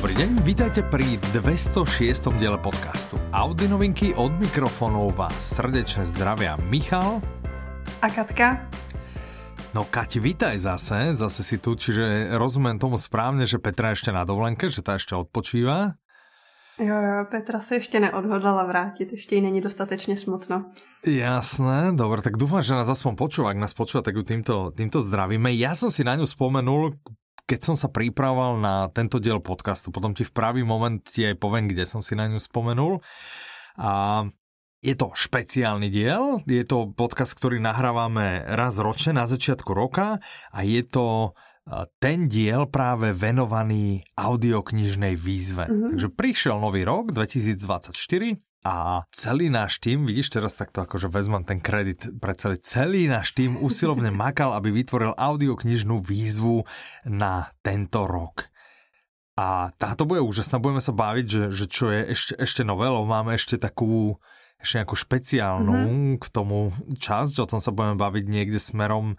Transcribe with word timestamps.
Dobrý 0.00 0.16
deň, 0.16 0.30
vítajte 0.40 0.80
pri 0.80 1.20
206. 1.36 2.32
diele 2.40 2.56
podcastu. 2.56 3.20
Audi 3.36 3.68
novinky 3.68 4.16
od 4.16 4.32
mikrofónov 4.40 5.12
vás 5.12 5.60
srdečne 5.60 6.08
zdravia 6.08 6.56
Michal 6.72 7.20
a 8.00 8.08
Katka. 8.08 8.64
No 9.76 9.84
Kati, 9.84 10.16
vítaj 10.16 10.56
zase, 10.56 11.12
zase 11.12 11.44
si 11.44 11.60
tu, 11.60 11.76
čiže 11.76 12.32
rozumiem 12.32 12.80
tomu 12.80 12.96
správne, 12.96 13.44
že 13.44 13.60
Petra 13.60 13.92
ešte 13.92 14.08
na 14.08 14.24
dovolenke, 14.24 14.72
že 14.72 14.80
tá 14.80 14.96
ešte 14.96 15.12
odpočíva. 15.12 16.00
Jo, 16.80 16.96
jo, 16.96 17.28
Petra 17.28 17.60
se 17.60 17.74
ještě 17.74 18.00
neodhodlala 18.00 18.64
vrátit, 18.64 19.12
ještě 19.12 19.36
jí 19.36 19.40
není 19.44 19.60
dostatečně 19.60 20.16
smutno. 20.16 20.64
Jasné, 21.04 21.92
dobre, 21.92 22.24
tak 22.24 22.40
dúfam, 22.40 22.64
že 22.64 22.72
nás 22.72 22.88
aspoň 22.88 23.20
počúva, 23.20 23.52
ak 23.52 23.60
nás 23.60 23.76
počúva, 23.76 24.00
tak 24.00 24.16
ju 24.16 24.24
týmto, 24.24 24.72
týmto 24.72 25.04
zdravíme. 25.04 25.52
Ja 25.60 25.76
som 25.76 25.92
si 25.92 26.08
na 26.08 26.16
ňu 26.16 26.24
spomenul 26.24 26.96
keď 27.50 27.60
som 27.66 27.74
sa 27.74 27.90
pripravoval 27.90 28.62
na 28.62 28.86
tento 28.94 29.18
diel 29.18 29.42
podcastu, 29.42 29.90
potom 29.90 30.14
ti 30.14 30.22
v 30.22 30.30
pravý 30.30 30.62
moment 30.62 31.02
ti 31.02 31.26
aj 31.26 31.34
poviem, 31.34 31.66
kde 31.66 31.82
som 31.82 31.98
si 31.98 32.14
na 32.14 32.30
ňu 32.30 32.38
spomenul. 32.38 33.02
A 33.74 34.22
je 34.78 34.94
to 34.94 35.10
špeciálny 35.10 35.90
diel, 35.90 36.38
je 36.46 36.62
to 36.62 36.94
podcast, 36.94 37.34
ktorý 37.34 37.58
nahrávame 37.58 38.46
raz 38.46 38.78
ročne 38.78 39.18
na 39.18 39.26
začiatku 39.26 39.74
roka 39.74 40.22
a 40.54 40.58
je 40.62 40.86
to 40.86 41.34
ten 41.98 42.26
diel 42.26 42.66
práve 42.66 43.14
venovaný 43.14 44.02
audioknižnej 44.14 45.14
výzve. 45.18 45.66
Mm-hmm. 45.68 45.90
Takže 45.94 46.08
prišiel 46.14 46.56
nový 46.58 46.86
rok 46.86 47.12
2024 47.12 48.38
a 48.60 49.08
celý 49.08 49.48
náš 49.48 49.80
tým, 49.80 50.04
vidíš 50.04 50.36
teraz 50.36 50.60
takto 50.60 50.84
akože 50.84 51.08
vezmem 51.08 51.40
ten 51.48 51.64
kredit 51.64 52.20
pre 52.20 52.36
celý, 52.36 52.60
celý 52.60 53.02
náš 53.08 53.32
tým 53.32 53.56
usilovne 53.56 54.12
makal, 54.12 54.52
aby 54.52 54.68
vytvoril 54.68 55.16
audioknižnú 55.16 56.04
výzvu 56.04 56.68
na 57.08 57.48
tento 57.64 58.04
rok. 58.04 58.52
A 59.40 59.72
táto 59.80 60.04
bude 60.04 60.20
úžasná, 60.20 60.60
budeme 60.60 60.84
sa 60.84 60.92
baviť, 60.92 61.26
že, 61.26 61.44
že 61.48 61.64
čo 61.72 61.88
je 61.88 62.12
ešte, 62.12 62.34
ešte 62.36 62.60
nové, 62.60 62.92
máme 62.92 63.32
ešte 63.32 63.56
takú 63.56 64.20
ešte 64.60 64.84
nejakú 64.84 64.96
špeciálnu 64.96 65.72
mm-hmm. 65.72 66.20
k 66.20 66.24
tomu 66.28 66.68
časť, 67.00 67.34
o 67.40 67.46
tom 67.48 67.60
sa 67.64 67.72
budeme 67.72 67.96
baviť 67.96 68.24
niekde 68.28 68.60
smerom 68.60 69.16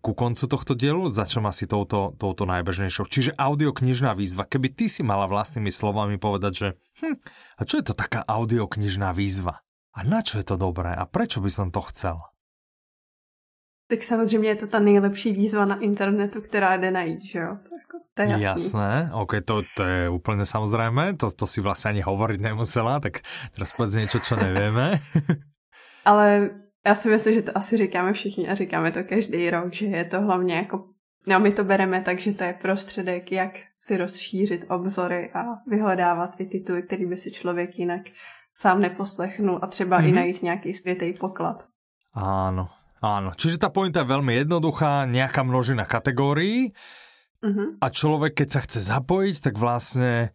ku 0.00 0.12
koncu 0.16 0.44
tohto 0.48 0.72
dielu, 0.72 1.12
začnem 1.12 1.44
asi 1.44 1.68
touto, 1.68 2.16
touto 2.16 2.48
najbežnejšou. 2.48 3.04
Čiže 3.04 3.36
audioknižná 3.36 4.16
výzva. 4.16 4.48
Keby 4.48 4.72
ty 4.72 4.88
si 4.88 5.04
mala 5.04 5.28
vlastnými 5.28 5.68
slovami 5.68 6.16
povedať, 6.16 6.52
že 6.56 6.68
hm, 7.04 7.16
a 7.60 7.62
čo 7.68 7.78
je 7.78 7.84
to 7.92 7.94
taká 7.94 8.24
audioknižná 8.24 9.12
výzva? 9.12 9.60
A 9.92 10.08
na 10.08 10.24
čo 10.24 10.40
je 10.40 10.46
to 10.48 10.56
dobré? 10.56 10.96
A 10.96 11.04
prečo 11.04 11.44
by 11.44 11.52
som 11.52 11.68
to 11.68 11.84
chcel? 11.92 12.31
Tak 13.92 14.02
samozřejmě 14.02 14.48
je 14.48 14.56
to 14.56 14.66
ta 14.66 14.78
nejlepší 14.78 15.32
výzva 15.32 15.64
na 15.64 15.80
internetu, 15.80 16.40
která 16.40 16.76
jde 16.76 16.90
najít, 16.90 17.24
že 17.24 17.38
jo? 17.38 17.48
To, 17.48 17.70
jako, 17.78 17.98
to 18.14 18.22
je 18.22 18.28
jasný. 18.28 18.44
Jasné, 18.44 19.10
ok, 19.12 19.32
to, 19.44 19.62
to 19.76 19.82
je 19.82 20.08
úplně 20.08 20.46
samozrejme, 20.46 21.16
to, 21.16 21.30
to 21.30 21.46
si 21.46 21.60
vlastně 21.60 21.88
ani 21.88 22.00
hovoriť 22.00 22.40
nemusela, 22.40 23.00
tak 23.00 23.12
teraz 23.52 23.72
povedz 23.72 23.94
něco, 23.94 24.20
co 24.20 24.36
nevieme. 24.36 25.00
Ale 26.04 26.50
já 26.86 26.94
si 26.94 27.10
myslím, 27.10 27.34
že 27.34 27.42
to 27.42 27.58
asi 27.58 27.76
říkáme 27.76 28.12
všichni 28.12 28.48
a 28.48 28.54
říkáme 28.54 28.90
to 28.90 29.04
každý 29.04 29.50
rok, 29.50 29.72
že 29.72 29.86
je 29.86 30.04
to 30.04 30.20
hlavně 30.20 30.54
jako 30.54 30.84
No 31.26 31.40
my 31.40 31.52
to 31.52 31.64
bereme 31.64 32.00
tak, 32.00 32.20
že 32.20 32.32
to 32.32 32.44
je 32.44 32.52
prostředek, 32.52 33.32
jak 33.32 33.52
si 33.78 33.96
rozšířit 33.96 34.64
obzory 34.68 35.30
a 35.34 35.44
vyhledávat 35.66 36.40
i 36.40 36.46
tituly, 36.46 36.82
který 36.82 37.06
by 37.06 37.16
si 37.16 37.30
člověk 37.30 37.78
jinak 37.78 38.02
sám 38.54 38.80
neposlechnul 38.80 39.58
a 39.62 39.66
třeba 39.66 40.00
mm-hmm. 40.00 40.04
i 40.04 40.06
mhm. 40.06 40.16
najít 40.16 40.42
nějaký 40.42 40.74
skrytý 40.74 41.12
poklad. 41.12 41.66
Áno, 42.14 42.68
Áno, 43.02 43.34
čiže 43.34 43.58
tá 43.58 43.68
pointa 43.74 44.06
je 44.06 44.12
veľmi 44.14 44.46
jednoduchá, 44.46 45.10
nejaká 45.10 45.42
množina 45.42 45.82
kategórií 45.90 46.70
uh-huh. 47.42 47.82
a 47.82 47.86
človek, 47.90 48.38
keď 48.38 48.48
sa 48.54 48.60
chce 48.62 48.78
zapojiť, 48.78 49.36
tak 49.50 49.54
vlastne 49.58 50.30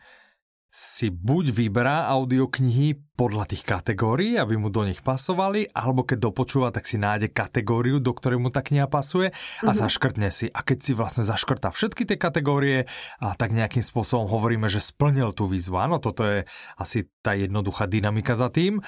si 0.68 1.08
buď 1.08 1.56
vyberá 1.56 2.12
audioknihy 2.12 3.16
podľa 3.16 3.50
tých 3.50 3.64
kategórií, 3.64 4.36
aby 4.36 4.60
mu 4.60 4.68
do 4.68 4.84
nich 4.84 5.00
pasovali, 5.00 5.72
alebo 5.72 6.04
keď 6.04 6.28
dopočúva, 6.28 6.76
tak 6.76 6.86
si 6.86 7.00
nájde 7.00 7.32
kategóriu, 7.32 8.04
do 8.04 8.12
ktorej 8.12 8.38
mu 8.38 8.52
tá 8.52 8.60
kniha 8.60 8.86
pasuje 8.86 9.32
a 9.32 9.72
uh-huh. 9.72 9.72
zaškrtne 9.74 10.28
si. 10.28 10.52
A 10.52 10.60
keď 10.60 10.78
si 10.84 10.92
vlastne 10.92 11.24
zaškrtá 11.24 11.72
všetky 11.72 12.04
tie 12.04 12.20
kategórie, 12.20 12.84
a 13.24 13.32
tak 13.40 13.56
nejakým 13.56 13.82
spôsobom 13.82 14.28
hovoríme, 14.28 14.68
že 14.68 14.84
splnil 14.84 15.32
tú 15.32 15.48
výzvu. 15.48 15.80
Áno, 15.80 16.04
toto 16.04 16.28
je 16.28 16.44
asi 16.76 17.08
tá 17.24 17.32
jednoduchá 17.32 17.88
dynamika 17.88 18.36
za 18.36 18.52
tým. 18.52 18.84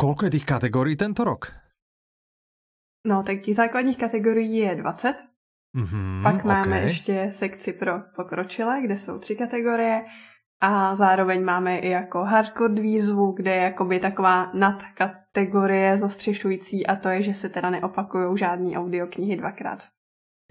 Koľko 0.00 0.26
je 0.26 0.40
tých 0.40 0.48
kategórií 0.48 0.96
tento 0.96 1.22
rok? 1.22 1.61
No, 3.06 3.22
tak 3.22 3.40
těch 3.40 3.54
základních 3.54 3.98
kategorií 3.98 4.56
je 4.56 4.76
20. 4.76 5.16
Mm-hmm, 5.76 6.22
Pak 6.22 6.44
máme 6.44 6.76
okay. 6.76 6.88
ještě 6.88 7.28
sekci 7.30 7.72
pro 7.72 7.92
pokročilé, 8.16 8.82
kde 8.82 8.98
jsou 8.98 9.18
tři 9.18 9.36
kategorie. 9.36 10.04
A 10.60 10.96
zároveň 10.96 11.44
máme 11.44 11.78
i 11.78 11.90
jako 11.90 12.24
hardcore 12.24 12.82
výzvu, 12.82 13.32
kde 13.32 13.50
je 13.50 13.62
jakoby 13.62 13.98
taková 13.98 14.52
nadkategorie 14.54 15.98
zastřešující 15.98 16.86
a 16.86 16.96
to 16.96 17.08
je, 17.08 17.22
že 17.22 17.34
se 17.34 17.48
teda 17.48 17.70
neopakují 17.70 18.38
žádný 18.38 18.76
audioknihy 18.76 19.36
dvakrát. 19.36 19.82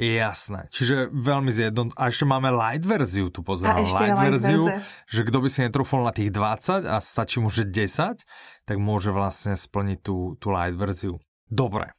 Jasné, 0.01 0.65
čiže 0.73 1.13
veľmi 1.13 1.53
zjedno... 1.53 1.93
A 1.93 2.09
ešte 2.09 2.25
máme 2.25 2.49
light 2.49 2.89
verziu 2.89 3.29
tu 3.29 3.45
pozerám. 3.45 3.85
Light, 3.85 3.93
light 3.93 4.17
verziu, 4.17 4.65
verze. 4.65 4.81
že 5.05 5.21
kto 5.29 5.37
by 5.45 5.49
si 5.51 5.59
netrúfol 5.61 6.01
na 6.01 6.09
tých 6.09 6.33
20 6.33 6.89
a 6.89 6.97
stačí 6.97 7.37
mu, 7.37 7.53
že 7.53 7.69
10, 7.69 8.25
tak 8.65 8.77
môže 8.81 9.13
vlastne 9.13 9.53
splniť 9.53 9.99
tú, 10.01 10.33
tú 10.41 10.49
light 10.49 10.73
verziu. 10.73 11.21
Dobre, 11.45 11.93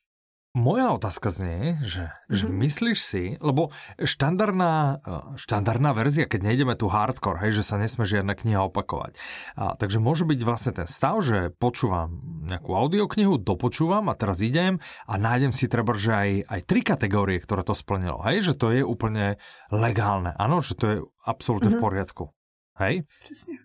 moja 0.53 0.93
otázka 0.93 1.33
znie, 1.33 1.81
že, 1.81 2.13
mm-hmm. 2.13 2.37
že 2.37 2.45
mhm. 2.49 2.57
myslíš 2.61 2.99
si, 3.01 3.25
lebo 3.41 3.73
štandardná, 3.97 5.01
eh, 5.01 5.41
štandardná 5.41 5.97
verzia, 5.97 6.29
keď 6.29 6.41
nejdeme 6.53 6.75
tu 6.77 6.93
hardcore, 6.93 7.41
hej, 7.41 7.61
že 7.61 7.65
sa 7.65 7.81
nesme 7.81 8.05
žiadna 8.05 8.37
kniha 8.37 8.61
opakovať. 8.69 9.17
A, 9.57 9.75
takže 9.77 9.99
môže 9.99 10.29
byť 10.29 10.41
vlastne 10.45 10.73
ten 10.77 10.89
stav, 10.89 11.25
že 11.25 11.53
počúvam 11.57 12.21
nejakú 12.45 12.77
audioknihu, 12.77 13.41
dopočúvam 13.41 14.13
a 14.13 14.15
teraz 14.17 14.45
idem 14.45 14.77
a 15.09 15.15
nájdem 15.17 15.57
si 15.57 15.69
treba, 15.73 15.97
že 15.97 16.13
aj, 16.13 16.31
aj 16.49 16.61
tri 16.69 16.81
kategórie, 16.85 17.41
ktoré 17.41 17.65
to 17.65 17.73
splnilo. 17.73 18.21
Hej, 18.25 18.53
že 18.53 18.55
to 18.57 18.73
je 18.73 18.85
úplne 18.85 19.41
legálne. 19.73 20.37
Áno, 20.37 20.61
že 20.61 20.77
to 20.77 20.85
je 20.85 20.97
absolútne 21.25 21.73
mm-hmm. 21.73 21.81
v 21.81 21.83
mhm. 21.83 21.89
poriadku. 21.89 22.25
Hej? 22.77 22.95
Presne. 23.25 23.57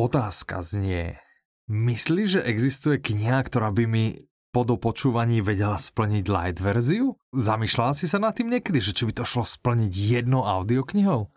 Otázka 0.00 0.64
znie, 0.64 1.20
myslíš, 1.68 2.40
že 2.40 2.46
existuje 2.48 2.96
kniha, 2.96 3.44
ktorá 3.44 3.68
by 3.68 3.84
mi 3.84 4.29
po 4.50 4.66
dopočúvaní 4.66 5.40
vedela 5.40 5.78
splniť 5.78 6.24
light 6.26 6.58
verziu? 6.58 7.14
Zamýšľala 7.30 7.94
si 7.94 8.10
sa 8.10 8.18
nad 8.18 8.34
tým 8.34 8.50
niekedy, 8.50 8.82
že 8.82 8.94
či 8.94 9.06
by 9.06 9.12
to 9.14 9.24
šlo 9.24 9.46
splniť 9.46 9.90
jednou 9.94 10.42
audioknihou? 10.42 11.30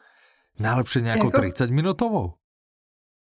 Najlepšie 0.57 1.01
nejakou 1.01 1.29
jako... 1.33 1.65
30 1.65 1.69
minútovou? 1.73 2.37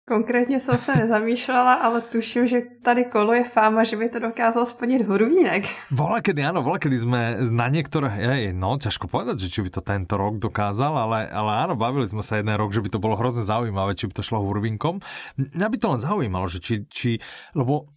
Konkrétně 0.09 0.61
jsem 0.61 0.79
se 0.79 0.97
nezamýšlela, 0.97 1.75
ale 1.75 2.01
tuším, 2.01 2.47
že 2.47 2.61
tady 2.83 3.05
koluje 3.05 3.45
fáma, 3.45 3.85
že 3.85 3.97
by 3.97 4.09
to 4.09 4.19
dokázal 4.19 4.67
splnit 4.67 5.09
Hurvínek. 5.09 5.65
Vola 5.89 6.21
kedy, 6.21 6.45
áno, 6.45 6.61
vola 6.61 6.77
kedy 6.77 6.97
sme 7.09 7.21
na 7.49 7.73
niektoré, 7.73 8.13
je, 8.21 8.53
no 8.53 8.77
ťažko 8.77 9.09
povedať, 9.09 9.49
že 9.49 9.49
či 9.49 9.65
by 9.65 9.71
to 9.73 9.81
tento 9.81 10.21
rok 10.21 10.37
dokázal, 10.37 10.93
ale, 10.93 11.25
ale 11.33 11.53
áno, 11.57 11.73
bavili 11.81 12.05
sme 12.05 12.21
sa 12.21 12.37
jeden 12.37 12.53
rok, 12.53 12.77
že 12.77 12.85
by 12.85 12.93
to 12.93 13.01
bolo 13.01 13.17
hrozne 13.17 13.49
zaujímavé, 13.49 13.97
či 13.97 14.05
by 14.05 14.21
to 14.21 14.21
šlo 14.21 14.45
Hurvínkom. 14.45 15.01
Mňa 15.41 15.67
by 15.73 15.77
to 15.81 15.87
len 15.97 16.01
zaujímalo, 16.05 16.53
že 16.53 16.61
či, 16.61 16.85
či 16.85 17.11
lebo 17.57 17.89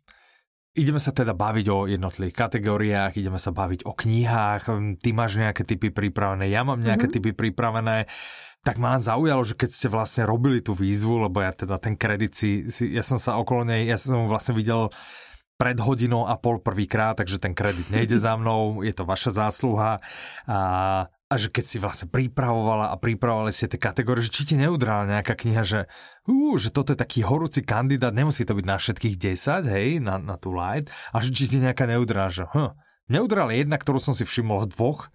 Ideme 0.77 1.01
sa 1.01 1.09
teda 1.09 1.33
baviť 1.33 1.65
o 1.73 1.89
jednotlivých 1.89 2.38
kategóriách, 2.38 3.17
ideme 3.17 3.41
sa 3.41 3.49
baviť 3.49 3.89
o 3.89 3.97
knihách, 3.97 4.69
ty 5.01 5.09
máš 5.09 5.41
nejaké 5.41 5.65
typy 5.65 5.89
pripravené, 5.89 6.53
ja 6.53 6.61
mám 6.61 6.77
nejaké 6.77 7.09
mm-hmm. 7.09 7.17
typy 7.17 7.31
pripravené, 7.33 8.05
tak 8.61 8.77
ma 8.77 9.01
zaujalo, 9.01 9.41
že 9.41 9.57
keď 9.57 9.69
ste 9.73 9.87
vlastne 9.89 10.23
robili 10.29 10.61
tú 10.61 10.77
výzvu, 10.77 11.25
lebo 11.25 11.41
ja 11.41 11.49
teda 11.49 11.81
ten 11.81 11.97
kredit 11.97 12.37
si, 12.37 12.69
si 12.69 12.93
ja 12.93 13.02
som 13.02 13.17
sa 13.17 13.41
okolo 13.41 13.66
nej, 13.66 13.90
ja 13.90 13.97
som 13.97 14.29
vlastne 14.29 14.53
videl 14.53 14.93
pred 15.57 15.81
hodinou 15.81 16.29
a 16.29 16.37
pol 16.37 16.61
prvýkrát, 16.61 17.17
takže 17.17 17.41
ten 17.41 17.57
kredit 17.57 17.90
nejde 17.90 18.22
za 18.22 18.37
mnou, 18.37 18.85
je 18.85 18.93
to 18.93 19.09
vaša 19.09 19.49
zásluha. 19.49 19.97
A 20.46 20.57
a 21.28 21.35
že 21.35 21.52
keď 21.52 21.66
si 21.68 21.78
vlastne 21.84 22.08
pripravovala 22.08 22.88
a 22.88 22.96
pripravovali 22.96 23.52
ste 23.52 23.68
tie 23.68 23.79
kategórie, 23.79 24.24
že 24.24 24.32
či 24.32 24.47
ti 24.47 24.56
neudrala 24.56 25.20
nejaká 25.20 25.35
kniha, 25.35 25.64
že, 25.68 25.82
uh, 26.24 26.56
že 26.56 26.72
toto 26.72 26.96
je 26.96 27.00
taký 27.00 27.28
horúci 27.28 27.68
kandidát, 27.68 28.16
nemusí 28.16 28.47
to 28.47 28.56
byť 28.56 28.66
na 28.66 28.79
všetkých 28.79 29.16
10, 29.20 29.68
hej, 29.68 29.88
na, 30.00 30.16
na 30.24 30.40
tú 30.40 30.56
light, 30.56 30.88
a 31.12 31.20
že 31.20 31.35
či 31.35 31.52
ti 31.52 31.59
nejaká 31.59 31.84
neudrala, 31.84 32.32
že 32.32 32.47
hm, 32.47 32.72
neudrala 33.12 33.52
jedna, 33.52 33.76
ktorú 33.76 34.00
som 34.00 34.16
si 34.16 34.24
všimol 34.24 34.64
v 34.64 34.72
dvoch, 34.72 35.12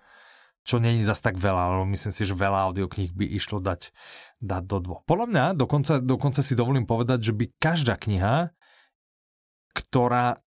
čo 0.63 0.79
není 0.79 1.03
zas 1.03 1.19
tak 1.25 1.41
veľa, 1.41 1.81
ale 1.81 1.89
myslím 1.91 2.13
si, 2.15 2.23
že 2.23 2.39
veľa 2.39 2.71
audiokníh 2.71 3.17
by 3.17 3.27
išlo 3.33 3.59
dať, 3.59 3.91
dať 4.39 4.63
do 4.69 4.79
dvoch. 4.79 5.03
Podľa 5.09 5.27
mňa, 5.33 5.45
dokonca, 5.59 5.99
dokonca 5.99 6.39
si 6.45 6.55
dovolím 6.55 6.87
povedať, 6.87 7.19
že 7.25 7.33
by 7.35 7.51
každá 7.59 7.99
kniha, 7.99 8.55
ktorá 9.75 10.39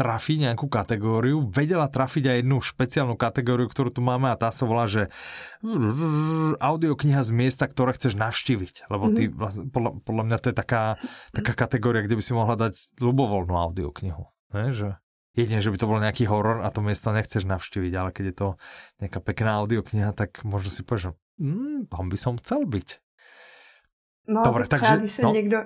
trafí 0.00 0.40
nejakú 0.40 0.64
kategóriu, 0.72 1.44
vedela 1.52 1.84
trafiť 1.84 2.32
aj 2.32 2.36
jednu 2.40 2.56
špeciálnu 2.64 3.20
kategóriu, 3.20 3.68
ktorú 3.68 3.92
tu 3.92 4.00
máme 4.00 4.32
a 4.32 4.40
tá 4.40 4.48
sa 4.48 4.64
volá, 4.64 4.88
že 4.88 5.12
audiokniha 6.56 7.20
z 7.20 7.30
miesta, 7.36 7.68
ktoré 7.68 7.92
chceš 7.92 8.16
navštíviť. 8.16 8.88
Lebo 8.88 9.12
ty, 9.12 9.28
vlastne, 9.28 9.68
podľa, 9.68 10.00
podľa 10.00 10.24
mňa 10.24 10.36
to 10.40 10.46
je 10.48 10.56
taká, 10.56 10.96
taká 11.36 11.52
kategória, 11.52 12.00
kde 12.00 12.16
by 12.16 12.24
si 12.24 12.32
mohla 12.32 12.56
dať 12.56 12.96
ľubovoľnú 12.96 13.52
audioknihu. 13.52 14.24
Ne? 14.56 14.72
Že 14.72 14.96
jedine, 15.36 15.60
že 15.60 15.68
by 15.68 15.76
to 15.76 15.90
bol 15.92 16.00
nejaký 16.00 16.24
horor 16.24 16.64
a 16.64 16.72
to 16.72 16.80
miesto 16.80 17.12
nechceš 17.12 17.44
navštíviť, 17.44 17.92
ale 17.92 18.10
keď 18.16 18.24
je 18.32 18.36
to 18.40 18.48
nejaká 19.04 19.20
pekná 19.20 19.60
audiokniha, 19.60 20.16
tak 20.16 20.40
možno 20.48 20.72
si 20.72 20.80
povieš, 20.80 21.12
že 21.12 21.44
mm, 21.44 21.92
tam 21.92 22.08
by 22.08 22.16
som 22.16 22.40
chcel 22.40 22.64
byť. 22.64 22.88
No, 24.28 24.40
Dobre, 24.44 24.66
tak 24.66 24.80
takže... 24.80 24.96
Když 24.96 25.12
se, 25.12 25.22
no. 25.22 25.32
někdo, 25.32 25.58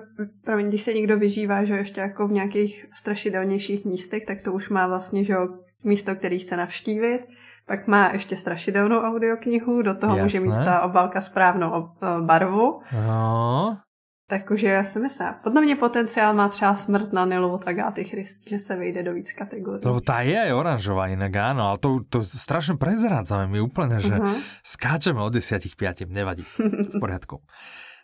promiň, 0.43 0.67
když 0.67 0.81
se 0.81 0.93
někdo 0.93 1.19
vyžívá, 1.19 1.65
že 1.65 1.73
ještě 1.73 2.01
jako 2.01 2.27
v 2.27 2.31
nějakých 2.31 2.85
strašidelnějších 2.93 3.85
místech, 3.85 4.25
tak 4.25 4.41
to 4.41 4.53
už 4.53 4.69
má 4.69 4.87
vlastně, 4.87 5.23
že 5.23 5.35
místo, 5.83 6.15
který 6.15 6.39
chce 6.39 6.57
navštívit. 6.57 7.19
Pak 7.67 7.87
má 7.87 8.09
ještě 8.13 8.37
strašidelnou 8.37 8.99
audioknihu, 8.99 9.81
do 9.81 9.95
toho 9.95 10.17
Jasné. 10.17 10.23
může 10.23 10.39
mít 10.39 10.65
ta 10.65 10.81
obálka 10.81 11.21
správnou 11.21 11.89
barvu. 12.25 12.81
No. 12.93 13.77
Takže 14.27 14.67
já 14.67 14.83
si 14.83 14.99
myslím, 14.99 15.27
podle 15.43 15.61
mě 15.61 15.75
potenciál 15.75 16.33
má 16.33 16.49
třeba 16.49 16.75
smrt 16.75 17.13
na 17.13 17.25
Nilu 17.25 17.53
od 17.53 17.67
Agáty 17.67 18.03
Christ, 18.03 18.49
že 18.49 18.59
se 18.59 18.75
vejde 18.75 19.03
do 19.03 19.13
víc 19.13 19.33
kategorií. 19.33 19.85
Lebo 19.85 20.01
tá 20.01 20.25
je 20.25 20.33
aj 20.33 20.49
oranžová 20.49 21.13
inak, 21.13 21.29
áno, 21.37 21.69
ale 21.69 21.77
to, 21.77 22.01
to 22.09 22.25
strašne 22.25 22.73
prezrádzame 22.73 23.45
my 23.53 23.61
úplne, 23.61 24.01
že 24.01 24.17
uh-huh. 24.17 24.33
skáčeme 24.65 25.21
od 25.21 25.29
10 25.29 25.61
5, 25.77 26.09
nevadí, 26.09 26.41
v 26.41 26.97
poriadku. 26.97 27.37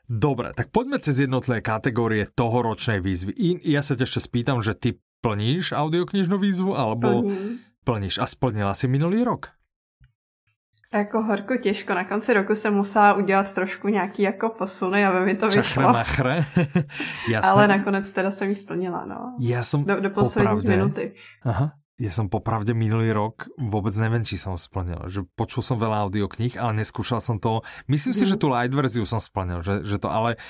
Dobre, 0.10 0.52
tak 0.54 0.74
poďme 0.74 1.00
cez 1.00 1.20
jednotlivé 1.20 1.62
kategórie 1.62 2.28
tohoročnej 2.28 3.00
výzvy. 3.00 3.32
I, 3.38 3.50
ja 3.76 3.82
sa 3.86 3.96
ťa 3.96 4.06
ešte 4.06 4.22
spýtam, 4.22 4.60
že 4.60 4.76
ty 4.76 4.90
plníš 5.22 5.72
audioknižnú 5.72 6.36
výzvu, 6.42 6.74
alebo 6.74 7.22
Plním. 7.22 7.62
plníš 7.86 8.20
a 8.20 8.26
splnila 8.26 8.74
si 8.74 8.90
minulý 8.90 9.24
rok? 9.24 9.54
Jako 10.94 11.22
horko 11.24 11.58
těžko. 11.58 11.94
Na 11.94 12.04
konci 12.04 12.34
roku 12.34 12.56
jsem 12.56 12.74
musela 12.74 13.14
udělat 13.14 13.54
trošku 13.54 13.88
nějaký 13.88 14.22
jako 14.24 14.50
posuny, 14.50 15.06
aby 15.06 15.26
mi 15.26 15.36
to 15.36 15.46
vyšlo. 15.46 15.64
Čachre 15.64 15.84
machre. 15.84 16.46
Ale 17.44 17.68
nakonec 17.68 18.12
teda 18.12 18.32
jsem 18.32 18.50
ji 18.50 18.56
splnila, 18.56 19.06
no. 19.06 19.36
Já 19.40 19.64
jsem 19.64 19.84
do, 19.84 20.00
do 20.00 20.10
poslední 20.10 20.50
popravde... 20.50 20.76
minuty. 20.76 21.14
Aha 21.44 21.72
ja 22.02 22.10
som 22.10 22.26
popravde 22.26 22.74
minulý 22.74 23.14
rok 23.14 23.46
vôbec 23.62 23.94
neviem, 24.02 24.26
či 24.26 24.34
som 24.34 24.58
splnil. 24.58 25.06
Že 25.06 25.30
počul 25.38 25.62
som 25.62 25.78
veľa 25.78 26.10
audiokníh, 26.10 26.58
ale 26.58 26.82
neskúšal 26.82 27.22
som 27.22 27.38
to. 27.38 27.62
Myslím 27.86 28.18
si, 28.18 28.26
mm. 28.26 28.30
že 28.34 28.40
tú 28.42 28.50
light 28.50 28.74
verziu 28.74 29.06
som 29.06 29.22
splnil. 29.22 29.62
Že, 29.62 29.86
že 29.86 29.98
to, 30.02 30.10
ale 30.10 30.42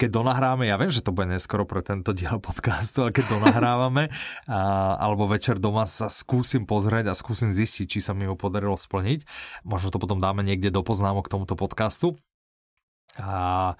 keď 0.00 0.08
donahráme, 0.08 0.64
ja 0.64 0.80
viem, 0.80 0.88
že 0.88 1.04
to 1.04 1.12
bude 1.12 1.28
neskoro 1.28 1.68
pre 1.68 1.84
tento 1.84 2.16
diel 2.16 2.40
podcastu, 2.40 3.04
ale 3.04 3.12
keď 3.12 3.28
donahrávame 3.28 4.08
a, 4.48 4.96
alebo 4.96 5.28
večer 5.28 5.60
doma 5.60 5.84
sa 5.84 6.08
skúsim 6.08 6.64
pozrieť 6.64 7.12
a 7.12 7.18
skúsim 7.18 7.52
zistiť, 7.52 7.86
či 7.92 8.00
sa 8.00 8.16
mi 8.16 8.24
ho 8.24 8.32
podarilo 8.32 8.80
splniť. 8.80 9.28
Možno 9.68 9.92
to 9.92 10.00
potom 10.00 10.16
dáme 10.16 10.40
niekde 10.40 10.72
do 10.72 10.80
poznámok 10.80 11.28
k 11.28 11.32
tomuto 11.36 11.60
podcastu. 11.60 12.16
A 13.20 13.76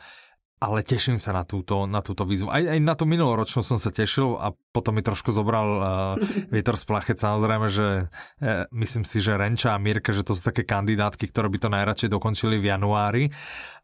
ale 0.57 0.81
teším 0.81 1.21
sa 1.21 1.37
na 1.37 1.45
túto, 1.45 1.85
na 1.85 2.01
túto 2.01 2.25
výzvu. 2.25 2.49
Aj, 2.49 2.65
aj 2.65 2.81
na 2.81 2.97
tú 2.97 3.05
minuloročnú 3.05 3.61
som 3.61 3.77
sa 3.77 3.93
tešil 3.93 4.41
a 4.41 4.57
potom 4.73 4.97
mi 4.97 5.05
trošku 5.05 5.29
zobral 5.29 5.69
uh, 5.77 5.85
vietor 6.55 6.81
z 6.81 6.85
plachet. 6.89 7.19
Samozrejme, 7.21 7.69
že 7.69 8.09
uh, 8.09 8.65
myslím 8.73 9.05
si, 9.05 9.21
že 9.21 9.37
Renča 9.37 9.77
a 9.77 9.83
Mirka, 9.83 10.17
že 10.17 10.25
to 10.25 10.33
sú 10.33 10.41
také 10.49 10.65
kandidátky, 10.65 11.29
ktoré 11.29 11.53
by 11.53 11.59
to 11.61 11.69
najradšej 11.69 12.09
dokončili 12.09 12.57
v 12.57 12.73
januári. 12.73 13.25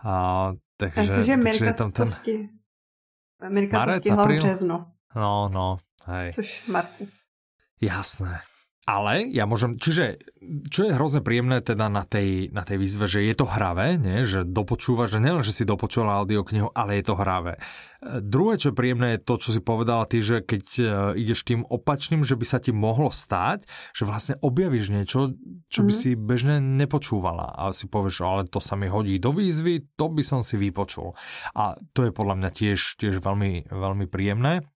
Uh, 0.00 0.56
takže, 0.80 1.22
takže 1.22 1.34
Mirka 1.36 1.68
je 1.68 1.76
tam 1.76 1.90
ten... 1.92 2.08
To. 2.08 3.48
Mirka 3.52 3.74
Marec, 3.74 4.00
to 4.00 4.14
stihla 4.14 4.24
v 4.24 4.38
březnu. 4.38 4.78
No, 5.12 5.48
no, 5.52 5.76
hej. 6.08 6.32
Což 6.32 6.48
v 6.64 6.68
marci. 6.68 7.04
Jasné. 7.82 8.40
Ale 8.82 9.30
ja 9.30 9.46
môžem, 9.46 9.78
čiže 9.78 10.18
čo 10.66 10.90
je 10.90 10.96
hrozne 10.98 11.22
príjemné 11.22 11.62
teda 11.62 11.86
na 11.86 12.02
tej, 12.02 12.50
na 12.50 12.66
tej 12.66 12.82
výzve, 12.82 13.06
že 13.06 13.22
je 13.22 13.34
to 13.38 13.46
hravé, 13.46 13.94
nie? 13.94 14.26
že 14.26 14.42
dopočúvaš, 14.42 15.14
že 15.14 15.22
nielen, 15.22 15.46
že 15.46 15.54
si 15.54 15.62
dopočula 15.62 16.18
audioknihu, 16.18 16.74
ale 16.74 16.98
je 16.98 17.04
to 17.06 17.14
hravé. 17.14 17.62
Druhé, 18.02 18.58
čo 18.58 18.74
je 18.74 18.78
príjemné, 18.78 19.14
je 19.14 19.22
to, 19.22 19.38
čo 19.38 19.54
si 19.54 19.62
povedala 19.62 20.02
ty, 20.10 20.18
že 20.18 20.42
keď 20.42 20.64
e, 20.74 20.82
ideš 21.22 21.46
tým 21.46 21.62
opačným, 21.62 22.26
že 22.26 22.34
by 22.34 22.42
sa 22.42 22.58
ti 22.58 22.74
mohlo 22.74 23.14
stať, 23.14 23.70
že 23.94 24.02
vlastne 24.02 24.34
objavíš 24.42 24.90
niečo, 24.90 25.38
čo 25.70 25.80
by 25.86 25.92
mm. 25.94 26.00
si 26.02 26.10
bežne 26.18 26.58
nepočúvala 26.58 27.54
a 27.54 27.70
si 27.70 27.86
povieš, 27.86 28.26
ale 28.26 28.50
to 28.50 28.58
sa 28.58 28.74
mi 28.74 28.90
hodí 28.90 29.22
do 29.22 29.30
výzvy, 29.30 29.94
to 29.94 30.10
by 30.10 30.26
som 30.26 30.42
si 30.42 30.58
vypočul. 30.58 31.14
A 31.54 31.78
to 31.94 32.02
je 32.02 32.10
podľa 32.10 32.42
mňa 32.42 32.50
tiež, 32.50 32.98
tiež 32.98 33.22
veľmi, 33.22 33.70
veľmi 33.70 34.10
príjemné. 34.10 34.66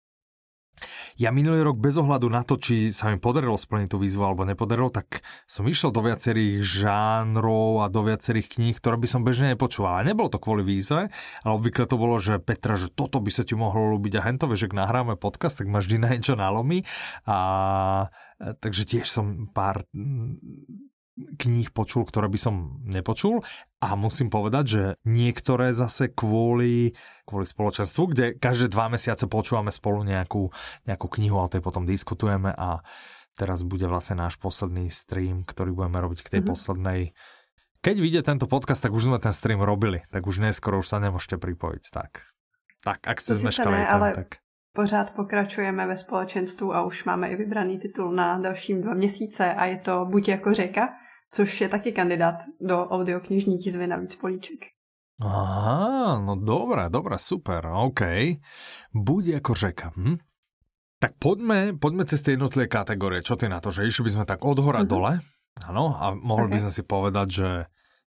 Ja 1.17 1.32
minulý 1.32 1.64
rok 1.64 1.81
bez 1.81 1.96
ohľadu 1.96 2.28
na 2.28 2.44
to, 2.44 2.61
či 2.61 2.93
sa 2.93 3.08
mi 3.08 3.17
podarilo 3.17 3.56
splniť 3.56 3.88
tú 3.88 3.96
výzvu 3.96 4.23
alebo 4.23 4.44
nepodarilo, 4.44 4.93
tak 4.93 5.25
som 5.49 5.64
išiel 5.64 5.90
do 5.90 6.05
viacerých 6.05 6.61
žánrov 6.61 7.81
a 7.82 7.88
do 7.88 8.05
viacerých 8.05 8.61
kníh, 8.61 8.76
ktoré 8.76 9.00
by 9.00 9.08
som 9.08 9.25
bežne 9.25 9.56
nepočúval. 9.56 10.00
A 10.00 10.06
nebolo 10.06 10.28
to 10.28 10.37
kvôli 10.37 10.61
výzve, 10.62 11.08
ale 11.43 11.52
obvykle 11.56 11.88
to 11.88 11.96
bolo, 11.96 12.20
že 12.20 12.37
Petra, 12.38 12.76
že 12.76 12.93
toto 12.93 13.19
by 13.19 13.32
sa 13.32 13.43
ti 13.43 13.56
mohlo 13.56 13.96
ľúbiť 13.96 14.20
a 14.20 14.25
hento, 14.28 14.46
že 14.52 14.69
nahráme 14.69 15.17
podcast, 15.17 15.58
tak 15.58 15.73
ma 15.73 15.81
vždy 15.81 15.96
na 15.96 16.12
niečo 16.12 16.37
nalomí. 16.37 16.84
A, 17.25 18.08
takže 18.61 18.84
tiež 18.84 19.08
som 19.08 19.49
pár 19.52 19.88
kníh 21.16 21.72
počul, 21.72 22.04
ktoré 22.04 22.28
by 22.28 22.38
som 22.38 22.54
nepočul 22.84 23.40
a 23.80 23.96
musím 23.96 24.28
povedať, 24.28 24.64
že 24.68 24.82
niektoré 25.08 25.72
zase 25.72 26.12
kvôli, 26.12 26.92
kvôli 27.24 27.48
spoločenstvu, 27.48 28.02
kde 28.12 28.24
každé 28.36 28.68
dva 28.68 28.92
mesiace 28.92 29.24
počúvame 29.24 29.72
spolu 29.72 30.04
nejakú, 30.04 30.52
nejakú 30.84 31.06
knihu 31.16 31.40
a 31.40 31.48
o 31.48 31.52
tej 31.52 31.64
potom 31.64 31.88
diskutujeme 31.88 32.52
a 32.52 32.84
teraz 33.32 33.64
bude 33.64 33.88
vlastne 33.88 34.20
náš 34.20 34.36
posledný 34.36 34.92
stream, 34.92 35.44
ktorý 35.44 35.72
budeme 35.72 36.04
robiť 36.04 36.20
k 36.20 36.30
tej 36.36 36.40
mm-hmm. 36.44 36.52
poslednej 36.52 37.00
keď 37.86 38.02
vyjde 38.02 38.22
tento 38.26 38.50
podcast, 38.50 38.82
tak 38.82 38.90
už 38.90 39.06
sme 39.06 39.22
ten 39.22 39.30
stream 39.30 39.62
robili, 39.62 40.02
tak 40.10 40.26
už 40.26 40.42
neskoro 40.42 40.82
už 40.82 40.90
sa 40.90 40.98
nemôžete 40.98 41.38
pripojiť. 41.38 41.84
Tak, 41.94 42.26
tak 42.82 42.98
ak 43.06 43.22
ste 43.22 43.38
zmeškali 43.38 43.78
ale... 43.78 44.10
tak 44.10 44.42
pořád 44.74 45.14
pokračujeme 45.14 45.86
ve 45.86 45.96
společenstvu 45.96 46.74
a 46.74 46.82
už 46.82 47.04
máme 47.04 47.30
i 47.30 47.36
vybraný 47.36 47.78
titul 47.78 48.12
na 48.12 48.38
dalším 48.38 48.82
dva 48.82 48.94
měsíce 48.94 49.54
a 49.54 49.64
je 49.64 49.78
to 49.78 50.04
Buď 50.04 50.28
jako 50.28 50.54
řeka, 50.54 50.88
což 51.36 51.60
je 51.60 51.68
taky 51.68 51.92
kandidát 51.92 52.48
do 52.60 52.88
audioknižní 52.88 53.58
tízvy 53.58 53.86
na 53.86 53.96
víc 54.00 54.16
políček. 54.16 54.72
Aha, 55.20 56.20
no 56.20 56.36
dobré, 56.36 56.88
dobré, 56.88 57.20
super, 57.20 57.68
OK. 57.68 58.00
Buď 58.92 59.44
ako 59.44 59.52
řeka. 59.52 59.92
Hm? 59.96 60.16
Tak 60.96 61.20
poďme, 61.20 61.76
poďme 61.76 62.08
cez 62.08 62.24
tie 62.24 62.40
jednotlivé 62.40 62.72
kategórie. 62.72 63.20
Čo 63.20 63.36
ty 63.36 63.52
na 63.52 63.60
to, 63.60 63.68
že 63.68 63.84
išli 63.84 64.08
by 64.08 64.12
sme 64.12 64.24
tak 64.24 64.40
od 64.48 64.56
hora 64.64 64.80
mm-hmm. 64.80 64.92
dole? 64.92 65.20
Áno, 65.60 65.92
a 65.92 66.16
mohli 66.16 66.48
okay. 66.48 66.54
by 66.56 66.58
sme 66.64 66.72
si 66.72 66.82
povedať, 66.84 67.28
že 67.28 67.48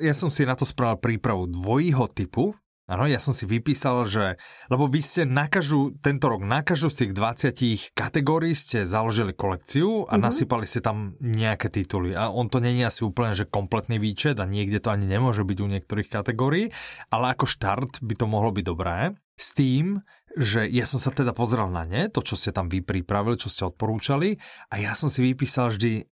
ja 0.01 0.13
som 0.17 0.29
si 0.33 0.45
na 0.45 0.57
to 0.57 0.65
spravil 0.65 0.97
prípravu 0.97 1.49
dvojího 1.49 2.09
typu, 2.09 2.57
Áno, 2.89 3.05
ja 3.05 3.21
som 3.21 3.37
si 3.37 3.45
vypísal, 3.45 4.09
že... 4.09 4.41
Lebo 4.65 4.89
vy 4.89 5.05
ste 5.05 5.21
na 5.29 5.45
každú, 5.45 5.93
tento 6.01 6.25
rok 6.25 6.41
na 6.41 6.65
každú 6.65 6.89
z 6.89 7.05
tých 7.05 7.11
20 7.13 7.93
kategórií 7.93 8.57
ste 8.57 8.81
založili 8.81 9.37
kolekciu 9.37 10.09
a 10.09 10.17
mm-hmm. 10.17 10.25
nasypali 10.25 10.65
ste 10.65 10.81
tam 10.81 11.13
nejaké 11.21 11.69
tituly. 11.69 12.17
A 12.17 12.33
on 12.33 12.49
to 12.49 12.57
není 12.57 12.81
asi 12.81 13.05
úplne, 13.05 13.37
že 13.37 13.45
kompletný 13.45 14.01
výčet 14.01 14.41
a 14.41 14.49
niekde 14.49 14.81
to 14.81 14.89
ani 14.89 15.05
nemôže 15.05 15.45
byť 15.45 15.57
u 15.61 15.67
niektorých 15.69 16.09
kategórií, 16.09 16.73
ale 17.13 17.37
ako 17.37 17.45
štart 17.45 18.01
by 18.01 18.13
to 18.17 18.25
mohlo 18.25 18.49
byť 18.49 18.65
dobré. 18.65 19.13
S 19.37 19.53
tým, 19.53 20.01
že 20.33 20.65
ja 20.65 20.89
som 20.89 20.97
sa 20.97 21.13
teda 21.13 21.37
pozrel 21.37 21.69
na 21.69 21.85
ne, 21.85 22.09
to, 22.09 22.25
čo 22.25 22.33
ste 22.33 22.49
tam 22.49 22.73
vy 22.73 22.81
pripravili, 22.81 23.37
čo 23.37 23.53
ste 23.53 23.69
odporúčali 23.69 24.41
a 24.73 24.81
ja 24.81 24.97
som 24.97 25.13
si 25.13 25.21
vypísal 25.21 25.69
vždy, 25.73 26.09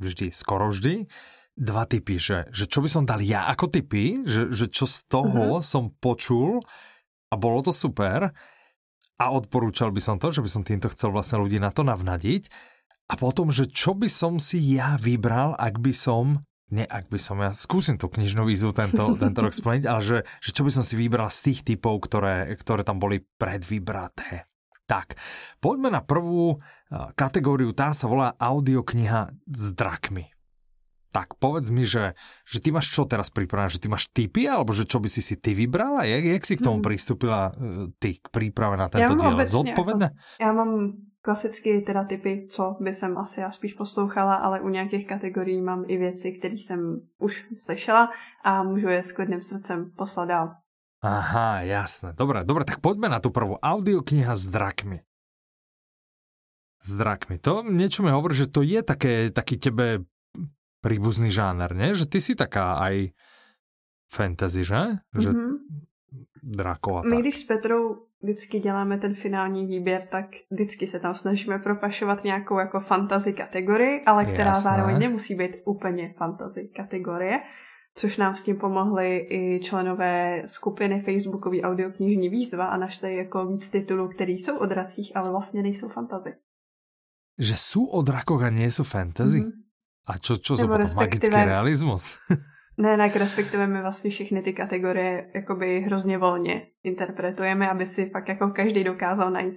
vždy, 0.00 0.26
skoro 0.36 0.68
vždy, 0.68 1.08
dva 1.56 1.84
typy, 1.84 2.16
že, 2.16 2.48
že 2.54 2.64
čo 2.70 2.80
by 2.80 2.88
som 2.88 3.04
dal 3.04 3.20
ja 3.20 3.46
ako 3.50 3.68
typy, 3.68 4.24
že, 4.24 4.50
že 4.54 4.70
čo 4.70 4.88
z 4.88 5.06
toho 5.10 5.58
uh-huh. 5.58 5.66
som 5.66 5.92
počul 5.92 6.62
a 7.30 7.34
bolo 7.36 7.60
to 7.64 7.72
super 7.74 8.32
a 9.20 9.24
odporúčal 9.28 9.92
by 9.92 10.00
som 10.00 10.16
to, 10.16 10.32
že 10.32 10.40
by 10.40 10.50
som 10.50 10.62
týmto 10.64 10.88
chcel 10.90 11.12
vlastne 11.12 11.42
ľudí 11.42 11.60
na 11.60 11.68
to 11.68 11.84
navnadiť 11.84 12.48
a 13.10 13.14
potom, 13.18 13.50
že 13.50 13.68
čo 13.68 13.92
by 13.92 14.08
som 14.08 14.38
si 14.38 14.62
ja 14.72 14.96
vybral, 14.96 15.58
ak 15.58 15.82
by 15.82 15.92
som 15.92 16.46
nie, 16.70 16.86
ak 16.86 17.10
by 17.10 17.18
som 17.18 17.42
ja, 17.42 17.50
skúsim 17.50 17.98
tú 17.98 18.06
knižnú 18.06 18.46
výzvu 18.46 18.70
tento, 18.70 19.10
tento 19.22 19.42
rok 19.42 19.50
splniť, 19.50 19.84
ale 19.90 20.00
že, 20.00 20.18
že 20.38 20.50
čo 20.54 20.62
by 20.62 20.70
som 20.70 20.86
si 20.86 20.94
vybral 20.94 21.26
z 21.26 21.50
tých 21.50 21.60
typov, 21.66 22.06
ktoré, 22.06 22.54
ktoré 22.54 22.86
tam 22.86 23.02
boli 23.02 23.26
predvybraté. 23.36 24.46
Tak, 24.86 25.18
poďme 25.62 25.94
na 25.94 26.02
prvú 26.02 26.58
kategóriu, 27.14 27.70
tá 27.70 27.94
sa 27.94 28.10
volá 28.10 28.34
audiokniha 28.38 29.30
s 29.46 29.64
drakmi. 29.74 30.30
Tak 31.10 31.42
povedz 31.42 31.74
mi, 31.74 31.82
že, 31.82 32.14
že 32.46 32.62
ty 32.62 32.70
máš 32.70 32.94
čo 32.94 33.02
teraz 33.02 33.34
pripravené? 33.34 33.66
Že 33.66 33.82
ty 33.82 33.88
máš 33.90 34.06
typy, 34.14 34.46
alebo 34.46 34.70
že 34.70 34.86
čo 34.86 35.02
by 35.02 35.10
si 35.10 35.18
si 35.18 35.34
ty 35.34 35.58
vybrala? 35.58 36.06
Jak, 36.06 36.22
jak 36.22 36.44
si 36.46 36.54
k 36.54 36.62
tomu 36.62 36.78
hmm. 36.78 36.86
pristúpila 36.86 37.50
e, 37.50 37.90
ty 37.98 38.14
k 38.14 38.26
príprave 38.30 38.78
na 38.78 38.86
tento 38.86 39.18
diel? 39.18 39.34
Zodpovedne? 39.42 40.14
Jako, 40.14 40.38
já 40.40 40.52
mám 40.52 40.70
klasicky 41.22 41.80
teda 41.80 42.04
typy, 42.04 42.46
co 42.50 42.76
by 42.80 42.94
jsem 42.94 43.18
asi 43.18 43.40
já 43.40 43.50
spíš 43.50 43.74
poslouchala, 43.74 44.34
ale 44.34 44.60
u 44.60 44.68
nějakých 44.68 45.06
kategorií 45.06 45.60
mám 45.60 45.84
i 45.88 45.96
věci, 45.96 46.32
které 46.32 46.54
jsem 46.54 47.00
už 47.18 47.46
slyšela 47.56 48.10
a 48.44 48.62
můžu 48.62 48.88
je 48.88 49.02
s 49.02 49.12
klidným 49.12 49.42
srdcem 49.42 49.90
poslat 49.96 50.24
dál. 50.24 50.54
Aha, 51.00 51.64
jasné. 51.64 52.12
Dobre, 52.12 52.44
dobre, 52.44 52.68
tak 52.68 52.84
poďme 52.84 53.08
na 53.08 53.24
tú 53.24 53.32
prvú. 53.32 53.56
Audiokniha 53.56 54.36
s 54.36 54.52
drakmi. 54.52 55.00
S 56.84 56.92
drakmi. 56.92 57.40
To 57.40 57.64
niečo 57.64 58.04
mi 58.04 58.12
hovorí, 58.12 58.36
že 58.36 58.52
to 58.52 58.60
je 58.60 58.84
také, 58.84 59.32
taký 59.32 59.56
tebe 59.56 60.04
príbuzný 60.80 61.30
žáner, 61.30 61.76
ne? 61.76 61.94
Že 61.94 62.06
ty 62.06 62.20
si 62.20 62.34
taká 62.34 62.80
aj 62.80 63.12
fantasy, 64.08 64.64
že? 64.64 65.00
Že 65.18 65.30
mm-hmm. 65.30 65.52
drakova. 66.42 67.02
My 67.02 67.16
když 67.16 67.36
s 67.36 67.44
Petrou 67.44 68.06
vždycky 68.22 68.60
děláme 68.60 68.98
ten 68.98 69.14
finální 69.14 69.66
výběr, 69.66 70.08
tak 70.10 70.26
vždycky 70.50 70.86
se 70.86 71.00
tam 71.00 71.14
snažíme 71.14 71.58
propašovat 71.58 72.24
nějakou 72.24 72.58
jako 72.58 72.80
fantasy 72.80 73.32
kategorii, 73.32 74.04
ale 74.06 74.24
která 74.24 74.50
Jasné. 74.50 74.62
zároveň 74.62 74.98
nemusí 74.98 75.34
být 75.34 75.56
úplně 75.64 76.14
fantasy 76.18 76.68
kategorie. 76.76 77.40
což 77.94 78.16
nám 78.16 78.34
s 78.34 78.42
tím 78.42 78.56
pomohli 78.56 79.26
i 79.30 79.60
členové 79.62 80.42
skupiny 80.46 81.02
Facebookový 81.02 81.62
audioknižní 81.62 82.28
výzva 82.28 82.66
a 82.66 82.76
našli 82.76 83.16
jako 83.16 83.46
víc 83.46 83.70
titulů, 83.70 84.08
které 84.08 84.32
jsou 84.32 84.56
o 84.56 84.66
dracích, 84.66 85.16
ale 85.16 85.30
vlastně 85.30 85.62
nejsou 85.62 85.88
fantazy. 85.88 86.32
Že 87.38 87.56
jsou 87.56 87.86
o 87.86 88.02
drakoch 88.02 88.42
a 88.42 88.50
nie 88.50 88.70
jsou 88.70 88.84
fantasy? 88.84 89.40
Mm-hmm. 89.40 89.52
A 90.10 90.18
čo, 90.18 90.36
čo 90.36 90.56
jsou 90.56 90.68
potom 90.68 90.90
magický 90.94 91.30
realismus? 91.30 92.18
ne, 92.78 92.96
tak 92.96 93.16
respektive 93.16 93.66
my 93.66 93.82
vlastně 93.82 94.10
všechny 94.10 94.42
ty 94.42 94.52
kategorie 94.52 95.30
jakoby 95.34 95.80
hrozně 95.80 96.18
volně 96.18 96.66
interpretujeme, 96.82 97.70
aby 97.70 97.86
si 97.86 98.10
fakt 98.10 98.28
jako 98.28 98.50
každý 98.50 98.84
dokázal 98.84 99.30
najít 99.30 99.54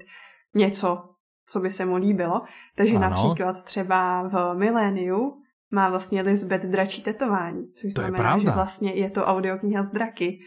něco, 0.55 1.09
co 1.49 1.59
by 1.59 1.71
se 1.71 1.85
mu 1.85 1.95
líbilo. 1.95 2.41
Takže 2.75 2.95
ano. 2.95 3.09
například 3.09 3.63
třeba 3.63 4.27
v 4.27 4.53
Miléniu 4.57 5.41
má 5.71 5.89
vlastně 5.89 6.21
Lisbeth 6.21 6.65
dračí 6.65 7.01
tetování, 7.01 7.71
což 7.73 7.93
to 7.93 8.01
znamená, 8.01 8.39
že 8.39 8.49
vlastně 8.51 8.93
je 8.93 9.09
to 9.09 9.25
audiokniha 9.25 9.83
z 9.83 9.89
draky. 9.89 10.39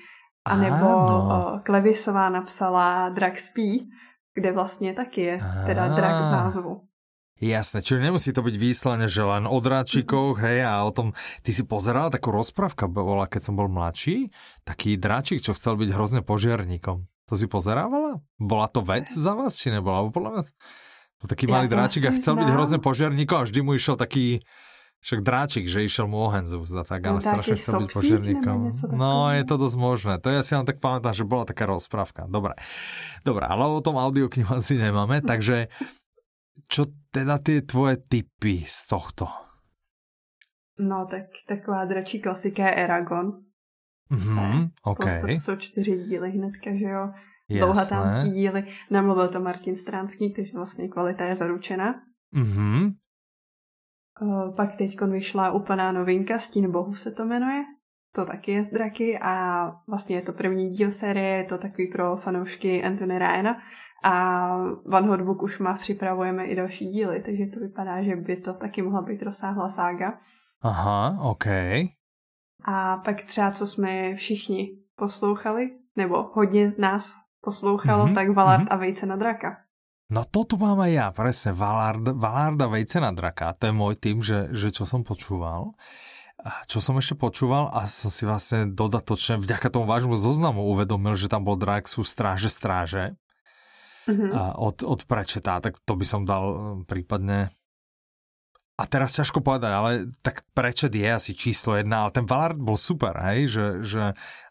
A 0.45 0.57
nebo 0.57 0.89
Klevisová 1.65 2.29
napsala 2.29 3.09
Drak 3.09 3.39
spí, 3.39 3.91
kde 4.35 4.53
vlastně 4.53 4.93
taky 4.93 5.21
je 5.21 5.41
teda 5.67 5.89
drak 5.89 6.15
v 6.15 6.33
názvu. 6.33 6.81
Jasné, 7.37 7.85
čiže 7.85 8.01
nemusí 8.01 8.33
to 8.33 8.41
byť 8.41 8.57
výslane, 8.57 9.13
že 9.13 9.21
len 9.21 9.45
o 9.45 9.61
dráčikoch, 9.61 10.41
hej, 10.41 10.65
a 10.65 10.81
o 10.89 10.91
tom, 10.91 11.13
ty 11.45 11.53
si 11.53 11.69
pozeral, 11.69 12.09
takú 12.09 12.33
rozprávka 12.33 12.89
bola, 12.89 13.29
keď 13.29 13.53
som 13.53 13.61
bol 13.61 13.69
mladší, 13.69 14.33
taký 14.65 14.97
dráčik, 14.97 15.45
čo 15.45 15.53
chcel 15.53 15.77
byť 15.77 15.93
hrozne 15.93 16.21
požiarníkom. 16.25 17.05
To 17.05 17.35
si 17.37 17.45
pozerávala? 17.45 18.25
Bola 18.41 18.73
to 18.73 18.81
vec 18.81 19.13
za 19.13 19.37
vás, 19.37 19.61
či 19.61 19.69
nebola? 19.69 20.09
Podľa 20.09 20.31
mňa, 20.33 20.43
bol 21.21 21.29
taký 21.29 21.45
malý 21.45 21.69
ja 21.69 21.73
dráčik 21.77 22.09
a 22.09 22.17
chcel 22.17 22.41
byť 22.41 22.49
hrozne 22.49 22.79
požiarníkom 22.81 23.37
a 23.37 23.45
vždy 23.45 23.61
mu 23.61 23.77
išiel 23.77 24.01
taký, 24.01 24.41
však 25.05 25.21
dráčik, 25.21 25.69
že 25.69 25.85
išiel 25.85 26.09
mu 26.09 26.25
oheň 26.33 26.49
z 26.49 26.57
úzda, 26.57 26.89
tak, 26.89 27.05
ale 27.05 27.21
no, 27.21 27.25
strašne 27.25 27.61
chcel 27.61 27.85
byť 27.85 27.91
požiarníkom. 27.93 28.57
No, 28.97 29.29
je 29.37 29.45
to 29.45 29.61
dosť 29.61 29.77
možné. 29.77 30.15
To 30.25 30.33
ja 30.33 30.41
si 30.41 30.57
len 30.57 30.65
tak 30.65 30.81
pamätám, 30.81 31.13
že 31.13 31.29
bola 31.29 31.45
taká 31.45 31.69
rozprávka. 31.69 32.25
Dobre. 32.33 32.57
Dobre, 33.29 33.45
ale 33.45 33.69
o 33.69 33.85
tom 33.85 34.01
audioknihu 34.01 34.57
asi 34.57 34.81
nemáme, 34.81 35.21
takže 35.21 35.69
čo 36.69 36.87
teda 37.11 37.39
tie 37.39 37.63
tvoje 37.63 37.97
typy 37.97 38.65
z 38.67 38.87
tohto? 38.87 39.29
No, 40.79 41.07
tak 41.11 41.23
taková 41.49 41.85
dračí 41.85 42.21
klasika 42.21 42.67
je 42.67 42.75
Eragon. 42.75 43.33
Mhm, 44.11 44.69
OK. 44.83 45.05
To 45.21 45.29
jsou 45.29 45.57
čtyři 45.57 46.03
díly 46.03 46.31
hnedka, 46.31 46.71
že 46.77 46.85
jo? 46.85 47.11
Dlouhatánský 47.49 48.31
díly. 48.31 48.65
Namluvil 48.91 49.29
to 49.29 49.41
Martin 49.41 49.77
Stránský, 49.77 50.33
takže 50.33 50.53
vlastně 50.55 50.89
kvalita 50.89 51.25
je 51.25 51.37
zaručena. 51.37 51.95
Mhm. 52.33 52.91
Eh, 54.23 54.53
pak 54.57 54.77
teď 54.77 55.01
vyšla 55.01 55.53
úplná 55.53 55.93
novinka, 55.93 56.39
Stín 56.39 56.73
bohu 56.73 56.95
se 56.95 57.11
to 57.11 57.25
jmenuje. 57.25 57.65
To 58.13 58.25
taky 58.25 58.53
je 58.53 58.65
z 58.65 58.71
draky 58.71 59.19
a 59.19 59.67
vlastně 59.89 60.17
je 60.17 60.23
to 60.23 60.33
první 60.33 60.71
díl 60.71 60.93
série, 60.93 61.37
je 61.37 61.45
to 61.45 61.59
takový 61.59 61.87
pro 61.87 62.17
fanoušky 62.17 62.85
Anthony 62.85 63.19
Ryana. 63.19 63.63
A 64.07 64.15
Van 64.87 65.09
Hotbook 65.09 65.43
už 65.43 65.59
má, 65.59 65.75
připravujeme 65.75 66.47
i 66.47 66.55
další 66.55 66.87
díly, 66.87 67.23
takže 67.27 67.47
to 67.47 67.61
vypadá, 67.61 68.03
že 68.03 68.17
by 68.17 68.37
to 68.37 68.55
taky 68.55 68.83
mohla 68.83 69.03
být 69.03 69.23
rozsáhla 69.23 69.69
sága. 69.69 70.19
Aha, 70.63 71.19
OK. 71.21 71.47
A 72.65 72.97
pak 73.05 73.23
třeba, 73.23 73.51
co 73.51 73.67
jsme 73.67 74.15
všichni 74.15 74.79
poslouchali, 74.97 75.71
nebo 75.97 76.31
hodně 76.33 76.71
z 76.71 76.79
nás 76.79 77.15
poslouchalo, 77.41 78.07
mm-hmm, 78.07 78.15
tak 78.15 78.31
Valard 78.31 78.63
mm-hmm. 78.63 78.75
a 78.75 78.77
Vejce 78.77 79.07
na 79.07 79.17
draka. 79.17 79.57
No 80.07 80.23
toto 80.23 80.55
mám 80.55 80.79
aj 80.87 80.93
ja, 80.95 81.07
presne, 81.11 81.51
Valard, 81.51 82.15
Valarda 82.15 82.71
Vejce 82.71 83.03
na 83.03 83.11
draka, 83.11 83.59
to 83.59 83.67
je 83.67 83.75
môj 83.75 83.99
tým, 83.99 84.23
že, 84.23 84.55
že 84.55 84.71
čo 84.71 84.87
som 84.87 85.03
počúval. 85.03 85.75
A 86.39 86.63
čo 86.71 86.79
som 86.79 86.95
ešte 86.95 87.19
počúval 87.19 87.75
a 87.75 87.91
som 87.91 88.07
si 88.07 88.23
vlastne 88.23 88.71
dodatočne 88.71 89.43
vďaka 89.43 89.67
tomu 89.67 89.91
vášmu 89.91 90.15
zoznamu 90.15 90.63
uvedomil, 90.63 91.19
že 91.19 91.27
tam 91.27 91.43
bol 91.43 91.59
drak 91.59 91.91
sú 91.91 92.07
stráže 92.07 92.47
stráže 92.47 93.19
mm-hmm. 94.09 94.31
a 94.33 94.43
od, 94.59 94.87
od 94.87 95.01
prečetá, 95.05 95.61
tak 95.61 95.79
to 95.83 95.93
by 95.99 96.07
som 96.07 96.23
dal 96.25 96.45
eh, 96.47 96.59
prípadne 96.87 97.51
a 98.77 98.85
teraz 98.85 99.17
ťažko 99.17 99.41
povedať, 99.41 99.73
ale 99.73 99.91
tak 100.21 100.45
prečet 100.53 100.93
je 100.93 101.09
asi 101.09 101.33
číslo 101.33 101.81
jedna, 101.81 102.05
ale 102.05 102.13
ten 102.13 102.29
Valard 102.29 102.61
bol 102.61 102.77
super, 102.77 103.17
hej, 103.33 103.49
že, 103.49 103.67
že 103.81 104.03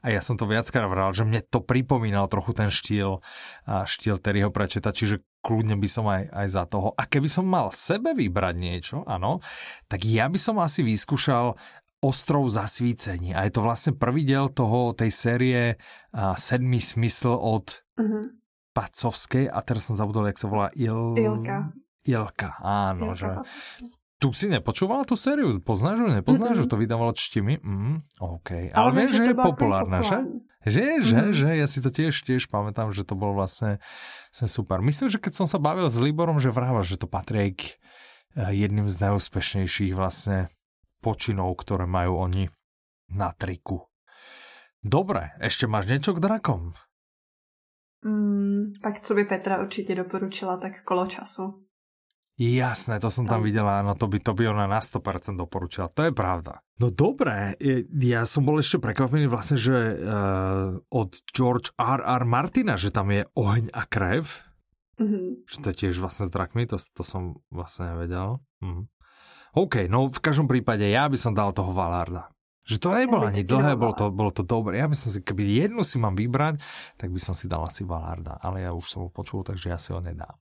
a 0.02 0.08
ja 0.10 0.18
som 0.18 0.34
to 0.34 0.50
viackrát 0.50 0.90
vral, 0.90 1.14
že 1.14 1.30
mne 1.30 1.46
to 1.46 1.62
pripomínal 1.62 2.26
trochu 2.26 2.58
ten 2.58 2.74
štýl, 2.74 3.22
štýl 3.70 4.18
Terryho 4.18 4.50
prečeta, 4.50 4.90
čiže 4.90 5.22
kľudne 5.46 5.78
by 5.78 5.86
som 5.86 6.10
aj, 6.10 6.26
aj 6.34 6.48
za 6.50 6.64
toho. 6.66 6.98
A 6.98 7.06
keby 7.06 7.30
som 7.30 7.46
mal 7.46 7.70
sebe 7.70 8.18
vybrať 8.18 8.56
niečo, 8.58 8.98
áno, 9.06 9.46
tak 9.86 10.02
ja 10.10 10.26
by 10.26 10.42
som 10.42 10.58
asi 10.58 10.82
vyskúšal 10.82 11.54
Ostrov 12.02 12.46
zasvícení. 12.50 13.34
A 13.34 13.50
je 13.50 13.54
to 13.54 13.66
vlastne 13.66 13.98
prvý 13.98 14.30
diel 14.30 14.54
toho, 14.54 14.94
tej 14.94 15.10
série 15.10 15.62
uh, 15.74 16.38
Sedmý 16.38 16.78
smysl 16.78 17.34
od 17.34 17.82
uh-huh. 17.98 18.30
Pacovskej 18.76 19.48
a 19.48 19.64
teraz 19.64 19.88
som 19.88 19.96
zabudol, 19.96 20.28
jak 20.28 20.38
sa 20.38 20.52
volá 20.52 20.68
Il... 20.76 21.16
Ilka. 21.16 21.72
Ilka, 22.04 22.60
áno, 22.60 23.16
Ilka 23.16 23.16
že... 23.16 23.30
Tu 24.16 24.32
si 24.32 24.48
nepočúvala 24.48 25.04
tú 25.04 25.20
sériu? 25.20 25.52
Poznáš 25.60 26.04
ho? 26.04 26.08
Nepoznáš, 26.08 26.56
mm-hmm. 26.56 26.68
že 26.68 26.72
to 26.72 26.80
vydávalo 26.80 27.12
čtimi? 27.12 27.60
Mm, 27.60 28.00
OK. 28.24 28.72
Ale, 28.72 28.76
Ale 28.76 28.90
viem, 28.96 29.12
že 29.12 29.24
je 29.28 29.36
populárna, 29.36 30.00
že? 30.08 30.24
Že, 30.66 30.82
mm-hmm. 30.82 31.04
že, 31.04 31.20
že, 31.36 31.50
ja 31.60 31.68
si 31.68 31.80
to 31.84 31.92
tiež, 31.92 32.16
tiež 32.24 32.48
pamätám, 32.48 32.96
že 32.96 33.04
to 33.04 33.20
bol 33.20 33.36
vlastne, 33.36 33.84
vlastne 34.32 34.50
super. 34.50 34.80
Myslím, 34.80 35.12
že 35.12 35.20
keď 35.20 35.44
som 35.44 35.48
sa 35.52 35.60
bavil 35.60 35.92
s 35.92 36.00
Liborom, 36.00 36.40
že 36.40 36.48
vrával, 36.48 36.88
že 36.88 36.96
to 36.96 37.12
patrí 37.12 37.54
k 37.54 37.76
eh, 38.40 38.56
jedným 38.56 38.88
z 38.88 38.96
najúspešnejších 39.04 39.92
vlastne 39.92 40.48
počinov, 41.04 41.52
ktoré 41.60 41.84
majú 41.84 42.18
oni 42.24 42.50
na 43.12 43.36
triku. 43.36 43.86
Dobre, 44.80 45.36
ešte 45.44 45.68
máš 45.68 45.92
niečo 45.92 46.16
k 46.16 46.24
drakom? 46.24 46.74
Mm, 48.06 48.78
pak 48.82 49.02
co 49.02 49.16
by 49.16 49.26
Petra 49.26 49.62
určite 49.62 49.96
doporučila, 49.96 50.58
tak 50.58 50.86
kolo 50.86 51.10
času. 51.10 51.66
Jasné, 52.36 53.00
to 53.00 53.08
som 53.08 53.24
tam 53.24 53.48
videla, 53.48 53.80
no 53.80 53.96
to 53.96 54.12
by, 54.12 54.20
to 54.20 54.36
by 54.36 54.52
ona 54.52 54.68
na 54.68 54.84
100% 54.84 55.40
doporučila, 55.40 55.88
to 55.88 56.04
je 56.04 56.12
pravda. 56.12 56.60
No 56.84 56.92
dobré, 56.92 57.56
ja 57.96 58.28
som 58.28 58.44
bol 58.44 58.60
ešte 58.60 58.84
prekvapený 58.84 59.32
vlastne, 59.32 59.56
že 59.56 59.72
uh, 59.96 60.76
od 60.92 61.16
George 61.32 61.72
R. 61.80 62.04
R. 62.04 62.24
Martina, 62.28 62.76
že 62.76 62.92
tam 62.92 63.08
je 63.16 63.24
oheň 63.40 63.72
a 63.72 63.88
krev, 63.88 64.44
mm-hmm. 65.00 65.48
že 65.48 65.58
to 65.64 65.68
je 65.72 65.80
tiež 65.88 65.96
vlastne 66.04 66.28
s 66.28 66.32
drakmi, 66.36 66.68
to, 66.68 66.76
to 66.76 67.08
som 67.08 67.40
vlastne 67.48 67.96
nevedel. 67.96 68.44
Mm. 68.60 68.92
OK, 69.56 69.88
no 69.88 70.12
v 70.12 70.20
každom 70.20 70.52
prípade 70.52 70.84
ja 70.92 71.08
by 71.08 71.16
som 71.16 71.32
dal 71.32 71.56
toho 71.56 71.72
Valarda. 71.72 72.35
Že 72.66 72.78
to 72.82 72.90
nebolo 72.98 73.30
ani 73.30 73.46
dlhé, 73.46 73.78
bolo 73.78 73.94
to, 73.94 74.10
bolo 74.10 74.34
to 74.34 74.42
dobré. 74.42 74.82
Ja 74.82 74.90
myslím 74.90 75.12
si, 75.14 75.20
keby 75.22 75.42
jednu 75.46 75.86
si 75.86 76.02
mám 76.02 76.18
vybrať, 76.18 76.58
tak 76.98 77.14
by 77.14 77.20
som 77.22 77.38
si 77.38 77.46
dal 77.46 77.62
asi 77.62 77.86
Valarda. 77.86 78.42
Ale 78.42 78.66
ja 78.66 78.74
už 78.74 78.86
som 78.90 79.00
ho 79.06 79.10
počul, 79.14 79.46
takže 79.46 79.70
ja 79.70 79.78
si 79.78 79.94
ho 79.94 80.02
nedám 80.02 80.34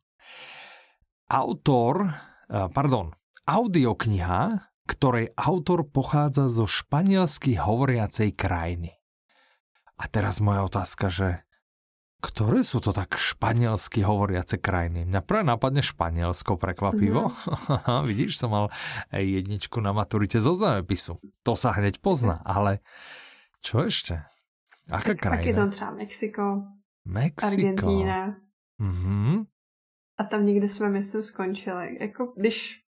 autor, 1.28 2.12
eh, 2.50 2.68
pardon, 2.68 3.12
audiokniha, 3.44 4.72
ktorej 4.84 5.32
autor 5.36 5.88
pochádza 5.88 6.52
zo 6.52 6.68
španielsky 6.68 7.56
hovoriacej 7.56 8.36
krajiny. 8.36 8.92
A 9.96 10.04
teraz 10.10 10.44
moja 10.44 10.68
otázka, 10.68 11.08
že 11.08 11.28
ktoré 12.24 12.64
sú 12.64 12.80
to 12.80 12.96
tak 12.96 13.20
španielsky 13.20 14.00
hovoriace 14.00 14.56
krajiny? 14.56 15.04
Mňa 15.04 15.20
prvé 15.20 15.44
napadne 15.44 15.84
Španielsko, 15.84 16.56
prekvapivo. 16.56 17.28
Mm-hmm. 17.44 18.06
Vidíš, 18.08 18.40
som 18.40 18.50
mal 18.50 18.66
jedničku 19.12 19.80
na 19.80 19.92
maturite 19.92 20.40
zo 20.40 20.54
zemepisu. 20.56 21.20
To 21.44 21.52
sa 21.58 21.76
hneď 21.76 22.00
pozná, 22.00 22.40
ale 22.44 22.80
čo 23.60 23.84
ešte? 23.84 24.24
Aká 24.88 25.12
tak, 25.16 25.20
krajina? 25.20 25.44
Tak 25.44 25.48
je 25.48 25.54
tam 25.54 25.70
třeba 25.70 25.90
Mexiko, 25.90 26.44
Mexiko. 27.04 27.46
Argentína. 27.46 28.20
Mm-hmm. 28.80 29.44
A 30.18 30.24
tam 30.24 30.46
někde 30.46 30.68
jsme, 30.68 30.88
myslím, 30.90 31.22
skončili. 31.22 31.98
Jako 32.00 32.32
když, 32.36 32.80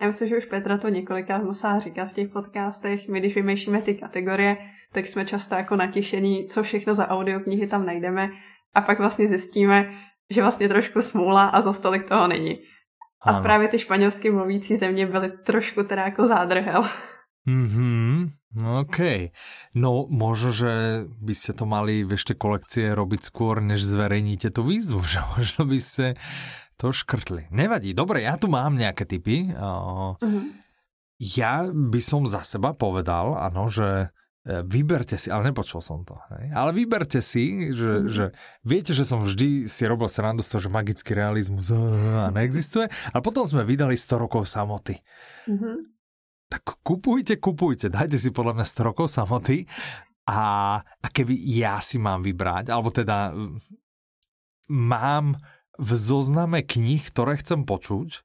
já 0.00 0.06
myslím, 0.06 0.28
že 0.28 0.38
už 0.38 0.44
Petra 0.44 0.78
to 0.78 0.88
několikrát 0.88 1.42
musela 1.42 1.78
říkat 1.78 2.04
v 2.04 2.12
těch 2.12 2.28
podcastech, 2.28 3.08
my 3.08 3.20
když 3.20 3.34
vymýšlíme 3.34 3.82
ty 3.82 3.94
kategorie, 3.94 4.56
tak 4.92 5.06
jsme 5.06 5.24
často 5.24 5.54
jako 5.54 5.76
natěšení, 5.76 6.46
co 6.46 6.62
všechno 6.62 6.94
za 6.94 7.08
audioknihy 7.08 7.66
tam 7.66 7.86
najdeme 7.86 8.30
a 8.74 8.80
pak 8.80 8.98
vlastně 8.98 9.28
zjistíme, 9.28 9.82
že 10.30 10.42
vlastně 10.42 10.68
trošku 10.68 11.02
smůla 11.02 11.48
a 11.48 11.60
za 11.60 11.72
stolik 11.72 12.08
toho 12.08 12.26
není. 12.28 12.58
A 13.22 13.30
ano. 13.30 13.42
právě 13.42 13.68
ty 13.68 13.78
španělsky 13.78 14.30
mluvící 14.30 14.76
země 14.76 15.06
byly 15.06 15.32
trošku 15.44 15.82
teda 15.82 16.02
jako 16.02 16.26
zádrhel. 16.26 16.84
Mhm, 17.44 18.32
OK. 18.80 19.28
No 19.76 20.08
možno, 20.08 20.48
že 20.48 21.04
by 21.20 21.34
ste 21.36 21.52
to 21.52 21.68
mali 21.68 22.00
v 22.00 22.16
ešte 22.16 22.32
kolekcie 22.32 22.96
robiť 22.96 23.20
skôr, 23.20 23.60
než 23.60 23.84
zverejníte 23.84 24.48
tú 24.48 24.64
výzvu, 24.64 25.04
že 25.12 25.20
možno 25.36 25.68
by 25.68 25.78
ste 25.80 26.06
to 26.80 26.90
škrtli. 26.90 27.52
Nevadí, 27.52 27.92
dobre, 27.92 28.24
ja 28.24 28.40
tu 28.40 28.48
mám 28.48 28.80
nejaké 28.80 29.04
typy. 29.04 29.52
Uh-huh. 29.52 30.16
Ja 31.20 31.68
by 31.68 32.00
som 32.00 32.24
za 32.24 32.42
seba 32.42 32.72
povedal, 32.74 33.36
áno, 33.38 33.68
že 33.68 34.10
vyberte 34.44 35.16
si, 35.16 35.32
ale 35.32 35.48
nepočul 35.48 35.80
som 35.80 36.04
to, 36.04 36.20
hej? 36.36 36.52
ale 36.52 36.76
vyberte 36.76 37.24
si, 37.24 37.72
že, 37.72 38.04
uh-huh. 38.04 38.12
že 38.12 38.24
viete, 38.60 38.92
že 38.92 39.08
som 39.08 39.24
vždy 39.24 39.64
si 39.64 39.82
robil 39.88 40.04
srandu 40.12 40.44
z 40.44 40.52
toho, 40.52 40.68
že 40.68 40.70
magický 40.70 41.16
realizmus 41.16 41.72
neexistuje 42.36 42.92
a 42.92 43.16
potom 43.24 43.48
sme 43.48 43.64
vydali 43.64 43.96
100 43.96 44.20
rokov 44.20 44.44
samoty. 44.44 45.00
Uh-huh. 45.48 45.88
tak 46.52 46.60
kupujte, 46.84 47.40
kupujte, 47.40 47.88
dajte 47.88 48.20
si 48.20 48.28
podľa 48.28 48.60
mňa 48.60 48.66
100 48.68 48.88
rokov 48.92 49.06
samoty 49.08 49.64
a, 50.28 50.40
a 50.84 51.06
keby 51.08 51.32
ja 51.48 51.80
si 51.80 51.96
mám 51.96 52.20
vybrať, 52.20 52.68
alebo 52.68 52.92
teda 52.92 53.32
mám 54.68 55.40
v 55.80 55.90
zozname 55.96 56.60
kníh, 56.62 57.00
ktoré 57.00 57.40
chcem 57.40 57.64
počuť, 57.64 58.22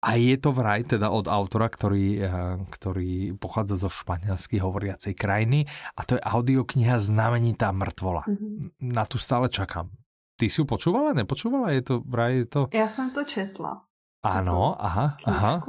a 0.00 0.16
je 0.16 0.36
to 0.40 0.56
vraj 0.56 0.80
teda 0.88 1.12
od 1.12 1.28
autora, 1.28 1.68
ktorý, 1.68 2.06
eh, 2.24 2.56
ktorý 2.72 3.36
pochádza 3.36 3.76
zo 3.76 3.92
španielsky 3.92 4.56
hovoriacej 4.56 5.12
krajiny 5.12 5.68
a 5.96 6.00
to 6.08 6.16
je 6.16 6.24
audiokniha 6.24 6.96
Znamenitá 6.96 7.68
mŕtvola. 7.72 8.24
Mm-hmm. 8.24 8.96
Na 8.96 9.04
tu 9.04 9.20
stále 9.20 9.52
čakám. 9.52 9.92
Ty 10.40 10.48
si 10.48 10.60
ju 10.60 10.64
počúvala, 10.64 11.12
nepočúvala? 11.12 11.68
Je 11.76 11.84
to 11.84 11.94
vraj 12.00 12.32
je 12.32 12.44
to... 12.48 12.60
Já 12.72 12.88
jsem 12.88 13.10
to 13.10 13.24
četla. 13.24 13.84
Ano, 14.24 14.76
aha, 14.80 15.16
aha. 15.24 15.64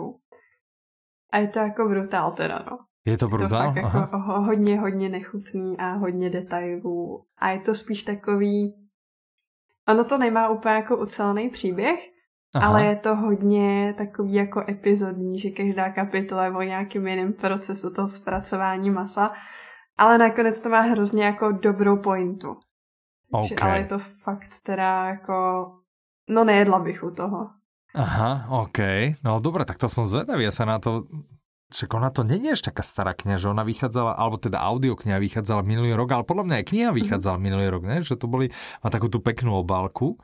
A 1.32 1.38
je 1.38 1.48
to 1.48 1.60
jako 1.60 1.90
brutál 1.90 2.34
teda, 2.34 2.66
no. 2.72 2.78
Je 3.06 3.18
to 3.18 3.28
brutál? 3.28 3.76
Je 3.76 3.82
to 3.82 3.90
fakt 3.90 3.96
jako 3.96 4.18
hodně, 4.42 4.80
hodně 4.80 5.10
nechutný 5.10 5.78
a 5.78 5.94
hodně 5.94 6.30
detailů. 6.30 7.26
A 7.38 7.50
je 7.50 7.60
to 7.60 7.76
spíš 7.76 8.04
takový... 8.04 8.74
Ono 9.88 10.04
to 10.04 10.18
nemá 10.18 10.50
úplně 10.50 10.76
jako 10.76 10.98
ucelený 10.98 11.50
příběh, 11.50 12.11
Aha. 12.54 12.68
ale 12.68 12.86
je 12.86 12.96
to 12.96 13.16
hodně 13.16 13.94
takový 13.98 14.34
jako 14.34 14.64
epizodní, 14.70 15.40
že 15.40 15.50
každá 15.50 15.90
kapitola 15.90 16.46
je 16.46 16.52
o 16.52 16.62
nějakým 16.62 17.08
jiném 17.08 17.34
procesu 17.34 17.90
toho 17.94 18.08
zpracování 18.08 18.90
masa, 18.90 19.32
ale 19.98 20.18
nakonec 20.18 20.60
to 20.60 20.70
má 20.70 20.82
hrozně 20.82 21.24
jako 21.24 21.52
dobrou 21.52 21.98
pointu. 21.98 22.56
Okay. 23.32 23.58
Ale 23.62 23.78
je 23.78 23.86
to 23.86 24.00
fakt 24.00 24.60
teda 24.64 25.06
jako, 25.06 25.66
no 26.30 26.44
nejedla 26.44 26.80
bych 26.80 27.04
u 27.04 27.12
toho. 27.12 27.50
Aha, 27.96 28.48
OK. 28.50 28.80
No 29.24 29.40
dobré, 29.40 29.66
tak 29.66 29.76
to 29.76 29.92
som 29.92 30.08
zvedavý. 30.08 30.48
Ja 30.48 30.52
sa 30.52 30.64
na 30.64 30.80
to 30.80 31.08
však 31.72 31.92
ona 31.96 32.12
to 32.12 32.28
není 32.28 32.52
až 32.52 32.68
taká 32.68 32.84
stará 32.84 33.16
kniha, 33.16 33.40
že 33.40 33.48
ona 33.48 33.64
vychádzala, 33.64 34.20
alebo 34.20 34.36
teda 34.36 34.60
audiokniha 34.60 35.24
vychádzala 35.24 35.64
minulý 35.64 35.96
rok, 35.96 36.12
ale 36.12 36.28
podľa 36.28 36.44
mňa 36.44 36.56
aj 36.60 36.66
kniha 36.68 36.90
vychádzala 36.92 37.36
mm-hmm. 37.40 37.48
minulý 37.48 37.66
rok, 37.72 37.84
ne? 37.88 37.98
že 38.04 38.20
to 38.20 38.28
boli, 38.28 38.52
má 38.84 38.92
takú 38.92 39.08
tú 39.08 39.24
peknú 39.24 39.56
obálku. 39.56 40.20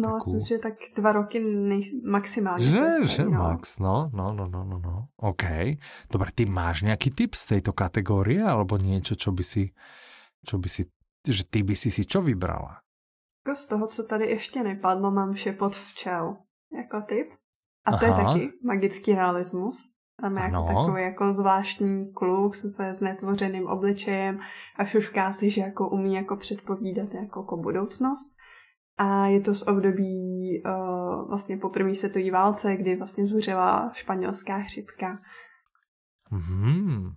No, 0.00 0.16
takú... 0.16 0.32
myslím, 0.32 0.40
že 0.40 0.56
tak 0.58 0.76
dva 0.96 1.10
roky 1.12 1.36
nej... 1.44 1.82
maximálne. 2.00 2.64
Že, 2.64 2.80
starý, 2.80 3.06
že 3.06 3.24
no. 3.28 3.38
max, 3.38 3.62
no, 3.76 4.08
no, 4.10 4.32
no, 4.32 4.48
no, 4.48 4.64
no, 4.64 4.76
no. 4.80 4.96
OK. 5.20 5.76
Dobre, 6.08 6.28
ty 6.32 6.48
máš 6.48 6.82
nejaký 6.88 7.12
tip 7.12 7.36
z 7.36 7.56
tejto 7.56 7.76
kategórie, 7.76 8.40
alebo 8.40 8.80
niečo, 8.80 9.14
čo 9.14 9.30
by 9.36 9.44
si, 9.44 9.68
čo 10.42 10.56
by 10.56 10.68
si, 10.72 10.88
že 11.28 11.44
ty 11.44 11.60
by 11.60 11.76
si 11.76 11.92
si 11.92 12.08
čo 12.08 12.24
vybrala? 12.24 12.80
Z 13.54 13.66
toho, 13.66 13.86
co 13.86 14.02
tady 14.02 14.26
ještě 14.26 14.62
nepadlo, 14.62 15.10
mám 15.10 15.34
šepot 15.34 15.76
včel 15.76 16.36
jako 16.72 17.00
typ. 17.00 17.28
A 17.86 17.96
to 17.96 18.06
Aha. 18.06 18.06
je 18.06 18.24
taky 18.24 18.52
magický 18.64 19.14
realismus. 19.14 19.90
Tam 20.20 20.36
je 20.36 20.42
jako 20.42 20.64
takový 20.66 21.02
jako 21.02 21.32
zvláštní 21.32 22.12
kluk 22.12 22.54
se 22.54 22.94
znetvořeným 22.94 23.66
obličejem 23.66 24.38
a 24.78 24.84
šušká 24.84 25.32
si, 25.32 25.50
že 25.50 25.60
jako 25.60 25.88
umí 25.88 26.14
jako 26.14 26.36
předpovídat 26.36 27.14
jako 27.14 27.56
budoucnost. 27.56 28.30
A 29.00 29.32
je 29.32 29.40
to 29.40 29.54
z 29.54 29.62
období 29.62 30.60
uh, 30.60 31.28
vlastně 31.28 31.56
po 31.56 31.68
první 31.72 31.94
světové 31.94 32.30
válce, 32.30 32.76
kdy 32.76 32.96
vlastně 32.96 33.26
zuřila 33.26 33.90
španělská 33.92 34.60
chřipka. 34.60 35.18
Mm-hmm. 36.32 37.12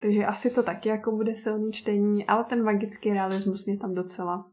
Takže 0.00 0.24
asi 0.24 0.50
to 0.50 0.62
taky 0.62 0.88
jako 0.88 1.16
bude 1.16 1.36
silný 1.36 1.72
čtení, 1.72 2.26
ale 2.26 2.44
ten 2.44 2.64
magický 2.64 3.12
realismus 3.12 3.66
mě 3.66 3.78
tam 3.78 3.94
docela, 3.94 4.44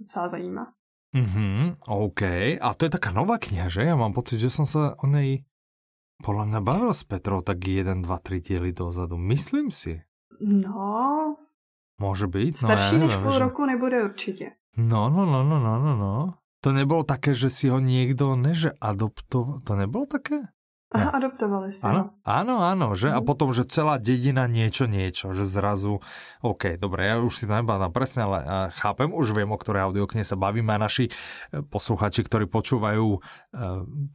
docela 0.00 0.28
zajímá. 0.28 0.72
Mhm, 1.12 1.74
OK. 1.88 2.22
A 2.60 2.74
to 2.76 2.84
je 2.84 2.90
taká 2.90 3.12
nová 3.12 3.40
kniha, 3.40 3.68
že? 3.68 3.84
Ja 3.84 3.96
mám 3.96 4.12
pocit, 4.12 4.40
že 4.40 4.52
som 4.52 4.68
sa 4.68 4.92
o 5.00 5.08
nej 5.08 5.48
podľa 6.20 6.44
mňa 6.52 6.60
bavil 6.60 6.92
s 6.92 7.06
Petrou 7.06 7.40
tak 7.40 7.62
1, 7.64 8.04
2, 8.04 8.04
3 8.04 8.44
diely 8.44 8.72
dozadu. 8.74 9.16
Myslím 9.16 9.70
si. 9.70 10.02
No. 10.40 11.47
Môže 11.98 12.30
byť. 12.30 12.62
No, 12.62 12.68
Starší 12.70 12.94
ja 12.94 13.02
než 13.02 13.14
půl 13.18 13.32
že... 13.32 13.38
roku 13.38 13.62
nebude 13.66 13.98
určite. 14.04 14.44
No, 14.78 15.10
no, 15.10 15.26
no, 15.26 15.42
no, 15.42 15.58
no, 15.58 15.74
no, 15.82 15.92
no. 15.98 16.14
To 16.62 16.70
nebolo 16.74 17.02
také, 17.02 17.34
že 17.34 17.50
si 17.50 17.70
ho 17.70 17.78
niekto, 17.78 18.34
neže 18.34 18.74
adoptoval, 18.78 19.62
to 19.62 19.72
nebolo 19.78 20.06
také? 20.06 20.50
Aha, 20.88 21.20
adoptovali 21.20 21.68
si 21.68 21.84
áno, 21.84 22.16
Áno, 22.24 22.64
áno, 22.64 22.96
že? 22.96 23.12
A 23.12 23.20
mhm. 23.20 23.26
potom, 23.28 23.52
že 23.52 23.68
celá 23.68 24.00
dedina 24.00 24.48
niečo, 24.48 24.88
niečo, 24.88 25.36
že 25.36 25.44
zrazu, 25.44 26.00
OK, 26.40 26.80
dobre, 26.80 27.04
ja 27.04 27.20
už 27.20 27.34
si 27.34 27.44
to 27.44 27.52
nebádam 27.60 27.92
presne, 27.92 28.24
ale 28.24 28.38
chápem, 28.72 29.12
už 29.12 29.36
viem, 29.36 29.52
o 29.52 29.60
ktorej 29.60 29.84
audiokne 29.84 30.24
sa 30.24 30.40
bavíme 30.40 30.72
a 30.72 30.80
naši 30.80 31.12
e, 31.12 31.60
posluchači, 31.60 32.24
ktorí 32.24 32.48
počúvajú 32.48 33.04
uh, 33.04 33.20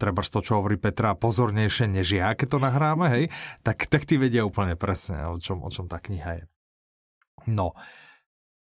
treba 0.02 0.26
to, 0.26 0.42
čo 0.42 0.58
hovorí 0.58 0.82
Petra, 0.82 1.14
pozornejšie 1.14 1.86
než 1.94 2.18
ja, 2.18 2.34
keď 2.34 2.48
to 2.50 2.58
nahráme, 2.58 3.06
hej, 3.22 3.26
tak, 3.62 3.86
tak 3.86 4.10
ty 4.10 4.18
vedia 4.18 4.42
úplne 4.42 4.74
presne, 4.74 5.30
o 5.30 5.38
čom, 5.38 5.62
o 5.62 5.70
čom 5.70 5.86
tá 5.86 6.02
kniha 6.02 6.42
je. 6.42 6.44
No, 7.48 7.72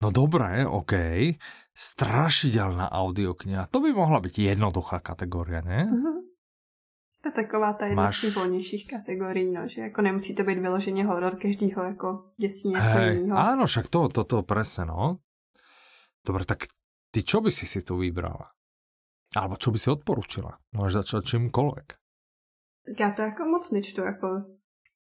no 0.03 0.11
dobré, 0.11 0.65
OK, 0.65 0.93
strašidelná 1.75 2.91
audiokniha, 2.91 3.67
to 3.69 3.79
by 3.79 3.93
mohla 3.93 4.19
byť 4.19 4.39
jednoduchá 4.39 4.99
kategória, 4.99 5.61
ne? 5.61 5.85
Uh-huh. 5.85 6.21
To 7.21 7.29
je 7.29 7.31
taková 7.31 7.73
ta 7.73 7.85
jedna 7.85 8.03
Máš... 8.03 8.17
z 8.17 8.21
těch 8.21 8.35
volnějších 8.35 8.87
kategorií, 8.87 9.51
no, 9.51 9.67
že 9.67 9.81
jako 9.81 10.01
nemusí 10.01 10.35
to 10.35 10.43
být 10.43 10.57
vyloženě 10.57 11.05
horor, 11.05 11.37
každýho 11.41 11.83
jako 11.83 12.31
děsí 12.37 12.69
něco 12.69 12.97
hey, 12.97 13.17
jiného. 13.17 13.39
Áno, 13.39 13.65
však 13.65 13.87
to, 13.87 14.09
to, 14.09 14.23
to 14.23 14.41
presne, 14.41 14.85
no. 14.85 15.21
Dobre, 16.25 16.45
tak 16.45 16.65
ty 17.13 17.23
čo 17.23 17.41
by 17.41 17.51
si 17.51 17.69
si 17.69 17.81
tu 17.85 17.97
vybrala? 17.97 18.49
Alebo 19.37 19.55
čo 19.55 19.71
by 19.71 19.77
si 19.77 19.89
odporučila? 19.89 20.57
Môžeš 20.73 20.93
začať 21.05 21.21
čímkoľvek. 21.25 21.87
Tak 22.85 22.99
já 22.99 23.11
to 23.11 23.21
jako 23.21 23.45
moc 23.45 23.71
nečtu, 23.71 24.01
jako 24.01 24.27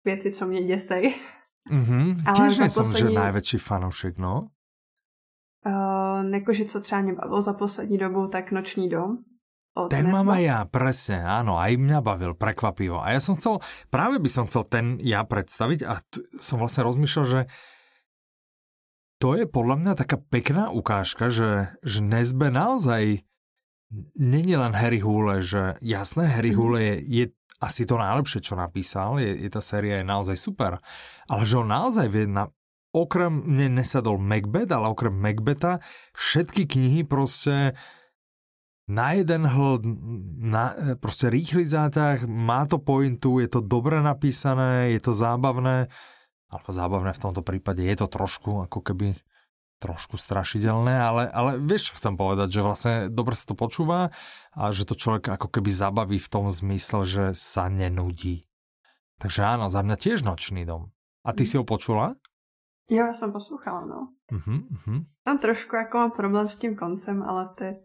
věci, 0.05 0.31
co 0.31 0.45
mě 0.45 0.63
děsej. 0.63 1.15
Mm-hmm. 1.69 2.05
Ale 2.25 2.35
Tiež 2.35 2.53
nie 2.59 2.69
som, 2.69 2.85
poslední... 2.85 3.13
že 3.13 3.19
najväčší 3.21 3.57
fanoušek, 3.57 4.13
no. 4.17 4.49
Uh, 5.65 6.25
jakože 6.33 6.65
co 6.65 6.79
třeba 6.79 7.01
mě 7.01 7.13
bavilo 7.13 7.41
za 7.41 7.53
poslední 7.53 7.97
dobu, 7.97 8.27
tak 8.27 8.51
Noční 8.51 8.89
dom. 8.89 9.17
Ten 9.87 10.11
mám 10.11 10.27
aj 10.27 10.43
ja, 10.43 10.59
presne, 10.67 11.23
áno, 11.23 11.55
aj 11.55 11.79
mňa 11.79 11.99
bavil, 12.03 12.35
prekvapivo. 12.35 12.99
A 12.99 13.15
ja 13.15 13.21
som 13.23 13.39
chcel, 13.39 13.63
práve 13.87 14.19
by 14.19 14.27
som 14.27 14.43
chcel 14.49 14.67
ten 14.67 14.99
ja 14.99 15.23
predstaviť 15.23 15.79
a 15.87 16.03
t- 16.03 16.19
som 16.35 16.59
vlastne 16.59 16.83
rozmýšľal, 16.83 17.25
že 17.29 17.41
to 19.23 19.39
je 19.39 19.47
podľa 19.47 19.75
mňa 19.79 19.93
taká 19.95 20.19
pekná 20.19 20.67
ukážka, 20.73 21.31
že, 21.31 21.71
že 21.85 22.03
Nesbe 22.03 22.51
naozaj 22.51 23.23
není 24.19 24.53
len 24.57 24.75
Harry 24.75 24.99
Hule, 24.99 25.45
že 25.45 25.79
jasné, 25.79 26.27
Harry 26.27 26.51
mhm. 26.51 26.57
Hule 26.59 26.79
je, 26.83 26.95
je 27.05 27.25
asi 27.59 27.83
to 27.83 27.99
najlepšie, 27.99 28.39
čo 28.39 28.55
napísal, 28.55 29.19
je, 29.19 29.35
je 29.35 29.49
tá 29.51 29.59
séria 29.59 29.99
je 29.99 30.07
naozaj 30.07 30.37
super, 30.39 30.79
ale 31.27 31.43
že 31.43 31.59
on 31.59 31.67
naozaj 31.67 32.07
vie 32.07 32.25
na, 32.25 32.47
okrem, 32.95 33.29
mne 33.29 33.83
nesadol 33.83 34.17
Macbeth, 34.17 34.71
ale 34.71 34.89
okrem 34.89 35.13
Macbeta 35.13 35.83
všetky 36.15 36.65
knihy 36.65 37.01
proste 37.03 37.75
na 38.89 39.13
jeden 39.13 39.45
hled, 39.45 39.85
na, 40.41 40.97
proste 40.97 41.29
rýchly 41.29 41.61
zátah, 41.67 42.25
má 42.25 42.65
to 42.65 42.81
pointu, 42.81 43.37
je 43.37 43.45
to 43.51 43.61
dobre 43.61 44.01
napísané, 44.01 44.97
je 44.97 45.01
to 45.03 45.13
zábavné, 45.13 45.85
alebo 46.49 46.69
zábavné 46.73 47.13
v 47.13 47.21
tomto 47.21 47.45
prípade, 47.45 47.85
je 47.85 47.97
to 47.99 48.09
trošku 48.09 48.65
ako 48.65 48.81
keby 48.81 49.13
trošku 49.79 50.19
strašidelné, 50.19 50.99
ale, 50.99 51.23
ale 51.31 51.57
vieš, 51.57 51.91
čo 51.91 51.97
chcem 51.97 52.19
povedať, 52.19 52.59
že 52.59 52.61
vlastne 52.61 52.95
dobre 53.07 53.35
sa 53.35 53.47
to 53.47 53.55
počúva 53.55 54.11
a 54.51 54.63
že 54.75 54.83
to 54.83 54.99
človek 54.99 55.39
ako 55.39 55.47
keby 55.47 55.71
zabaví 55.71 56.19
v 56.19 56.31
tom 56.31 56.51
zmysle, 56.51 57.07
že 57.07 57.25
sa 57.31 57.71
nenudí. 57.71 58.43
Takže 59.19 59.43
áno, 59.43 59.71
za 59.71 59.83
mňa 59.83 59.95
tiež 59.95 60.23
nočný 60.23 60.63
dom. 60.67 60.91
A 61.23 61.35
ty 61.35 61.43
mm. 61.43 61.49
si 61.49 61.55
ho 61.59 61.63
počula? 61.67 62.15
Jo, 62.89 63.05
já 63.05 63.13
jsem 63.13 63.31
poslouchala, 63.31 63.85
no. 63.85 64.07
Uh-huh, 64.31 64.67
uh-huh. 64.67 65.05
Tam 65.23 65.37
trošku 65.37 65.75
jako 65.75 65.97
mám 65.97 66.11
problém 66.11 66.49
s 66.49 66.55
tím 66.55 66.75
koncem, 66.75 67.23
ale 67.23 67.49
to 67.57 67.63
je 67.63 67.75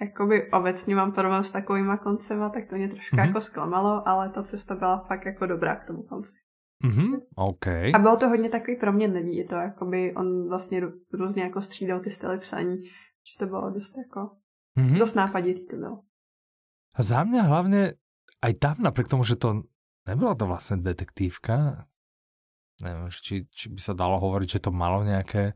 jakoby 0.00 0.50
obecně 0.50 0.94
mám 0.96 1.12
problém 1.12 1.44
s 1.44 1.50
takovýma 1.50 1.96
koncema, 1.96 2.48
tak 2.48 2.68
to 2.68 2.76
mě 2.76 2.88
trošku 2.88 3.16
mm-hmm. 3.16 3.26
jako 3.26 3.40
zklamalo, 3.40 4.08
ale 4.08 4.30
ta 4.30 4.42
cesta 4.42 4.74
byla 4.74 5.04
fakt 5.08 5.26
jako 5.26 5.46
dobrá 5.46 5.76
k 5.76 5.86
tomu 5.86 6.02
konci. 6.02 6.36
Mm-hmm, 6.84 7.20
okay. 7.36 7.92
A 7.94 7.98
bylo 7.98 8.16
to 8.16 8.28
hodně 8.28 8.48
takový 8.48 8.76
proměnlivý, 8.76 9.36
je 9.36 9.44
to 9.44 9.54
jakoby, 9.54 10.14
on 10.14 10.48
vlastně 10.48 10.80
různě 11.12 11.42
jako 11.42 11.62
střídal 11.62 12.00
ty 12.00 12.10
styly 12.10 12.38
psaní, 12.38 12.76
že 13.24 13.38
to 13.38 13.46
bylo 13.46 13.70
dost 13.70 13.98
jako, 13.98 14.30
mm-hmm. 14.78 14.98
dost 14.98 15.14
nápaditý 15.14 15.66
to 15.66 15.76
bylo. 15.76 16.02
A 16.96 17.04
za 17.04 17.28
mňa 17.28 17.44
hlavne 17.44 18.00
aj 18.40 18.52
tam, 18.56 18.76
napriek 18.80 19.12
tomu, 19.12 19.20
že 19.20 19.36
to 19.36 19.68
nebola 20.08 20.32
to 20.32 20.48
vlastne 20.48 20.80
detektívka, 20.80 21.84
neviem, 22.80 23.12
či, 23.12 23.44
či 23.52 23.68
by 23.68 23.80
sa 23.80 23.92
dalo 23.92 24.16
hovoriť, 24.16 24.48
že 24.56 24.64
to 24.64 24.72
malo 24.72 25.04
nejaké 25.04 25.52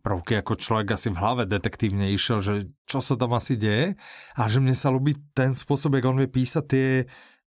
prvky, 0.00 0.40
ako 0.40 0.56
človek 0.56 0.96
asi 0.96 1.12
v 1.12 1.20
hlave 1.20 1.42
detektívne 1.44 2.10
išiel, 2.10 2.40
že 2.40 2.54
čo 2.88 2.98
sa 3.04 3.14
tam 3.14 3.36
asi 3.36 3.54
deje 3.54 3.94
a 4.34 4.42
že 4.48 4.58
mne 4.58 4.74
sa 4.74 4.88
ľubí 4.88 5.14
ten 5.36 5.52
spôsob, 5.52 5.94
jak 5.94 6.08
on 6.08 6.18
vie 6.18 6.26
písať 6.26 6.64
tie 6.66 6.88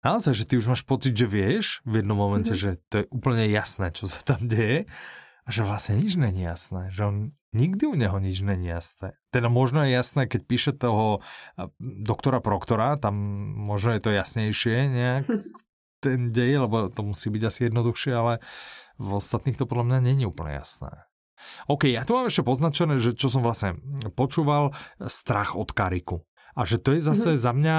naozaj, 0.04 0.32
že 0.36 0.44
ty 0.44 0.54
už 0.60 0.70
máš 0.70 0.82
pocit, 0.84 1.16
že 1.16 1.24
vieš 1.24 1.80
v 1.88 2.04
jednom 2.04 2.14
momente, 2.14 2.52
mm-hmm. 2.52 2.78
že 2.78 2.84
to 2.92 2.94
je 3.02 3.06
úplne 3.10 3.48
jasné, 3.48 3.90
čo 3.90 4.04
sa 4.04 4.20
tam 4.20 4.44
deje 4.44 4.84
a 5.44 5.48
že 5.48 5.64
vlastne 5.64 6.00
nič 6.00 6.20
není 6.20 6.44
jasné, 6.44 6.92
že 6.92 7.04
on 7.08 7.16
nikdy 7.56 7.84
u 7.86 7.94
neho 7.94 8.16
nič 8.18 8.40
není 8.44 8.68
jasné. 8.68 9.16
Teda 9.30 9.52
možno 9.52 9.84
je 9.86 9.94
jasné, 9.94 10.26
keď 10.26 10.40
píše 10.44 10.72
toho 10.74 11.22
doktora 11.80 12.42
Proktora, 12.42 12.96
tam 13.00 13.14
možno 13.56 13.94
je 13.96 14.00
to 14.02 14.10
jasnejšie 14.10 14.76
nejak, 14.90 15.24
ten 16.04 16.32
dej, 16.32 16.60
lebo 16.60 16.92
to 16.92 17.00
musí 17.00 17.32
byť 17.32 17.42
asi 17.48 17.60
jednoduchšie, 17.70 18.12
ale 18.12 18.32
v 19.00 19.10
ostatných 19.16 19.56
to 19.56 19.64
podľa 19.64 19.88
mňa 19.88 19.98
není 20.12 20.24
úplne 20.28 20.60
jasné. 20.60 21.08
OK, 21.68 21.92
ja 21.92 22.08
tu 22.08 22.16
mám 22.16 22.28
ešte 22.28 22.44
poznačené, 22.44 22.96
že 22.96 23.12
čo 23.12 23.28
som 23.28 23.44
vlastne 23.44 23.76
počúval, 24.16 24.72
strach 25.04 25.56
od 25.56 25.76
Kariku. 25.76 26.24
A 26.56 26.64
že 26.64 26.80
to 26.80 26.96
je 26.96 27.04
zase 27.04 27.34
mm-hmm. 27.34 27.44
za 27.44 27.52
mňa 27.52 27.78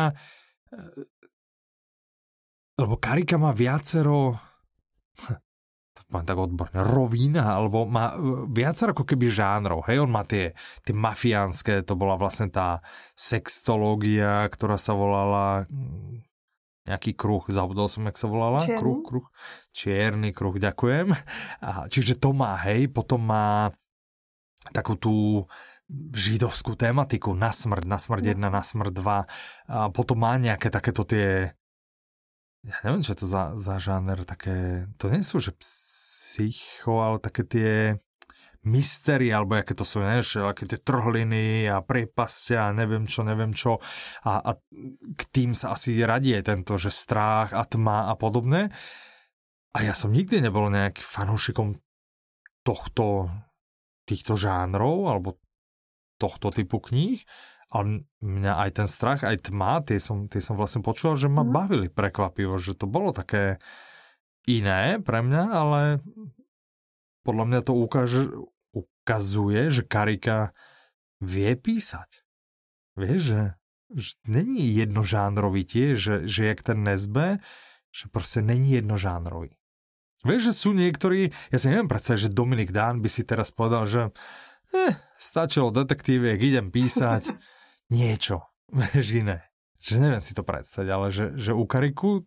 lebo 2.75 2.99
Karika 2.99 3.39
má 3.39 3.55
viacero 3.55 4.35
to 5.95 6.03
mám 6.11 6.27
tak 6.27 6.35
odborne, 6.35 6.75
rovína, 6.83 7.55
alebo 7.55 7.87
má 7.87 8.13
e, 8.13 8.51
viacero 8.51 8.91
ako 8.91 9.07
keby 9.07 9.31
žánrov, 9.31 9.87
hej, 9.87 10.03
on 10.03 10.11
má 10.11 10.27
tie, 10.27 10.51
tie 10.83 10.91
mafiánske, 10.91 11.87
to 11.87 11.95
bola 11.95 12.19
vlastne 12.19 12.51
tá 12.51 12.83
sextológia, 13.15 14.43
ktorá 14.51 14.75
sa 14.75 14.91
volala 14.91 15.63
mm, 15.71 16.19
nejaký 16.85 17.15
kruh, 17.15 17.41
zabudol 17.47 17.87
som, 17.87 18.03
jak 18.05 18.19
sa 18.19 18.27
volala, 18.27 18.67
Čierny. 18.67 18.77
kruh, 18.77 18.99
kruh, 19.01 19.27
čierny 19.71 20.29
kruh, 20.35 20.59
ďakujem. 20.59 21.15
A, 21.63 21.87
čiže 21.87 22.19
to 22.19 22.35
má, 22.35 22.59
hej, 22.67 22.91
potom 22.91 23.23
má 23.23 23.71
takú 24.75 24.99
tú 24.99 25.15
židovskú 26.13 26.75
tematiku 26.75 27.37
na 27.37 27.53
smrť, 27.53 27.85
na 27.87 27.97
smrť 28.01 28.23
1, 28.35 28.41
na 28.41 28.61
smrť 28.65 28.93
2 28.93 29.05
a 29.05 29.25
potom 29.93 30.17
má 30.17 30.33
nejaké 30.41 30.73
takéto 30.73 31.05
tie 31.05 31.53
ja 32.65 32.77
neviem, 32.81 33.05
čo 33.05 33.13
je 33.13 33.21
to 33.21 33.27
za, 33.29 33.53
za 33.53 33.77
žáner, 33.77 34.25
také, 34.25 34.89
to 34.97 35.13
nie 35.13 35.21
sú, 35.21 35.37
že 35.37 35.53
psycho, 35.61 37.05
ale 37.05 37.17
také 37.21 37.45
tie 37.45 37.71
mystery, 38.65 39.29
alebo 39.29 39.61
aké 39.61 39.77
to 39.77 39.85
sú, 39.85 40.01
ne, 40.01 40.25
že 40.25 40.41
aké 40.41 40.65
tie 40.65 40.81
trhliny 40.81 41.69
a 41.69 41.85
prepastia 41.85 42.73
neviem 42.73 43.05
čo, 43.05 43.21
neviem 43.21 43.53
čo. 43.53 43.77
A, 44.25 44.41
a 44.41 44.51
k 45.13 45.21
tým 45.29 45.53
sa 45.53 45.77
asi 45.77 46.01
radie 46.01 46.41
tento, 46.41 46.73
že 46.75 46.89
strach 46.89 47.53
a 47.53 47.61
tma 47.69 48.09
a 48.09 48.17
podobné. 48.17 48.73
A 49.77 49.85
ja 49.85 49.93
som 49.93 50.09
nikdy 50.09 50.41
nebol 50.41 50.73
nejaký 50.73 51.05
fanúšikom 51.05 51.77
tohto, 52.65 53.29
týchto 54.09 54.33
žánrov, 54.33 55.13
alebo 55.13 55.37
tohto 56.17 56.49
typu 56.49 56.81
kníh. 56.81 57.21
A 57.73 57.81
mňa 58.21 58.53
aj 58.67 58.71
ten 58.77 58.87
strach, 58.87 59.25
aj 59.25 59.49
tma, 59.49 59.81
tie 59.81 59.97
som, 59.97 60.29
tie 60.29 60.39
som 60.39 60.53
vlastne 60.53 60.85
počul, 60.85 61.17
že 61.17 61.25
ma 61.25 61.41
mm. 61.41 61.51
bavili 61.51 61.87
prekvapivo, 61.89 62.55
že 62.61 62.77
to 62.77 62.85
bolo 62.85 63.09
také 63.09 63.57
iné 64.45 65.01
pre 65.01 65.25
mňa, 65.25 65.43
ale 65.49 65.81
podľa 67.25 67.45
mňa 67.49 67.59
to 67.65 67.73
ukáže, 67.73 68.23
ukazuje, 68.71 69.73
že 69.73 69.81
Karika 69.81 70.53
vie 71.17 71.57
písať. 71.57 72.21
Vieš, 72.95 73.21
že, 73.21 73.41
že 73.91 74.11
není 74.29 74.71
jednožánrový 74.71 75.65
tiež, 75.65 75.93
že, 75.97 76.15
že 76.29 76.41
jak 76.53 76.61
ten 76.61 76.85
Nesbe, 76.85 77.41
že 77.89 78.05
proste 78.13 78.45
není 78.45 78.77
jednožánrový. 78.77 79.57
Vieš, 80.25 80.41
že 80.49 80.53
sú 80.57 80.69
niektorí, 80.73 81.29
ja 81.53 81.57
si 81.61 81.69
neviem 81.69 81.89
predsa, 81.89 82.17
že 82.17 82.33
Dominik 82.33 82.73
Dán 82.73 83.01
by 83.01 83.09
si 83.09 83.21
teraz 83.25 83.53
povedal, 83.53 83.85
že 83.85 84.01
eh, 84.73 84.97
stačilo 85.17 85.69
detektíviek, 85.73 86.41
idem 86.41 86.69
písať. 86.69 87.29
niečo, 87.91 88.45
vieš, 88.93 89.15
iné. 89.15 89.45
Že 89.85 90.01
neviem 90.01 90.23
si 90.23 90.33
to 90.33 90.41
predstaviť, 90.41 90.89
ale 90.89 91.07
že, 91.13 91.25
že 91.37 91.53
u 91.53 91.65
Kariku, 91.69 92.25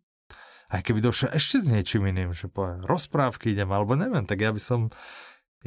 aj 0.71 0.85
keby 0.85 1.03
došiel 1.03 1.35
ešte 1.35 1.59
s 1.59 1.67
niečím 1.73 2.07
iným, 2.07 2.31
že 2.31 2.47
povie, 2.47 2.79
rozprávky 2.87 3.57
idem, 3.57 3.73
alebo 3.73 3.99
neviem, 3.99 4.23
tak 4.23 4.39
ja 4.39 4.55
by 4.55 4.61
som, 4.63 4.87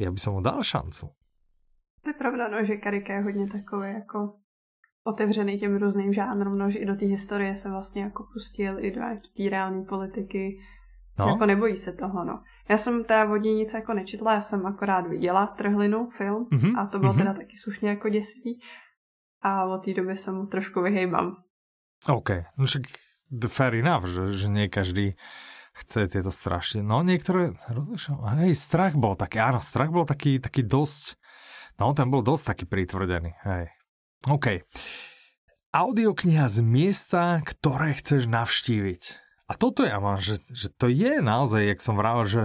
ja 0.00 0.08
by 0.08 0.16
som 0.16 0.38
mu 0.38 0.40
dal 0.40 0.64
šancu. 0.64 1.12
To 2.02 2.06
je 2.10 2.16
pravda, 2.18 2.48
no, 2.48 2.64
že 2.64 2.80
Karika 2.80 3.14
je 3.14 3.22
hodně 3.22 3.46
takový 3.46 3.92
jako 3.92 4.38
otevřený 5.04 5.58
těm 5.58 5.76
různým 5.76 6.12
žánrům, 6.12 6.58
no, 6.58 6.70
že 6.70 6.78
i 6.78 6.86
do 6.86 6.96
té 6.96 7.06
historie 7.06 7.56
se 7.56 7.70
vlastně 7.70 8.02
jako 8.02 8.26
pustil, 8.32 8.84
i 8.84 8.90
do 8.90 9.00
té 9.36 9.50
reální 9.50 9.84
politiky, 9.84 10.58
No. 11.18 11.28
Jako 11.28 11.46
nebojí 11.46 11.76
se 11.76 11.92
toho, 11.92 12.24
no. 12.24 12.42
Já 12.68 12.76
jsem 12.76 13.04
teda 13.04 13.24
vodní 13.24 13.54
nic 13.54 13.74
jako 13.74 13.94
nečetla, 13.94 14.34
já 14.34 14.40
jsem 14.40 14.66
akorát 14.66 15.06
viděla 15.06 15.46
Trhlinu 15.46 16.08
film 16.10 16.48
mm-hmm. 16.52 16.80
a 16.80 16.86
to 16.86 16.98
bylo 16.98 17.12
mm-hmm. 17.12 17.18
teda 17.18 17.34
taky 17.34 17.56
slušně 17.56 17.88
jako 17.88 18.08
děsivý 18.08 18.60
a 19.42 19.66
od 19.66 19.82
té 19.82 19.92
doby 19.92 20.14
sa 20.14 20.30
mu 20.30 20.46
trošku 20.46 20.78
vyhejbám. 20.80 21.34
OK, 22.08 22.46
no 22.58 22.66
však 22.66 22.86
fair 23.50 23.74
enough, 23.78 24.06
že, 24.06 24.34
že 24.34 24.46
nie 24.46 24.70
každý 24.70 25.18
chce 25.72 26.06
tieto 26.06 26.30
strašne. 26.30 26.84
No 26.84 27.02
niektoré, 27.02 27.56
hej, 28.38 28.52
strach 28.54 28.94
bol 28.94 29.18
taký, 29.18 29.40
áno, 29.40 29.58
strach 29.58 29.90
bol 29.90 30.04
taký, 30.04 30.38
taký 30.38 30.62
dosť, 30.62 31.16
no 31.80 31.90
ten 31.96 32.06
bol 32.12 32.20
dosť 32.20 32.54
taký 32.54 32.64
pritvrdený, 32.68 33.32
hej. 33.44 33.66
OK. 34.28 34.62
Audiokniha 35.72 36.46
z 36.52 36.58
miesta, 36.60 37.40
ktoré 37.42 37.96
chceš 37.96 38.28
navštíviť. 38.28 39.02
A 39.48 39.56
toto 39.56 39.82
ja 39.82 39.98
mám, 39.98 40.20
že, 40.20 40.38
že 40.52 40.68
to 40.68 40.86
je 40.86 41.24
naozaj, 41.24 41.64
jak 41.64 41.80
som 41.80 41.96
vravel, 41.96 42.28
že 42.28 42.42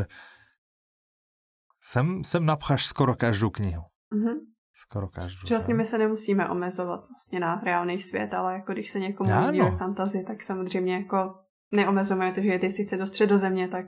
sem, 1.84 2.24
sem 2.24 2.44
napcháš 2.44 2.88
skoro 2.88 3.14
každú 3.16 3.52
knihu. 3.52 3.84
Mm-hmm. 4.12 4.57
Skoro 4.78 5.08
každou. 5.08 5.48
Že 5.48 5.54
vlastně 5.54 5.74
my 5.74 5.86
se 5.86 5.98
nemusíme 5.98 6.50
omezovat 6.50 7.08
vlastně 7.10 7.40
na 7.40 7.62
reálný 7.66 8.00
svět, 8.00 8.34
ale 8.34 8.54
jako 8.54 8.74
když 8.74 8.90
se 8.90 9.00
někomu 9.00 9.30
líbí 9.46 9.62
ve 9.62 9.78
fantazii, 9.78 10.24
tak 10.24 10.44
samozřejmě 10.44 10.94
jako 10.96 11.36
neomezujeme 11.72 12.32
to, 12.32 12.42
že 12.42 12.50
je 12.50 12.72
sice 12.72 12.98
do 12.98 13.06
středozemě, 13.08 13.68
tak, 13.68 13.86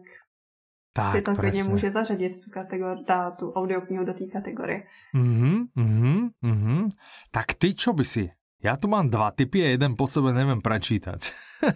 tak 0.93 1.15
si 1.15 1.21
to 1.21 1.35
klidně 1.35 1.63
může 1.63 1.91
zařadit 1.91 2.41
tu, 2.41 2.51
kategori- 2.51 3.05
tá, 3.05 3.31
tu 3.31 3.51
audioknihu 3.51 4.05
do 4.05 4.13
té 4.13 4.25
kategorie. 4.25 4.83
Mhm, 5.13 5.65
mhm, 5.75 6.29
mhm. 6.41 6.89
Tak 7.31 7.53
ty 7.53 7.73
čo 7.73 7.93
by 7.93 8.05
si? 8.05 8.29
Ja 8.59 8.75
tu 8.75 8.91
mám 8.91 9.07
dva 9.07 9.31
typy 9.31 9.63
a 9.63 9.71
jeden 9.71 9.95
po 9.95 10.03
sebe 10.03 10.35
neviem 10.35 10.59
prečítať. 10.59 11.31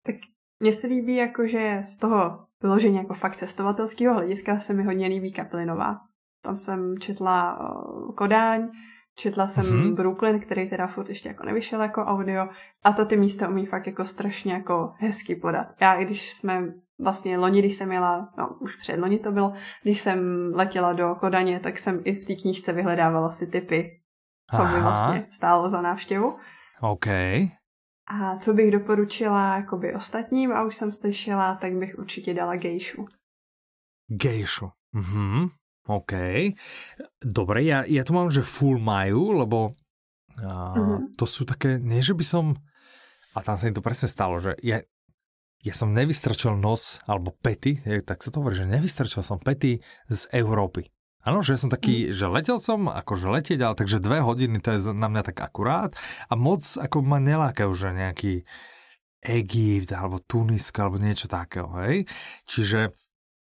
tak 0.05 0.17
mně 0.61 0.73
se 0.73 0.87
líbí 0.87 1.17
jako, 1.17 1.47
že 1.47 1.83
z 1.85 1.97
toho 1.97 2.47
vyloženě 2.65 2.99
jako 2.99 3.15
fakt 3.15 3.37
cestovatelského 3.37 4.15
hlediska 4.15 4.59
se 4.59 4.75
mi 4.75 4.85
hodně 4.85 5.07
líbí 5.07 5.33
Kaplinová. 5.33 6.01
Tam 6.45 6.57
jsem 6.57 6.99
četla 6.99 7.59
Kodáň, 8.17 8.69
četla 9.17 9.47
jsem 9.47 9.65
mm-hmm. 9.65 9.95
Brooklyn, 9.95 10.41
který 10.41 10.71
teda 10.71 10.87
furt 10.87 11.09
ještě 11.09 11.29
jako 11.29 11.47
nevyšel 11.47 11.83
jako 11.83 12.05
audio 12.05 12.49
a 12.85 12.93
to 12.93 13.05
ty 13.05 13.17
místa 13.17 13.49
umí 13.49 13.67
fakt 13.67 13.87
jako 13.87 14.05
strašně 14.05 14.53
jako 14.53 14.93
hezky 14.99 15.37
podat. 15.37 15.67
Já 15.81 15.95
i 15.95 16.05
když 16.05 16.33
jsme 16.33 16.63
vlastně 17.01 17.39
loni, 17.39 17.59
když 17.59 17.75
jsem 17.75 17.93
jela, 17.93 18.29
no 18.39 18.57
už 18.61 18.77
před 18.77 18.99
loni 18.99 19.19
to 19.19 19.33
bylo, 19.33 19.53
když 19.83 20.01
jsem 20.01 20.51
letěla 20.55 20.93
do 20.93 21.15
Kodaně, 21.15 21.61
tak 21.61 21.79
jsem 21.79 22.01
i 22.05 22.15
v 22.15 22.25
té 22.25 22.35
knížce 22.35 22.73
vyhledávala 22.73 23.31
si 23.31 23.47
typy, 23.47 23.91
co 24.51 24.63
Aha. 24.63 24.75
by 24.75 24.83
vlastně 24.83 25.27
stálo 25.31 25.69
za 25.69 25.81
návštěvu. 25.81 26.37
OK. 26.81 27.07
A 28.07 28.37
co 28.37 28.55
bych 28.55 28.71
doporučila 28.71 29.57
jakoby 29.57 29.95
ostatním, 29.95 30.53
a 30.53 30.65
už 30.65 30.75
jsem 30.75 30.93
slyšela, 30.93 31.55
tak 31.55 31.73
bych 31.73 31.99
určitě 31.99 32.35
dala 32.35 32.57
gejšu. 32.57 33.07
Gejšu. 34.09 34.71
Mhm. 34.93 35.49
OK. 35.85 36.13
Dobre, 37.21 37.61
ja, 37.61 37.85
ja 37.85 38.03
tu 38.09 38.17
mám, 38.17 38.33
že 38.33 38.41
full 38.41 38.81
majú, 38.81 39.37
lebo 39.37 39.77
uh, 40.41 40.45
mm-hmm. 40.45 41.13
to 41.21 41.29
sú 41.29 41.45
také, 41.45 41.77
nie 41.77 42.01
že 42.01 42.17
by 42.17 42.25
som, 42.25 42.45
a 43.37 43.45
tam 43.45 43.61
sa 43.61 43.69
mi 43.69 43.77
to 43.77 43.85
presne 43.85 44.09
stalo, 44.09 44.41
že 44.41 44.57
ja, 44.65 44.81
ja 45.61 45.75
som 45.77 45.93
nevystrčil 45.93 46.57
nos, 46.57 47.05
alebo 47.05 47.37
pety, 47.37 48.01
tak 48.01 48.25
sa 48.25 48.33
to 48.33 48.41
hovorí, 48.41 48.57
že 48.57 48.69
nevystrčil 48.69 49.21
som 49.21 49.37
pety 49.37 49.85
z 50.09 50.21
Európy. 50.33 50.89
Áno, 51.25 51.41
že 51.41 51.57
som 51.57 51.73
taký, 51.73 52.09
mm. 52.09 52.13
že 52.13 52.27
letel 52.29 52.59
som, 52.61 52.93
akože 52.93 53.33
letieť, 53.33 53.61
ale 53.65 53.75
takže 53.75 54.05
dve 54.05 54.21
hodiny 54.21 54.61
to 54.61 54.77
je 54.77 54.93
na 54.93 55.09
mňa 55.09 55.33
tak 55.33 55.41
akurát 55.41 55.97
a 56.29 56.37
moc 56.37 56.61
ako 56.61 57.01
ma 57.01 57.17
nelákajú, 57.17 57.73
že 57.73 57.97
nejaký 57.97 58.35
Egypt 59.25 59.91
alebo 59.97 60.21
Tunisko 60.21 60.85
alebo 60.85 61.01
niečo 61.01 61.33
takého, 61.33 61.73
hej. 61.81 62.05
Čiže 62.45 62.93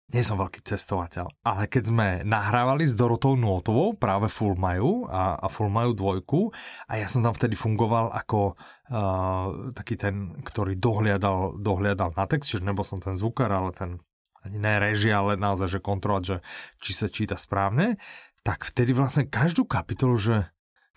nie 0.07 0.23
som 0.23 0.39
veľký 0.39 0.63
cestovateľ, 0.63 1.27
ale 1.43 1.67
keď 1.67 1.83
sme 1.83 2.07
nahrávali 2.23 2.87
s 2.87 2.95
Dorotou 2.95 3.35
Nótovou 3.35 3.91
práve 3.91 4.31
Full 4.31 4.55
Maju 4.55 5.03
a, 5.11 5.35
a 5.35 5.47
Full 5.51 5.67
Maju 5.67 5.91
dvojku 5.99 6.41
a 6.87 6.95
ja 6.95 7.11
som 7.11 7.27
tam 7.27 7.35
vtedy 7.35 7.59
fungoval 7.59 8.15
ako 8.15 8.55
uh, 8.55 9.75
taký 9.75 9.99
ten, 9.99 10.39
ktorý 10.47 10.79
dohliadal, 10.79 11.59
dohliadal 11.59 12.15
na 12.15 12.23
text, 12.23 12.47
čiže 12.47 12.63
nebol 12.63 12.87
som 12.87 13.03
ten 13.03 13.11
zvukar, 13.11 13.51
ale 13.51 13.75
ten 13.75 13.99
ani 14.47 14.57
ne 14.57 14.79
režia, 14.79 15.19
ale 15.19 15.35
naozaj, 15.35 15.77
že 15.77 15.79
kontrolovať, 15.83 16.23
že 16.23 16.37
či 16.79 16.91
sa 16.95 17.07
číta 17.11 17.35
správne, 17.35 17.99
tak 18.47 18.63
vtedy 18.63 18.95
vlastne 18.95 19.27
každú 19.27 19.67
kapitolu, 19.67 20.15
že 20.15 20.35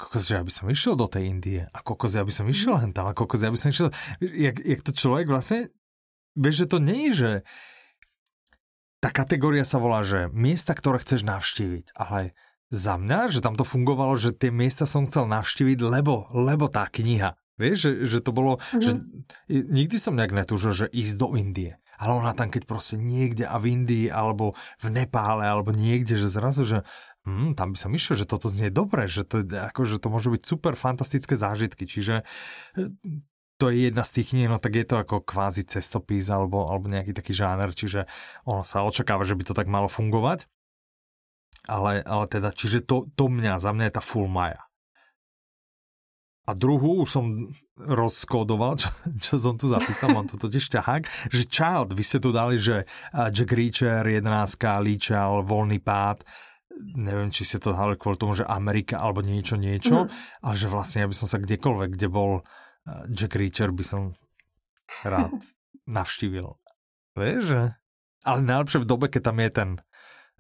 kokos, 0.00 0.30
že 0.30 0.40
ja 0.40 0.42
by 0.46 0.52
som 0.54 0.66
išiel 0.72 0.94
do 0.96 1.10
tej 1.10 1.28
Indie 1.28 1.62
a 1.68 1.78
kokos, 1.84 2.16
ja 2.16 2.24
by 2.24 2.32
som 2.32 2.48
išiel 2.48 2.80
len 2.80 2.96
tam 2.96 3.10
a 3.10 3.12
kokos, 3.12 3.44
ja 3.44 3.52
by 3.52 3.58
som 3.60 3.74
išiel, 3.74 3.92
jak, 4.22 4.56
jak 4.56 4.80
to 4.80 4.96
človek 4.96 5.28
vlastne, 5.28 5.68
vieš, 6.32 6.64
že 6.64 6.70
to 6.72 6.78
nie 6.80 7.10
je, 7.10 7.12
že 7.12 7.30
tá 9.00 9.12
kategória 9.12 9.64
sa 9.64 9.80
volá, 9.80 10.04
že 10.04 10.28
miesta, 10.32 10.76
ktoré 10.76 11.00
chceš 11.00 11.24
navštíviť, 11.24 11.96
ale 11.96 12.36
za 12.70 12.94
mňa, 12.96 13.32
že 13.32 13.42
tam 13.42 13.58
to 13.58 13.66
fungovalo, 13.66 14.14
že 14.14 14.30
tie 14.30 14.54
miesta 14.54 14.86
som 14.86 15.04
chcel 15.04 15.26
navštíviť, 15.26 15.78
lebo, 15.82 16.30
lebo 16.32 16.70
tá 16.70 16.86
kniha. 16.86 17.34
Vieš, 17.60 17.76
že, 17.76 17.92
že 18.08 18.18
to 18.24 18.30
bolo, 18.32 18.56
mm-hmm. 18.56 18.80
že 18.80 18.90
nikdy 19.50 19.96
som 20.00 20.16
nejak 20.16 20.32
netúžil, 20.32 20.72
že 20.72 20.86
ísť 20.88 21.14
do 21.20 21.28
Indie 21.36 21.76
ale 22.00 22.16
ona 22.16 22.32
tam 22.32 22.48
keď 22.48 22.64
proste 22.64 22.96
niekde 22.96 23.44
a 23.44 23.60
v 23.60 23.76
Indii 23.76 24.08
alebo 24.08 24.56
v 24.80 24.86
Nepále 24.88 25.44
alebo 25.44 25.76
niekde, 25.76 26.16
že 26.16 26.32
zrazu, 26.32 26.64
že 26.64 26.78
hm, 27.28 27.52
tam 27.52 27.76
by 27.76 27.78
som 27.78 27.92
išiel, 27.92 28.16
že 28.16 28.26
toto 28.26 28.48
znie 28.48 28.72
dobre, 28.72 29.04
že 29.04 29.28
to, 29.28 29.44
ako, 29.44 29.84
že 29.84 30.00
to 30.00 30.08
môžu 30.08 30.32
byť 30.32 30.42
super 30.42 30.72
fantastické 30.80 31.36
zážitky, 31.36 31.84
čiže 31.84 32.24
to 33.60 33.68
je 33.68 33.92
jedna 33.92 34.00
z 34.00 34.12
tých 34.16 34.32
kníh, 34.32 34.48
no 34.48 34.56
tak 34.56 34.80
je 34.80 34.88
to 34.88 34.96
ako 34.96 35.20
kvázi 35.20 35.68
cestopis 35.68 36.32
alebo, 36.32 36.64
alebo 36.64 36.88
nejaký 36.88 37.12
taký 37.12 37.36
žáner, 37.36 37.76
čiže 37.76 38.08
ono 38.48 38.64
sa 38.64 38.80
očakáva, 38.88 39.28
že 39.28 39.36
by 39.36 39.44
to 39.44 39.52
tak 39.52 39.68
malo 39.68 39.92
fungovať. 39.92 40.48
Ale, 41.68 42.00
ale 42.00 42.24
teda, 42.24 42.56
čiže 42.56 42.80
to, 42.88 43.12
to 43.12 43.28
mňa, 43.28 43.60
za 43.60 43.76
mňa 43.76 43.92
je 43.92 43.94
tá 44.00 44.00
full 44.00 44.32
Maja. 44.32 44.69
A 46.50 46.58
druhú 46.58 47.06
už 47.06 47.14
som 47.14 47.26
rozkódoval, 47.78 48.74
čo, 48.74 48.90
čo 49.22 49.34
som 49.38 49.54
tu 49.54 49.70
zapísal, 49.70 50.10
mám 50.10 50.26
to 50.26 50.34
totiž 50.34 50.66
ťahák, 50.66 51.30
že 51.30 51.46
Child, 51.46 51.94
vy 51.94 52.02
ste 52.02 52.18
tu 52.18 52.34
dali, 52.34 52.58
že 52.58 52.90
Jack 53.30 53.54
Reacher, 53.54 54.02
11, 54.02 54.26
Líčal, 54.82 55.46
Voľný 55.46 55.78
pád, 55.78 56.26
neviem, 56.98 57.30
či 57.30 57.46
ste 57.46 57.62
to 57.62 57.70
dali 57.70 57.94
kvôli 57.94 58.18
tomu, 58.18 58.34
že 58.34 58.42
Amerika 58.42 58.98
alebo 58.98 59.22
niečo, 59.22 59.54
niečo, 59.54 60.10
mm. 60.10 60.42
ale 60.42 60.54
že 60.58 60.66
vlastne 60.66 61.06
ja 61.06 61.10
by 61.10 61.14
som 61.14 61.30
sa 61.30 61.38
kdekoľvek, 61.38 61.90
kde 61.94 62.08
bol 62.10 62.42
Jack 63.14 63.38
Reacher 63.38 63.70
by 63.70 63.84
som 63.86 64.02
rád 65.06 65.30
navštívil. 65.86 66.58
Vieš, 67.14 67.42
že? 67.46 67.62
Ale 68.26 68.42
najlepšie 68.42 68.82
v 68.82 68.90
dobe, 68.90 69.06
keď 69.06 69.22
tam 69.30 69.38
je 69.38 69.50
ten 69.54 69.70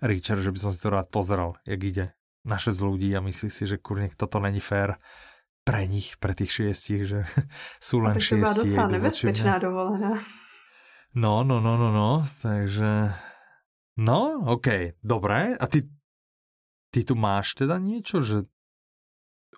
Reacher, 0.02 0.42
že 0.42 0.50
by 0.50 0.58
som 0.58 0.70
si 0.74 0.82
to 0.82 0.90
rád 0.90 1.06
pozeral, 1.06 1.54
jak 1.62 1.80
ide 1.86 2.04
na 2.42 2.58
6 2.58 2.72
ľudí 2.82 3.14
a 3.14 3.22
myslí 3.22 3.52
si, 3.52 3.68
že 3.68 3.78
kurník 3.78 4.16
toto 4.16 4.42
není 4.42 4.58
fér 4.58 4.96
pre 5.64 5.84
nich, 5.86 6.16
pre 6.16 6.32
tých 6.32 6.50
šiestich, 6.50 7.02
že 7.06 7.20
sú 7.82 8.00
len. 8.00 8.16
A 8.16 8.20
to 8.20 8.64
docela 8.64 8.88
nebezpečná 8.88 9.60
dovolená. 9.60 10.20
No, 11.10 11.42
no, 11.42 11.58
no, 11.58 11.74
no, 11.74 11.90
no, 11.90 12.22
takže... 12.38 13.10
No, 13.98 14.46
OK, 14.46 14.96
dobré. 15.02 15.58
A 15.58 15.66
ty, 15.66 15.84
ty 16.94 17.02
tu 17.02 17.18
máš 17.18 17.58
teda 17.58 17.82
niečo, 17.82 18.22
že 18.22 18.46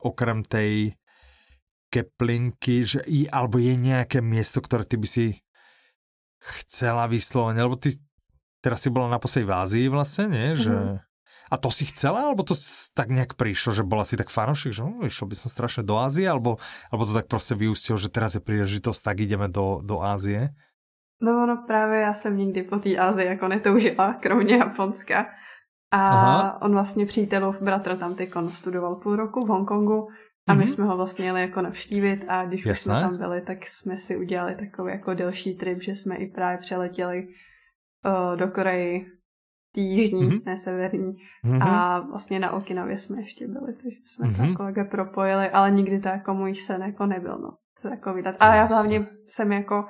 okrem 0.01 0.43
tej 0.43 0.97
keplinky, 1.93 2.89
že 2.89 3.05
i, 3.05 3.29
alebo 3.29 3.61
je 3.61 3.77
nejaké 3.77 4.25
miesto, 4.25 4.65
ktoré 4.65 4.89
ty 4.89 4.97
by 4.97 5.07
si 5.07 5.27
chcela 6.65 7.05
vyslovene, 7.07 7.61
lebo 7.61 7.77
ty 7.77 7.95
teraz 8.65 8.83
si 8.83 8.89
bola 8.89 9.13
naposledy 9.13 9.45
v 9.45 9.55
Ázii 9.55 9.87
vlastne, 9.93 10.27
nie? 10.33 10.49
Že... 10.57 10.73
Mm-hmm. 10.73 11.12
A 11.53 11.61
to 11.61 11.69
si 11.69 11.85
chcela, 11.85 12.25
alebo 12.33 12.41
to 12.49 12.57
tak 12.97 13.13
nejak 13.13 13.37
prišlo, 13.37 13.77
že 13.77 13.85
bola 13.85 14.09
si 14.09 14.17
tak 14.17 14.33
fanošik, 14.33 14.73
že 14.73 14.81
no, 14.81 15.05
išiel 15.05 15.29
by 15.29 15.37
som 15.37 15.53
strašne 15.53 15.85
do 15.85 16.01
Ázie, 16.01 16.25
alebo, 16.25 16.57
alebo 16.89 17.05
to 17.05 17.13
tak 17.13 17.29
proste 17.29 17.53
vyústilo, 17.53 18.01
že 18.01 18.09
teraz 18.09 18.33
je 18.33 18.41
príležitosť, 18.41 19.01
tak 19.05 19.21
ideme 19.21 19.53
do, 19.53 19.85
do 19.85 20.01
Ázie? 20.01 20.57
No 21.21 21.43
ono 21.43 21.57
právě 21.67 22.01
já 22.01 22.15
jsem 22.15 22.37
nikdy 22.37 22.63
po 22.63 22.77
té 22.79 22.97
Ázii 22.97 23.27
jako 23.27 23.49
netoužila, 23.49 24.15
kromě 24.15 24.57
Japonska. 24.57 25.27
A 25.93 26.09
Aha. 26.09 26.63
on 26.63 26.73
vlastně 26.73 27.07
přítelův 27.07 27.63
bratr 27.63 27.97
tam 27.97 28.15
teď 28.15 28.31
studoval 28.49 28.97
půl 28.97 29.17
roku 29.17 29.45
v 29.45 29.49
Hongkongu 29.49 30.09
a 30.49 30.55
my 30.55 30.65
mm-hmm. 30.65 30.67
jsme 30.67 30.85
ho 30.85 30.97
vlastně 30.97 31.25
jeli 31.27 31.41
jako 31.41 31.63
navštívit 31.63 32.25
a 32.29 32.45
když 32.45 32.67
Jasné. 32.67 32.95
už 32.95 33.01
jsme 33.01 33.09
tam 33.09 33.19
byli, 33.19 33.41
tak 33.41 33.67
jsme 33.67 33.97
si 33.97 34.17
udělali 34.17 34.57
takový 34.57 34.93
jako 34.93 35.15
delší 35.15 35.55
trip, 35.55 35.83
že 35.83 35.95
jsme 35.95 36.17
i 36.17 36.27
právě 36.27 36.59
přeletěli 36.59 37.27
uh, 37.27 38.37
do 38.37 38.49
Koreji, 38.49 39.07
jižní, 39.81 40.25
mm-hmm. 40.25 40.43
ne 40.47 40.57
severní. 40.57 41.17
Mm-hmm. 41.45 41.69
A 41.69 42.01
vlastně 42.01 42.39
na 42.39 42.53
Okinavě 42.53 42.99
jsme 42.99 43.21
ještě 43.21 43.49
byli, 43.49 43.73
takže 43.73 43.99
jsme 44.05 44.29
mm-hmm. 44.29 44.37
to 44.37 44.43
mhm. 44.43 44.55
kolega 44.55 44.85
propojili, 44.85 45.51
ale 45.51 45.71
nikdy 45.71 46.01
to 46.01 46.09
jako 46.09 46.35
můj 46.35 46.55
sen 46.55 46.83
jako 46.83 47.07
nebyl, 47.07 47.39
no. 47.39 47.51
To 47.83 47.89
jako 47.89 48.15
vydat. 48.15 48.37
A 48.41 48.55
já 48.55 48.65
hlavně 48.65 49.07
jsem 49.27 49.53
jako 49.53 49.85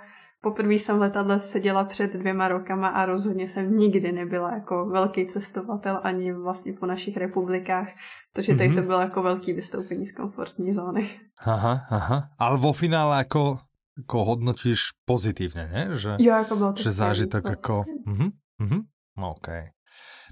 Poprvé 0.45 0.75
jsem 0.75 0.97
v 0.97 1.01
letadle 1.01 1.41
seděla 1.41 1.85
před 1.85 2.13
dvěma 2.13 2.49
rokama 2.49 2.89
a 2.89 3.07
rozhodně 3.07 3.49
jsem 3.49 3.77
nikdy 3.77 4.13
nebyla 4.13 4.55
jako 4.55 4.87
velký 4.87 5.27
cestovatel 5.27 6.01
ani 6.03 6.33
vlastně 6.33 6.73
po 6.73 6.87
našich 6.87 7.17
republikách, 7.17 7.89
takže 8.33 8.55
tady 8.55 8.71
mm-hmm. 8.71 8.75
to 8.75 8.83
bylo 8.83 9.01
jako 9.01 9.23
velký 9.23 9.53
vystoupení 9.53 10.07
z 10.07 10.13
komfortní 10.13 10.73
zóny. 10.73 11.11
Aha, 11.39 11.87
aha. 11.91 12.29
Ale 12.39 12.59
vo 12.59 12.73
finále 12.73 13.19
jako, 13.19 13.59
jako 13.97 14.25
hodnotíš 14.25 14.81
pozitivně, 15.05 15.71
ne? 15.73 15.89
Že, 15.97 16.17
jo, 16.19 16.35
jako 16.35 16.57
bylo 16.57 16.73
to 16.73 16.83
Že 16.83 16.91
zážitok 16.91 17.45
jako... 17.49 17.85
Mhm, 18.07 18.31
mhm, 18.59 18.81
OK. 19.17 19.49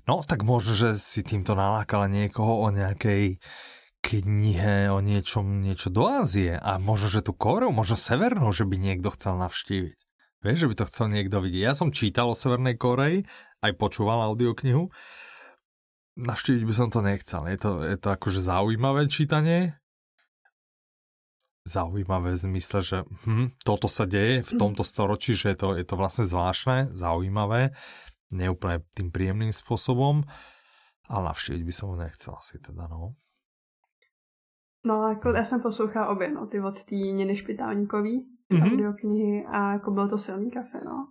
No, 0.09 0.25
tak 0.25 0.43
možno, 0.43 0.73
že 0.73 0.97
si 0.97 1.21
týmto 1.21 1.53
nalákala 1.53 2.09
niekoho 2.09 2.64
o 2.64 2.69
nejakej 2.73 3.37
knihe 4.01 4.88
o 4.88 5.05
niečom, 5.05 5.61
niečo 5.61 5.93
do 5.93 6.09
Ázie 6.09 6.57
a 6.57 6.81
možno, 6.81 7.12
že 7.12 7.21
tu 7.21 7.37
Koreu, 7.37 7.69
možno 7.69 8.01
Severnú, 8.01 8.49
že 8.51 8.64
by 8.64 8.81
niekto 8.81 9.12
chcel 9.12 9.37
navštíviť. 9.37 9.99
Vieš, 10.40 10.59
že 10.64 10.69
by 10.73 10.75
to 10.81 10.88
chcel 10.88 11.07
niekto 11.12 11.37
vidieť. 11.45 11.62
Ja 11.69 11.77
som 11.77 11.93
čítal 11.93 12.33
o 12.33 12.38
Severnej 12.38 12.81
Koreji, 12.81 13.29
aj 13.61 13.77
počúval 13.77 14.25
audioknihu. 14.25 14.88
Navštíviť 16.16 16.64
by 16.64 16.75
som 16.75 16.88
to 16.88 17.05
nechcel. 17.05 17.45
Je 17.45 17.59
to, 17.61 17.85
je 17.85 17.97
to 18.01 18.09
akože 18.09 18.40
zaujímavé 18.40 19.05
čítanie. 19.12 19.77
Zaujímavé 21.69 22.33
v 22.33 22.40
zmysle, 22.40 22.81
že 22.81 22.99
hm, 23.29 23.53
toto 23.61 23.85
sa 23.85 24.09
deje 24.09 24.40
v 24.40 24.53
tomto 24.57 24.81
storočí, 24.81 25.37
že 25.37 25.53
je 25.53 25.57
to, 25.61 25.69
je 25.77 25.85
to 25.85 25.95
vlastne 26.01 26.25
zvláštne, 26.25 26.88
zaujímavé, 26.97 27.77
neúplne 28.33 28.83
tým 28.95 29.11
príjemným 29.11 29.53
spôsobom, 29.53 30.23
ale 31.11 31.23
navštíviť 31.27 31.62
by 31.66 31.73
som 31.75 31.87
ho 31.93 31.97
nechcel 31.99 32.33
asi 32.38 32.59
teda, 32.59 32.87
no. 32.87 33.12
No, 34.85 35.09
jako 35.09 35.29
já 35.29 35.45
jsem 35.45 35.61
poslouchala 35.61 36.09
obě, 36.09 36.31
no, 36.31 36.47
ty 36.47 36.61
od 36.61 36.85
té 36.85 36.95
Niny 36.95 37.37
Špitálníkový, 37.37 38.27
mm-hmm. 38.53 38.73
audioknihy 38.73 39.47
a 39.47 39.73
jako 39.73 39.90
bylo 39.90 40.09
to 40.09 40.19
silný 40.19 40.51
kafe, 40.51 40.81
no. 40.85 41.09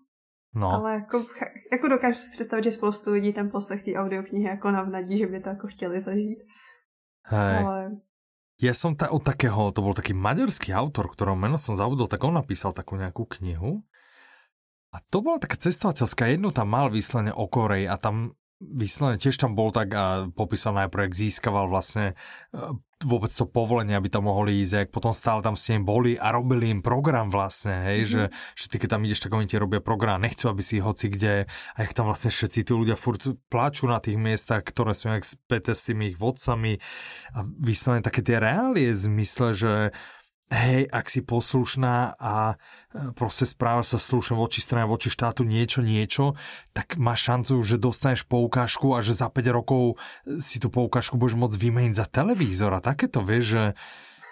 No. 0.55 0.69
Ale 0.71 0.93
jako, 0.93 1.25
jako 1.71 1.87
dokážu 1.87 2.19
si 2.19 2.29
představit, 2.29 2.63
že 2.63 2.71
spoustu 2.71 3.11
lidí 3.11 3.33
ten 3.33 3.51
poslech 3.51 3.83
té 3.83 3.93
audioknihy 3.93 4.45
jako 4.45 4.71
navnadí, 4.71 5.17
že 5.17 5.27
by 5.27 5.39
to 5.39 5.49
jako 5.49 5.67
chtěli 5.67 6.01
zažít. 6.01 6.39
Hej. 7.25 7.65
Ale... 7.65 7.91
Ja 8.59 8.75
som 8.75 8.91
ta, 8.91 9.07
od 9.07 9.23
takého, 9.23 9.71
to 9.71 9.79
bol 9.79 9.95
taký 9.95 10.11
maďarský 10.11 10.75
autor, 10.75 11.07
ktorého 11.15 11.39
meno 11.39 11.55
som 11.55 11.79
zabudol, 11.79 12.11
tak 12.11 12.19
on 12.27 12.35
napísal 12.35 12.75
takú 12.75 12.99
nejakú 12.99 13.23
knihu. 13.39 13.87
A 14.89 14.97
to 15.13 15.21
bola 15.21 15.37
taká 15.37 15.57
cestovateľská, 15.61 16.33
jednu 16.33 16.49
tam 16.49 16.73
mal 16.73 16.89
vyslovene 16.89 17.29
o 17.29 17.45
Koreji 17.45 17.85
a 17.85 17.95
tam 18.01 18.33
vyslovene 18.59 19.15
tiež 19.15 19.39
tam 19.39 19.55
bol 19.55 19.71
tak 19.71 19.95
a 19.95 20.27
popísal 20.35 20.75
najprv, 20.75 21.07
jak 21.07 21.15
získaval 21.15 21.71
vlastne 21.71 22.11
e, 22.51 22.59
vôbec 23.07 23.31
to 23.31 23.47
povolenie, 23.47 23.95
aby 23.95 24.11
tam 24.11 24.27
mohli 24.27 24.59
ísť, 24.59 24.73
jak 24.75 24.89
potom 24.91 25.15
stále 25.15 25.39
tam 25.39 25.55
s 25.55 25.71
ním 25.71 25.87
boli 25.87 26.19
a 26.19 26.35
robili 26.35 26.67
im 26.67 26.83
program 26.83 27.31
vlastne, 27.31 27.87
hej, 27.87 28.03
mm-hmm. 28.03 28.11
že, 28.11 28.23
že 28.59 28.65
ty 28.67 28.75
keď 28.83 28.99
tam 28.99 29.07
ideš, 29.07 29.23
tak 29.23 29.31
oni 29.31 29.47
ti 29.47 29.55
robia 29.55 29.79
program, 29.79 30.19
nechcú, 30.19 30.51
aby 30.51 30.59
si 30.59 30.83
hoci 30.83 31.07
kde, 31.07 31.47
a 31.47 31.77
jak 31.79 31.95
tam 31.95 32.11
vlastne 32.11 32.35
všetci 32.35 32.67
tí 32.67 32.71
ľudia 32.75 32.99
furt 32.99 33.23
pláču 33.47 33.87
na 33.87 34.03
tých 34.03 34.19
miestach, 34.19 34.67
ktoré 34.67 34.91
sú 34.91 35.07
nejak 35.07 35.23
späté 35.23 35.71
s 35.71 35.87
tými 35.87 36.11
ich 36.11 36.19
vodcami 36.19 36.83
a 37.31 37.47
vyslovene 37.47 38.03
také 38.03 38.19
tie 38.19 38.43
reálie 38.43 38.91
zmysle, 38.91 39.55
že 39.55 39.73
hej, 40.49 40.89
ak 40.89 41.05
si 41.09 41.21
poslušná 41.21 42.17
a 42.17 42.53
e, 42.53 43.13
proste 43.13 43.45
správaš 43.45 43.95
sa 43.95 43.99
slušne 44.01 44.35
voči 44.35 44.59
strane, 44.59 44.89
voči 44.89 45.13
štátu 45.13 45.45
niečo, 45.45 45.85
niečo, 45.85 46.33
tak 46.73 46.97
máš 46.97 47.29
šancu, 47.29 47.53
že 47.61 47.77
dostaneš 47.77 48.25
poukážku 48.25 48.97
a 48.97 49.05
že 49.05 49.13
za 49.13 49.29
5 49.29 49.55
rokov 49.55 50.01
si 50.25 50.57
tú 50.57 50.73
poukážku 50.73 51.15
budeš 51.21 51.37
môcť 51.37 51.57
vymeniť 51.57 51.93
za 51.93 52.05
televízor 52.09 52.73
a 52.73 52.81
takéto, 52.81 53.21
vieš, 53.21 53.45
že 53.53 53.63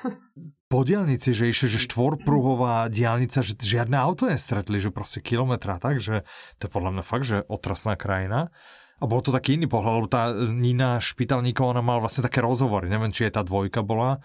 po 0.73 0.83
diálnici, 0.83 1.31
že 1.31 1.47
išli, 1.47 1.67
že 1.71 1.85
štvorpruhová 1.87 2.91
diálnica, 2.91 3.39
že 3.45 3.55
žiadne 3.55 3.95
auto 3.95 4.27
nestretli, 4.27 4.81
že 4.81 4.91
proste 4.91 5.23
kilometra, 5.23 5.79
takže 5.79 6.27
to 6.59 6.61
je 6.67 6.71
podľa 6.73 6.91
mňa 6.99 7.03
fakt, 7.05 7.25
že 7.29 7.45
otrasná 7.47 7.95
krajina. 7.95 8.51
A 8.97 9.05
bol 9.05 9.21
to 9.21 9.29
taký 9.29 9.61
iný 9.61 9.69
pohľad, 9.69 9.93
lebo 9.93 10.09
tá 10.09 10.33
Nina 10.33 10.97
Špitalníková, 10.97 11.77
ona 11.77 11.85
mala 11.85 12.01
vlastne 12.01 12.25
také 12.25 12.41
rozhovory. 12.41 12.89
Neviem, 12.89 13.13
či 13.13 13.29
je 13.29 13.37
tá 13.37 13.45
dvojka 13.45 13.85
bola 13.85 14.17
e, 14.17 14.19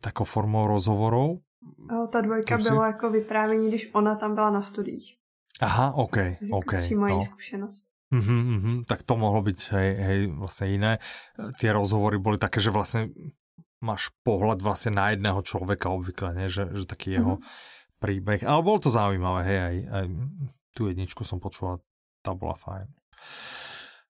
takou 0.00 0.24
formou 0.24 0.66
rozhovorov. 0.66 1.42
Ta 2.12 2.20
dvojka 2.20 2.56
Prosím. 2.56 2.74
byla 2.74 2.86
jako 2.86 3.10
vyprávění, 3.10 3.68
když 3.68 3.94
ona 3.94 4.14
tam 4.14 4.34
byla 4.34 4.50
na 4.50 4.62
studiích. 4.62 5.16
Aha, 5.60 5.92
OK, 5.92 6.16
OK. 6.52 6.74
Přímo 6.80 7.06
no. 7.06 7.20
zkušenost. 7.20 7.86
Uh-huh, 8.10 8.58
uh-huh. 8.58 8.84
Tak 8.90 9.06
to 9.06 9.14
mohlo 9.14 9.38
byť 9.38 9.58
hej, 9.70 9.90
hej, 9.94 10.20
vlastne 10.34 10.66
iné. 10.74 10.92
Tie 11.62 11.70
rozhovory 11.70 12.18
boli 12.18 12.42
také, 12.42 12.58
že 12.58 12.74
vlastne 12.74 13.14
máš 13.78 14.10
pohľad 14.26 14.66
vlastne 14.66 14.98
na 14.98 15.14
jedného 15.14 15.38
človeka 15.46 15.94
obvykle, 15.94 16.34
nie? 16.34 16.50
Že, 16.50 16.74
že 16.74 16.84
taký 16.90 17.22
jeho 17.22 17.38
uh-huh. 17.38 18.02
príbeh. 18.02 18.42
Ale 18.42 18.66
bolo 18.66 18.82
to 18.82 18.90
zaujímavé, 18.90 19.40
hej, 19.46 19.60
aj, 19.62 19.76
aj 19.94 20.04
tú 20.74 20.90
jedničku 20.90 21.22
som 21.22 21.38
počula, 21.38 21.78
tá 22.26 22.34
bola 22.34 22.58
fajn. 22.58 22.90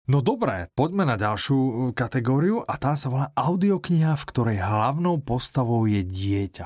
No 0.09 0.25
dobré, 0.25 0.65
poďme 0.73 1.05
na 1.05 1.21
ďalšiu 1.21 1.53
uh, 1.53 1.71
kategóriu 1.93 2.65
a 2.65 2.81
tá 2.81 2.97
sa 2.97 3.13
volá 3.13 3.29
audiokniha, 3.37 4.17
v 4.17 4.27
ktorej 4.33 4.57
hlavnou 4.57 5.21
postavou 5.21 5.85
je 5.85 6.01
dieťa. 6.01 6.65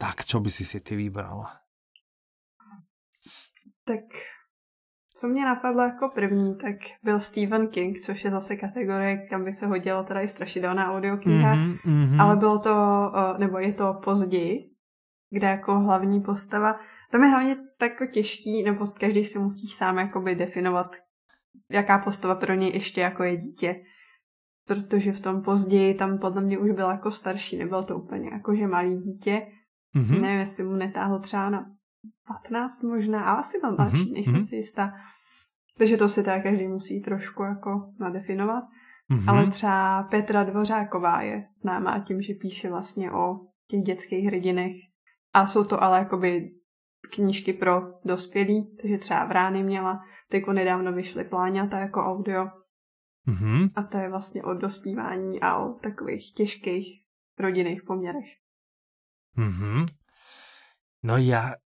Tak, 0.00 0.24
čo 0.24 0.40
by 0.40 0.48
si 0.48 0.64
si 0.64 0.80
ty 0.80 0.96
vybrala? 0.96 1.60
Tak, 3.84 4.08
co 5.12 5.28
mě 5.28 5.44
napadlo 5.44 5.82
jako 5.82 6.08
první, 6.14 6.56
tak 6.56 6.76
byl 7.04 7.20
Stephen 7.20 7.68
King, 7.68 8.00
což 8.00 8.24
je 8.24 8.30
zase 8.30 8.56
kategorie, 8.56 9.28
kam 9.28 9.44
by 9.44 9.52
se 9.52 9.66
hodila 9.66 10.02
teda 10.02 10.20
i 10.20 10.28
strašidelná 10.28 10.92
audiokniha, 10.92 11.54
mm-hmm, 11.54 11.78
mm-hmm. 11.84 12.20
ale 12.22 12.36
bylo 12.36 12.58
to, 12.58 12.74
uh, 12.74 13.38
nebo 13.38 13.58
je 13.58 13.72
to 13.72 14.00
později, 14.04 14.72
kde 15.30 15.46
jako 15.46 15.80
hlavní 15.80 16.20
postava, 16.20 16.80
tam 17.10 17.22
je 17.22 17.28
hlavně 17.28 17.56
tak 17.78 17.92
těžký, 18.12 18.62
nebo 18.62 18.86
každý 18.86 19.24
si 19.24 19.38
musí 19.38 19.66
sám 19.66 19.98
jakoby 19.98 20.34
definovat, 20.34 20.96
jaká 21.70 21.98
postava 21.98 22.34
pro 22.34 22.54
něj 22.54 22.70
ještě 22.74 23.00
jako 23.00 23.22
je 23.22 23.36
dítě. 23.36 23.82
Protože 24.66 25.12
v 25.12 25.20
tom 25.20 25.42
později 25.42 25.94
tam 25.94 26.18
podle 26.18 26.42
mě 26.42 26.58
už 26.58 26.70
byl 26.70 26.90
jako 26.90 27.10
starší, 27.10 27.58
nebyl 27.58 27.82
to 27.82 27.98
úplně 27.98 28.30
jako 28.32 28.54
že 28.54 28.66
malý 28.66 28.98
dítě. 28.98 29.46
Mm-hmm. 29.96 30.20
Nevím, 30.20 30.38
jestli 30.38 30.64
mu 30.64 30.72
netáhlo 30.72 31.18
třeba 31.18 31.50
na 31.50 31.66
15 32.26 32.82
možná, 32.82 33.24
a 33.24 33.32
asi 33.32 33.58
mám 33.62 33.76
mladší, 33.76 33.96
mm-hmm. 33.96 34.12
nejsem 34.12 34.34
mm-hmm. 34.34 34.48
si 34.48 34.56
jistá. 34.56 34.92
Takže 35.78 35.96
to 35.96 36.08
si 36.08 36.22
teda 36.22 36.42
každý 36.42 36.68
musí 36.68 37.02
trošku 37.02 37.42
jako 37.42 37.92
nadefinovat. 38.00 38.64
Mm-hmm. 39.10 39.30
Ale 39.30 39.50
třeba 39.50 40.02
Petra 40.02 40.44
Dvořáková 40.44 41.22
je 41.22 41.44
známá 41.62 41.98
tím, 41.98 42.22
že 42.22 42.34
píše 42.34 42.70
vlastně 42.70 43.12
o 43.12 43.40
těch 43.66 43.80
dětských 43.80 44.26
hrdinech. 44.26 44.72
A 45.34 45.46
jsou 45.46 45.64
to 45.64 45.82
ale 45.82 45.98
jakoby 45.98 46.50
knížky 47.10 47.52
pro 47.52 47.82
dospělí, 48.04 48.76
takže 48.80 48.98
třeba 48.98 49.24
v 49.24 49.30
rány 49.30 49.62
měla, 49.62 50.00
teď 50.28 50.46
nedávno 50.46 50.92
vyšly 50.92 51.24
pláňata 51.24 51.78
jako 51.78 52.04
audio. 52.04 52.46
Mm-hmm. 53.28 53.70
A 53.76 53.82
to 53.82 53.98
je 53.98 54.10
vlastně 54.10 54.42
o 54.42 54.54
dospívání 54.54 55.40
a 55.40 55.58
o 55.58 55.72
takových 55.72 56.34
těžkých 56.34 57.04
rodinných 57.38 57.82
poměrech. 57.82 58.26
Mm-hmm. 59.38 59.86
No 61.02 61.16
ja, 61.18 61.58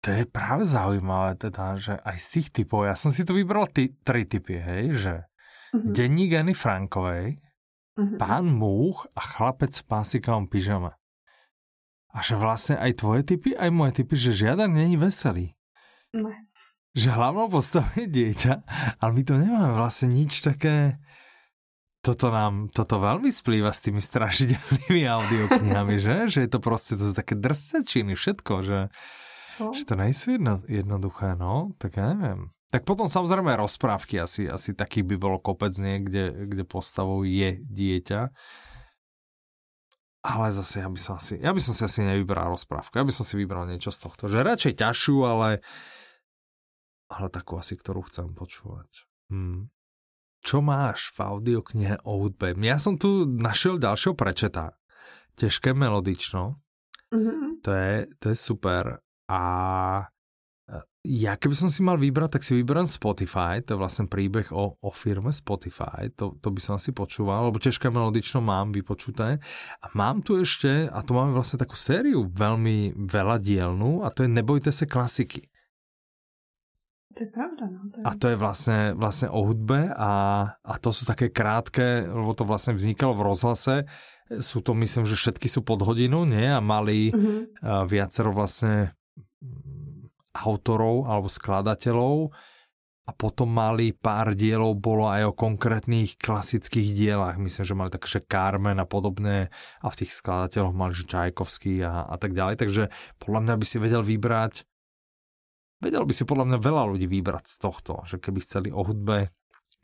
to 0.00 0.10
je 0.10 0.26
práve 0.26 0.66
zaujímavé 0.66 1.34
teda, 1.34 1.78
že 1.78 1.94
aj 1.98 2.16
z 2.18 2.26
tých 2.30 2.48
typov, 2.50 2.86
ja 2.86 2.94
som 2.98 3.10
si 3.10 3.26
to 3.26 3.34
vybral 3.34 3.66
ty, 3.70 3.94
tri 4.02 4.26
typy, 4.26 4.58
hej, 4.58 4.84
že 4.94 5.14
mm-hmm. 5.74 5.92
denník 5.94 6.30
Anny 6.34 6.54
Frankovej, 6.54 7.38
mm-hmm. 7.98 8.18
pán 8.18 8.46
Múch 8.46 9.06
a 9.14 9.22
chlapec 9.22 9.74
v 9.74 9.84
pásikovom 9.86 10.46
pyžame. 10.46 10.94
A 12.16 12.24
že 12.24 12.32
vlastne 12.32 12.80
aj 12.80 13.04
tvoje 13.04 13.22
typy, 13.28 13.52
aj 13.52 13.68
moje 13.68 14.00
typy, 14.00 14.16
že 14.16 14.32
žiaden 14.32 14.72
není 14.72 14.96
veselý. 14.96 15.52
Ne. 16.16 16.48
Že 16.96 17.12
hlavnou 17.12 17.52
postavou 17.52 17.92
je 17.92 18.08
dieťa, 18.08 18.52
ale 19.04 19.10
my 19.12 19.22
to 19.22 19.34
nemáme 19.36 19.72
vlastne 19.76 20.08
nič 20.08 20.40
také... 20.40 20.96
Toto 22.00 22.30
nám, 22.30 22.70
toto 22.70 23.02
veľmi 23.02 23.28
splýva 23.28 23.74
s 23.74 23.82
tými 23.82 23.98
strašidelnými 24.00 25.04
audioknihami, 25.04 25.96
že? 26.00 26.14
Že 26.32 26.38
je 26.46 26.50
to 26.54 26.60
proste, 26.62 26.94
to 26.96 27.04
sú 27.04 27.12
také 27.12 27.34
drsečiny, 27.34 28.14
všetko, 28.14 28.62
že, 28.62 28.80
že 29.58 29.82
to 29.82 29.98
nejsú 29.98 30.38
jedno, 30.38 30.62
jednoduché, 30.70 31.34
no, 31.34 31.74
tak 31.82 31.98
ja 31.98 32.14
neviem. 32.14 32.48
Tak 32.70 32.86
potom 32.86 33.10
samozrejme 33.10 33.58
rozprávky, 33.58 34.22
asi, 34.22 34.46
asi 34.46 34.72
taký 34.72 35.02
by 35.02 35.18
bolo 35.18 35.42
kopec 35.42 35.74
niekde, 35.82 36.46
kde 36.46 36.62
postavou 36.62 37.26
je 37.26 37.58
dieťa. 37.58 38.30
Ale 40.26 40.50
zase 40.50 40.82
ja 40.82 40.90
by 40.90 40.98
som 40.98 41.22
si, 41.22 41.38
ja 41.38 41.54
by 41.54 41.60
som 41.62 41.70
si 41.70 41.82
asi 41.86 42.02
nevybral 42.02 42.50
rozprávku. 42.50 42.98
Ja 42.98 43.06
by 43.06 43.14
som 43.14 43.22
si 43.22 43.38
vybral 43.38 43.70
niečo 43.70 43.94
z 43.94 44.02
tohto. 44.02 44.26
Že 44.26 44.42
radšej 44.42 44.74
ťažšiu, 44.74 45.16
ale, 45.22 45.62
ale 47.06 47.26
takú 47.30 47.62
asi, 47.62 47.78
ktorú 47.78 48.02
chcem 48.10 48.34
počúvať. 48.34 49.06
Hmm. 49.30 49.70
Čo 50.42 50.62
máš 50.62 51.14
v 51.14 51.18
audioknihe 51.22 52.02
o 52.02 52.26
hudbe? 52.26 52.58
Ja 52.58 52.78
som 52.82 52.98
tu 52.98 53.26
našiel 53.26 53.78
ďalšieho 53.78 54.18
prečeta. 54.18 54.74
Težké 55.38 55.74
melodično. 55.74 56.58
Mm-hmm. 57.14 57.62
To, 57.62 57.70
je, 57.70 57.94
to 58.18 58.24
je 58.30 58.36
super. 58.38 59.02
A 59.30 59.42
ja 61.06 61.38
keby 61.38 61.54
som 61.54 61.70
si 61.70 61.86
mal 61.86 61.94
vybrať, 61.96 62.38
tak 62.38 62.42
si 62.42 62.58
vyberám 62.58 62.90
Spotify, 62.90 63.62
to 63.62 63.74
je 63.74 63.80
vlastne 63.80 64.10
príbeh 64.10 64.50
o, 64.50 64.74
o 64.74 64.90
firme 64.90 65.30
Spotify, 65.30 66.10
to, 66.12 66.34
to 66.42 66.48
by 66.50 66.60
som 66.60 66.76
asi 66.76 66.90
počúval, 66.90 67.48
lebo 67.48 67.62
ťažké 67.62 67.86
melodično 67.88 68.42
mám 68.42 68.74
vypočuté. 68.74 69.38
A 69.80 69.86
mám 69.94 70.26
tu 70.26 70.42
ešte, 70.42 70.90
a 70.90 70.98
to 71.06 71.14
máme 71.14 71.30
vlastne 71.30 71.62
takú 71.62 71.78
sériu 71.78 72.26
veľmi 72.26 72.98
veľa 72.98 73.38
dielnú, 73.38 74.02
a 74.02 74.10
to 74.10 74.26
je 74.26 74.30
Nebojte 74.36 74.74
se 74.74 74.84
klasiky. 74.84 75.48
To 77.16 77.24
je 77.24 77.30
pravda, 77.32 77.64
no. 77.72 77.88
To 77.88 77.96
je... 77.96 78.04
A 78.04 78.10
to 78.12 78.26
je 78.28 78.36
vlastne, 78.36 78.80
vlastne 78.92 79.28
o 79.32 79.40
hudbe 79.46 79.88
a, 79.88 80.12
a 80.52 80.74
to 80.76 80.92
sú 80.92 81.08
také 81.08 81.32
krátke, 81.32 82.04
lebo 82.04 82.36
to 82.36 82.44
vlastne 82.44 82.76
vznikalo 82.76 83.16
v 83.16 83.24
rozhlase, 83.24 83.76
sú 84.26 84.58
to, 84.58 84.74
myslím, 84.74 85.06
že 85.06 85.14
všetky 85.14 85.46
sú 85.46 85.62
pod 85.62 85.86
hodinu, 85.86 86.26
nie? 86.26 86.50
A 86.50 86.58
mali 86.58 87.14
mm-hmm. 87.14 87.86
viacero 87.86 88.34
vlastne 88.34 88.92
autorov 90.36 91.08
alebo 91.08 91.28
skladateľov 91.30 92.30
a 93.06 93.10
potom 93.14 93.46
mali 93.46 93.94
pár 93.94 94.34
dielov, 94.34 94.82
bolo 94.82 95.06
aj 95.06 95.30
o 95.30 95.36
konkrétnych 95.38 96.18
klasických 96.18 96.90
dielach. 96.90 97.38
Myslím, 97.38 97.62
že 97.62 97.78
mali 97.78 97.90
také, 97.94 98.10
že 98.10 98.26
Carmen 98.26 98.82
a 98.82 98.86
podobné 98.86 99.54
a 99.78 99.86
v 99.86 99.98
tých 100.02 100.10
skladateľoch 100.10 100.74
mali, 100.74 100.90
že 100.90 101.06
Čajkovský 101.06 101.86
a, 101.86 102.10
a 102.10 102.16
tak 102.18 102.34
ďalej. 102.34 102.58
Takže 102.58 102.82
podľa 103.22 103.40
mňa 103.46 103.54
by 103.54 103.64
si 103.64 103.76
vedel 103.78 104.02
vybrať 104.02 104.66
vedel 105.80 106.02
by 106.08 106.14
si 106.16 106.24
podľa 106.24 106.44
mňa 106.50 106.58
veľa 106.58 106.82
ľudí 106.96 107.06
vybrať 107.06 107.44
z 107.46 107.56
tohto, 107.60 107.92
že 108.08 108.16
keby 108.16 108.40
chceli 108.42 108.68
o 108.72 108.80
hudbe 108.82 109.28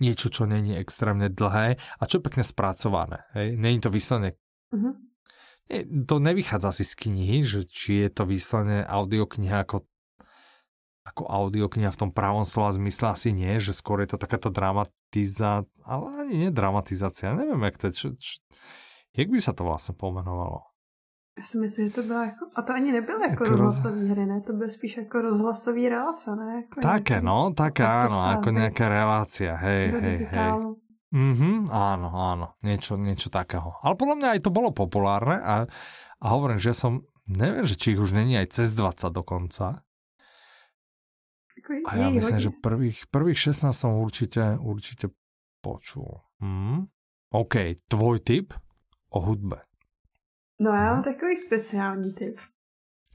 niečo, 0.01 0.33
čo 0.33 0.49
není 0.49 0.75
extrémne 0.75 1.29
dlhé 1.29 1.79
a 1.79 2.03
čo 2.09 2.19
pekne 2.19 2.43
spracované. 2.43 3.29
Hej? 3.37 3.55
Není 3.61 3.79
to 3.79 3.93
vyslovene 3.93 4.35
uh-huh. 4.73 4.95
to 6.09 6.17
nevychádza 6.19 6.73
asi 6.73 6.85
z 6.89 6.95
knihy, 7.07 7.39
že 7.45 7.61
či 7.69 8.03
je 8.03 8.09
to 8.11 8.25
vyslovene 8.27 8.83
audiokniha 8.83 9.63
ako 9.69 9.85
ako 11.03 11.27
audiokniha 11.27 11.91
v 11.91 12.01
tom 12.07 12.11
pravom 12.15 12.47
slova 12.47 12.71
zmysle 12.75 13.11
asi 13.11 13.35
nie, 13.35 13.59
že 13.59 13.75
skôr 13.75 14.07
je 14.07 14.15
to 14.15 14.19
takáto 14.23 14.55
dramatizácia, 14.55 15.67
ale 15.83 16.05
ani 16.23 16.35
nie 16.47 16.51
dramatizácia, 16.55 17.35
neviem, 17.35 17.59
jak 17.67 17.77
to 17.79 17.87
čo, 17.91 18.09
čo, 18.15 18.39
jak 19.13 19.29
by 19.29 19.39
sa 19.43 19.51
to 19.51 19.67
vlastne 19.67 19.99
pomenovalo? 19.99 20.73
Já 21.39 21.45
si 21.45 21.59
myslím, 21.59 21.87
že 21.89 21.95
to 21.95 22.03
bylo 22.03 22.23
jako, 22.23 22.47
a 22.55 22.63
to 22.63 22.73
ani 22.73 22.93
nebylo 22.93 23.19
jako, 23.19 23.31
jako 23.31 23.45
rozhlasový 23.45 24.09
hry, 24.09 24.27
ne? 24.27 24.41
To 24.41 24.53
bylo 24.53 24.71
spíš 24.71 24.97
jako 24.97 25.23
rozhlasový 25.23 25.89
relace, 25.89 26.37
ne? 26.37 26.55
Jako 26.57 26.81
také, 26.81 27.13
nějaký, 27.13 27.27
no, 27.27 27.53
také 27.57 27.85
áno, 27.85 28.21
ako 28.21 28.49
nejaká 28.53 28.89
relácia, 28.89 29.57
hej, 29.57 29.97
hej, 29.97 30.19
hej. 30.29 30.51
Mhm, 31.13 31.73
áno, 31.73 32.09
áno, 32.13 32.47
niečo, 32.65 32.97
niečo 32.97 33.29
takého. 33.33 33.77
Ale 33.81 33.97
podľa 33.97 34.17
mňa 34.17 34.29
aj 34.37 34.41
to 34.45 34.51
bolo 34.53 34.77
populárne 34.77 35.41
a, 35.41 35.55
a 36.21 36.27
hovorím, 36.29 36.61
že 36.61 36.77
som, 36.77 37.05
neviem, 37.25 37.65
že 37.65 37.81
či 37.81 37.97
ich 37.97 38.01
už 38.01 38.13
není 38.13 38.37
aj 38.37 38.53
cez 38.53 38.77
20 38.77 39.13
dokonca, 39.13 39.85
a 41.87 41.93
ja 41.97 42.09
myslím, 42.11 42.39
hodine. 42.39 42.47
že 42.47 42.61
prvých, 42.63 42.99
prvých 43.11 43.39
16 43.39 43.73
som 43.73 43.99
určite, 43.99 44.59
určite 44.59 45.11
počul. 45.63 46.21
Hmm? 46.43 46.91
OK, 47.33 47.79
tvoj 47.89 48.21
tip 48.21 48.55
o 49.11 49.21
hudbe. 49.21 49.63
No 50.61 50.71
já 50.71 50.85
mám 50.85 50.95
hmm. 50.95 51.05
takový 51.05 51.37
speciální 51.37 52.13
tip. 52.13 52.37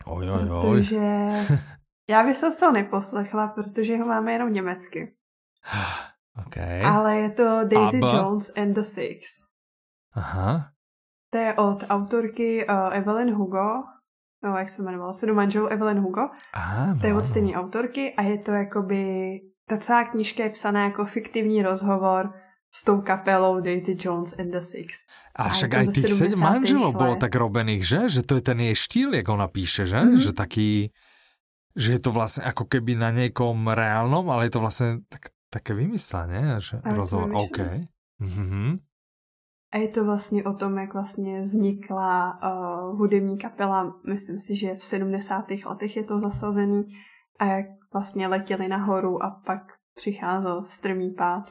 Oj, 0.05 0.29
oj, 0.29 0.51
oj. 0.51 0.61
Protože 0.61 1.05
já 2.09 2.23
bych 2.23 2.37
se 2.37 2.51
to 2.59 2.71
neposlechla, 2.71 3.47
protože 3.47 3.97
ho 3.97 4.05
máme 4.05 4.33
jenom 4.33 4.53
německy. 4.53 5.15
Okay. 6.47 6.85
Ale 6.85 7.17
je 7.17 7.29
to 7.29 7.43
Daisy 7.65 7.97
Abba. 7.97 8.17
Jones 8.17 8.51
and 8.57 8.73
the 8.73 8.81
Six. 8.81 9.41
Aha. 10.13 10.69
To 11.29 11.37
je 11.37 11.53
od 11.53 11.83
autorky 11.89 12.67
uh, 12.67 12.93
Evelyn 12.93 13.33
Hugo 13.33 13.83
no, 14.43 14.57
jak 14.57 14.69
se 14.69 14.81
jmenovala, 14.81 15.13
sedm 15.13 15.35
manželů 15.35 15.67
Evelyn 15.67 15.99
Hugo. 15.99 16.29
Áno, 16.53 16.99
to 17.01 17.07
je 17.07 17.13
od 17.13 17.25
stejné 17.25 17.53
autorky 17.57 18.13
a 18.13 18.21
je 18.21 18.37
to 18.37 18.51
jakoby, 18.51 19.01
ta 19.65 19.77
celá 19.77 20.03
knížka 20.03 20.43
je 20.43 20.49
psaná 20.49 20.83
jako 20.83 21.05
fiktivní 21.05 21.61
rozhovor 21.61 22.33
s 22.71 22.83
tou 22.83 23.01
kapelou 23.01 23.59
Daisy 23.59 23.97
Jones 23.99 24.35
and 24.39 24.51
the 24.51 24.59
Six. 24.59 25.07
A, 25.35 25.43
a 25.43 25.49
však 25.49 25.73
aj 25.73 25.85
tých 25.93 26.13
sedem 26.13 26.39
manželov 26.39 26.93
bolo 26.93 27.15
tak 27.15 27.33
robených, 27.33 27.83
že? 27.83 28.01
Že 28.09 28.21
to 28.27 28.33
je 28.37 28.43
ten 28.43 28.59
jej 28.59 28.75
štýl, 28.75 29.09
jak 29.17 29.27
ona 29.29 29.47
píše, 29.47 29.89
že? 29.89 29.97
Mm-hmm. 29.97 30.21
Že 30.21 30.31
taký, 30.35 30.71
že 31.73 31.89
je 31.97 32.01
to 32.01 32.11
vlastne 32.13 32.45
ako 32.45 32.69
keby 32.69 32.99
na 32.99 33.09
niekom 33.09 33.65
reálnom, 33.65 34.29
ale 34.29 34.49
je 34.49 34.53
to 34.53 34.61
vlastne 34.61 34.89
tak, 35.09 35.33
také 35.49 35.73
vymyslené, 35.73 36.59
že 36.61 36.77
rozhovor, 36.83 37.49
OK. 37.49 37.87
Mm-hmm. 38.21 38.86
A 39.71 39.77
je 39.77 39.87
to 39.87 40.05
vlastně 40.05 40.43
o 40.43 40.53
tom, 40.53 40.77
jak 40.77 40.93
vlastně 40.93 41.39
vznikla 41.39 42.39
uh, 42.43 42.99
hudební 42.99 43.37
kapela, 43.37 43.99
myslím 44.07 44.39
si, 44.39 44.55
že 44.55 44.75
v 44.75 44.83
70. 44.83 45.45
letech 45.65 45.95
je 45.95 46.03
to 46.03 46.19
zasazený, 46.19 46.85
a 47.39 47.45
jak 47.45 47.65
vlastně 47.93 48.27
letěli 48.27 48.67
nahoru 48.67 49.23
a 49.23 49.41
pak 49.45 49.61
přicházel 49.93 50.65
strmý 50.67 51.11
pád. 51.11 51.43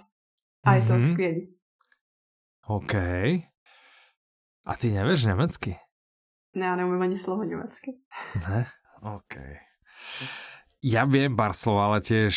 A 0.64 0.74
je 0.74 0.82
to 0.82 0.93
mm-hmm. 0.93 1.12
skvělý. 1.12 1.57
OK. 2.66 2.95
A 4.64 4.76
ty 4.80 4.90
nevieš 4.90 5.24
německy? 5.24 5.76
Ne, 6.55 6.66
já 6.66 6.76
neumím 6.76 7.03
ani 7.03 7.18
slovo 7.18 7.45
německy. 7.45 7.93
Ne? 8.49 8.66
OK. 9.03 9.36
Ja 10.84 11.05
viem 11.05 11.34
pár 11.34 11.57
slov, 11.57 11.82
ale 11.82 11.99
tiež 12.05 12.36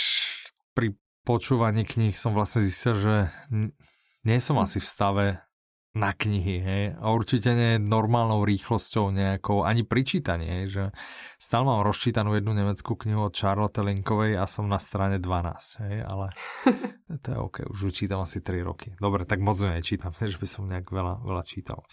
pri 0.74 0.95
počúvaní 1.28 1.86
kníh 1.86 2.16
som 2.16 2.34
vlastne 2.34 2.66
zistil, 2.66 2.95
že 2.97 3.16
nie 4.26 4.39
som 4.41 4.58
asi 4.58 4.80
v 4.80 4.88
stave 4.89 5.26
na 6.00 6.16
knihy, 6.16 6.56
hej. 6.64 6.84
A 6.95 7.12
určite 7.12 7.52
nie 7.52 7.76
normálnou 7.76 8.47
rýchlosťou 8.47 9.12
nejakou, 9.12 9.68
ani 9.68 9.84
pri 9.84 10.08
čítaní, 10.08 10.47
hej, 10.47 10.66
že 10.72 10.84
stále 11.36 11.68
mám 11.68 11.84
rozčítanú 11.84 12.32
jednu 12.32 12.56
nemeckú 12.56 12.95
knihu 12.95 13.28
od 13.28 13.36
Charlotte 13.36 13.84
Linkovej 13.84 14.39
a 14.39 14.47
som 14.47 14.72
na 14.72 14.80
strane 14.80 15.20
12, 15.20 15.84
hej, 15.84 15.95
ale 16.08 16.32
to 17.24 17.28
je 17.28 17.38
OK, 17.38 17.58
už 17.68 17.91
čítam 17.91 18.24
asi 18.24 18.39
3 18.39 18.64
roky. 18.64 18.95
Dobre, 18.95 19.28
tak 19.28 19.43
moc 19.43 19.60
nečítam, 19.60 20.16
že 20.34 20.39
by 20.39 20.47
som 20.47 20.64
nejak 20.64 20.88
veľa, 20.88 21.20
veľa 21.28 21.43
čítal. 21.43 21.84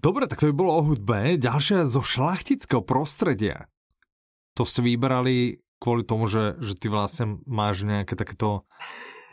Dobre, 0.00 0.26
tak 0.26 0.42
to 0.42 0.50
by 0.50 0.54
bolo 0.56 0.72
o 0.80 0.86
hudbe. 0.90 1.38
Ďalšia 1.38 1.86
zo 1.86 2.02
šlachtického 2.02 2.82
prostredia. 2.82 3.70
To 4.58 4.66
ste 4.66 4.82
vybrali 4.82 5.60
kvôli 5.80 6.04
tomu, 6.04 6.28
že, 6.28 6.60
že 6.60 6.76
ty 6.76 6.92
vlastne 6.92 7.40
máš 7.48 7.88
nejaké 7.88 8.12
takéto 8.12 8.68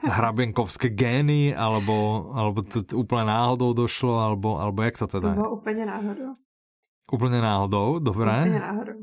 hrabenkovské 0.03 0.89
gény, 0.89 1.55
alebo, 1.55 2.29
alebo 2.37 2.61
to 2.61 2.85
úplne 2.93 3.33
náhodou 3.33 3.73
došlo, 3.73 4.21
alebo, 4.21 4.61
alebo 4.61 4.83
jak 4.83 4.97
to 4.97 5.07
teda 5.07 5.29
To 5.29 5.41
bylo 5.41 5.51
úplně 5.57 5.85
náhodou. 5.85 6.33
Úplně 7.11 7.41
náhodou, 7.41 7.99
dobré. 7.99 8.41
Úplně 8.41 8.59
náhodou. 8.59 8.99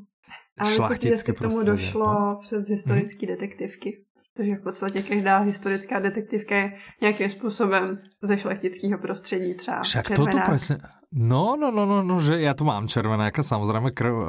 A 0.58 0.64
myslím 0.64 1.16
si, 1.16 1.32
k 1.32 1.38
tomu 1.38 1.62
došlo 1.62 2.06
no? 2.06 2.38
přes 2.40 2.68
historické 2.68 3.26
hmm. 3.26 3.34
detektivky. 3.34 4.04
Protože 4.34 4.54
v 4.54 4.62
podstatě 4.62 5.02
každá 5.02 5.38
historická 5.38 6.00
detektivka 6.00 6.54
je 6.56 6.72
nějakým 7.00 7.30
způsobem 7.30 7.98
ze 8.22 8.38
šlechtického 8.38 8.98
prostředí 8.98 9.54
třeba 9.54 9.82
Však 9.82 10.06
červenák. 10.06 10.32
toto 10.34 10.50
presne... 10.50 10.76
No, 11.14 11.54
no, 11.54 11.70
no, 11.70 11.86
no, 11.86 12.02
no, 12.02 12.18
že 12.18 12.42
ja 12.42 12.58
tu 12.58 12.66
mám 12.66 12.90
červenáka, 12.90 13.38
samozrejme 13.46 13.94
krv, 13.94 14.14
uh, 14.18 14.26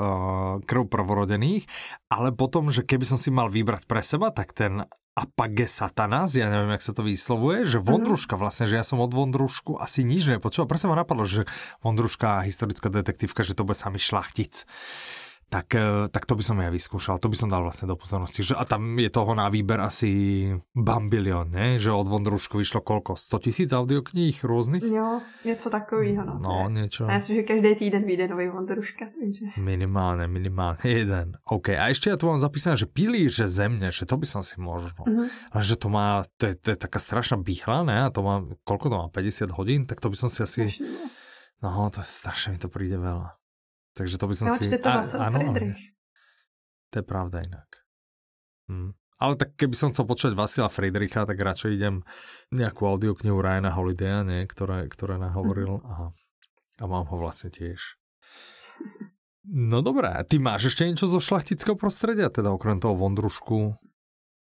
krv 0.62 0.86
prvorodených, 0.86 1.66
ale 2.14 2.30
potom, 2.30 2.70
že 2.70 2.86
keby 2.86 3.02
som 3.10 3.18
si 3.18 3.34
mal 3.34 3.50
vybrať 3.50 3.90
pre 3.90 4.06
seba, 4.06 4.30
tak 4.30 4.54
ten 4.54 4.86
Apage 5.16 5.72
Satanas, 5.72 6.36
ja 6.36 6.52
neviem, 6.52 6.76
jak 6.76 6.84
sa 6.84 6.92
to 6.92 7.08
vyslovuje, 7.08 7.64
že 7.64 7.80
mhm. 7.80 7.88
Vondruška 7.88 8.36
vlastne, 8.36 8.68
že 8.68 8.76
ja 8.76 8.84
som 8.84 9.00
od 9.00 9.16
Vondrušku 9.16 9.80
asi 9.80 10.04
nič 10.04 10.28
nepočul. 10.28 10.68
Presne 10.68 10.92
ma 10.92 11.00
napadlo, 11.00 11.24
že 11.24 11.48
Vondruška, 11.80 12.44
historická 12.44 12.92
detektívka, 12.92 13.48
že 13.48 13.56
to 13.56 13.64
bude 13.64 13.80
sami 13.80 13.98
šlachtic 13.98 14.68
tak, 15.46 15.78
e, 15.78 16.10
tak 16.10 16.26
to 16.26 16.34
by 16.34 16.44
som 16.44 16.58
ja 16.58 16.74
vyskúšal, 16.74 17.22
to 17.22 17.30
by 17.30 17.38
som 17.38 17.48
dal 17.54 17.62
vlastne 17.62 17.86
do 17.86 17.96
pozornosti. 17.96 18.42
Že, 18.42 18.58
a 18.58 18.64
tam 18.66 18.98
je 18.98 19.10
toho 19.14 19.32
na 19.38 19.48
výber 19.48 19.78
asi 19.78 20.50
bambilion, 20.74 21.48
ne? 21.48 21.78
že 21.78 21.94
od 21.94 22.10
Vondrušku 22.10 22.58
vyšlo 22.58 22.82
koľko? 22.82 23.14
100 23.16 23.46
tisíc 23.46 23.70
audiokníh 23.70 24.36
rôznych? 24.42 24.84
Jo, 24.84 25.22
něco 25.46 25.70
takového. 25.70 26.26
No, 26.26 26.42
no 26.42 26.58
niečo. 26.70 27.06
A 27.06 27.16
ja 27.16 27.18
myslím, 27.22 27.36
že 27.42 27.44
každý 27.46 27.72
týden 27.76 28.04
vyjde 28.04 28.26
nový 28.28 28.50
Vondruška. 28.50 29.06
Takže... 29.14 29.62
Minimálne, 29.62 30.26
minimálne. 30.28 30.82
Jeden. 30.82 31.38
OK, 31.46 31.78
a 31.78 31.94
ešte 31.94 32.10
ja 32.10 32.18
tu 32.18 32.26
mám 32.26 32.42
zapísané, 32.42 32.76
že 32.76 32.90
pilíře 32.90 33.48
zemne, 33.48 33.94
že 33.94 34.10
to 34.10 34.18
by 34.18 34.26
som 34.26 34.42
si 34.42 34.58
možno. 34.58 35.06
Uh-huh. 35.06 35.30
Ale 35.54 35.64
že 35.64 35.78
to 35.78 35.88
má, 35.94 36.26
to 36.42 36.52
je, 36.52 36.54
to 36.58 36.68
je 36.74 36.78
taká 36.78 36.98
strašná 36.98 37.38
býchla, 37.38 37.86
ne? 37.86 37.98
A 38.06 38.10
to 38.10 38.26
má, 38.26 38.42
koľko 38.66 38.86
to 38.90 38.96
má, 38.98 39.08
50 39.14 39.56
hodín? 39.56 39.86
Tak 39.86 40.02
to 40.02 40.10
by 40.10 40.18
som 40.18 40.30
si 40.30 40.40
asi... 40.42 40.62
No, 41.64 41.88
to 41.94 42.04
strašne 42.04 42.58
mi 42.58 42.60
to 42.60 42.68
príde 42.68 43.00
veľa. 43.00 43.45
Takže 43.96 44.20
to 44.20 44.26
by 44.28 44.36
som 44.36 44.48
no, 44.52 44.56
si... 44.60 44.68
to 44.68 44.90
a, 44.92 45.00
áno, 45.02 45.38
Friedrich. 45.40 45.82
To 46.92 46.96
je 47.00 47.06
pravda 47.08 47.42
inak. 47.42 47.70
Hm. 48.68 48.92
Ale 49.16 49.40
tak 49.40 49.56
keby 49.56 49.76
som 49.80 49.96
chcel 49.96 50.04
počuť 50.04 50.36
Vasila 50.36 50.68
Friedricha, 50.68 51.24
tak 51.24 51.40
radšej 51.40 51.72
idem 51.80 52.04
nejakú 52.52 52.84
audioknihu 52.84 53.40
Ryana 53.40 53.72
Holidaya, 53.72 54.28
nie, 54.28 54.44
ktoré, 54.44 54.92
ktoré 54.92 55.16
nahovoril 55.16 55.80
mhm. 55.80 55.88
a, 55.88 55.96
a 56.80 56.84
mám 56.84 57.08
ho 57.08 57.16
vlastne 57.16 57.48
tiež. 57.48 57.96
No 59.48 59.80
dobré, 59.80 60.12
ty 60.28 60.42
máš 60.42 60.74
ešte 60.74 60.90
niečo 60.90 61.08
zo 61.08 61.24
šlachtického 61.24 61.80
prostredia, 61.80 62.28
teda 62.28 62.52
okrem 62.52 62.82
toho 62.82 62.98
Vondrušku? 62.98 63.78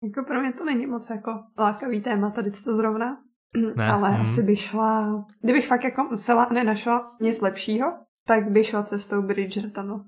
Jako 0.03 0.23
pro 0.23 0.41
mě 0.41 0.53
to 0.53 0.65
není 0.65 0.87
moc 0.87 1.09
jako 1.09 1.43
lákavý 1.57 2.01
téma 2.01 2.31
tady 2.31 2.51
to 2.51 2.73
zrovna, 2.73 3.17
ne. 3.75 3.87
ale 3.87 4.09
hmm. 4.09 4.21
asi 4.21 4.43
by 4.43 4.55
šla, 4.55 5.25
kdybych 5.41 5.67
fakt 5.67 5.83
jako 5.83 6.03
musela 6.03 6.47
nenašla 6.53 7.17
nic 7.21 7.41
lepšího, 7.41 7.87
tak 8.25 8.51
by 8.51 8.63
šla 8.63 8.83
cestou 8.83 9.21
Bridgertonu. 9.21 10.05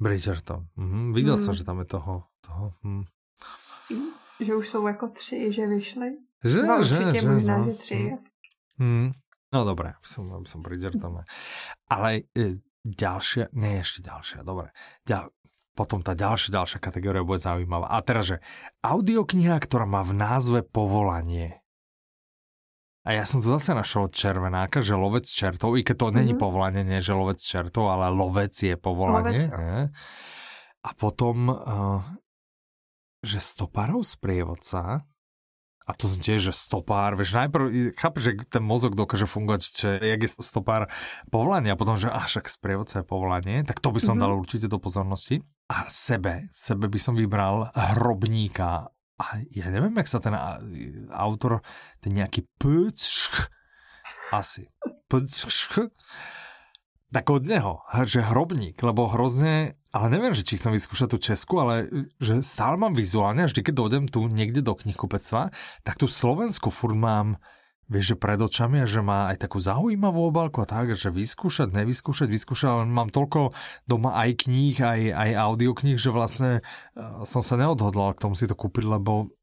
Bridgerton. 0.00 0.66
Mhm. 0.76 1.12
Viděl 1.12 1.34
hmm. 1.34 1.44
jsem, 1.44 1.54
že 1.54 1.64
tam 1.64 1.78
je 1.78 1.84
toho. 1.84 2.24
toho 2.40 2.70
hm. 2.84 3.04
Že 4.40 4.54
už 4.54 4.68
jsou 4.68 4.86
jako 4.86 5.08
tři, 5.08 5.52
že 5.52 5.66
vyšly. 5.66 6.16
Že, 6.44 6.62
Dva 6.62 6.82
že, 6.82 6.98
určitě 6.98 7.20
že, 7.20 7.28
možná, 7.28 7.58
no. 7.58 7.64
že 7.64 7.72
tři. 7.72 8.16
Hmm. 8.78 9.12
No 9.52 9.66
dobré, 9.66 9.98
som, 10.06 10.46
som 10.46 10.62
Bridgerton. 10.62 11.26
Ale 11.90 12.30
e, 12.38 12.62
ďalšia, 12.86 13.50
nie 13.52 13.82
ešte 13.82 14.06
ďalšia, 14.06 14.46
dobre. 14.46 14.70
Ďal, 15.02 15.34
potom 15.74 16.06
tá 16.06 16.14
ďalšia, 16.14 16.54
ďalšia 16.54 16.78
kategória 16.78 17.26
bude 17.26 17.42
zaujímavá. 17.42 17.90
A 17.90 17.98
teraz, 18.00 18.30
že 18.30 18.36
audiokniha, 18.80 19.58
ktorá 19.58 19.90
má 19.90 20.06
v 20.06 20.14
názve 20.16 20.62
povolanie. 20.62 21.59
A 23.10 23.18
ja 23.18 23.26
som 23.26 23.42
tu 23.42 23.50
zase 23.50 23.74
našel 23.74 24.06
červenáka, 24.14 24.86
že 24.86 24.94
lovec 24.94 25.26
čertov, 25.26 25.74
i 25.74 25.82
keď 25.82 25.96
to 25.98 26.06
mm-hmm. 26.06 26.18
není 26.22 26.34
mhm. 26.38 26.42
povolanie, 26.46 26.86
nie 26.86 27.02
že 27.02 27.10
lovec 27.10 27.42
čertov, 27.42 27.90
ale 27.90 28.06
lovec 28.14 28.54
je 28.54 28.78
povolanie. 28.78 29.50
Lovec. 29.50 29.58
Nie? 29.58 29.78
A 30.86 30.90
potom, 30.94 31.50
uh, 31.50 32.06
že 33.26 33.42
stopárov 33.42 34.06
sprievodca, 34.06 35.02
a 35.82 35.90
to 35.98 36.06
som 36.06 36.22
tiež, 36.22 36.38
že 36.38 36.54
stopár, 36.54 37.18
vieš, 37.18 37.34
najprv, 37.34 37.98
chápeš, 37.98 38.22
že 38.30 38.32
ten 38.46 38.62
mozog 38.62 38.94
dokáže 38.94 39.26
fungovať, 39.26 39.60
že 39.74 39.90
jak 39.98 40.20
je 40.22 40.30
stopár 40.38 40.86
povolanie, 41.34 41.74
a 41.74 41.80
potom, 41.80 41.98
že 41.98 42.06
až 42.06 42.38
ak 42.38 42.46
sprievodca 42.46 43.02
je 43.02 43.10
povolanie, 43.10 43.66
tak 43.66 43.82
to 43.82 43.90
by 43.90 43.98
som 43.98 44.22
mm-hmm. 44.22 44.22
dal 44.22 44.38
určite 44.38 44.70
do 44.70 44.78
pozornosti. 44.78 45.42
A 45.66 45.90
sebe, 45.90 46.46
sebe 46.54 46.86
by 46.86 46.98
som 47.02 47.18
vybral 47.18 47.74
hrobníka 47.74 48.86
a 49.20 49.44
ja 49.52 49.68
neviem, 49.68 49.92
jak 50.00 50.08
sa 50.08 50.16
ten 50.16 50.32
autor, 51.12 51.60
ten 52.00 52.16
nejaký 52.16 52.48
pöcš, 52.56 53.28
asi, 54.32 54.72
pöcš, 55.12 55.92
tak 57.12 57.28
od 57.28 57.44
neho, 57.44 57.84
že 58.08 58.24
hrobník, 58.24 58.80
lebo 58.80 59.12
hrozne, 59.12 59.76
ale 59.92 60.06
neviem, 60.08 60.32
že 60.32 60.46
či 60.46 60.56
chcem 60.56 60.72
vyskúšať 60.72 61.08
tú 61.12 61.18
Česku, 61.20 61.60
ale 61.60 61.90
že 62.22 62.40
stále 62.40 62.80
mám 62.80 62.96
vizuálne, 62.96 63.44
a 63.44 63.50
vždy, 63.50 63.60
keď 63.60 63.74
dojdem 63.76 64.04
tu 64.08 64.24
niekde 64.30 64.64
do 64.64 64.72
knihkupectva, 64.72 65.52
tak 65.84 65.94
tu 66.00 66.08
Slovensku 66.08 66.72
furt 66.72 66.96
mám 66.96 67.36
vieš, 67.90 68.14
že 68.14 68.16
pred 68.16 68.38
očami 68.38 68.80
a 68.80 68.86
že 68.86 69.02
má 69.02 69.34
aj 69.34 69.42
takú 69.42 69.58
zaujímavú 69.58 70.30
obálku 70.30 70.62
a 70.62 70.70
tak, 70.70 70.94
že 70.94 71.10
vyskúšať, 71.10 71.74
nevyskúšať, 71.74 72.30
vyskúšať, 72.30 72.68
ale 72.70 72.82
mám 72.86 73.10
toľko 73.10 73.50
doma 73.90 74.14
aj 74.14 74.46
kníh, 74.46 74.78
aj, 74.78 75.00
aj 75.10 75.30
audiokníh, 75.34 75.98
že 75.98 76.14
vlastne 76.14 76.62
uh, 76.62 77.26
som 77.26 77.42
sa 77.42 77.58
neodhodlal 77.58 78.14
k 78.14 78.22
tomu 78.22 78.38
si 78.38 78.46
to 78.46 78.54
kúpiť, 78.54 78.86
lebo 78.86 79.34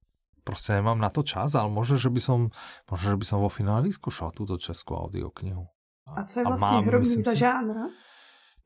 proste 0.47 0.79
nemám 0.79 0.95
na 0.95 1.11
to 1.11 1.27
čas, 1.27 1.59
ale 1.59 1.67
možno, 1.67 1.99
že 1.99 2.07
by 2.07 2.21
som, 2.23 2.39
možno, 2.87 3.05
že 3.13 3.17
by 3.19 3.25
som 3.27 3.43
vo 3.43 3.51
finále 3.51 3.83
vyskúšal 3.91 4.31
túto 4.31 4.55
českú 4.55 4.95
audioknihu. 4.95 5.67
A, 6.07 6.23
co 6.23 6.39
je 6.39 6.43
vlastne 6.47 6.87
hrobník 6.87 7.19
za 7.19 7.35
žánra? 7.35 7.91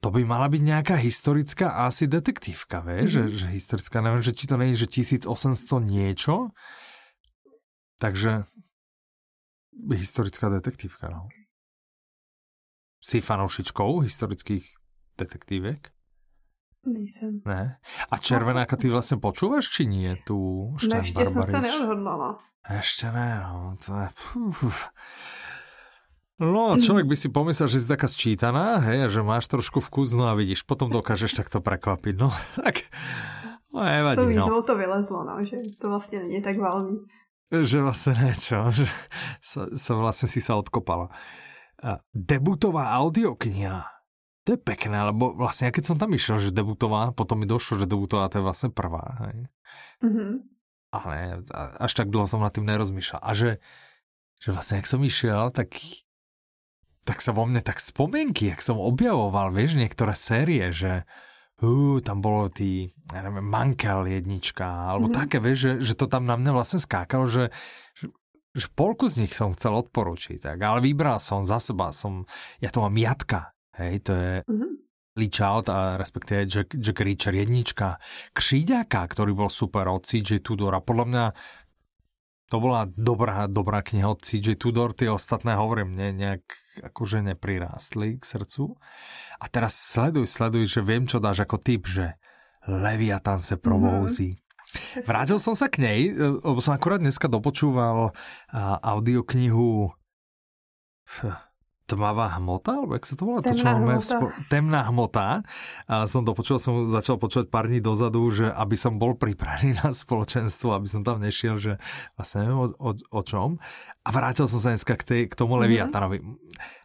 To 0.01 0.13
by 0.13 0.21
mala 0.25 0.49
byť 0.49 0.61
nejaká 0.61 0.97
historická 0.97 1.85
asi 1.85 2.05
detektívka, 2.05 2.85
vieš, 2.85 3.17
mm-hmm. 3.17 3.33
že, 3.33 3.49
že 3.49 3.53
historická, 3.53 3.97
neviem, 4.01 4.21
že 4.21 4.33
či 4.33 4.45
to 4.45 4.57
nie 4.61 4.73
je, 4.73 4.85
že 4.85 5.17
1800 5.25 5.25
niečo, 5.81 6.53
takže 7.97 8.45
historická 9.89 10.53
detektívka, 10.53 11.09
no. 11.09 11.25
Si 13.01 13.17
fanoušičkou 13.17 14.05
historických 14.05 14.65
detektívek? 15.17 15.89
Nejsem. 16.85 17.45
Ne? 17.45 17.77
A 18.09 18.15
Červenáka 18.17 18.73
ty 18.77 18.89
vlastne 18.89 19.21
počúvaš, 19.21 19.69
či 19.69 19.85
nie? 19.85 20.17
Tu 20.25 20.33
no 20.73 20.95
ešte 20.97 21.25
som 21.29 21.45
sa 21.45 21.61
neodhodlala. 21.61 22.41
Ešte 22.65 23.09
ne, 23.09 23.41
no. 23.41 23.77
To 23.85 23.89
je... 24.01 24.07
Puf. 24.17 24.89
No, 26.41 26.73
človek 26.73 27.05
by 27.05 27.13
si 27.13 27.29
pomyslel, 27.29 27.69
že 27.69 27.85
si 27.85 27.85
taká 27.85 28.09
sčítaná, 28.09 28.81
hej, 28.81 29.13
že 29.13 29.21
máš 29.21 29.45
trošku 29.45 29.77
vkus, 29.77 30.17
no 30.17 30.25
a 30.25 30.33
vidíš, 30.33 30.65
potom 30.65 30.89
dokážeš 30.89 31.37
takto 31.37 31.61
prekvapiť, 31.61 32.17
no. 32.17 32.33
Tak, 32.65 32.81
no, 33.77 33.85
nevadí, 33.85 34.17
S 34.17 34.21
tou 34.25 34.29
výzvou 34.33 34.61
no. 34.61 34.65
to 34.65 34.73
vylezlo, 34.73 35.19
no, 35.21 35.37
že 35.45 35.61
to 35.77 35.85
vlastne 35.93 36.25
nie 36.25 36.41
je 36.41 36.45
tak 36.49 36.57
veľmi 36.57 37.05
že 37.51 37.77
vlastne 37.83 38.15
niečo, 38.15 38.71
že 38.71 38.87
sa, 39.43 39.67
sa 39.75 39.93
vlastne 39.99 40.31
si 40.31 40.39
sa 40.39 40.55
odkopala. 40.55 41.11
Debutová 42.15 42.95
audiokniha. 42.97 43.85
To 44.47 44.57
je 44.57 44.59
pekné, 44.59 44.97
lebo 45.05 45.37
vlastne 45.37 45.69
ja 45.69 45.75
keď 45.75 45.83
som 45.85 45.97
tam 46.01 46.15
išiel, 46.17 46.41
že 46.41 46.55
debutová, 46.55 47.13
potom 47.13 47.43
mi 47.43 47.45
došlo, 47.45 47.83
že 47.83 47.91
debutová 47.91 48.25
to 48.31 48.41
je 48.41 48.47
vlastne 48.47 48.69
prvá. 48.73 49.29
Hej. 49.29 49.37
Mm-hmm. 50.01 50.31
Ale 50.91 51.45
až 51.77 51.91
tak 51.93 52.09
dlho 52.09 52.25
som 52.25 52.41
nad 52.41 52.49
tým 52.49 52.65
nerozmýšľal. 52.65 53.21
A 53.21 53.31
že, 53.37 53.61
že 54.41 54.49
vlastne, 54.49 54.81
ak 54.81 54.89
som 54.89 55.03
išiel, 55.05 55.53
tak 55.53 55.77
tak 57.01 57.17
sa 57.21 57.33
vo 57.33 57.49
mne 57.49 57.65
tak 57.65 57.81
spomienky, 57.81 58.53
jak 58.53 58.61
som 58.61 58.77
objavoval, 58.77 59.49
vieš, 59.49 59.73
niektoré 59.73 60.13
série, 60.13 60.69
že 60.69 61.09
uh, 61.61 61.97
tam 62.01 62.17
bolo 62.19 62.49
tí, 62.49 62.89
ja 63.13 63.21
neviem, 63.23 63.45
Mankel 63.45 64.09
jednička, 64.09 64.65
alebo 64.65 65.09
mm. 65.09 65.15
také, 65.15 65.37
vieš, 65.37 65.57
že, 65.57 65.71
že 65.91 65.93
to 65.97 66.05
tam 66.09 66.25
na 66.25 66.35
mňa 66.35 66.51
vlastne 66.51 66.81
skákalo, 66.81 67.29
že, 67.29 67.53
že, 67.95 68.11
že 68.57 68.67
polku 68.73 69.07
z 69.07 69.25
nich 69.25 69.33
som 69.33 69.53
chcel 69.53 69.77
odporučiť, 69.77 70.41
tak, 70.41 70.57
ale 70.59 70.81
vybral 70.81 71.21
som 71.21 71.45
za 71.45 71.61
seba, 71.61 71.93
som, 71.93 72.25
ja 72.59 72.73
to 72.73 72.81
mám 72.81 72.97
Jatka, 72.97 73.53
hej, 73.77 74.01
to 74.01 74.11
je 74.11 74.31
mm-hmm. 74.45 74.71
Lee 75.19 75.31
Child, 75.31 75.67
a 75.67 75.99
respektíve 75.99 76.47
Jack, 76.47 76.71
Jack 76.71 76.99
Reacher 77.03 77.35
jednička, 77.35 77.99
Kříďaka, 78.31 79.01
ktorý 79.11 79.35
bol 79.35 79.49
super 79.51 79.91
od 79.91 80.07
CJ 80.07 80.39
Tudora, 80.39 80.79
podľa 80.79 81.05
mňa 81.07 81.25
to 82.51 82.59
bola 82.59 82.83
dobrá, 82.99 83.47
dobrá 83.47 83.79
kniha 83.79 84.11
od 84.11 84.19
CJ 84.19 84.59
Tudor, 84.59 84.91
tie 84.91 85.07
ostatné 85.07 85.55
hovorím, 85.55 85.95
ne, 85.95 86.11
nejak 86.11 86.43
akože 86.91 87.23
neprirástli 87.23 88.19
k 88.19 88.23
srdcu. 88.27 88.75
A 89.39 89.47
teraz 89.47 89.71
sleduj, 89.79 90.27
sleduj, 90.27 90.67
že 90.67 90.83
viem, 90.83 91.07
čo 91.07 91.23
dáš 91.23 91.47
ako 91.47 91.55
typ, 91.63 91.87
že 91.87 92.19
Leviathan 92.67 93.39
se 93.39 93.55
probouzí. 93.55 94.35
Mm-hmm. 94.35 95.07
Vrátil 95.07 95.39
som 95.39 95.55
sa 95.55 95.71
k 95.71 95.79
nej, 95.79 96.11
lebo 96.19 96.59
som 96.59 96.75
akurát 96.75 96.99
dneska 96.99 97.31
dopočúval 97.31 98.11
audioknihu 98.83 99.91
tmavá 101.91 102.39
hmota, 102.39 102.79
alebo 102.79 102.95
jak 102.95 103.05
sa 103.05 103.15
to 103.19 103.23
volá? 103.27 103.39
Temná 103.43 103.51
to, 103.51 103.59
čo 103.59 103.67
máme 103.67 103.93
hmota. 103.99 104.07
Spo- 104.07 104.33
temná 104.47 104.81
hmota. 104.87 105.25
A 105.91 105.95
som 106.07 106.23
to 106.23 106.31
počul, 106.31 106.57
som 106.57 106.87
začal 106.87 107.19
počúvať 107.19 107.51
pár 107.51 107.67
dní 107.67 107.83
dozadu, 107.83 108.23
že 108.31 108.47
aby 108.47 108.79
som 108.79 108.95
bol 108.95 109.19
pripravený 109.19 109.77
na 109.83 109.91
spoločenstvo, 109.91 110.71
aby 110.71 110.87
som 110.87 111.03
tam 111.03 111.19
nešiel, 111.19 111.59
že 111.59 111.75
vlastne 112.15 112.47
neviem 112.47 112.59
o, 112.59 112.67
o, 112.71 112.91
o 112.95 113.21
čom. 113.21 113.59
A 114.07 114.09
vrátil 114.15 114.47
som 114.47 114.59
sa 114.63 114.71
dneska 114.71 114.95
k, 114.95 115.03
tej, 115.03 115.21
k 115.27 115.33
tomu 115.35 115.59
mm-hmm. 115.59 115.67
Leviatanovi. 115.67 116.17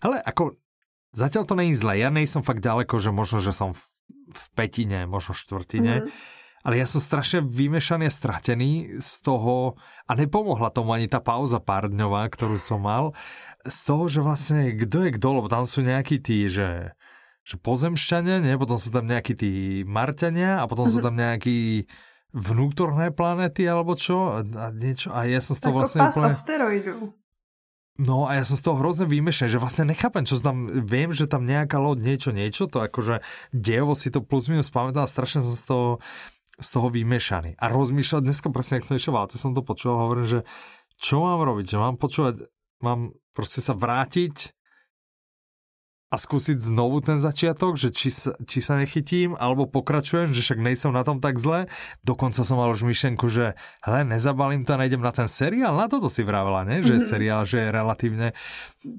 Hele, 0.03 0.19
ako 0.27 0.59
zatiaľ 1.15 1.45
to 1.47 1.55
není 1.55 1.79
zle. 1.79 1.95
Ja 1.95 2.11
nejsem 2.11 2.43
fakt 2.43 2.61
ďaleko, 2.61 2.99
že 2.99 3.15
možno, 3.15 3.39
že 3.39 3.55
som 3.55 3.73
v, 3.73 3.83
v 4.35 4.45
petine, 4.59 5.07
možno 5.07 5.33
štvrtine. 5.33 6.03
Mm-hmm 6.03 6.45
ale 6.67 6.83
ja 6.83 6.87
som 6.91 6.99
strašne 6.99 7.47
vymešaný 7.47 8.11
a 8.11 8.13
stratený 8.13 8.99
z 8.99 9.23
toho, 9.23 9.79
a 10.11 10.19
nepomohla 10.19 10.75
tomu 10.75 10.91
ani 10.99 11.07
tá 11.07 11.23
pauza 11.23 11.63
pár 11.63 11.87
dňová, 11.87 12.27
ktorú 12.27 12.59
som 12.59 12.83
mal, 12.83 13.15
z 13.67 13.79
toho, 13.87 14.05
že 14.07 14.21
vlastne 14.23 14.75
kto 14.75 15.07
je 15.07 15.11
kto, 15.19 15.29
lebo 15.43 15.49
tam 15.51 15.67
sú 15.67 15.83
nejakí 15.83 16.23
tí, 16.23 16.47
že, 16.47 16.95
že 17.43 17.57
pozemšťania, 17.59 18.43
nie? 18.43 18.55
potom 18.59 18.79
sú 18.79 18.91
tam 18.91 19.07
nejakí 19.07 19.35
tí 19.35 19.53
Marťania 19.85 20.63
a 20.63 20.65
potom 20.71 20.87
sú 20.87 21.03
mhm. 21.03 21.07
tam 21.07 21.15
nejakí 21.19 21.91
vnútorné 22.37 23.15
planety 23.17 23.65
alebo 23.65 23.97
čo 23.97 24.45
a 24.45 24.69
niečo 24.75 25.09
a 25.09 25.25
ja 25.25 25.41
som 25.41 25.57
z 25.57 25.61
toho 25.63 25.75
vlastne 25.81 26.05
úplne... 26.05 26.35
asteroidu. 26.35 26.95
No 27.97 28.29
a 28.29 28.37
ja 28.37 28.45
som 28.45 28.61
z 28.61 28.65
toho 28.69 28.77
hrozne 28.77 29.09
vymešený, 29.09 29.57
že 29.57 29.57
vlastne 29.57 29.89
nechápem, 29.89 30.29
čo 30.29 30.37
tam, 30.37 30.69
viem, 30.69 31.17
že 31.17 31.25
tam 31.25 31.49
nejaká 31.49 31.81
loď 31.81 32.05
niečo, 32.05 32.29
niečo, 32.29 32.69
to 32.69 32.85
akože 32.85 33.25
dejovo 33.57 33.97
si 33.97 34.13
to 34.13 34.21
plus 34.21 34.53
minus 34.53 34.69
pamätám 34.69 35.09
a 35.09 35.09
strašne 35.09 35.41
som 35.41 35.57
z 35.57 35.65
toho 35.65 35.89
z 36.57 36.69
toho 36.73 36.89
vymiešaný. 36.89 37.61
A 37.61 37.69
rozmýšľať, 37.69 38.23
dneska 38.25 38.49
presne, 38.49 38.81
ak 38.81 38.89
som 38.89 38.97
išiel 38.97 39.13
to 39.29 39.37
som 39.37 39.53
to 39.53 39.61
počul, 39.61 40.01
hovorím, 40.01 40.25
že 40.25 40.41
čo 40.97 41.21
mám 41.21 41.45
robiť, 41.45 41.77
že 41.77 41.77
mám 41.77 42.01
počúvať, 42.01 42.49
mám 42.81 43.17
proste 43.37 43.61
sa 43.61 43.77
vrátiť 43.77 44.53
a 46.07 46.17
skúsiť 46.23 46.63
znovu 46.63 47.03
ten 47.03 47.19
začiatok, 47.19 47.75
že 47.75 47.91
či 47.91 48.15
sa, 48.15 48.31
či 48.47 48.63
sa 48.63 48.79
nechytím, 48.79 49.35
alebo 49.35 49.67
pokračujem, 49.67 50.31
že 50.31 50.39
však 50.39 50.63
nejsem 50.63 50.95
na 50.95 51.03
tom 51.03 51.19
tak 51.19 51.35
zle. 51.37 51.67
Dokonca 52.07 52.47
som 52.47 52.63
mal 52.63 52.71
už 52.71 52.87
myšlenku, 52.87 53.27
že 53.27 53.59
hele, 53.83 54.07
nezabalím 54.07 54.63
to 54.63 54.79
a 54.79 54.81
nejdem 54.81 55.03
na 55.03 55.11
ten 55.11 55.27
seriál, 55.27 55.75
na 55.75 55.91
toto 55.91 56.07
si 56.07 56.23
vravela, 56.23 56.63
ne? 56.63 56.79
že 56.79 56.97
mm-hmm. 56.97 57.11
seriál, 57.11 57.43
že 57.43 57.59
je 57.59 57.75
relatívne, 57.75 58.29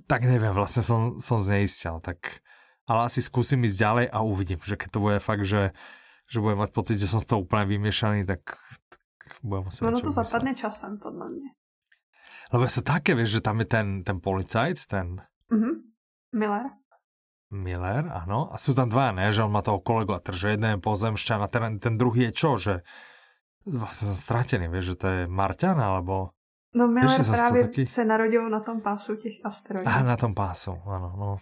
tak 0.04 0.28
neviem, 0.28 0.52
vlastne 0.52 0.84
som, 0.84 1.16
som 1.24 1.40
zneistil, 1.40 2.04
tak 2.04 2.44
ale 2.88 3.08
asi 3.08 3.24
skúsim 3.24 3.64
ísť 3.64 3.78
ďalej 3.80 4.06
a 4.12 4.18
uvidím, 4.24 4.60
že 4.60 4.76
keď 4.76 4.90
to 4.92 5.00
bude 5.00 5.18
fakt, 5.24 5.48
že 5.48 5.72
že 6.28 6.44
budem 6.44 6.60
mať 6.60 6.72
pocit, 6.76 6.98
že 7.00 7.08
som 7.08 7.24
z 7.24 7.28
toho 7.32 7.48
úplne 7.48 7.66
vymiešaný, 7.72 8.28
tak, 8.28 8.60
tak 8.92 9.32
budem 9.42 9.72
musieť 9.72 9.88
Ono 9.88 10.04
to 10.04 10.12
zapadne 10.12 10.54
časem, 10.54 11.00
podľa 11.00 11.32
mňa. 11.32 11.50
Lebo 12.54 12.64
sa 12.68 12.82
také, 12.84 13.12
vieš, 13.18 13.40
že 13.40 13.42
tam 13.44 13.60
je 13.60 13.68
ten, 13.68 13.88
ten 14.08 14.18
policajt, 14.24 14.88
ten... 14.88 15.20
Mm-hmm. 15.52 15.74
Miller. 16.36 16.66
Miller, 17.52 18.04
áno. 18.12 18.52
A 18.52 18.60
sú 18.60 18.76
tam 18.76 18.92
dva, 18.92 19.16
ne? 19.16 19.32
Že 19.32 19.48
on 19.48 19.56
má 19.56 19.64
toho 19.64 19.80
kolegu 19.80 20.16
a 20.16 20.20
že 20.20 20.56
jeden 20.56 20.78
je 20.78 20.84
pozemšťan 20.84 21.40
a 21.44 21.48
ten, 21.48 21.80
ten 21.80 21.96
druhý 21.96 22.32
je 22.32 22.34
čo? 22.36 22.52
Že 22.60 22.84
vlastne 23.68 24.12
som 24.12 24.20
stratený, 24.20 24.68
vieš, 24.68 24.96
že 24.96 25.00
to 25.00 25.08
je 25.08 25.20
Marťan, 25.28 25.80
alebo... 25.80 26.36
No 26.76 26.88
Miller 26.88 27.10
vieš, 27.10 27.28
právě 27.28 27.64
taký... 27.64 27.88
se 27.88 28.06
narodil 28.06 28.50
na 28.50 28.60
tom 28.60 28.82
pásu 28.82 29.16
těch 29.16 29.34
asteroidů. 29.44 29.90
Á, 29.90 30.04
na 30.04 30.18
tom 30.18 30.36
pásu, 30.36 30.76
áno, 30.86 31.16
no. 31.16 31.38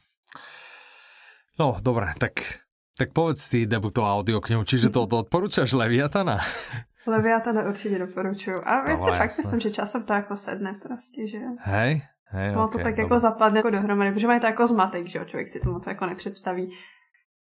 No, 1.59 1.79
dobre, 1.81 2.11
tak 2.19 2.65
tak 2.95 3.11
povedz 3.11 3.43
si 3.43 3.67
debutovú 3.67 4.07
audioknihu, 4.07 4.63
čiže 4.63 4.87
to, 4.87 5.03
to 5.03 5.27
odporúčaš 5.27 5.75
Leviatana? 5.75 6.39
Leviatana 7.07 7.63
určitě 7.63 7.99
doporučuju. 7.99 8.61
A 8.65 8.81
my 8.81 8.97
si 8.97 9.11
fakt 9.17 9.37
myslím, 9.37 9.59
že 9.59 9.71
časem 9.71 10.03
to 10.03 10.13
jako 10.13 10.35
sedne 10.35 10.79
prostě, 10.83 11.27
že... 11.27 11.37
Hej, 11.59 12.01
hej, 12.25 12.51
no, 12.51 12.63
okay, 12.63 12.71
to 12.71 12.77
tak 12.77 12.85
dobrý. 12.85 13.01
jako 13.01 13.19
zapadne 13.19 13.59
jako 13.59 13.69
dohromady, 13.69 14.11
protože 14.11 14.27
mají 14.27 14.39
to 14.39 14.45
jako 14.45 14.67
zmatek, 14.67 15.07
že 15.07 15.19
jo, 15.19 15.25
člověk 15.25 15.47
si 15.47 15.59
to 15.59 15.71
moc 15.71 15.87
jako 15.87 16.05
nepředstaví, 16.05 16.71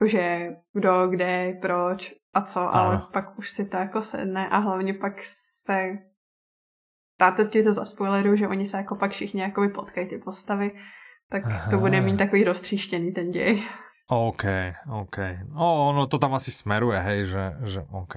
že 0.07 0.49
kdo, 0.73 1.09
kde, 1.09 1.59
proč 1.61 2.15
a 2.35 2.43
co, 2.43 2.61
ano. 2.61 2.75
ale 2.75 3.03
pak 3.13 3.39
už 3.39 3.51
si 3.51 3.69
to 3.69 3.77
jako 3.77 4.03
sedne 4.03 4.49
a 4.49 4.59
hlavně 4.59 4.95
pak 4.95 5.13
se 5.65 5.99
táto 7.19 7.45
ti 7.45 7.63
to 7.63 7.73
zaspoileru, 7.73 8.37
že 8.37 8.49
oni 8.49 8.67
se 8.67 8.77
jako 8.77 8.97
pak 8.97 9.11
všichni 9.11 9.41
jako 9.41 9.69
potkají 9.75 10.09
ty 10.09 10.19
postavy, 10.19 10.71
tak 11.31 11.45
Aha. 11.45 11.71
to 11.71 11.79
bude 11.79 12.01
mít 12.01 12.17
takový 12.17 12.45
roztříštěný 12.45 13.13
ten 13.13 13.31
děj. 13.31 13.63
OK, 14.09 14.45
OK. 14.93 15.19
O, 15.57 15.89
ono 15.89 16.07
to 16.07 16.19
tam 16.19 16.35
asi 16.35 16.51
smeruje, 16.51 16.99
hej, 16.99 17.27
že, 17.27 17.53
že 17.65 17.81
OK. 17.91 18.17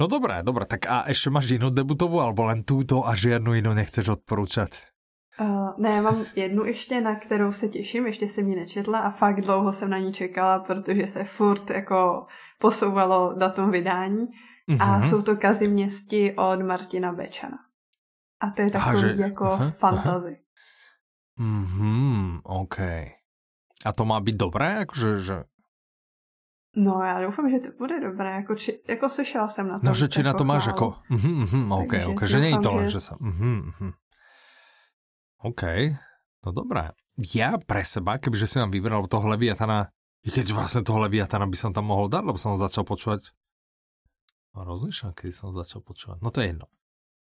No 0.00 0.06
dobré, 0.06 0.42
dobré, 0.42 0.64
tak 0.66 0.88
a 0.90 1.06
ešte 1.06 1.30
máš 1.30 1.52
inú 1.52 1.70
debutovú, 1.70 2.18
alebo 2.18 2.48
len 2.48 2.64
túto 2.64 3.04
a 3.04 3.14
žiadnu 3.14 3.54
inú 3.54 3.76
nechceš 3.76 4.20
odporúčať? 4.20 4.82
Uh, 5.34 5.74
ne, 5.78 6.00
mám 6.00 6.24
jednu 6.36 6.64
ještě, 6.64 7.00
na 7.00 7.14
kterou 7.14 7.52
se 7.52 7.68
těším, 7.68 8.06
ještě 8.06 8.28
jsem 8.28 8.48
ji 8.48 8.56
nečetla 8.56 8.98
a 8.98 9.10
fakt 9.10 9.40
dlouho 9.40 9.72
jsem 9.72 9.90
na 9.90 9.98
ní 9.98 10.12
čekala, 10.12 10.58
protože 10.58 11.06
se 11.06 11.24
furt 11.24 11.70
jako 11.70 12.26
posouvalo 12.58 13.34
datum 13.38 13.70
vydání 13.70 14.28
uh-huh. 14.68 14.82
a 14.82 14.98
mhm. 14.98 15.08
jsou 15.08 15.22
to 15.22 15.36
Kaziměsti 15.36 16.34
od 16.36 16.62
Martina 16.62 17.12
Bečana. 17.12 17.58
A 18.40 18.50
to 18.50 18.62
je 18.62 18.70
takový 18.70 19.00
že... 19.00 19.22
jako 19.22 19.44
uh-huh. 19.44 19.72
fantazy. 19.72 20.36
Mhm, 21.36 22.38
OK. 22.44 22.78
A 23.84 23.92
to 23.92 24.04
má 24.04 24.20
byť 24.20 24.34
dobré? 24.36 24.86
Akože, 24.86 25.20
že... 25.20 25.36
No 26.76 27.02
já 27.02 27.20
doufám, 27.20 27.50
že 27.50 27.58
to 27.58 27.68
bude 27.78 28.00
dobré, 28.00 28.30
jako, 28.30 28.54
či, 28.54 28.80
jako 28.88 29.08
slyšela 29.08 29.48
jsem 29.48 29.68
na 29.68 29.78
to. 29.78 29.86
No, 29.86 29.94
že 29.94 30.08
či 30.08 30.22
na 30.22 30.34
to 30.34 30.44
máš 30.44 30.66
jako, 30.66 30.94
mm, 31.08 31.44
mm, 31.52 31.72
OK, 31.72 31.90
Takže 31.90 32.06
OK, 32.06 32.22
že 32.22 32.40
není 32.40 32.58
to 32.62 32.72
len, 32.72 32.90
že 32.90 33.00
sa, 33.00 33.16
mm, 33.20 33.70
mm. 33.80 33.92
OK, 35.44 35.62
no 36.46 36.50
dobré. 36.52 36.90
Ja 37.14 37.62
pre 37.62 37.86
seba, 37.86 38.18
kebyže 38.18 38.50
si 38.50 38.56
mám 38.58 38.74
vybral 38.74 39.06
toho 39.06 39.30
Leviatana, 39.30 39.94
i 40.26 40.34
keď 40.34 40.50
vlastne 40.50 40.82
toho 40.82 40.98
Leviatana 40.98 41.46
by 41.46 41.54
som 41.54 41.70
tam 41.70 41.86
mohol 41.86 42.10
dať, 42.10 42.26
lebo 42.26 42.38
som 42.42 42.56
ho 42.56 42.58
začal 42.58 42.82
počúvať. 42.82 43.30
No, 44.58 44.66
rozlišam, 44.66 45.14
kedy 45.14 45.30
som 45.30 45.54
začal 45.54 45.78
počúvať. 45.78 46.18
No 46.26 46.34
to 46.34 46.42
je 46.42 46.50
jedno. 46.50 46.66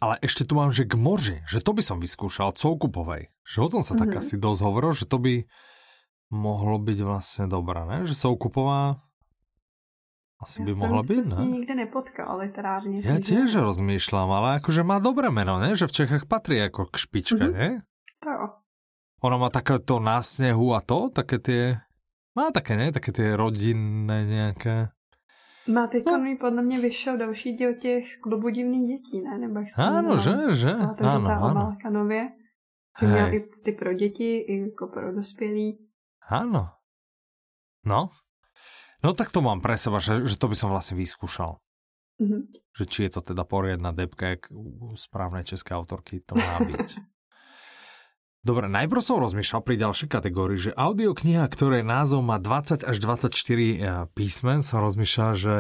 Ale 0.02 0.18
ešte 0.22 0.50
tu 0.50 0.58
mám, 0.58 0.74
že 0.74 0.90
k 0.90 0.98
moři, 0.98 1.46
že 1.46 1.62
to 1.62 1.78
by 1.78 1.86
som 1.86 2.02
vyskúšal, 2.02 2.58
Coukupovej. 2.58 3.30
Že 3.46 3.58
o 3.62 3.68
tom 3.70 3.82
sa 3.86 3.94
mm-hmm. 3.94 4.02
tak 4.02 4.10
mhm. 4.10 4.20
asi 4.22 4.36
dosť 4.42 4.62
hovorilo, 4.66 4.94
že 4.98 5.06
to 5.06 5.18
by, 5.22 5.34
mohlo 6.32 6.78
byť 6.80 7.00
vlastne 7.04 7.46
dobré, 7.48 7.84
ne? 7.88 8.04
Že 8.04 8.16
Soukupová 8.16 9.07
asi 10.38 10.62
by 10.62 10.72
mohla 10.78 11.02
byť, 11.02 11.18
ne? 11.18 11.34
Ja 11.34 11.38
som 11.42 11.50
nikdy 11.50 11.74
nepotkal 11.74 12.30
literárne. 12.38 13.02
Ja 13.02 13.18
tiež 13.18 13.58
rozmýšľam, 13.58 14.30
ale 14.30 14.62
akože 14.62 14.86
má 14.86 15.02
dobré 15.02 15.34
meno, 15.34 15.58
ne? 15.58 15.74
Že 15.74 15.90
v 15.90 15.96
Čechách 15.98 16.24
patrí 16.30 16.62
ako 16.62 16.94
k 16.94 16.96
špičke, 17.02 17.42
mm-hmm. 17.42 17.58
ne? 17.58 17.70
To. 18.22 18.62
Ona 19.26 19.38
má 19.42 19.50
také 19.50 19.82
to 19.82 19.98
na 19.98 20.22
snehu 20.22 20.78
a 20.78 20.80
to, 20.86 21.10
také 21.10 21.42
tie... 21.42 21.64
Má 22.38 22.54
také, 22.54 22.78
ne? 22.78 22.94
Také 22.94 23.10
tie 23.10 23.34
rodinné 23.34 24.30
nejaké... 24.30 24.94
Má 25.68 25.88
teď 25.88 26.06
no. 26.06 26.18
mi 26.18 26.36
podle 26.36 26.62
mě 26.62 26.80
vyšel 26.80 27.18
další 27.18 27.54
díl 27.54 27.74
těch 27.74 28.18
klubu 28.24 28.50
divných 28.50 28.88
dětí, 28.88 29.22
ne? 29.22 29.38
Nebo 29.38 29.60
jak 29.60 29.68
Áno, 29.78 30.16
že, 30.18 30.32
že. 30.56 30.72
Áno, 31.02 31.28
áno. 31.28 31.76
nově. 31.90 32.30
Že 33.02 33.08
měl 33.08 33.34
i 33.34 33.40
ty 33.64 33.72
pro 33.72 33.94
děti, 33.94 34.38
i 34.38 34.62
jako 34.62 34.88
pro 34.88 35.14
dospělí. 35.14 35.78
Áno. 36.30 36.70
No. 37.86 38.10
No 39.06 39.14
tak 39.14 39.30
to 39.30 39.46
mám 39.46 39.62
pre 39.62 39.78
seba, 39.78 40.02
že, 40.02 40.26
že 40.26 40.36
to 40.42 40.50
by 40.50 40.56
som 40.58 40.74
vlastne 40.74 40.98
vyskúšal. 40.98 41.62
Mm-hmm. 42.18 42.42
Že 42.74 42.84
či 42.90 43.00
je 43.06 43.12
to 43.14 43.22
teda 43.22 43.46
poriadna 43.46 43.94
depka, 43.94 44.34
jak 44.34 44.50
u 44.50 44.98
správnej 44.98 45.46
českej 45.46 45.78
autorky 45.78 46.18
to 46.26 46.34
má 46.34 46.66
byť. 46.66 46.90
Dobre, 48.48 48.72
najprv 48.72 49.02
som 49.04 49.20
rozmýšľal 49.20 49.60
pri 49.60 49.76
ďalšej 49.76 50.08
kategórii, 50.08 50.56
že 50.56 50.72
audiokniha, 50.72 51.44
ktorej 51.52 51.84
názov 51.84 52.24
má 52.24 52.40
20 52.40 52.88
až 52.88 52.96
24 52.96 53.28
eh, 53.28 53.76
písmen, 54.16 54.64
som 54.64 54.80
rozmýšľal, 54.80 55.32
že, 55.36 55.56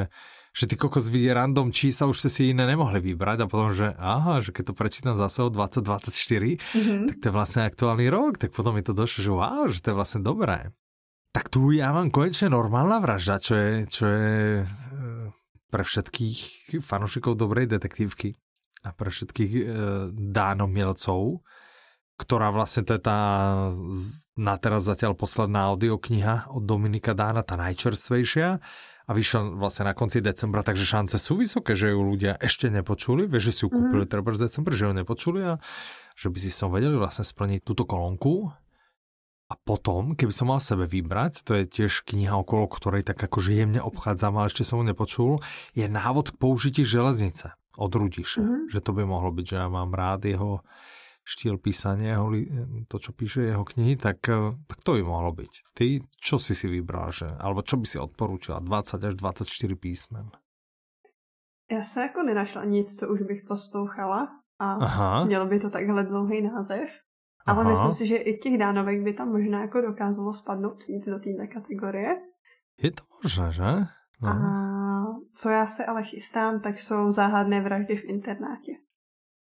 že 0.55 0.63
ty 0.71 0.79
kokos 0.79 1.11
vidie 1.11 1.35
random 1.35 1.75
čísla, 1.75 2.07
už 2.07 2.15
ste 2.23 2.29
si 2.31 2.41
iné 2.55 2.63
nemohli 2.63 3.03
vybrať 3.03 3.43
a 3.43 3.49
potom, 3.51 3.75
že 3.75 3.91
aha, 3.91 4.39
že 4.39 4.55
keď 4.55 4.71
to 4.71 4.73
prečítam 4.77 5.15
zase 5.19 5.43
o 5.43 5.51
2024, 5.51 5.83
mm-hmm. 5.83 7.01
tak 7.11 7.15
to 7.19 7.25
je 7.27 7.33
vlastne 7.35 7.67
aktuálny 7.67 8.07
rok, 8.07 8.39
tak 8.39 8.55
potom 8.55 8.79
mi 8.79 8.81
to 8.85 8.95
došlo, 8.95 9.19
že 9.19 9.31
wow, 9.35 9.63
že 9.67 9.83
to 9.83 9.91
je 9.91 9.95
vlastne 9.97 10.21
dobré. 10.23 10.71
Tak 11.37 11.53
tu 11.53 11.69
ja 11.69 11.93
mám 11.93 12.09
konečne 12.09 12.49
normálna 12.49 12.97
vražda, 12.97 13.37
čo 13.37 13.53
je, 13.53 13.85
čo 13.85 14.09
je 14.09 14.33
e, 14.57 14.65
pre 15.69 15.85
všetkých 15.85 16.37
fanúšikov 16.81 17.37
dobrej 17.37 17.69
detektívky 17.69 18.33
a 18.81 18.89
pre 18.89 19.13
všetkých 19.13 19.51
e, 19.53 19.61
dánomilcov, 20.17 21.45
ktorá 22.17 22.49
vlastne 22.49 22.89
to 22.89 22.97
je 22.97 23.01
tá 23.05 23.21
na 24.33 24.55
teraz 24.57 24.89
zatiaľ 24.89 25.13
posledná 25.13 25.69
audiokniha 25.69 26.49
od 26.57 26.65
Dominika 26.65 27.13
Dána, 27.13 27.45
tá 27.45 27.53
najčerstvejšia 27.53 28.57
a 29.05 29.11
vyšla 29.13 29.61
vlastne 29.61 29.85
na 29.85 29.93
konci 29.93 30.25
decembra, 30.25 30.65
takže 30.65 30.89
šance 30.89 31.21
sú 31.21 31.37
vysoké, 31.37 31.77
že 31.77 31.93
ju 31.93 32.01
ľudia 32.01 32.33
ešte 32.41 32.73
nepočuli, 32.73 33.29
vieš, 33.29 33.53
že 33.53 33.53
si 33.53 33.61
ju 33.61 33.77
kúpili 33.77 34.09
mm. 34.09 34.11
treba 34.11 34.33
z 34.33 34.49
decembra, 34.49 34.73
že 34.73 34.89
ju 34.89 34.93
nepočuli 34.97 35.45
a 35.45 35.61
že 36.17 36.33
by 36.33 36.37
si 36.41 36.49
som 36.49 36.73
vedeli 36.73 36.97
vlastne 36.97 37.21
splniť 37.21 37.61
túto 37.61 37.85
kolónku. 37.85 38.49
A 39.47 39.55
potom, 39.55 40.11
keby 40.11 40.33
som 40.35 40.51
mal 40.51 40.59
sebe 40.59 40.83
vybrať, 40.83 41.47
to 41.47 41.55
je 41.55 41.63
tiež 41.63 42.03
kniha, 42.03 42.35
okolo 42.35 42.67
ktorej 42.67 43.07
tak 43.07 43.15
akože 43.15 43.55
jemne 43.55 43.79
obchádzam, 43.79 44.35
ale 44.35 44.51
ešte 44.51 44.67
som 44.67 44.83
ju 44.83 44.91
nepočul, 44.91 45.39
je 45.71 45.87
návod 45.87 46.35
k 46.35 46.39
použití 46.39 46.83
železnice 46.83 47.55
od 47.79 47.91
Rudiše. 47.95 48.43
Mm-hmm. 48.43 48.67
Že 48.67 48.79
to 48.83 48.91
by 48.91 49.03
mohlo 49.07 49.31
byť, 49.31 49.45
že 49.47 49.55
ja 49.55 49.71
mám 49.71 49.95
rád 49.95 50.27
jeho 50.27 50.67
štýl 51.27 51.59
písania, 51.59 52.15
jeho, 52.15 52.27
to, 52.87 52.95
čo 53.03 53.11
píše 53.11 53.51
jeho 53.51 53.67
knihy, 53.67 53.99
tak, 53.99 54.23
eh, 54.31 54.55
tak 54.67 54.79
to 54.83 54.95
by 54.95 55.03
mohlo 55.03 55.35
byť. 55.35 55.53
Ty, 55.75 55.99
čo 56.19 56.39
si 56.39 56.55
si 56.55 56.71
vybral, 56.71 57.11
že, 57.11 57.27
alebo 57.27 57.63
čo 57.63 57.75
by 57.75 57.85
si 57.87 57.99
odporúčila? 57.99 58.63
20 58.63 59.03
až 59.03 59.13
24 59.15 59.75
písmen. 59.75 60.31
Já 61.71 61.83
se 61.83 62.01
jako 62.01 62.23
nenašla 62.23 62.63
nic, 62.63 62.99
co 62.99 63.07
už 63.07 63.21
bych 63.21 63.43
poslouchala 63.47 64.27
a 64.59 64.73
Aha. 64.73 65.23
mělo 65.23 65.45
by 65.45 65.59
to 65.59 65.69
takhle 65.69 66.03
dlouhý 66.03 66.41
název. 66.41 66.89
Ale 67.47 67.61
Aha. 67.61 67.69
myslím 67.69 67.93
si, 67.93 68.07
že 68.07 68.15
i 68.15 68.37
těch 68.37 68.57
dánovek 68.57 69.01
by 69.01 69.13
tam 69.13 69.31
možná 69.31 69.61
jako 69.61 69.81
dokázalo 69.81 70.33
spadnout 70.33 70.87
víc 70.87 71.05
do 71.05 71.19
této 71.19 71.53
kategorie. 71.53 72.21
Je 72.81 72.91
to 72.91 73.03
možné, 73.23 73.51
že? 73.51 73.63
No. 74.21 74.29
A 74.29 74.37
co 75.33 75.49
já 75.49 75.65
se 75.65 75.85
ale 75.85 76.03
chystám, 76.03 76.59
tak 76.59 76.79
jsou 76.79 77.11
záhadné 77.11 77.61
vraždy 77.61 77.95
v 77.95 78.05
internátě. 78.05 78.71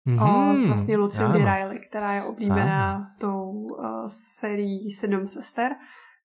Mm-hmm. 0.08 0.64
Od 0.64 0.68
vlastně 0.68 0.98
Lucindy 0.98 1.42
ano. 1.42 1.56
Riley, 1.56 1.80
která 1.90 2.14
je 2.14 2.24
oblíbená 2.24 2.96
ano. 2.96 3.06
tou 3.20 3.52
uh, 3.52 4.06
sérií 4.08 4.92
Sedm 4.92 5.28
sester, 5.28 5.72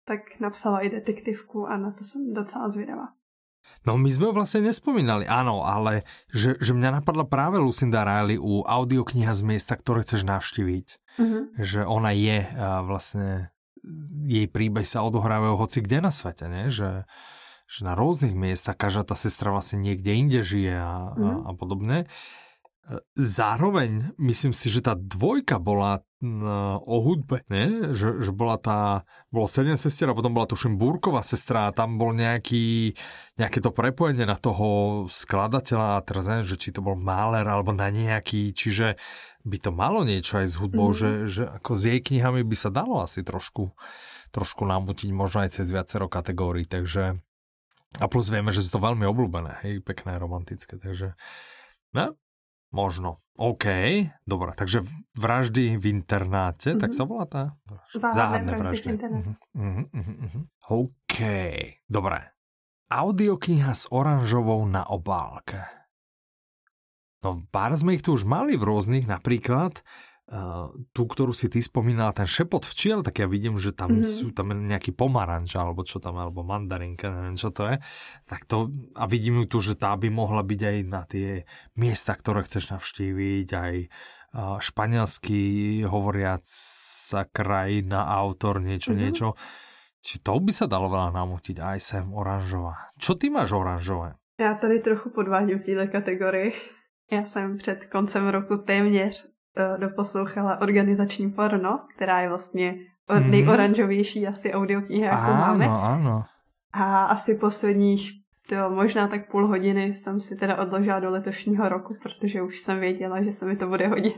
tak 0.05 0.19
napsala 0.39 0.79
i 0.79 0.89
detektivku 0.89 1.67
a 1.67 1.77
na 1.77 1.91
to 1.91 2.03
jsem 2.03 2.33
docela 2.33 2.69
zvědavá. 2.69 3.07
No 3.87 3.95
my 3.95 4.11
sme 4.11 4.27
ho 4.27 4.33
vlastne 4.35 4.67
nespomínali, 4.67 5.23
áno, 5.23 5.63
ale 5.63 6.03
že, 6.35 6.59
že 6.59 6.75
mňa 6.75 6.99
napadla 6.99 7.23
práve 7.23 7.55
Lucinda 7.55 8.03
Riley 8.03 8.35
u 8.35 8.67
audiokniha 8.67 9.31
z 9.31 9.41
miesta, 9.47 9.79
ktoré 9.79 10.03
chceš 10.03 10.27
navštíviť. 10.27 10.87
Mm-hmm. 11.15 11.43
Že 11.63 11.81
ona 11.87 12.11
je 12.11 12.37
uh, 12.43 12.83
vlastne, 12.83 13.55
jej 14.27 14.47
príbeh 14.51 14.83
sa 14.83 15.07
odohrávajú 15.07 15.55
hoci 15.55 15.79
kde 15.79 16.03
na 16.03 16.11
svete, 16.11 16.51
ne? 16.51 16.67
Že, 16.67 17.07
že 17.63 17.79
na 17.87 17.95
rôznych 17.95 18.35
miestach 18.35 18.75
každá 18.75 19.07
tá 19.07 19.15
sestra 19.15 19.55
vlastne 19.55 19.79
niekde 19.79 20.11
inde 20.11 20.43
žije 20.43 20.75
a, 20.75 21.15
mm-hmm. 21.15 21.23
a, 21.23 21.31
mhm. 21.31 21.39
a 21.47 21.51
podobne. 21.55 21.97
Zároveň 23.19 24.15
myslím 24.15 24.55
si, 24.55 24.71
že 24.71 24.79
tá 24.79 24.95
dvojka 24.95 25.59
bola 25.59 26.07
o 26.87 26.97
hudbe, 27.03 27.43
nie? 27.51 27.93
Že, 27.93 28.23
že 28.23 28.31
bola 28.31 28.55
tá, 28.57 29.03
bolo 29.29 29.45
sedem 29.45 29.75
sestier 29.75 30.07
a 30.09 30.17
potom 30.17 30.31
bola 30.31 30.47
tuším 30.47 30.79
Búrková 30.79 31.19
sestra 31.21 31.67
a 31.67 31.75
tam 31.75 31.99
bol 31.99 32.15
nejaký, 32.15 32.95
nejaké 33.37 33.59
to 33.59 33.75
prepojenie 33.75 34.23
na 34.23 34.39
toho 34.39 35.03
skladateľa 35.11 35.99
a 35.99 36.03
teraz 36.07 36.25
neviem, 36.31 36.47
že 36.47 36.57
či 36.57 36.71
to 36.71 36.81
bol 36.81 36.95
máler 36.95 37.43
alebo 37.43 37.75
na 37.75 37.91
nejaký, 37.91 38.55
čiže 38.55 38.95
by 39.43 39.57
to 39.59 39.69
malo 39.75 40.07
niečo 40.07 40.39
aj 40.39 40.47
s 40.47 40.55
hudbou, 40.55 40.89
mm. 40.89 40.97
že, 40.97 41.11
že 41.27 41.43
ako 41.43 41.71
s 41.75 41.81
jej 41.85 41.99
knihami 41.99 42.41
by 42.47 42.55
sa 42.55 42.71
dalo 42.73 43.03
asi 43.03 43.21
trošku, 43.21 43.75
trošku 44.31 44.63
namutiť 44.63 45.11
možno 45.11 45.43
aj 45.43 45.59
cez 45.59 45.69
viacero 45.69 46.07
kategórií, 46.09 46.65
takže 46.65 47.19
a 47.99 48.05
plus 48.09 48.31
vieme, 48.33 48.49
že 48.55 48.63
sú 48.63 48.79
to 48.79 48.83
veľmi 48.83 49.05
obľúbené, 49.05 49.63
hej, 49.63 49.85
pekné, 49.85 50.17
romantické, 50.17 50.81
takže 50.81 51.13
no, 51.93 52.17
Možno. 52.71 53.17
OK, 53.37 53.65
dobré. 54.25 54.51
Takže 54.57 54.81
vraždy 55.13 55.77
v 55.77 55.85
internáte, 55.93 56.73
mm-hmm. 56.73 56.81
tak 56.81 56.91
mhm. 56.91 56.97
sa 56.97 57.03
volá 57.05 57.25
tá? 57.29 57.43
Záhadné 57.93 58.51
vraždy. 58.57 58.97
Mm-hmm, 58.97 59.85
mm-hmm. 59.93 60.43
OK, 60.73 61.17
dobré. 61.85 62.33
Audiokniha 62.87 63.75
s 63.75 63.91
oranžovou 63.91 64.63
na 64.65 64.87
obálke. 64.87 65.59
No 67.21 67.43
pár 67.51 67.75
sme 67.75 67.97
ich 67.97 68.05
tu 68.05 68.15
už 68.15 68.23
mali 68.23 68.55
v 68.55 68.63
rôznych, 68.63 69.05
napríklad 69.09 69.83
tú, 70.91 71.07
ktorú 71.07 71.31
si 71.31 71.47
ty 71.47 71.63
spomínala, 71.63 72.11
ten 72.11 72.27
šepot 72.27 72.67
včiel, 72.67 72.99
tak 72.99 73.23
ja 73.23 73.31
vidím, 73.31 73.55
že 73.55 73.71
tam 73.71 74.03
mm-hmm. 74.03 74.11
sú 74.11 74.35
tam 74.35 74.51
nejaký 74.51 74.91
pomaranč, 74.91 75.55
alebo 75.55 75.87
čo 75.87 76.03
tam, 76.03 76.19
alebo 76.19 76.43
mandarinka, 76.43 77.07
neviem, 77.07 77.39
čo 77.39 77.47
to 77.55 77.63
je. 77.71 77.79
Tak 78.27 78.43
to, 78.43 78.67
a 78.99 79.07
vidím 79.07 79.39
ju 79.43 79.45
tu, 79.47 79.57
že 79.63 79.79
tá 79.79 79.95
by 79.95 80.11
mohla 80.11 80.43
byť 80.43 80.61
aj 80.67 80.77
na 80.83 81.07
tie 81.07 81.47
miesta, 81.79 82.11
ktoré 82.11 82.43
chceš 82.43 82.75
navštíviť, 82.75 83.47
aj 83.55 83.73
španielský 84.59 85.43
hovoriaca 85.87 87.21
krajina, 87.31 88.11
autor, 88.11 88.59
niečo, 88.59 88.91
mm-hmm. 88.91 89.03
niečo. 89.07 89.31
Či 90.03 90.19
to 90.19 90.43
by 90.43 90.51
sa 90.51 90.67
dalo 90.67 90.91
veľa 90.91 91.15
namutiť, 91.15 91.55
aj 91.63 91.79
sem 91.79 92.05
oranžová. 92.11 92.91
Čo 92.99 93.15
ty 93.15 93.31
máš 93.31 93.55
oranžové? 93.55 94.19
Já 94.39 94.53
tady 94.53 94.79
trochu 94.79 95.09
podváděm 95.09 95.59
v 95.59 95.65
této 95.65 95.91
kategorii. 95.91 96.53
Já 97.11 97.23
jsem 97.23 97.57
před 97.57 97.85
koncem 97.85 98.27
roku 98.27 98.57
téměř 98.57 99.36
uh, 99.59 99.79
doposlouchala 99.79 100.61
organizační 100.61 101.31
porno, 101.31 101.79
která 101.95 102.21
je 102.21 102.29
vlastně 102.29 102.75
mm-hmm. 103.09 103.29
nejoranžovější 103.29 104.27
asi 104.27 104.53
audiokniha, 104.53 105.05
jakou 105.05 105.31
ano, 105.31 105.41
máme. 105.41 105.65
Ano. 105.65 106.23
A 106.73 107.05
asi 107.05 107.35
posledních 107.35 108.11
to 108.49 108.69
možná 108.69 109.07
tak 109.07 109.31
půl 109.31 109.47
hodiny 109.47 109.93
jsem 109.93 110.21
si 110.21 110.35
teda 110.35 110.57
odložila 110.57 110.99
do 110.99 111.09
letošního 111.09 111.69
roku, 111.69 111.97
protože 112.03 112.41
už 112.41 112.59
jsem 112.59 112.79
věděla, 112.79 113.23
že 113.23 113.31
se 113.31 113.45
mi 113.45 113.55
to 113.55 113.67
bude 113.67 113.87
hodit. 113.87 114.17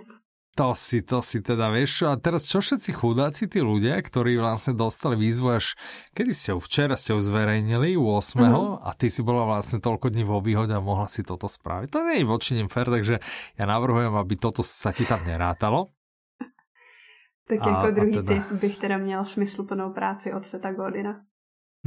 To 0.60 0.76
si, 0.76 1.00
to 1.08 1.24
si 1.24 1.40
teda 1.40 1.72
vieš. 1.72 2.04
A 2.04 2.20
teraz 2.20 2.44
čo 2.44 2.60
všetci 2.60 2.92
chudáci, 2.92 3.48
tí 3.48 3.64
ľudia, 3.64 3.96
ktorí 3.96 4.36
vlastne 4.36 4.76
dostali 4.76 5.16
výzvu 5.16 5.56
až, 5.56 5.80
kedy 6.12 6.36
ste 6.36 6.52
ju, 6.52 6.60
včera 6.60 7.00
ste 7.00 7.16
ju 7.16 7.24
zverejnili, 7.24 7.96
8. 7.96 8.04
Mm-hmm. 8.36 8.84
a 8.84 8.90
ty 8.92 9.08
si 9.08 9.24
bola 9.24 9.48
vlastne 9.48 9.80
toľko 9.80 10.12
dní 10.12 10.28
vo 10.28 10.44
výhode 10.44 10.76
a 10.76 10.84
mohla 10.84 11.08
si 11.08 11.24
toto 11.24 11.48
spraviť. 11.48 11.88
To 11.96 12.04
nie 12.04 12.20
je 12.20 12.28
voči 12.28 12.60
nim 12.60 12.68
fér, 12.68 12.92
takže 12.92 13.24
ja 13.56 13.66
navrhujem, 13.72 14.12
aby 14.20 14.36
toto 14.36 14.60
sa 14.60 14.92
ti 14.92 15.08
tam 15.08 15.24
nerátalo. 15.24 15.96
Tak 17.48 17.60
a, 17.64 17.70
jako 17.70 17.92
druhý 17.92 18.12
teda... 18.12 18.34
typ 18.34 18.52
bych 18.52 18.78
teda 18.78 18.98
měl 18.98 19.26
smysluplnou 19.26 19.94
práci 19.94 20.34
od 20.34 20.46
Seta 20.46 20.72
Godina. 20.72 21.24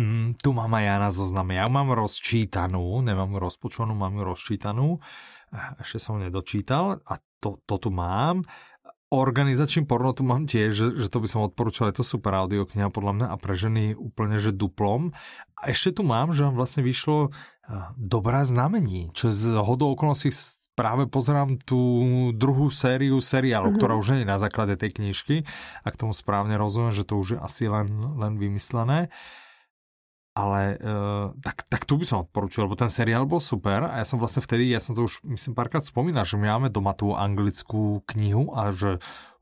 Mm, 0.01 0.41
tu 0.41 0.57
mám 0.57 0.73
aj 0.73 0.85
ja 0.89 0.97
na 0.97 1.11
zozname. 1.13 1.61
Ja 1.61 1.69
mám 1.69 1.93
rozčítanú, 1.93 3.05
nemám 3.05 3.37
rozpočovanú, 3.37 3.93
mám 3.93 4.17
ju 4.17 4.23
rozčítanú. 4.25 4.87
Ešte 5.81 5.99
som 6.01 6.17
nedočítal 6.17 7.05
a 7.05 7.21
to, 7.41 7.61
to 7.69 7.77
tu 7.77 7.91
mám. 7.93 8.49
Organizačný 9.13 9.85
porno 9.85 10.17
tu 10.17 10.25
mám 10.25 10.49
tiež, 10.49 10.71
že, 10.73 10.87
že 10.97 11.13
to 11.13 11.21
by 11.21 11.29
som 11.29 11.45
odporúčal, 11.45 11.93
je 11.93 12.01
to 12.01 12.05
super 12.09 12.33
audiokniha 12.33 12.89
podľa 12.89 13.13
mňa 13.13 13.27
a 13.29 13.37
pre 13.37 13.53
ženy 13.53 13.93
úplne, 13.93 14.41
že 14.41 14.57
duplom. 14.57 15.13
A 15.61 15.69
ešte 15.69 16.01
tu 16.01 16.03
mám, 16.09 16.33
že 16.33 16.49
vám 16.49 16.57
vlastne 16.57 16.81
vyšlo 16.81 17.29
Dobrá 17.95 18.43
znamení, 18.43 19.15
čo 19.15 19.31
z 19.31 19.55
hodou 19.55 19.95
okolností 19.95 20.35
práve 20.75 21.07
pozerám 21.07 21.61
tú 21.63 21.79
druhú 22.35 22.73
sériu 22.73 23.23
seriálu, 23.23 23.71
mm-hmm. 23.71 23.79
ktorá 23.79 23.95
už 23.95 24.17
nie 24.17 24.21
je 24.25 24.33
na 24.33 24.41
základe 24.41 24.75
tej 24.75 24.99
knižky, 24.99 25.47
ak 25.85 25.95
tomu 25.95 26.17
správne 26.17 26.57
rozumiem, 26.59 26.97
že 26.97 27.07
to 27.07 27.21
už 27.21 27.37
je 27.37 27.39
asi 27.39 27.71
len, 27.71 27.87
len 28.19 28.41
vymyslené 28.41 29.13
ale 30.33 30.81
uh, 30.81 31.37
tak, 31.45 31.69
tak 31.69 31.85
tu 31.85 32.01
by 32.01 32.09
som 32.09 32.25
odporúčil, 32.25 32.65
lebo 32.65 32.73
ten 32.73 32.89
seriál 32.89 33.29
bol 33.29 33.37
super 33.37 33.85
a 33.85 34.01
ja 34.01 34.07
som 34.09 34.17
vlastne 34.17 34.41
vtedy, 34.41 34.73
ja 34.73 34.81
som 34.81 34.97
to 34.97 35.05
už 35.05 35.21
myslím 35.29 35.53
párkrát 35.53 35.85
spomínal, 35.85 36.25
že 36.25 36.41
my 36.41 36.49
máme 36.57 36.69
doma 36.73 36.97
tú 36.97 37.13
anglickú 37.13 38.01
knihu 38.09 38.49
a 38.57 38.73
že 38.73 38.97
uh, 38.97 39.33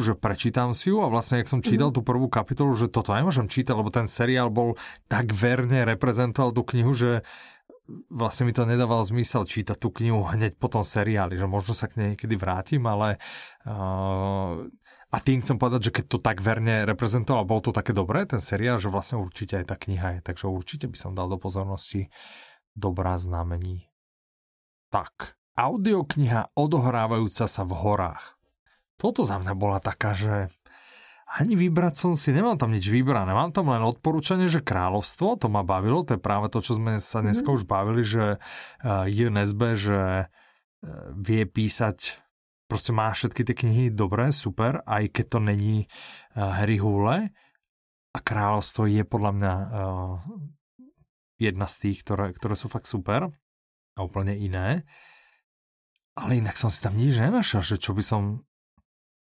že 0.00 0.16
prečítam 0.16 0.72
si 0.72 0.88
ju 0.88 1.04
a 1.04 1.12
vlastne, 1.12 1.44
jak 1.44 1.50
som 1.50 1.60
čítal 1.60 1.92
mm-hmm. 1.92 2.00
tú 2.00 2.08
prvú 2.08 2.26
kapitolu, 2.32 2.72
že 2.72 2.88
toto 2.88 3.12
nemôžem 3.12 3.44
čítať, 3.44 3.76
lebo 3.76 3.92
ten 3.92 4.08
seriál 4.08 4.48
bol 4.48 4.80
tak 5.04 5.36
verne 5.36 5.84
reprezentoval 5.84 6.56
tú 6.56 6.64
knihu, 6.72 6.96
že 6.96 7.10
vlastne 8.08 8.48
mi 8.48 8.56
to 8.56 8.64
nedával 8.64 9.04
zmysel 9.04 9.44
čítať 9.44 9.76
tú 9.76 9.92
knihu 9.92 10.24
hneď 10.24 10.56
po 10.56 10.72
tom 10.72 10.80
seriáli, 10.80 11.36
že 11.36 11.44
možno 11.44 11.76
sa 11.76 11.92
k 11.92 12.00
nej 12.00 12.08
niekedy 12.16 12.40
vrátim, 12.40 12.80
ale 12.88 13.20
uh, 13.68 14.64
a 15.14 15.22
tým 15.22 15.38
chcem 15.38 15.62
povedať, 15.62 15.90
že 15.90 15.94
keď 15.94 16.04
to 16.10 16.18
tak 16.18 16.42
verne 16.42 16.82
reprezentoval, 16.82 17.46
bol 17.46 17.62
to 17.62 17.70
také 17.70 17.94
dobré, 17.94 18.26
ten 18.26 18.42
seriál, 18.42 18.82
že 18.82 18.90
vlastne 18.90 19.22
určite 19.22 19.62
aj 19.62 19.70
tá 19.70 19.76
kniha 19.78 20.18
je. 20.18 20.20
Takže 20.26 20.50
určite 20.50 20.90
by 20.90 20.98
som 20.98 21.14
dal 21.14 21.30
do 21.30 21.38
pozornosti 21.38 22.10
dobrá 22.74 23.14
znamení. 23.14 23.86
Tak, 24.90 25.38
audiokniha 25.54 26.58
odohrávajúca 26.58 27.46
sa 27.46 27.62
v 27.62 27.72
horách. 27.78 28.34
Toto 28.98 29.22
za 29.22 29.38
mňa 29.38 29.54
bola 29.54 29.78
taká, 29.78 30.18
že 30.18 30.50
ani 31.30 31.54
vybrať 31.54 31.94
som 31.94 32.12
si, 32.18 32.34
nemám 32.34 32.58
tam 32.58 32.74
nič 32.74 32.90
vybrané, 32.90 33.30
mám 33.38 33.54
tam 33.54 33.70
len 33.70 33.86
odporúčanie, 33.86 34.50
že 34.50 34.66
kráľovstvo, 34.66 35.38
to 35.38 35.46
ma 35.46 35.62
bavilo, 35.62 36.02
to 36.02 36.18
je 36.18 36.22
práve 36.22 36.50
to, 36.50 36.58
čo 36.58 36.74
sme 36.74 36.98
sa 36.98 37.22
dneska 37.22 37.46
mm-hmm. 37.46 37.58
už 37.62 37.70
bavili, 37.70 38.02
že 38.02 38.38
eh, 38.38 39.06
JNSB, 39.06 39.60
že 39.78 40.00
uh, 40.26 40.26
vie 41.14 41.46
písať 41.46 42.23
proste 42.66 42.90
má 42.90 43.12
všetky 43.12 43.42
tie 43.44 43.56
knihy 43.56 43.84
dobré, 43.92 44.30
super, 44.30 44.80
aj 44.84 45.10
keď 45.12 45.26
to 45.28 45.38
není 45.40 45.76
uh, 45.84 46.58
Harry 46.58 46.80
Hule. 46.80 47.30
A 48.14 48.18
Kráľovstvo 48.22 48.86
je 48.86 49.02
podľa 49.02 49.32
mňa 49.34 49.52
uh, 49.54 50.22
jedna 51.42 51.66
z 51.66 51.74
tých, 51.82 52.06
ktoré, 52.06 52.30
ktoré 52.30 52.54
sú 52.54 52.70
fakt 52.70 52.86
super 52.86 53.26
a 53.94 53.98
úplne 53.98 54.38
iné. 54.38 54.86
Ale 56.14 56.38
inak 56.38 56.54
som 56.54 56.70
si 56.70 56.78
tam 56.78 56.94
nič 56.94 57.18
nenašiel, 57.18 57.58
že 57.58 57.76
čo 57.82 57.90
by 57.90 58.04
som 58.06 58.22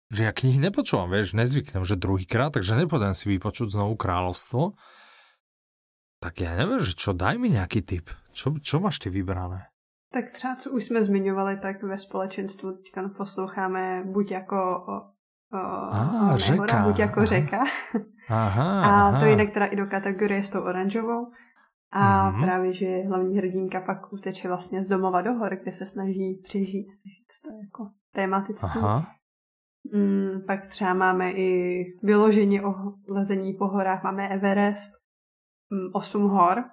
že 0.06 0.22
ja 0.22 0.30
knihy 0.30 0.62
nepočúvam, 0.62 1.10
vieš, 1.10 1.34
nezvyknem, 1.34 1.82
že 1.82 1.98
druhýkrát, 1.98 2.54
takže 2.54 2.78
nepodám 2.78 3.10
si 3.18 3.26
vypočuť 3.26 3.74
znovu 3.74 3.98
Kráľovstvo. 3.98 4.78
Tak 6.22 6.46
ja 6.46 6.54
neviem, 6.54 6.78
že 6.78 6.94
čo, 6.94 7.10
daj 7.10 7.42
mi 7.42 7.50
nejaký 7.50 7.82
tip. 7.82 8.14
Čo, 8.30 8.54
čo 8.62 8.78
máš 8.78 9.02
ty 9.02 9.10
vybrané? 9.10 9.66
Tak 10.16 10.30
třeba, 10.30 10.56
co 10.56 10.70
už 10.70 10.84
jsme 10.84 11.04
zmiňovali, 11.04 11.56
tak 11.56 11.82
ve 11.82 11.98
společenstvu 11.98 12.72
teďka 12.72 13.08
posloucháme 13.16 14.04
buď 14.04 14.30
jako 14.30 14.56
o, 14.88 14.96
o, 15.56 15.92
ah, 15.92 16.34
o 16.34 16.38
řeka. 16.38 16.82
buď 16.84 16.98
jako 16.98 17.26
řeka. 17.26 17.64
Aha, 18.28 18.82
a 18.82 19.08
aha. 19.08 19.20
to 19.20 19.26
jinak 19.26 19.52
teda 19.54 19.66
i 19.66 19.76
do 19.76 19.86
kategorie 19.86 20.44
s 20.44 20.50
tou 20.50 20.60
oranžovou. 20.60 21.26
A 21.92 22.32
mm-hmm. 22.32 22.44
právě, 22.44 22.72
že 22.72 22.86
hlavní 23.08 23.38
hrdinka 23.38 23.80
pak 23.80 24.12
uteče 24.12 24.48
vlastně 24.48 24.82
z 24.82 24.88
domova 24.88 25.22
do 25.22 25.32
hor, 25.32 25.56
kde 25.62 25.72
se 25.72 25.86
snaží 25.86 26.40
přežít. 26.44 26.86
Takže 26.86 27.20
to 27.44 27.52
je 27.52 27.58
jako 27.64 27.90
tematický. 28.12 28.78
Aha. 28.78 29.06
Mm, 29.94 30.40
pak 30.46 30.66
třeba 30.66 30.94
máme 30.94 31.32
i 31.32 31.82
vyložení 32.02 32.60
o 32.60 32.74
lezení 33.08 33.54
po 33.54 33.66
horách. 33.66 34.02
Máme 34.02 34.28
Everest, 34.28 34.92
mm, 35.70 35.90
osm 35.92 36.22
hor, 36.22 36.64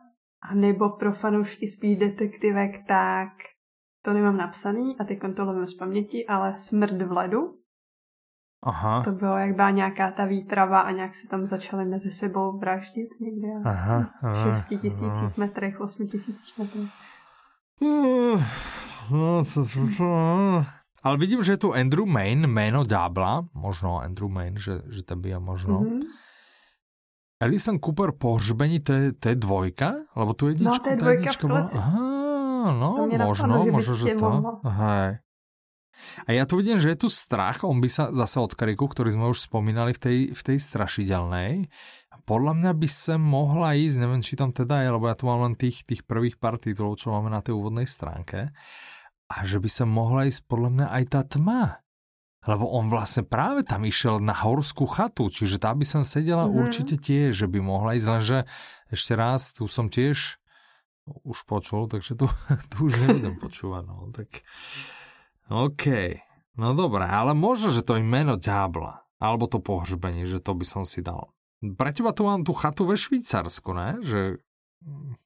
a 0.49 0.53
nebo 0.53 0.89
pro 0.89 1.13
fanoušky 1.13 1.67
spíš 1.67 1.97
detektivek, 1.97 2.87
tak 2.87 3.29
to 4.05 4.13
nemám 4.13 4.37
napsaný 4.37 4.95
a 4.99 5.03
teď 5.03 5.19
to 5.35 5.67
z 5.67 5.73
paměti, 5.73 6.25
ale 6.27 6.55
Smrt 6.55 7.01
v 7.01 7.11
ledu. 7.11 7.59
Aha. 8.63 9.03
To 9.03 9.11
bylo, 9.11 9.37
jak 9.37 9.55
byla 9.55 9.69
nějaká 9.69 10.11
ta 10.11 10.25
výprava 10.25 10.79
a 10.79 10.91
nějak 10.91 11.15
se 11.15 11.27
tam 11.27 11.45
začali 11.45 11.85
mezi 11.85 12.11
sebou 12.11 12.57
vraždit 12.59 13.09
někde. 13.19 13.47
Aha, 13.65 14.09
v 14.33 14.55
6 14.55 14.65
tisících 14.65 15.37
metrech, 15.37 15.81
8 15.81 16.07
tisících 16.07 16.57
metrech. 16.57 16.89
No, 19.11 19.43
to, 19.53 19.65
to. 19.97 20.63
Ale 21.03 21.17
vidím, 21.17 21.43
že 21.43 21.51
je 21.51 21.57
tu 21.57 21.73
Andrew 21.73 22.05
Main, 22.05 22.47
meno 22.47 22.83
Ďábla, 22.83 23.51
možno 23.53 23.99
Andrew 23.99 24.31
Main, 24.31 24.55
že, 24.57 24.79
že 24.87 25.03
ten 25.03 25.21
by 25.21 25.35
možno. 25.39 25.79
Mm-hmm. 25.79 26.22
Alison 27.43 27.77
Cooper 27.77 28.15
po 28.15 28.39
hržbení, 28.39 28.79
to 28.79 28.91
je, 28.95 29.05
to 29.13 29.25
je 29.31 29.37
dvojka? 29.37 30.07
Lebo 30.15 30.31
tu 30.31 30.49
jedničku, 30.49 30.79
no, 30.79 30.83
to 30.83 30.89
je 30.89 30.97
dvojka 30.99 31.29
v 31.29 31.37
kleci. 31.43 31.75
Aha, 31.77 32.71
no, 32.71 32.89
možno, 33.05 33.55
možno, 33.67 33.93
že 33.99 34.15
to. 34.15 34.29
Hej. 34.63 35.23
A 36.25 36.29
ja 36.33 36.43
tu 36.49 36.57
vidím, 36.57 36.81
že 36.81 36.93
je 36.93 37.05
tu 37.05 37.09
strach, 37.09 37.61
on 37.61 37.77
by 37.77 37.89
sa 37.91 38.09
zase 38.09 38.41
od 38.41 38.57
Kariku, 38.57 38.89
ktorý 38.89 39.13
sme 39.13 39.29
už 39.29 39.45
spomínali 39.45 39.93
v 39.93 39.99
tej, 40.01 40.17
v 40.33 40.41
tej 40.41 40.57
strašidelnej. 40.57 41.69
Podľa 42.23 42.53
mňa 42.55 42.71
by 42.73 42.89
sa 42.89 43.15
mohla 43.19 43.75
ísť, 43.77 43.97
neviem, 43.99 44.23
či 44.23 44.39
tam 44.39 44.55
teda 44.55 44.81
je, 44.81 44.89
lebo 44.89 45.05
ja 45.05 45.15
tu 45.15 45.27
mám 45.27 45.43
len 45.43 45.53
tých, 45.59 45.83
tých 45.83 46.01
prvých 46.07 46.39
pár 46.39 46.57
titulov, 46.57 46.97
čo 46.97 47.13
máme 47.13 47.29
na 47.29 47.43
tej 47.43 47.53
úvodnej 47.53 47.85
stránke. 47.85 48.55
A 49.27 49.35
že 49.43 49.59
by 49.59 49.69
sa 49.69 49.85
mohla 49.85 50.25
ísť 50.25 50.47
podľa 50.47 50.69
mňa 50.71 50.87
aj 50.87 51.03
tá 51.11 51.21
tma. 51.27 51.82
Lebo 52.43 52.67
on 52.75 52.91
vlastne 52.91 53.23
práve 53.23 53.63
tam 53.63 53.87
išiel 53.87 54.19
na 54.19 54.35
horskú 54.35 54.83
chatu, 54.83 55.31
čiže 55.31 55.63
tá 55.63 55.71
by 55.71 55.87
som 55.87 56.03
sedela 56.03 56.43
mm-hmm. 56.43 56.59
určite 56.59 56.95
tiež, 56.99 57.31
že 57.31 57.47
by 57.47 57.63
mohla 57.63 57.95
ísť, 57.95 58.07
lenže 58.11 58.37
ešte 58.91 59.13
raz, 59.15 59.55
tu 59.55 59.63
som 59.71 59.87
tiež 59.87 60.43
už 61.23 61.37
počul, 61.47 61.87
takže 61.87 62.19
tu, 62.19 62.27
tu 62.71 62.91
už 62.91 62.99
nebudem 63.07 63.39
počúvať. 63.39 63.83
No. 63.87 64.11
Tak 64.11 64.43
OK, 65.51 65.85
no 66.59 66.75
dobré, 66.75 67.07
ale 67.07 67.31
možno, 67.31 67.71
že 67.71 67.83
to 67.83 67.95
je 67.95 68.03
meno 68.03 68.35
ďábla, 68.35 69.07
alebo 69.23 69.47
to 69.47 69.63
pohřbenie, 69.63 70.27
že 70.27 70.43
to 70.43 70.51
by 70.51 70.67
som 70.67 70.83
si 70.83 70.99
dal. 70.99 71.31
Pre 71.63 71.95
teba 71.95 72.11
tu 72.11 72.27
mám 72.27 72.43
tú 72.43 72.51
chatu 72.51 72.83
ve 72.83 72.99
Švýcarsku, 72.99 73.71
ne? 73.71 74.03
Že 74.03 74.43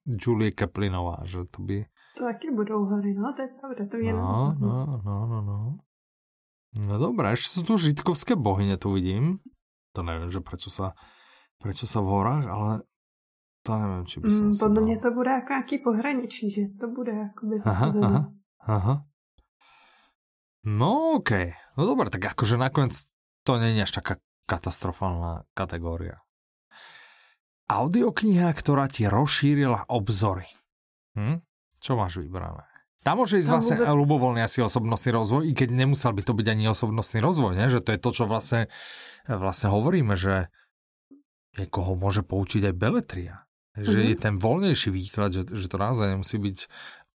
Julie 0.06 0.54
Keplinová, 0.54 1.26
že 1.26 1.50
to 1.50 1.66
by... 1.66 1.82
To 2.22 2.30
taky 2.30 2.54
budou 2.54 2.86
hory, 2.86 3.18
no, 3.18 3.34
to 3.34 3.42
je 3.42 3.50
pravda, 3.58 3.84
to 3.90 3.98
je 3.98 4.14
no, 4.14 4.54
no, 4.54 5.02
no, 5.02 5.18
no, 5.26 5.38
no. 5.42 5.42
No 5.42 5.87
dobré, 6.78 7.34
ešte 7.34 7.58
sú 7.58 7.62
tu 7.66 7.74
žitkovské 7.82 8.38
bohyne, 8.38 8.78
tu 8.78 8.94
vidím. 8.94 9.42
To 9.98 10.06
neviem, 10.06 10.30
že 10.30 10.46
prečo 10.46 10.70
sa, 10.70 10.94
prečo 11.58 11.90
sa 11.90 12.06
v 12.06 12.08
horách, 12.14 12.46
ale 12.46 12.72
to 13.66 13.72
neviem, 13.74 14.04
či 14.06 14.18
by 14.22 14.30
som 14.30 14.46
mm, 14.52 14.58
Podle 14.60 14.82
mě 14.84 14.98
to 14.98 15.12
bude 15.12 15.32
jako 15.32 15.54
nějaký 15.54 15.78
pohraničí, 15.78 16.52
že 16.52 16.62
to 16.80 16.88
bude 16.88 17.12
jako 17.12 17.46
by 17.46 17.60
zase 17.60 17.70
aha, 17.70 17.88
aha, 18.08 18.22
aha. 18.62 18.96
No 20.68 21.16
okej, 21.16 21.48
okay. 21.48 21.54
no 21.78 21.86
dobre, 21.88 22.12
tak 22.12 22.36
akože 22.36 22.60
nakoniec 22.60 23.08
to 23.48 23.56
nie 23.56 23.80
je 23.80 23.88
až 23.88 23.92
taká 24.04 24.14
katastrofálna 24.52 25.48
kategória. 25.56 26.20
Audiokniha, 27.72 28.52
ktorá 28.52 28.92
ti 28.92 29.08
rozšírila 29.08 29.88
obzory. 29.88 30.48
Hm? 31.16 31.40
Čo 31.80 31.96
máš 31.96 32.20
vybrané? 32.20 32.68
Tam 33.08 33.24
môže 33.24 33.40
ísť 33.40 33.48
no, 33.48 33.54
vlastne 33.56 33.76
vôbec... 33.80 34.00
ľubovoľný 34.04 34.42
asi 34.44 34.60
osobnostný 34.60 35.16
rozvoj, 35.16 35.48
i 35.48 35.56
keď 35.56 35.72
nemusel 35.72 36.12
by 36.12 36.28
to 36.28 36.36
byť 36.36 36.48
ani 36.52 36.68
osobnostný 36.68 37.24
rozvoj, 37.24 37.56
ne? 37.56 37.72
že 37.72 37.80
to 37.80 37.96
je 37.96 38.00
to, 38.04 38.10
čo 38.12 38.24
vlastne, 38.28 38.68
vlastne 39.32 39.72
hovoríme, 39.72 40.20
že 40.20 40.52
niekoho 41.56 41.96
môže 41.96 42.28
poučiť 42.28 42.68
aj 42.68 42.76
beletria. 42.76 43.48
Že 43.80 43.88
mm-hmm. 43.96 44.12
je 44.12 44.18
ten 44.20 44.36
voľnejší 44.36 44.90
výklad, 44.92 45.32
že, 45.32 45.48
že 45.48 45.72
to 45.72 45.80
naozaj 45.80 46.20
nemusí 46.20 46.36
byť 46.36 46.58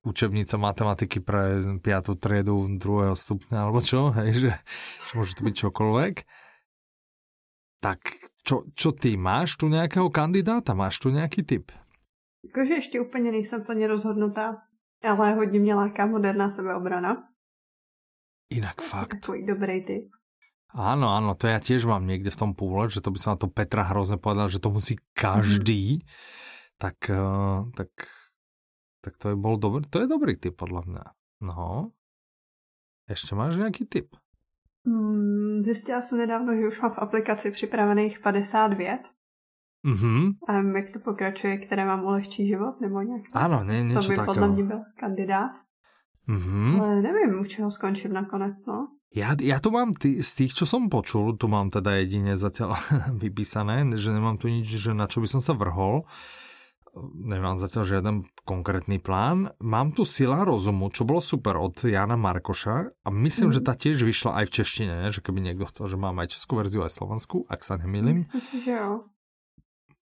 učebnica 0.07 0.55
matematiky 0.63 1.19
pre 1.19 1.59
5. 1.83 1.83
triedu 2.23 2.71
druhého 2.71 3.19
stupňa, 3.19 3.59
alebo 3.59 3.83
čo, 3.83 4.15
hej, 4.23 4.47
že, 4.47 4.51
že 5.11 5.13
môže 5.19 5.35
to 5.35 5.43
byť 5.43 5.55
čokoľvek. 5.59 6.15
Tak 7.83 7.99
čo, 8.47 8.63
čo 8.79 8.95
ty, 8.95 9.19
máš 9.19 9.59
tu 9.59 9.67
nejakého 9.67 10.07
kandidáta, 10.07 10.71
máš 10.79 11.03
tu 11.03 11.11
nejaký 11.11 11.43
typ? 11.43 11.75
Jakože 12.45 12.75
ještě 12.75 13.01
úplně 13.01 13.33
nejsem 13.33 13.65
plně 13.65 13.87
rozhodnutá, 13.87 14.63
ale 15.05 15.35
hodně 15.35 15.61
mě 15.61 15.75
láká 15.75 16.07
moderná 16.07 16.51
sebeobrana. 16.51 17.29
Inak 18.51 18.83
fakt. 18.83 19.21
Takový 19.21 19.47
dobrý 19.47 19.85
typ. 19.85 20.05
Áno, 20.71 21.11
áno, 21.11 21.35
to 21.35 21.51
ja 21.51 21.59
tiež 21.59 21.83
mám 21.83 22.07
niekde 22.07 22.31
v 22.31 22.41
tom 22.47 22.51
púle, 22.55 22.87
že 22.87 23.03
to 23.03 23.11
by 23.11 23.19
som 23.19 23.35
na 23.35 23.43
to 23.43 23.51
Petra 23.51 23.83
hrozne 23.91 24.23
povedal, 24.23 24.47
že 24.47 24.63
to 24.63 24.71
musí 24.71 25.03
každý. 25.19 25.99
Mm. 25.99 26.03
Tak, 26.79 27.11
uh, 27.11 27.67
tak 27.75 27.91
tak 29.01 29.17
to 29.17 29.33
je 29.33 29.37
bol 29.37 29.57
dobrý, 29.57 29.89
to 29.89 30.05
je 30.05 30.07
dobrý 30.09 30.37
typ 30.37 30.55
podľa 30.61 30.85
mňa. 30.85 31.05
No. 31.49 31.97
Ešte 33.09 33.33
máš 33.33 33.57
nejaký 33.57 33.89
typ? 33.89 34.13
Hmm, 34.87 35.63
zjistila 35.65 36.03
jsem 36.03 36.19
nedávno, 36.19 36.57
že 36.57 36.69
už 36.69 36.81
mám 36.81 36.93
v 36.95 36.99
aplikaci 36.99 37.51
připravených 37.51 38.21
50 38.21 38.73
vět. 38.73 39.03
Mm-hmm. 39.81 40.45
A 40.49 40.53
jak 40.77 40.91
to 40.91 40.99
pokračuje, 40.99 41.57
které 41.57 41.85
mám 41.85 42.05
ulehčí 42.05 42.47
život, 42.47 42.81
nebo 42.81 43.03
nějak 43.03 43.23
to, 43.33 43.39
Áno, 43.39 43.65
nie, 43.65 43.95
to 43.95 44.09
by 44.09 44.17
podle 44.25 44.49
mě 44.49 44.65
byl 44.65 44.81
kandidát. 45.01 45.53
Mm-hmm. 46.29 46.81
Ale 46.83 47.03
nevím, 47.03 47.41
u 47.41 47.45
čeho 47.45 47.71
skončím 47.71 48.13
nakonec, 48.13 48.67
no. 48.67 48.89
Ja, 49.11 49.35
ja 49.43 49.59
tu 49.59 49.75
mám 49.75 49.91
tý, 49.91 50.23
z 50.23 50.31
tých, 50.39 50.55
čo 50.55 50.71
som 50.71 50.87
počul, 50.87 51.35
tu 51.35 51.51
mám 51.51 51.67
teda 51.67 51.99
jedine 51.99 52.39
zatiaľ 52.39 52.79
vypísané, 53.25 53.83
že 53.99 54.15
nemám 54.15 54.39
tu 54.39 54.47
nič, 54.47 54.71
že 54.71 54.95
na 54.95 55.11
čo 55.11 55.19
by 55.19 55.27
som 55.27 55.43
sa 55.43 55.51
vrhol 55.59 56.07
nemám 57.15 57.55
zatiaľ 57.55 57.85
žiaden 57.87 58.17
konkrétny 58.43 58.99
plán. 58.99 59.55
Mám 59.63 59.95
tu 59.95 60.03
Sila 60.03 60.43
rozumu, 60.43 60.91
čo 60.91 61.07
bolo 61.07 61.23
super 61.23 61.55
od 61.59 61.79
Jana 61.87 62.19
Markoša 62.19 63.07
a 63.07 63.09
myslím, 63.15 63.51
mm. 63.51 63.55
že 63.55 63.61
tá 63.63 63.75
tiež 63.79 64.03
vyšla 64.03 64.43
aj 64.43 64.45
v 64.51 64.55
češtine, 64.61 64.97
že 65.15 65.23
keby 65.23 65.39
niekto 65.39 65.71
chcel, 65.71 65.87
že 65.87 65.97
mám 66.01 66.19
aj 66.19 66.35
českú 66.35 66.59
verziu, 66.59 66.83
aj 66.83 66.95
slovenskú, 66.95 67.47
ak 67.47 67.63
sa 67.63 67.79
nemýlim. 67.79 68.27
Myslím 68.27 68.43
si, 68.43 68.59
že 68.63 68.75
jo. 68.75 69.07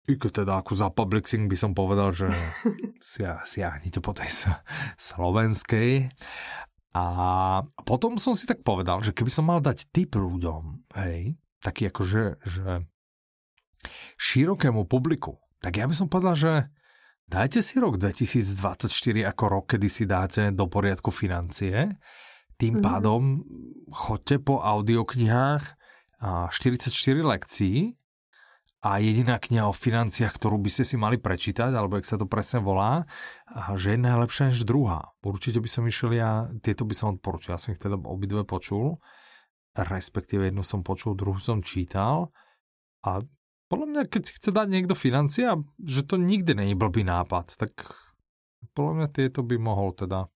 I 0.05 0.13
keď 0.21 0.45
teda 0.45 0.53
ako 0.61 0.73
za 0.77 0.87
publixing 0.93 1.49
by 1.49 1.57
som 1.57 1.73
povedal, 1.73 2.13
že 2.13 2.29
siahnite 3.49 3.99
po 4.01 4.13
tej 4.13 4.53
slovenskej. 5.01 6.13
A 6.95 7.05
potom 7.83 8.15
som 8.15 8.31
si 8.31 8.47
tak 8.47 8.63
povedal, 8.63 9.03
že 9.03 9.11
keby 9.11 9.27
som 9.27 9.49
mal 9.49 9.59
dať 9.59 9.91
tip 9.91 10.15
ľuďom, 10.15 10.95
hej, 10.95 11.35
taký 11.59 11.91
akože, 11.91 12.39
že 12.39 12.87
širokému 14.15 14.87
publiku, 14.87 15.41
tak 15.59 15.81
ja 15.81 15.89
by 15.89 15.95
som 15.97 16.07
povedal, 16.07 16.39
že 16.39 16.53
dajte 17.27 17.59
si 17.59 17.81
rok 17.81 17.99
2024 17.99 18.87
ako 19.27 19.43
rok, 19.49 19.65
kedy 19.75 19.87
si 19.91 20.07
dáte 20.07 20.53
do 20.55 20.69
poriadku 20.71 21.11
financie. 21.11 21.99
Tým 22.55 22.79
mm-hmm. 22.79 22.85
pádom 22.85 23.43
chodte 23.91 24.39
po 24.39 24.63
audioknihách 24.63 25.75
44 26.23 26.95
lekcií 27.25 27.99
a 28.85 29.01
jediná 29.01 29.41
kniha 29.41 29.65
o 29.65 29.73
financiách, 29.73 30.37
ktorú 30.37 30.61
by 30.61 30.69
ste 30.69 30.85
si 30.85 30.93
mali 30.93 31.17
prečítať, 31.17 31.73
alebo 31.73 31.97
ak 31.97 32.05
sa 32.05 32.21
to 32.21 32.29
presne 32.29 32.61
volá, 32.61 33.09
že 33.73 33.97
jedna 33.97 34.13
je 34.13 34.21
lepšia 34.21 34.43
než 34.53 34.61
druhá. 34.61 35.09
Určite 35.25 35.57
by 35.57 35.65
som 35.65 35.89
išiel 35.89 36.13
ja, 36.13 36.45
tieto 36.61 36.85
by 36.85 36.93
som 36.93 37.17
odporúčil, 37.17 37.57
ja 37.57 37.61
som 37.61 37.73
ich 37.73 37.81
teda 37.81 37.97
obidve 37.97 38.45
počul, 38.45 39.01
respektíve 39.73 40.53
jednu 40.53 40.61
som 40.61 40.85
počul, 40.85 41.17
druhú 41.17 41.41
som 41.41 41.65
čítal 41.65 42.29
a 43.01 43.25
podľa 43.65 43.87
mňa, 43.89 44.01
keď 44.05 44.21
si 44.21 44.37
chce 44.37 44.53
dať 44.53 44.67
niekto 44.69 44.93
financia, 44.93 45.57
že 45.81 46.05
to 46.05 46.21
nikdy 46.21 46.53
není 46.53 46.77
blbý 46.77 47.01
nápad, 47.01 47.57
tak 47.57 47.73
podľa 48.77 48.93
mňa 49.01 49.07
tieto 49.09 49.41
by 49.41 49.57
mohol 49.57 49.97
teda 49.97 50.29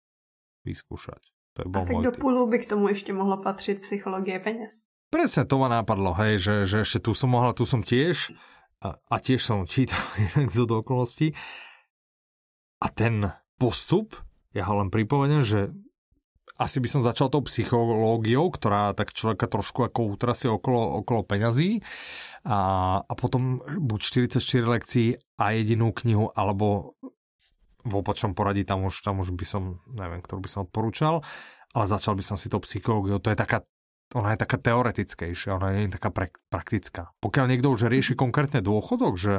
vyskúšať. 0.65 1.21
To 1.53 1.57
je 1.61 1.67
bol 1.69 1.85
a 1.85 1.85
tak 1.85 2.01
do 2.01 2.11
půlu 2.17 2.49
by 2.49 2.57
k 2.65 2.69
tomu 2.73 2.89
ešte 2.89 3.13
mohlo 3.13 3.37
patriť 3.37 3.85
psychologie 3.85 4.41
peniaz. 4.41 4.88
Presne 5.09 5.41
to 5.49 5.57
ma 5.57 5.73
nápadlo, 5.73 6.13
hej, 6.21 6.37
že, 6.37 6.55
že 6.69 6.77
ešte 6.85 7.09
tu 7.09 7.17
som 7.17 7.33
mohla, 7.33 7.57
tu 7.57 7.65
som 7.65 7.81
tiež 7.81 8.29
a, 8.77 8.93
a 8.93 9.15
tiež 9.17 9.41
som 9.41 9.65
čítal 9.65 9.97
z 10.53 10.57
do 10.69 10.85
okolností. 10.85 11.33
A 12.79 12.87
ten 12.93 13.33
postup, 13.57 14.13
ja 14.53 14.69
ho 14.69 14.77
len 14.79 14.93
pripomeniem, 14.93 15.41
že 15.41 15.73
asi 16.59 16.83
by 16.83 16.87
som 16.91 17.01
začal 17.01 17.31
tou 17.31 17.41
psychológiou, 17.41 18.51
ktorá 18.51 18.91
tak 18.91 19.15
človeka 19.15 19.47
trošku 19.47 19.87
ako 19.87 20.13
utrasie 20.13 20.51
okolo, 20.51 21.01
okolo 21.01 21.23
peňazí 21.23 21.79
a, 22.43 22.99
a 22.99 23.13
potom 23.15 23.63
buď 23.63 23.99
44 24.29 24.43
lekcií 24.77 25.15
a 25.39 25.55
jedinú 25.55 25.95
knihu, 25.95 26.27
alebo 26.35 26.99
v 27.87 27.93
opačnom 27.95 28.35
poradí 28.35 28.67
tam 28.67 28.83
už, 28.85 29.01
tam 29.01 29.23
už 29.23 29.31
by 29.31 29.45
som, 29.47 29.63
neviem, 29.87 30.19
ktorú 30.19 30.43
by 30.43 30.49
som 30.51 30.59
odporúčal, 30.67 31.23
ale 31.71 31.85
začal 31.87 32.19
by 32.19 32.23
som 32.27 32.35
si 32.35 32.51
to 32.51 32.59
psychológiou. 32.59 33.23
To 33.23 33.31
je 33.31 33.39
taká 33.39 33.63
ona 34.17 34.33
je 34.33 34.41
taká 34.41 34.57
teoretickejšia, 34.57 35.53
ona 35.61 35.77
je 35.77 35.93
taká 35.93 36.09
pre, 36.09 36.33
praktická. 36.49 37.13
Pokiaľ 37.21 37.45
niekto 37.45 37.69
už 37.69 37.93
rieši 37.93 38.17
konkrétne 38.17 38.65
dôchodok, 38.65 39.13
že 39.21 39.33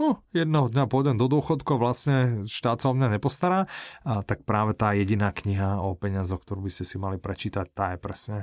oh, 0.00 0.16
jedného 0.32 0.72
dňa 0.72 0.88
pôjdem 0.88 1.20
do 1.20 1.28
dôchodku 1.28 1.76
a 1.76 1.82
vlastne 1.82 2.48
štát 2.48 2.80
sa 2.80 2.88
o 2.88 2.96
mňa 2.96 3.20
nepostará, 3.20 3.68
a 4.00 4.24
tak 4.24 4.48
práve 4.48 4.72
tá 4.72 4.96
jediná 4.96 5.28
kniha 5.28 5.76
o 5.84 5.92
peniazoch, 5.92 6.40
ktorú 6.40 6.64
by 6.64 6.72
ste 6.72 6.84
si 6.88 6.96
mali 6.96 7.20
prečítať, 7.20 7.66
tá 7.76 7.92
je 7.92 7.98
presne, 8.00 8.38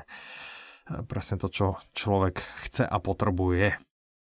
presne 1.10 1.42
to, 1.42 1.50
čo 1.50 1.66
človek 1.98 2.38
chce 2.62 2.86
a 2.86 2.98
potrebuje. 3.02 3.74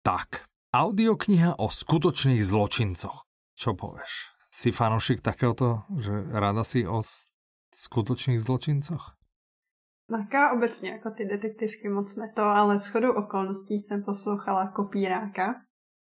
Tak, 0.05 0.45
audiokniha 0.77 1.57
o 1.57 1.73
skutočných 1.73 2.45
zločincoch. 2.45 3.25
Čo 3.57 3.73
povieš? 3.73 4.37
Si 4.53 4.69
fanúšik 4.77 5.25
takéhoto, 5.25 5.89
že 5.97 6.13
rada 6.37 6.69
si 6.69 6.85
o 6.85 7.01
skutočných 7.73 8.37
zločincoch? 8.37 9.16
Naká 10.11 10.53
obecně 10.53 10.91
jako 10.91 11.11
ty 11.11 11.25
detektivky 11.25 11.89
moc 11.89 12.17
ne 12.17 12.33
to, 12.37 12.43
ale 12.43 12.79
shodou 12.79 13.13
okolností 13.13 13.81
jsem 13.81 14.03
poslouchala 14.03 14.69
Kopíráka, 14.69 15.55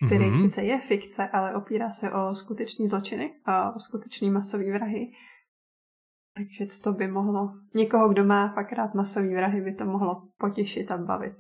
který 0.07 0.25
mm-hmm. 0.25 0.41
sice 0.41 0.63
je 0.63 0.81
fikce, 0.81 1.29
ale 1.29 1.55
opírá 1.55 1.89
se 1.89 2.11
o 2.11 2.35
skutečný 2.35 2.87
zločiny 2.87 3.33
a 3.45 3.75
o 3.75 3.79
skutečný 3.79 4.29
masový 4.31 4.71
vrahy. 4.71 5.11
Takže 6.35 6.81
to 6.83 6.93
by 6.93 7.07
mohlo, 7.07 7.53
někoho, 7.75 8.09
kdo 8.09 8.25
má 8.25 8.53
fakt 8.53 8.73
rád 8.73 8.93
masový 8.93 9.35
vrahy, 9.35 9.61
by 9.61 9.75
to 9.75 9.85
mohlo 9.85 10.27
potěšit 10.37 10.91
a 10.91 10.97
bavit. 10.97 11.33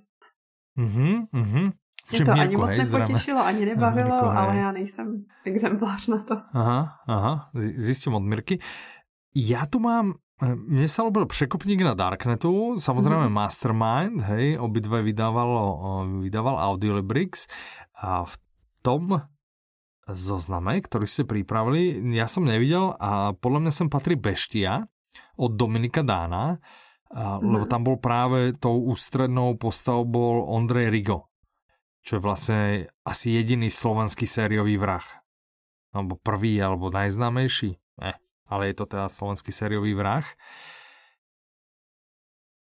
Mhm, 0.75 1.25
mhm. 1.31 1.71
Mě 2.11 2.25
to 2.25 2.31
ani 2.31 2.57
moc 2.57 2.69
nepotěšilo, 2.69 3.45
ani 3.45 3.65
nebavilo, 3.65 4.09
Mirko, 4.09 4.29
ale 4.29 4.57
já 4.57 4.71
nejsem 4.71 5.21
exemplář 5.45 6.07
na 6.07 6.23
to. 6.23 6.35
Aha, 6.53 6.89
aha, 7.07 7.49
zjistím 7.53 8.13
od 8.13 8.19
Mirky. 8.19 8.59
Já 9.35 9.65
tu 9.65 9.79
mám 9.79 10.13
mne 10.41 10.89
sa 10.89 11.05
ľúbil 11.05 11.29
Překupník 11.29 11.85
na 11.85 11.93
Darknetu, 11.93 12.73
samozrejme 12.81 13.29
mm. 13.29 13.33
Mastermind, 13.33 14.17
hej, 14.25 14.57
obidve 14.57 15.05
vydávalo, 15.05 15.63
vydával 16.25 16.57
Audiolibrix 16.57 17.45
a 17.93 18.25
v 18.25 18.33
tom 18.81 19.21
zozname, 20.09 20.81
ktorý 20.81 21.05
ste 21.05 21.29
pripravili, 21.29 22.01
ja 22.17 22.25
som 22.25 22.49
nevidel 22.49 22.97
a 22.97 23.37
podľa 23.37 23.69
mňa 23.69 23.73
sem 23.73 23.87
patrí 23.87 24.17
Beštia 24.17 24.89
od 25.37 25.53
Dominika 25.53 26.01
Dána, 26.01 26.57
mm. 27.13 27.45
lebo 27.45 27.65
tam 27.69 27.85
bol 27.85 28.01
práve 28.01 28.57
tou 28.57 28.81
ústrednou 28.89 29.61
postavou 29.61 30.09
bol 30.09 30.35
Ondrej 30.49 30.89
Rigo, 30.89 31.29
čo 32.01 32.17
je 32.17 32.21
vlastne 32.25 32.61
asi 33.05 33.37
jediný 33.37 33.69
slovenský 33.69 34.25
sériový 34.25 34.81
vrah. 34.81 35.05
Alebo 35.91 36.15
prvý, 36.15 36.55
alebo 36.57 36.87
najznámejší. 36.87 37.77
Eh, 37.99 38.15
ale 38.51 38.69
je 38.69 38.75
to 38.75 38.85
teda 38.85 39.07
slovenský 39.07 39.55
sériový 39.55 39.95
vrah. 39.95 40.27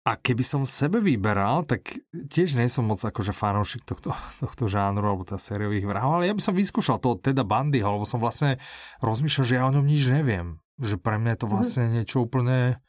A 0.06 0.22
keby 0.22 0.46
som 0.46 0.70
sebe 0.70 1.02
vyberal, 1.02 1.66
tak 1.66 1.98
tiež 2.14 2.54
nie 2.54 2.70
som 2.70 2.86
moc 2.86 3.02
akože 3.02 3.34
fanúšik 3.34 3.84
tohto, 3.84 4.14
tohto 4.42 4.72
žánru 4.72 5.04
alebo 5.04 5.28
teda 5.28 5.42
sériových 5.42 5.84
vrahov, 5.84 6.22
ale 6.22 6.32
ja 6.32 6.38
by 6.38 6.42
som 6.46 6.56
vyskúšal 6.56 7.02
toho 7.02 7.20
teda 7.20 7.44
Bandyho, 7.44 8.00
lebo 8.00 8.08
som 8.08 8.22
vlastne 8.22 8.62
rozmýšľal, 9.04 9.46
že 9.46 9.56
ja 9.60 9.68
o 9.68 9.76
ňom 9.76 9.84
nič 9.84 10.08
neviem. 10.08 10.62
Že 10.80 11.02
pre 11.02 11.18
mňa 11.20 11.36
je 11.36 11.40
to 11.44 11.48
mhm. 11.50 11.54
vlastne 11.54 11.84
niečo 11.92 12.18
úplne... 12.24 12.80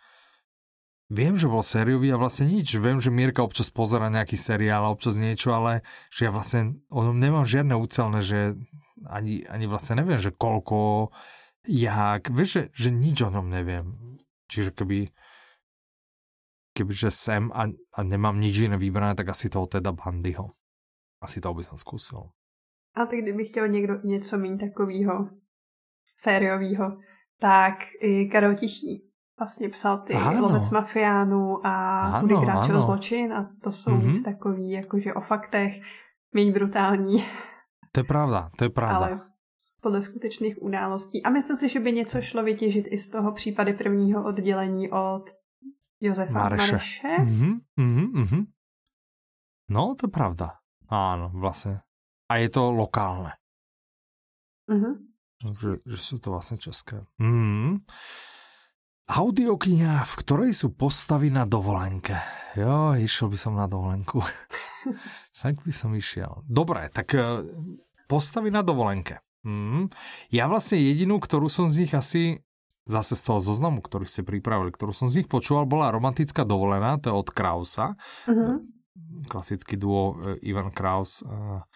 Viem, 1.06 1.38
že 1.38 1.46
bol 1.46 1.62
sériový 1.62 2.10
a 2.10 2.18
vlastne 2.18 2.50
nič. 2.50 2.74
Viem, 2.82 2.98
že 2.98 3.14
Mirka 3.14 3.38
občas 3.38 3.70
pozera 3.70 4.10
nejaký 4.10 4.34
seriál, 4.34 4.90
občas 4.90 5.14
niečo, 5.14 5.54
ale 5.54 5.86
že 6.10 6.26
ja 6.26 6.34
vlastne 6.34 6.82
o 6.90 6.98
ňom 7.06 7.14
nemám 7.14 7.46
žiadne 7.46 7.78
úcelné, 7.78 8.26
že 8.26 8.58
ani, 9.06 9.46
ani 9.46 9.70
vlastne 9.70 10.02
neviem, 10.02 10.18
že 10.18 10.34
koľko 10.34 11.14
jak, 11.68 12.30
vieš, 12.30 12.50
že, 12.50 12.62
že 12.72 12.88
nič 12.90 13.22
o 13.22 13.30
ňom 13.30 13.50
neviem. 13.50 14.16
Čiže 14.46 14.70
keby 14.70 15.10
kebyže 16.76 17.08
sem 17.08 17.48
a, 17.56 17.72
a 17.72 17.98
nemám 18.04 18.36
nič 18.36 18.68
iné 18.68 18.76
vybrané, 18.76 19.16
tak 19.16 19.32
asi 19.32 19.48
toho 19.48 19.64
teda 19.64 19.96
Bandyho. 19.96 20.52
Asi 21.24 21.40
toho 21.40 21.56
by 21.56 21.64
som 21.64 21.80
skúsil. 21.80 22.28
A 22.92 23.06
ty 23.06 23.22
kdyby 23.22 23.44
chtěl 23.44 23.68
někdo 23.68 23.94
něco 24.04 24.38
méně 24.38 24.58
takového 24.68 25.28
sériového, 26.16 26.96
tak 27.40 27.74
i 28.00 28.28
Karol 28.28 28.54
Tichý 28.54 29.08
vlastně 29.38 29.68
psal 29.68 29.98
ty 29.98 30.14
ano. 30.14 30.42
Lovec 30.42 30.70
mafiánů 30.70 31.66
a 31.66 32.20
Kudy 32.20 32.34
kráčel 32.34 32.82
zločin 32.82 33.32
a 33.32 33.50
to 33.62 33.72
jsou 33.72 33.90
mm-hmm. 33.90 34.12
víc 34.12 34.22
takový 34.22 34.70
jakože 34.70 35.14
o 35.14 35.20
faktech, 35.20 35.72
méně 36.34 36.52
brutální. 36.52 37.24
To 37.92 38.00
je 38.00 38.04
pravda, 38.04 38.50
to 38.56 38.64
je 38.64 38.70
pravda. 38.70 38.96
Ale 38.96 39.20
podle 39.86 40.02
skutečných 40.02 40.58
událostí. 40.58 41.22
A 41.22 41.30
myslím 41.30 41.56
si, 41.56 41.68
že 41.70 41.80
by 41.80 41.92
něco 41.92 42.22
šlo 42.22 42.42
vytěžit 42.42 42.86
i 42.90 42.98
z 42.98 43.08
toho 43.08 43.32
případy 43.32 43.72
prvního 43.72 44.26
oddělení 44.26 44.90
od 44.90 45.30
Jozefa 46.00 46.32
Mareše. 46.32 46.72
Mareše. 46.72 47.08
Mm-hmm, 47.22 47.54
mm-hmm, 47.78 48.08
mm-hmm. 48.12 48.44
No, 49.70 49.94
to 49.94 50.06
je 50.06 50.10
pravda. 50.10 50.58
Áno, 50.90 51.30
vlastne. 51.34 51.86
A 52.26 52.42
je 52.42 52.50
to 52.50 52.74
lokálne. 52.74 53.38
Mm-hmm. 54.66 54.94
Že, 55.54 55.70
že 55.86 55.98
sú 56.02 56.18
to 56.18 56.34
vlastne 56.34 56.58
české. 56.58 57.06
Mm-hmm. 57.22 57.86
Audiokniha, 59.06 60.02
v 60.02 60.14
ktorej 60.18 60.50
sú 60.50 60.74
postavy 60.74 61.30
na 61.30 61.46
dovolenke. 61.46 62.18
Jo, 62.58 62.98
išiel 62.98 63.30
by 63.30 63.38
som 63.38 63.54
na 63.54 63.70
dovolenku. 63.70 64.18
tak 65.42 65.62
by 65.62 65.70
som 65.70 65.94
išiel. 65.94 66.42
Dobre, 66.42 66.90
tak 66.90 67.14
e, 67.14 67.46
postavy 68.10 68.50
na 68.50 68.66
dovolenke. 68.66 69.25
Mm. 69.46 69.94
Ja 70.34 70.50
vlastne 70.50 70.82
jedinú, 70.82 71.22
ktorú 71.22 71.46
som 71.46 71.70
z 71.70 71.86
nich 71.86 71.94
asi 71.94 72.42
zase 72.86 73.14
z 73.14 73.22
toho 73.22 73.38
zoznamu, 73.38 73.78
ktorý 73.78 74.06
ste 74.06 74.26
pripravili, 74.26 74.74
ktorú 74.74 74.90
som 74.90 75.06
z 75.06 75.22
nich 75.22 75.28
počúval, 75.30 75.66
bola 75.66 75.94
romantická 75.94 76.42
dovolená, 76.46 76.98
to 76.98 77.10
je 77.10 77.18
od 77.18 77.28
Krausa. 77.34 77.98
Uh-huh. 78.30 78.62
Klasický 79.26 79.74
duo 79.74 80.18
e, 80.22 80.38
Ivan 80.46 80.70
Kraus 80.70 81.26
a 81.26 81.66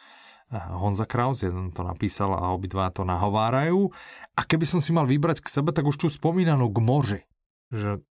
Honza 0.50 1.06
Kraus, 1.06 1.46
jeden 1.46 1.70
to 1.70 1.86
napísal 1.86 2.34
a 2.34 2.50
obidva 2.50 2.90
to 2.90 3.06
nahovárajú. 3.06 3.90
A 4.34 4.42
keby 4.42 4.66
som 4.66 4.82
si 4.82 4.90
mal 4.90 5.06
vybrať 5.06 5.42
k 5.42 5.50
sebe, 5.50 5.70
tak 5.70 5.86
už 5.86 5.94
tu 5.94 6.06
spomínanú 6.10 6.66
k 6.74 6.78
moři. 6.82 7.20
Že, 7.70 8.02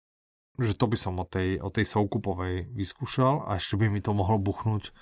že 0.63 0.73
to 0.79 0.87
by 0.87 0.95
som 0.99 1.19
o 1.19 1.27
tej, 1.27 1.59
o 1.59 1.71
tej 1.71 1.83
Soukupovej 1.83 2.71
vyskúšal 2.71 3.43
a 3.43 3.59
ešte 3.59 3.75
by 3.75 3.91
mi 3.91 3.99
to 3.99 4.15
mohlo 4.15 4.39
buchnúť 4.39 4.95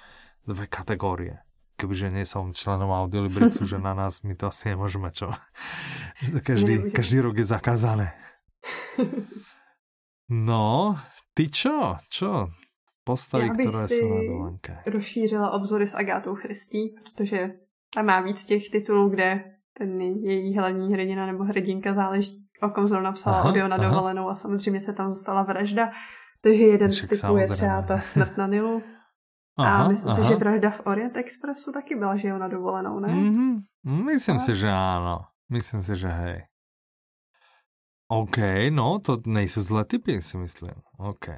dve 0.48 0.64
kategórie 0.64 1.44
kebyže 1.76 2.08
nie 2.10 2.24
som 2.24 2.56
členom 2.56 2.90
Audiolibrixu, 2.90 3.68
že 3.68 3.78
na 3.78 3.94
nás 3.94 4.24
my 4.24 4.34
to 4.34 4.48
asi 4.48 4.72
nemôžeme, 4.72 5.12
čo? 5.12 5.28
každý, 6.42 6.90
každý 6.90 7.20
rok 7.20 7.36
je 7.36 7.44
zakázané. 7.44 8.16
No, 10.28 10.96
ty 11.34 11.52
čo? 11.52 11.96
Čo? 12.08 12.48
Postavy, 13.04 13.50
které 13.50 13.88
jsou 13.88 14.08
na 14.14 14.22
dovolenke. 14.26 14.78
rozšířila 14.86 15.50
obzory 15.50 15.86
s 15.86 15.94
Agátou 15.94 16.34
Christí, 16.34 16.94
protože 17.04 17.50
tam 17.94 18.06
má 18.06 18.20
víc 18.20 18.44
těch 18.44 18.70
titulů, 18.70 19.08
kde 19.08 19.44
ten 19.78 20.00
její 20.00 20.56
hlavní 20.56 20.92
hrdina 20.92 21.26
nebo 21.26 21.44
hrdinka 21.44 21.94
záleží, 21.94 22.46
o 22.62 22.68
kom 22.68 22.88
zrovna 22.88 23.12
psala 23.12 23.40
aha, 23.40 23.48
audio 23.48 23.68
na 23.68 23.76
dovolenou 23.76 24.28
a 24.28 24.34
samozřejmě 24.34 24.80
se 24.80 24.92
tam 24.92 25.14
zůstala 25.14 25.42
vražda. 25.42 25.90
Takže 26.40 26.64
jeden 26.64 26.92
z 26.92 27.06
typů 27.06 27.36
je 27.36 27.48
třeba 27.48 27.82
ta 27.82 27.98
smrt 27.98 28.36
na 28.36 28.46
Nilu, 28.46 28.82
Aha, 29.56 29.84
a 29.84 29.88
myslím 29.88 30.12
aha. 30.12 30.18
si, 30.20 30.28
že 30.28 30.36
vražda 30.36 30.70
v 30.70 30.80
Orient 30.84 31.16
Expressu 31.16 31.72
taky 31.72 31.96
byla, 31.96 32.16
že 32.16 32.28
jo, 32.28 32.38
na 32.38 32.48
dovolenou, 32.48 33.00
ne? 33.00 33.08
Mm-hmm. 33.08 33.52
Myslím 34.04 34.36
a... 34.36 34.40
si, 34.44 34.52
že 34.52 34.68
áno. 34.68 35.24
Myslím 35.48 35.80
si, 35.80 35.96
že 35.96 36.10
hej. 36.12 36.38
OK, 38.06 38.68
no, 38.70 39.00
to 39.02 39.18
nejsou 39.26 39.62
zlé 39.64 39.82
typy, 39.88 40.22
si 40.22 40.36
myslím. 40.38 40.76
OK. 40.98 41.32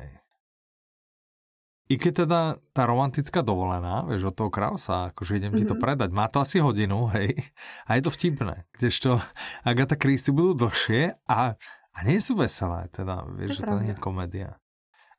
I 1.88 1.94
keď 1.96 2.28
teda 2.28 2.40
tá 2.76 2.82
romantická 2.84 3.40
dovolená, 3.40 4.04
vieš, 4.04 4.28
od 4.28 4.36
toho 4.36 4.50
Krausa, 4.52 5.08
akože 5.08 5.40
idem 5.40 5.56
mm-hmm. 5.56 5.64
ti 5.64 5.70
to 5.70 5.76
mhm. 5.78 5.82
predať, 5.88 6.10
má 6.12 6.28
to 6.28 6.44
asi 6.44 6.60
hodinu, 6.60 7.08
hej, 7.16 7.32
a 7.88 7.96
je 7.96 8.02
to 8.04 8.12
vtipné, 8.12 8.68
kdežto 8.76 9.16
Agatha 9.64 9.96
Christie 9.96 10.36
budú 10.36 10.68
dlhšie 10.68 11.16
a, 11.24 11.56
a 11.94 11.98
nie 12.04 12.20
sú 12.20 12.36
veselé, 12.36 12.92
teda, 12.92 13.24
vieš, 13.32 13.56
to 13.56 13.56
že 13.56 13.62
to 13.64 13.74
nie 13.80 13.92
je 13.96 14.02
komédia. 14.02 14.60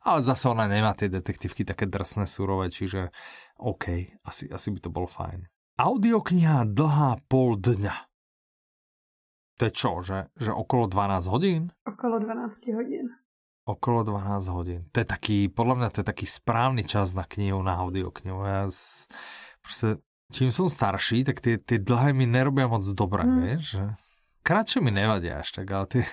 Ale 0.08 0.24
zase 0.24 0.48
ona 0.48 0.64
nemá 0.64 0.96
tie 0.96 1.12
detektívky 1.12 1.68
také 1.68 1.84
drsné, 1.84 2.24
surové, 2.24 2.72
čiže 2.72 3.12
OK, 3.60 4.16
asi, 4.24 4.48
asi 4.48 4.68
by 4.72 4.80
to 4.80 4.90
bolo 4.90 5.08
fajn. 5.12 5.44
Audiokniha 5.80 6.68
dlhá 6.68 7.20
pol 7.28 7.60
dňa. 7.60 7.96
To 9.60 9.68
je 9.68 9.74
čo, 9.76 10.00
že, 10.00 10.32
že 10.40 10.56
okolo 10.56 10.88
12 10.88 11.28
hodín? 11.28 11.76
Okolo 11.84 12.24
12 12.24 12.80
hodín. 12.80 13.12
Okolo 13.68 14.08
12 14.08 14.56
hodín. 14.56 14.82
To 14.96 15.04
je 15.04 15.08
taký, 15.08 15.38
podľa 15.52 15.76
mňa 15.84 15.90
to 15.92 16.00
je 16.00 16.08
taký 16.08 16.26
správny 16.26 16.88
čas 16.88 17.12
na 17.12 17.28
knihu, 17.28 17.60
na 17.60 17.76
audioknihu. 17.84 18.40
Ja 18.48 18.72
z, 18.72 19.12
proste, 19.60 20.00
čím 20.32 20.48
som 20.50 20.72
starší, 20.72 21.28
tak 21.28 21.44
tie, 21.44 21.60
tie 21.60 21.76
dlhé 21.76 22.16
mi 22.16 22.24
nerobia 22.24 22.72
moc 22.72 22.88
dobre, 22.96 23.28
mm. 23.28 23.36
vieš? 23.44 23.84
Kratšie 24.48 24.80
mi 24.80 24.96
nevadia 24.96 25.44
až 25.44 25.60
tak, 25.60 25.68
ale 25.76 25.86
tie, 25.92 26.04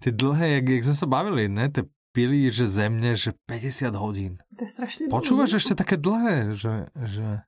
tie 0.00 0.10
dlhé, 0.10 0.58
jak, 0.58 0.64
jak 0.80 0.84
sme 0.88 0.96
sa 0.96 1.06
bavili, 1.06 1.44
ne? 1.52 1.68
Tie 1.68 1.84
pilíře 2.14 2.66
země, 2.66 3.16
že 3.16 3.30
50 3.46 3.94
hodín. 3.94 4.38
To 4.58 4.64
je 4.64 4.70
strašne 4.70 5.10
Počúvaš 5.10 5.58
ešte 5.58 5.74
také 5.74 5.98
dlhé, 5.98 6.54
že, 6.54 6.86
že... 6.94 7.42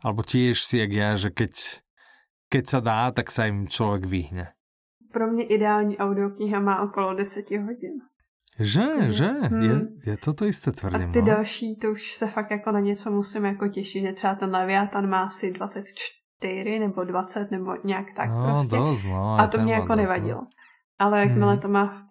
Alebo 0.00 0.22
tiež 0.22 0.62
si 0.62 0.78
jak 0.78 0.92
ja, 0.94 1.18
že 1.18 1.34
keď, 1.34 1.82
keď 2.48 2.64
sa 2.64 2.80
dá, 2.80 3.10
tak 3.10 3.34
sa 3.34 3.50
im 3.50 3.66
človek 3.66 4.06
vyhne. 4.06 4.54
Pro 5.12 5.26
mě 5.26 5.44
ideální 5.44 5.98
audiokniha 5.98 6.60
má 6.60 6.82
okolo 6.82 7.14
10 7.14 7.50
hodin. 7.50 7.98
Že, 8.60 9.12
že, 9.12 9.26
hmm. 9.26 9.62
je, 9.62 9.76
je 10.06 10.16
to 10.16 10.32
to 10.32 10.44
isté 10.44 10.72
tvrdím. 10.72 11.08
A 11.08 11.12
ty 11.12 11.18
no? 11.18 11.26
další, 11.26 11.76
to 11.76 11.90
už 11.90 12.14
se 12.14 12.26
fakt 12.26 12.50
jako 12.50 12.72
na 12.72 12.80
něco 12.80 13.10
musím 13.10 13.44
jako 13.44 13.68
těšit, 13.68 14.02
že 14.02 14.12
třeba 14.12 14.34
ten 14.34 14.50
Leviathan 14.50 15.08
má 15.08 15.22
asi 15.22 15.50
24 15.50 16.78
nebo 16.78 17.04
20 17.04 17.50
nebo 17.50 17.76
nějak 17.84 18.06
tak 18.16 18.30
no, 18.30 18.44
prostě. 18.44 18.76
Dost, 18.76 19.04
no, 19.04 19.36
a 19.40 19.46
to 19.46 19.58
mě 19.58 19.74
jako 19.74 19.94
nevadilo. 19.94 20.40
No. 20.40 20.48
Ale 20.98 21.20
jakmile 21.20 21.52
hmm. 21.52 21.60
to 21.60 21.68
má 21.68 22.09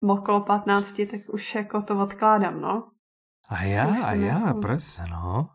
okolo 0.00 0.40
15, 0.40 0.96
tak 1.10 1.20
už 1.32 1.54
jako 1.54 1.82
to 1.82 2.02
odkládám, 2.02 2.60
no. 2.60 2.90
A 3.48 3.62
já, 3.62 4.04
a 4.04 4.12
já, 4.12 4.54
presne, 4.54 5.06
no. 5.10 5.48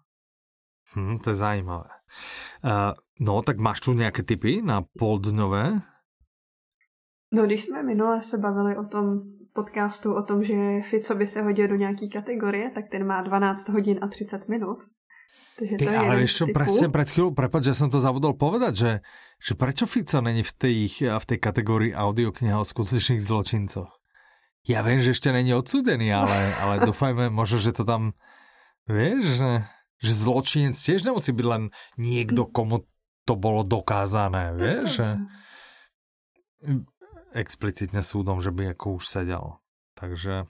Hm, 0.96 1.20
to 1.20 1.30
je 1.30 1.36
zajímavé. 1.36 1.90
Uh, 2.64 2.94
no, 3.20 3.42
tak 3.42 3.60
máš 3.60 3.80
tu 3.80 3.94
nějaké 3.94 4.24
typy 4.24 4.62
na 4.62 4.82
poldňové? 5.00 5.80
No, 7.34 7.46
když 7.46 7.64
jsme 7.64 7.84
minule 7.84 8.24
se 8.24 8.38
bavili 8.38 8.78
o 8.78 8.84
tom 8.84 9.22
podcastu 9.54 10.14
o 10.14 10.24
tom, 10.24 10.44
že 10.44 10.82
Fico 10.82 11.16
by 11.16 11.28
se 11.28 11.42
hodil 11.42 11.68
do 11.68 11.76
nějaký 11.76 12.10
kategorie, 12.10 12.72
tak 12.72 12.90
ten 12.92 13.08
má 13.08 13.22
12 13.22 13.70
hodin 13.70 14.00
a 14.02 14.08
30 14.08 14.48
minut. 14.48 14.78
Takže 15.60 15.76
Ty, 15.76 15.86
to 15.86 15.92
je 15.92 15.98
ale 15.98 16.16
vieš 16.16 16.34
čo, 16.42 16.46
presne 16.50 16.90
pred 16.90 17.06
chvíľou, 17.06 17.38
prepáč, 17.38 17.70
že 17.70 17.78
som 17.78 17.92
to 17.92 18.02
zabudol 18.02 18.34
povedať, 18.34 18.74
že, 18.74 18.92
že 19.38 19.54
prečo 19.54 19.86
Fico 19.86 20.18
není 20.18 20.42
v 20.42 20.54
tej, 20.58 20.78
v 21.06 21.26
tej 21.28 21.38
kategórii 21.38 21.92
audiokniha 21.94 22.58
o 22.58 22.66
skutočných 22.66 23.22
zločincoch? 23.22 24.01
Ja 24.70 24.86
viem, 24.86 25.02
že 25.02 25.18
ešte 25.18 25.34
není 25.34 25.58
odsudený, 25.58 26.14
ale, 26.14 26.38
ale 26.62 26.86
dúfajme, 26.86 27.34
možno, 27.34 27.58
že 27.58 27.74
to 27.74 27.82
tam, 27.82 28.14
vieš, 28.86 29.42
že, 29.42 29.52
že 30.06 30.12
zločinec 30.14 30.78
tiež 30.78 31.02
nemusí 31.02 31.34
byť 31.34 31.48
len 31.50 31.64
niekto, 31.98 32.46
komu 32.46 32.86
to 33.26 33.34
bolo 33.34 33.66
dokázané, 33.66 34.54
vieš, 34.54 35.02
že 35.02 35.08
explicitne 37.34 38.06
súdom, 38.06 38.38
že 38.38 38.54
by 38.54 38.78
ako 38.78 39.02
už 39.02 39.06
sedel. 39.10 39.58
Takže 39.98 40.46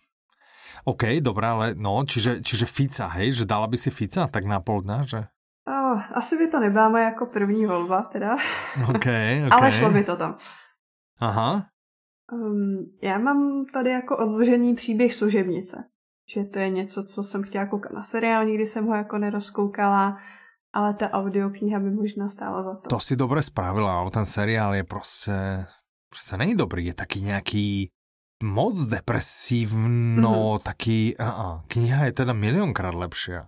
OK, 0.87 1.19
dobré, 1.21 1.45
ale 1.47 1.65
no, 1.75 2.01
čiže, 2.03 2.41
čiže 2.41 2.65
Fica, 2.65 3.07
hej, 3.19 3.43
že 3.43 3.43
dala 3.45 3.67
by 3.67 3.77
si 3.77 3.91
Fica 3.93 4.27
tak 4.27 4.47
na 4.47 4.63
pol 4.63 4.81
dňa, 4.81 4.99
že? 5.07 5.21
Oh, 5.67 5.99
asi 6.17 6.37
by 6.37 6.47
to 6.47 6.59
nebáme 6.59 7.01
jako 7.01 7.25
první 7.25 7.65
volba, 7.65 8.01
teda. 8.01 8.35
OK, 8.89 8.95
okay. 8.95 9.45
ale 9.51 9.71
šlo 9.71 9.89
by 9.89 10.03
to 10.03 10.15
tam. 10.17 10.35
Aha. 11.19 11.69
Um, 12.31 12.91
já 13.01 13.19
mám 13.19 13.65
tady 13.73 13.89
jako 13.89 14.17
odložený 14.17 14.75
příběh 14.75 15.13
služebnice. 15.13 15.83
Že 16.33 16.43
to 16.43 16.59
je 16.59 16.69
něco, 16.69 17.03
co 17.03 17.23
jsem 17.23 17.43
chtěla 17.43 17.65
koukat 17.65 17.91
na 17.91 18.03
seriál, 18.03 18.45
nikdy 18.45 18.67
jsem 18.67 18.85
ho 18.85 18.95
jako 18.95 19.17
nerozkoukala, 19.17 20.17
ale 20.73 20.93
ta 20.93 21.09
audiokniha 21.09 21.79
by 21.79 21.91
možná 21.91 22.29
stála 22.29 22.63
za 22.63 22.75
to. 22.75 22.89
To 22.89 22.99
si 22.99 23.15
dobre 23.15 23.41
spravila, 23.41 23.99
ale 23.99 24.11
ten 24.11 24.25
seriál 24.25 24.75
je 24.75 24.83
prostě, 24.83 25.65
prostě 26.09 26.37
není 26.37 26.55
dobrý, 26.55 26.85
je 26.85 26.93
taký 26.93 27.21
nějaký 27.21 27.89
moc 28.43 28.85
depresívno, 28.85 30.33
mm-hmm. 30.33 30.59
taký, 30.59 31.17
a, 31.17 31.61
kniha 31.67 32.05
je 32.05 32.11
teda 32.11 32.33
miliónkrát 32.33 32.95
lepšia. 32.95 33.47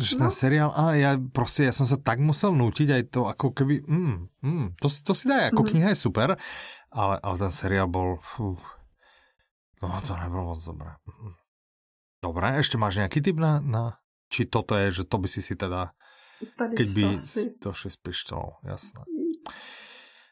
Že 0.00 0.14
no. 0.16 0.18
ten 0.18 0.30
seriál, 0.30 0.70
a 0.70 0.94
ja 0.94 1.18
proste, 1.18 1.66
ja 1.66 1.74
som 1.74 1.82
sa 1.84 1.98
tak 1.98 2.22
musel 2.22 2.54
nútiť 2.54 2.88
aj 2.94 3.02
to, 3.10 3.26
ako 3.26 3.50
keby, 3.52 3.82
mm, 3.82 4.16
mm, 4.38 4.66
to, 4.78 4.86
to 4.86 5.12
si 5.18 5.26
dá, 5.26 5.50
ako 5.50 5.66
mm-hmm. 5.66 5.70
kniha 5.74 5.88
je 5.90 5.98
super, 5.98 6.28
ale, 6.90 7.16
ale 7.22 7.36
ten 7.38 7.52
seriál 7.54 7.86
bol, 7.86 8.18
fú, 8.18 8.58
no 9.82 9.86
to 10.04 10.12
nebolo 10.18 10.54
moc 10.54 10.60
dobré. 10.60 10.90
Dobre, 12.20 12.46
ešte 12.60 12.76
máš 12.76 13.00
nejaký 13.00 13.24
tip 13.24 13.40
na, 13.40 13.62
na, 13.64 13.96
či 14.28 14.44
toto 14.46 14.76
je, 14.76 15.02
že 15.02 15.04
to 15.08 15.16
by 15.16 15.28
si 15.30 15.40
si 15.40 15.56
teda, 15.56 15.96
Tady 16.56 16.76
keď 16.76 16.86
by 16.92 17.02
to 17.60 17.68
šli 17.72 17.90
s 17.90 17.98
pištolou, 18.00 18.60
jasné. 18.64 19.04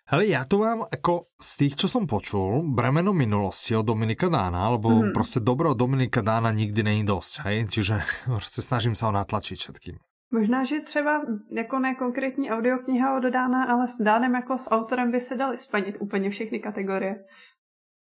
Hele, 0.09 0.24
ja 0.24 0.40
to 0.48 0.56
mám 0.56 0.88
ako 0.88 1.28
z 1.36 1.50
tých, 1.61 1.84
čo 1.84 1.86
som 1.88 2.09
počul, 2.09 2.64
bremeno 2.64 3.12
minulosti 3.12 3.76
od 3.76 3.84
Dominika 3.84 4.32
Dána, 4.32 4.72
lebo 4.72 5.04
mm. 5.04 5.12
proste 5.12 5.44
dobro 5.44 5.76
od 5.76 5.78
Dominika 5.80 6.24
Dána 6.24 6.48
nikdy 6.48 6.80
není 6.80 7.04
dosť, 7.04 7.32
hej? 7.44 7.56
Čiže 7.68 7.94
proste 8.40 8.64
snažím 8.64 8.96
sa 8.96 9.12
ho 9.12 9.12
natlačiť 9.12 9.56
všetkým. 9.61 10.00
Možná, 10.30 10.64
že 10.64 10.80
třeba 10.80 11.22
jako 11.56 11.78
ne 11.78 11.94
konkrétní 11.94 12.50
audiokniha 12.50 13.16
od 13.16 13.24
Dána, 13.24 13.64
ale 13.64 13.88
s 13.88 13.96
Dánem 14.02 14.34
jako 14.34 14.58
s 14.58 14.70
autorem 14.70 15.10
by 15.10 15.20
se 15.20 15.34
dali 15.34 15.58
splnit 15.58 15.96
úplně 16.00 16.30
všechny 16.30 16.60
kategorie. 16.60 17.24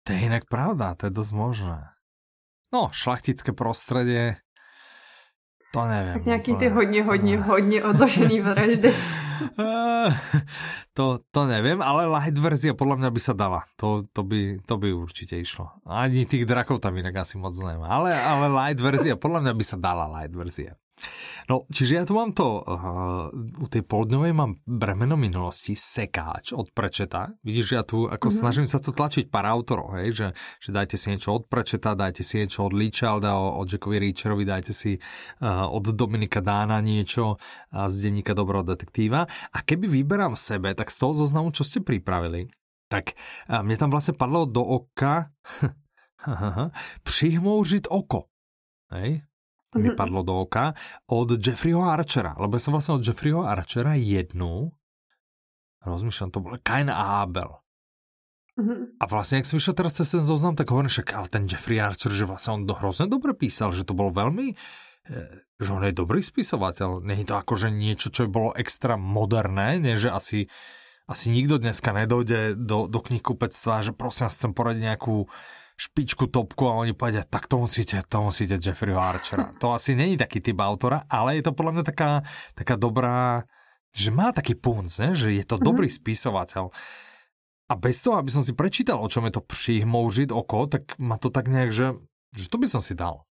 To 0.03 0.13
je 0.13 0.19
inak 0.19 0.45
pravda, 0.45 0.95
to 0.95 1.05
je 1.05 1.11
dosť 1.17 1.34
možné. 1.34 1.82
No, 2.73 2.93
šlachtické 2.93 3.57
prostredie, 3.57 4.38
to 5.73 5.84
neviem. 5.84 6.15
Tak 6.15 6.26
nejaký 6.26 6.55
ty 6.55 6.67
hodně, 6.69 7.03
hodně, 7.03 7.36
hodně 7.51 7.84
odložený 7.84 8.41
vraždy. 8.41 8.93
to, 10.93 11.19
to 11.32 11.41
neviem, 11.47 11.84
ale 11.84 12.07
light 12.07 12.39
verzia 12.39 12.71
podľa 12.71 13.03
mňa 13.03 13.09
by 13.11 13.19
sa 13.19 13.34
dala. 13.36 13.67
To, 13.76 14.07
to, 14.07 14.23
by, 14.23 14.63
to 14.63 14.80
by 14.80 14.95
určite 14.95 15.36
išlo. 15.36 15.76
Ani 15.84 16.23
tých 16.23 16.47
drakov 16.47 16.80
tam 16.80 16.95
inak 16.95 17.28
asi 17.28 17.36
moc 17.36 17.51
nemá. 17.59 17.91
Ale, 17.91 18.15
ale 18.15 18.47
light 18.47 18.80
verzia, 18.80 19.19
podľa 19.19 19.43
mňa 19.43 19.53
by 19.59 19.63
sa 19.67 19.76
dala 19.76 20.07
light 20.07 20.32
verzia. 20.32 20.80
No, 21.46 21.68
čiže 21.70 22.02
ja 22.02 22.04
tu 22.08 22.16
mám 22.18 22.34
to, 22.34 22.64
uh, 22.64 23.30
u 23.36 23.68
tej 23.70 23.86
poldňovej 23.86 24.34
mám 24.34 24.58
bremeno 24.66 25.14
minulosti, 25.20 25.78
sekáč 25.78 26.56
od 26.56 26.72
Prečeta. 26.74 27.36
Vidíš, 27.46 27.68
ja 27.76 27.84
tu 27.86 28.10
ako 28.10 28.32
mm-hmm. 28.32 28.41
snažím 28.41 28.68
sa 28.68 28.82
to 28.82 28.96
tlačiť 28.96 29.30
pár 29.30 29.46
autorov, 29.46 29.93
hej, 30.00 30.16
že, 30.16 30.28
že 30.58 30.70
dajte 30.74 30.96
si 30.98 31.14
niečo 31.14 31.36
od 31.36 31.46
Prečeta, 31.46 31.93
dajte 31.93 32.26
si 32.26 32.41
niečo 32.41 32.66
od 32.66 32.74
Ličalda, 32.74 33.38
od 33.38 33.68
Jackovi 33.68 34.02
Reacherovi, 34.02 34.43
dajte 34.48 34.74
si 34.74 34.98
uh, 34.98 35.68
od 35.70 35.86
Dominika 35.93 36.41
Dána 36.41 36.82
niečo 36.82 37.38
uh, 37.38 37.86
z 37.91 38.10
denníka 38.10 38.34
Dobrého 38.34 38.66
detektíva. 38.66 39.28
A 39.28 39.58
keby 39.62 39.91
vyberám 39.91 40.34
sebe, 40.34 40.74
tak 40.74 40.89
z 40.89 40.98
toho 40.98 41.14
zoznamu, 41.14 41.54
čo 41.54 41.62
ste 41.62 41.84
pripravili, 41.84 42.50
tak 42.89 43.14
uh, 43.52 43.62
mne 43.62 43.78
tam 43.78 43.93
vlastne 43.93 44.18
padlo 44.18 44.50
do 44.50 44.64
oka 44.64 45.30
přihmouřit 47.06 47.86
oko. 47.91 48.26
Hej? 48.89 49.22
Mi 49.80 49.91
mhm. 49.91 49.99
padlo 49.99 50.23
do 50.23 50.47
oka, 50.47 50.73
od 51.11 51.36
Jeffreyho 51.36 51.84
Archera, 51.84 52.36
lebo 52.39 52.55
ja 52.55 52.61
som 52.63 52.73
vlastne 52.76 52.97
od 52.97 53.03
Jeffreyho 53.03 53.43
Archera 53.43 53.99
jednu, 53.99 54.71
rozmýšľam, 55.86 56.34
to 56.34 56.39
bol 56.41 56.57
Kain 56.63 56.89
a 56.89 57.23
Abel. 57.23 57.65
Mm-hmm. 58.55 59.03
A 59.03 59.05
vlastne, 59.11 59.43
ak 59.43 59.47
som 59.51 59.59
išiel 59.59 59.76
teraz 59.76 59.99
cez 59.99 60.15
ten 60.15 60.23
zoznam, 60.23 60.55
tak 60.55 60.71
hovorím, 60.71 60.88
že 60.88 61.03
ale 61.11 61.28
ten 61.28 61.43
Jeffrey 61.43 61.76
Archer, 61.76 62.07
že 62.07 62.23
vlastne 62.23 62.55
on 62.55 62.63
do 62.63 62.71
hrozne 62.71 63.11
dobre 63.11 63.36
písal, 63.36 63.76
že 63.76 63.84
to 63.84 63.91
bolo 63.91 64.15
veľmi, 64.15 64.55
e, 64.55 65.23
že 65.59 65.69
on 65.76 65.84
je 65.84 65.91
dobrý 65.91 66.23
spisovateľ. 66.23 67.03
Není 67.03 67.28
to 67.28 67.36
ako, 67.36 67.59
že 67.59 67.67
niečo, 67.67 68.07
čo 68.15 68.32
bolo 68.32 68.55
extra 68.55 68.95
moderné, 68.95 69.76
nie, 69.84 69.99
že 69.99 70.07
asi, 70.07 70.47
asi 71.03 71.36
nikto 71.36 71.59
dneska 71.59 71.91
nedojde 71.91 72.55
do, 72.55 72.88
do 72.88 72.99
knihkupectva, 73.03 73.84
že 73.84 73.91
prosím, 73.91 74.32
chcem 74.32 74.55
poradiť 74.55 74.95
nejakú 74.95 75.28
špičku 75.76 76.32
topku 76.32 76.71
a 76.71 76.80
oni 76.80 76.95
povedia, 76.95 77.28
tak 77.28 77.51
to 77.51 77.59
musíte, 77.59 77.99
to 78.07 78.17
musíte 78.23 78.55
Jeffreyho 78.55 78.99
Archera. 78.99 79.51
To 79.59 79.76
asi 79.76 79.95
není 79.95 80.15
taký 80.15 80.39
typ 80.39 80.55
autora, 80.59 81.03
ale 81.11 81.36
je 81.36 81.43
to 81.43 81.51
podľa 81.51 81.71
mňa 81.71 81.84
taká, 81.84 82.11
taká 82.55 82.76
dobrá, 82.80 83.43
že 83.91 84.11
má 84.11 84.32
taký 84.32 84.55
punc, 84.55 84.88
ne? 85.03 85.11
že 85.11 85.36
je 85.36 85.43
to 85.43 85.59
mm-hmm. 85.59 85.67
dobrý 85.67 85.88
spisovateľ. 85.91 86.71
A 87.65 87.73
bez 87.76 87.99
toho, 88.05 88.21
aby 88.21 88.32
som 88.32 88.45
si 88.45 88.55
prečítal, 88.55 89.01
o 89.01 89.09
čom 89.11 89.28
je 89.28 89.36
to 89.36 89.43
přihmoužiť 89.43 90.30
oko, 90.32 90.69
tak 90.69 90.95
ma 91.01 91.19
to 91.19 91.28
tak 91.28 91.51
nejak, 91.51 91.73
že, 91.73 91.88
že 92.32 92.47
to 92.47 92.55
by 92.61 92.67
som 92.71 92.80
si 92.80 92.95
dal. 92.95 93.26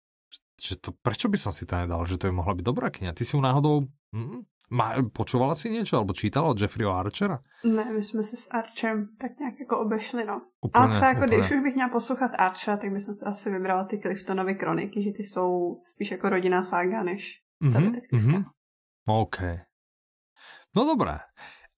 Že 0.62 0.74
to, 0.78 0.90
prečo 0.94 1.26
by 1.26 1.38
som 1.42 1.50
si 1.50 1.66
to 1.66 1.74
nedal? 1.74 2.06
Že 2.06 2.22
to 2.22 2.24
by 2.30 2.38
mohla 2.38 2.54
byť 2.54 2.62
dobrá 2.62 2.86
kniha. 2.86 3.10
Ty 3.10 3.26
si 3.26 3.34
ju 3.34 3.42
náhodou 3.42 3.90
hm, 4.14 4.46
má, 4.72 4.96
počúvala 5.12 5.52
si 5.52 5.68
niečo, 5.68 6.00
alebo 6.00 6.16
čítala 6.16 6.48
od 6.48 6.56
Jeffreyho 6.56 6.94
Archera? 6.96 7.42
Ne, 7.64 7.84
my 7.92 8.02
jsme 8.02 8.24
se 8.24 8.36
s 8.36 8.48
Archerem 8.50 9.08
tak 9.20 9.38
nějak 9.38 9.60
jako 9.60 9.78
obešli, 9.78 10.24
no. 10.24 10.40
Úplně, 10.60 10.84
Ale 10.84 10.94
třeba 10.94 11.08
jako, 11.08 11.24
úplně. 11.24 11.36
když 11.36 11.50
už 11.50 11.60
bych 11.60 11.74
měla 11.74 11.90
poslouchat 11.90 12.30
Archera, 12.38 12.76
tak 12.76 12.92
bych 12.92 13.02
si 13.02 13.10
asi 13.26 13.50
vybrala 13.50 13.84
ty 13.84 13.98
Cliftonovy 13.98 14.54
kroniky, 14.54 15.02
že 15.02 15.10
ty 15.12 15.24
jsou 15.24 15.80
spíš 15.84 16.10
jako 16.10 16.28
rodinná 16.28 16.62
sága, 16.62 17.02
než 17.02 17.40
mm-hmm, 17.64 18.00
mm-hmm. 18.12 18.44
OK. 19.08 19.36
No 20.76 20.84
dobré. 20.84 21.18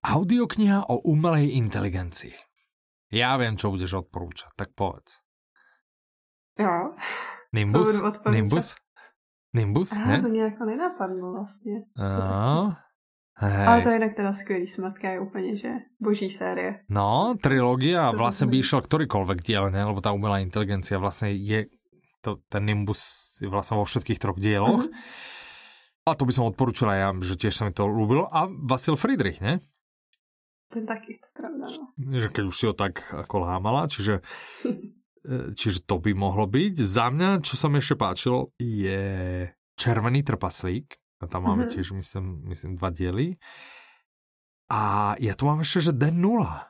Audiokniha 0.05 0.89
o 0.89 0.97
umelej 0.97 1.57
inteligencii. 1.57 2.33
Ja 3.11 3.37
viem, 3.37 3.57
čo 3.57 3.73
budeš 3.73 4.05
odporúčať, 4.05 4.53
tak 4.55 4.69
povedz. 4.77 5.19
Jo. 6.59 6.93
Nimbus? 7.55 8.01
Nimbus? 8.27 8.75
Nimbus, 9.55 9.89
Aha, 9.95 10.11
ne? 10.11 10.21
to 10.21 10.27
mě 10.27 10.41
jako 10.41 10.65
nenapadlo 10.65 11.31
vlastně. 11.31 11.73
No, 11.97 12.75
Hej. 13.37 13.67
Ale 13.67 13.81
to 13.81 13.89
je 13.89 13.95
inak 13.95 14.15
teda 14.15 14.33
skvělý 14.33 14.67
smatka, 14.67 15.11
je 15.11 15.19
úplne, 15.19 15.59
že 15.59 15.71
boží 15.99 16.31
série. 16.31 16.87
No, 16.87 17.35
trilógia 17.35 18.07
a 18.07 18.15
vlastne 18.15 18.47
by 18.47 18.63
išiel 18.63 18.79
ktorýkoľvek 18.79 19.43
diel, 19.43 19.75
ne? 19.75 19.83
lebo 19.83 19.99
tá 19.99 20.15
umelá 20.15 20.39
inteligencia 20.39 20.95
vlastne 20.95 21.35
je, 21.35 21.67
to, 22.23 22.39
ten 22.47 22.63
Nimbus 22.63 23.35
je 23.43 23.51
vlastne 23.51 23.75
vo 23.75 23.83
všetkých 23.83 24.23
troch 24.23 24.39
dieloch. 24.39 24.87
Uh-huh. 24.87 26.07
A 26.07 26.15
to 26.15 26.23
by 26.23 26.31
som 26.31 26.47
odporúčil 26.47 26.87
aj 26.87 26.99
ja, 27.01 27.09
že 27.27 27.35
tiež 27.35 27.53
sa 27.59 27.67
mi 27.67 27.75
to 27.75 27.83
ľúbilo. 27.83 28.31
A 28.31 28.47
Vasil 28.47 28.95
Friedrich, 28.95 29.43
ne? 29.43 29.59
Ten 30.71 30.87
taký, 30.87 31.19
pravda, 31.35 31.67
no. 31.67 31.91
Že 32.15 32.31
keď 32.31 32.43
už 32.47 32.55
si 32.55 32.65
ho 32.71 32.73
tak 32.77 33.03
ako 33.11 33.43
lámala, 33.43 33.91
čiže 33.91 34.23
čiže 35.57 35.83
to 35.85 35.97
by 35.99 36.13
mohlo 36.13 36.45
byť. 36.45 36.73
Za 36.79 37.09
mňa, 37.09 37.41
čo 37.41 37.57
sa 37.57 37.67
mi 37.67 37.81
ešte 37.81 37.97
páčilo, 37.97 38.53
je 38.61 39.45
Červený 39.75 40.23
trpaslík. 40.23 40.95
A 41.23 41.31
tam 41.31 41.47
máme 41.47 41.65
mm-hmm. 41.65 41.73
tiež, 41.73 41.95
myslím, 41.95 42.25
myslím, 42.51 42.71
dva 42.75 42.91
diely. 42.91 43.39
A 44.69 45.13
ja 45.21 45.33
tu 45.37 45.47
mám 45.47 45.63
ešte, 45.63 45.89
že 45.89 45.91
Den 45.95 46.19
nula. 46.19 46.69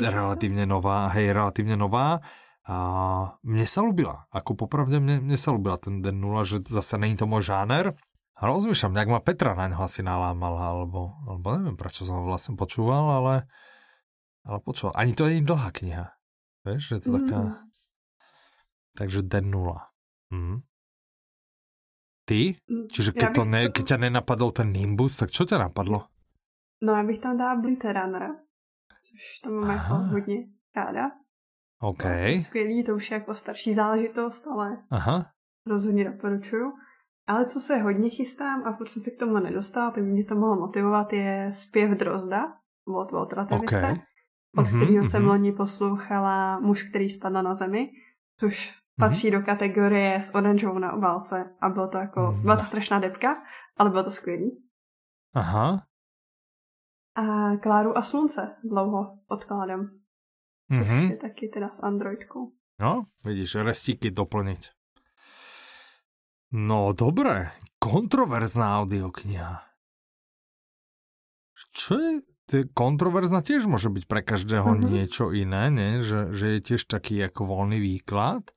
Relatívne 0.00 0.64
nová, 0.64 1.12
hej, 1.12 1.36
relatívne 1.36 1.76
nová. 1.76 2.24
A 2.64 2.76
mne 3.44 3.66
sa 3.68 3.84
ľúbila, 3.84 4.24
ako 4.32 4.56
popravde 4.56 4.96
mne, 4.96 5.20
mne 5.20 5.36
sa 5.36 5.52
ľúbila 5.52 5.76
ten 5.76 6.00
Den 6.00 6.16
nula, 6.16 6.48
že 6.48 6.64
zase 6.64 6.96
není 6.96 7.12
to 7.12 7.28
môj 7.28 7.44
žáner. 7.44 7.92
A 8.34 8.42
rozmýšľam, 8.48 8.96
nejak 8.96 9.12
ma 9.12 9.20
Petra 9.20 9.52
na 9.52 9.68
ňo 9.68 9.84
asi 9.84 10.00
nalámala, 10.00 10.72
alebo, 10.72 11.14
alebo 11.28 11.54
neviem, 11.54 11.76
prečo 11.76 12.08
som 12.08 12.18
ho 12.18 12.24
vlastne 12.24 12.56
počúval, 12.56 13.04
ale 13.20 13.34
ale 14.44 14.58
počul, 14.60 14.92
ani 14.94 15.12
to 15.16 15.28
nie 15.28 15.40
je 15.40 15.48
dlhá 15.48 15.70
kniha. 15.72 16.06
Vieš, 16.64 16.84
je 16.90 17.00
to 17.00 17.10
taká... 17.20 17.40
Mm. 17.40 17.54
Takže 18.94 19.20
den 19.26 19.50
nula. 19.50 19.90
Mm. 20.30 20.62
Ty? 22.24 22.56
Čiže 22.88 23.10
keď, 23.12 23.28
to 23.36 23.42
ne, 23.44 23.68
keď 23.68 23.84
ťa 23.84 23.98
nenapadol 24.08 24.54
ten 24.54 24.72
Nimbus, 24.72 25.18
tak 25.18 25.34
čo 25.34 25.44
ťa 25.44 25.60
napadlo? 25.60 26.08
No, 26.80 26.96
ja 26.96 27.04
bych 27.04 27.20
tam 27.20 27.36
dala 27.36 27.60
Blade 27.60 27.92
Runnera. 27.92 28.44
což 29.04 29.40
to 29.44 29.50
mám 29.50 29.70
jako 29.70 29.94
hodně 29.94 30.36
ráda. 30.76 31.10
OK. 31.80 32.02
To 32.02 32.42
skvělý, 32.42 32.84
to 32.84 32.94
už 32.94 33.10
je 33.10 33.14
jako 33.14 33.34
starší 33.34 33.74
záležitost, 33.74 34.46
ale 34.46 34.78
Aha. 34.90 35.26
rozhodně 35.66 36.10
doporučuju. 36.10 36.72
Ale 37.26 37.46
co 37.46 37.60
se 37.60 37.76
hodně 37.76 38.10
chystám 38.10 38.64
a 38.64 38.72
proč 38.72 38.90
jsem 38.90 39.02
se 39.02 39.10
k 39.10 39.18
tomu 39.18 39.38
nedostala, 39.38 39.90
tak 39.90 40.04
mě 40.04 40.24
to 40.24 40.34
mohlo 40.34 40.56
motivovat, 40.56 41.12
je 41.12 41.52
zpěv 41.52 41.90
Drozda 41.90 42.40
od 42.86 43.12
Waltera 43.12 43.44
Tevice, 43.44 43.78
okay. 43.78 43.96
Od 44.56 44.66
mm-hmm, 44.66 45.00
jsem 45.00 45.26
loni 45.26 45.52
poslouchala 45.52 46.60
Muž, 46.60 46.82
který 46.82 47.10
spadl 47.10 47.42
na 47.42 47.54
zemi, 47.54 47.90
což 48.40 48.70
mm-hmm. 48.70 49.00
patří 49.00 49.30
do 49.30 49.42
kategorie 49.42 50.22
s 50.22 50.34
oranžovou 50.34 50.78
na 50.78 50.92
obálce 50.92 51.54
a 51.60 51.68
bylo 51.68 51.88
to 51.88 51.98
jako, 51.98 52.20
mm-hmm. 52.20 52.42
byla 52.42 52.56
to 52.56 52.62
strašná 52.62 52.98
depka, 52.98 53.42
ale 53.76 53.90
bylo 53.90 54.04
to 54.04 54.10
skvělý. 54.10 54.64
Aha. 55.34 55.86
A 57.14 57.56
Kláru 57.56 57.98
a 57.98 58.02
slunce 58.02 58.56
dlouho 58.64 59.18
odkládám. 59.28 59.90
Mm-hmm. 60.70 61.10
je 61.10 61.16
taky 61.16 61.48
teda 61.48 61.68
s 61.68 61.82
Androidkou. 61.82 62.52
No, 62.80 63.06
vidíš, 63.24 63.54
restíky 63.54 64.10
doplniť. 64.10 64.70
No, 66.52 66.92
dobré. 66.92 67.50
Kontroverzná 67.78 68.82
audiokniha. 68.82 69.62
Čo 71.74 71.98
je? 71.98 72.12
Kontroverzná 72.76 73.40
tiež 73.40 73.64
môže 73.64 73.88
byť 73.88 74.04
pre 74.04 74.20
každého 74.20 74.76
mm-hmm. 74.76 74.90
niečo 74.92 75.32
iné, 75.32 75.72
nie? 75.72 76.04
Že, 76.04 76.20
že 76.36 76.46
je 76.56 76.58
tiež 76.60 76.82
taký 76.84 77.24
ako 77.24 77.48
voľný 77.48 77.80
výklad. 77.80 78.52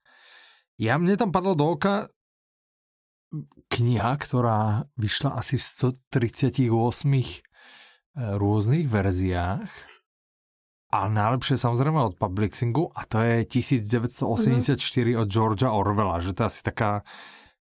Ja, 0.75 0.99
mne 0.99 1.15
tam 1.15 1.31
padlo 1.31 1.55
do 1.55 1.73
oka 1.73 2.11
kniha, 3.71 4.13
ktorá 4.19 4.87
vyšla 4.95 5.39
asi 5.39 5.59
v 5.59 5.63
138 6.11 6.67
eh, 6.67 7.41
rôznych 8.39 8.87
verziách 8.87 9.71
a 10.87 11.11
najlepšie 11.11 11.59
samozrejme 11.59 11.99
od 11.99 12.15
Publixingu 12.15 12.95
a 12.95 13.03
to 13.03 13.19
je 13.19 13.43
1984 13.43 14.79
mm. 14.79 15.19
od 15.19 15.27
Georgia 15.27 15.75
Orwella, 15.75 16.23
že 16.23 16.31
to 16.31 16.47
je 16.47 16.49
asi 16.49 16.61
taká 16.63 17.03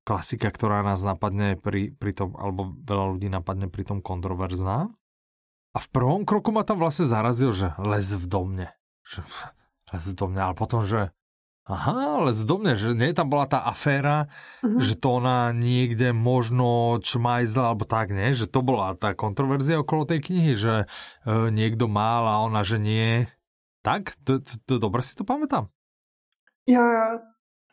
klasika, 0.06 0.46
ktorá 0.46 0.86
nás 0.86 1.02
napadne 1.02 1.58
pri, 1.58 1.90
pri 1.90 2.14
tom, 2.14 2.38
alebo 2.38 2.78
veľa 2.86 3.18
ľudí 3.18 3.26
napadne 3.26 3.66
pri 3.66 3.82
tom 3.82 3.98
kontroverzná. 3.98 4.94
A 5.76 5.78
v 5.78 5.88
prvom 5.92 6.24
kroku 6.24 6.56
ma 6.56 6.64
tam 6.64 6.80
vlastne 6.80 7.04
zarazil, 7.04 7.52
že 7.52 7.76
les 7.76 8.16
v 8.16 8.24
domne. 8.24 8.72
Že, 9.04 9.28
les 9.92 10.04
v 10.08 10.14
domne, 10.16 10.40
ale 10.40 10.56
potom, 10.56 10.80
že 10.80 11.12
Aha, 11.66 12.22
ale 12.22 12.30
zdomne, 12.30 12.78
že 12.78 12.94
nie 12.94 13.10
tam 13.10 13.26
bola 13.26 13.50
tá 13.50 13.58
aféra, 13.66 14.30
uh-huh. 14.62 14.78
že 14.78 14.94
to 14.94 15.18
ona 15.18 15.50
niekde 15.50 16.14
možno 16.14 16.94
čmajzla, 17.02 17.74
alebo 17.74 17.82
tak, 17.82 18.14
nie? 18.14 18.38
Že 18.38 18.46
to 18.46 18.62
bola 18.62 18.94
tá 18.94 19.18
kontroverzia 19.18 19.82
okolo 19.82 20.06
tej 20.06 20.30
knihy, 20.30 20.54
že 20.54 20.86
e, 21.26 21.50
niekto 21.50 21.90
mal 21.90 22.22
a 22.30 22.46
ona, 22.46 22.62
že 22.62 22.78
nie. 22.78 23.26
Tak? 23.82 24.14
To, 24.30 24.38
to, 24.38 24.62
to 24.62 24.74
dobre 24.78 25.02
si 25.02 25.18
to 25.18 25.26
pamätám. 25.26 25.66
Jo, 26.70 26.86
jo, 26.86 27.18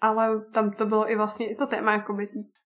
ale 0.01 0.41
tam 0.53 0.73
to 0.73 0.85
bylo 0.85 1.11
i 1.11 1.15
vlastně, 1.15 1.53
i 1.53 1.55
to 1.55 1.67
téma 1.67 1.93
jakoby 1.93 2.27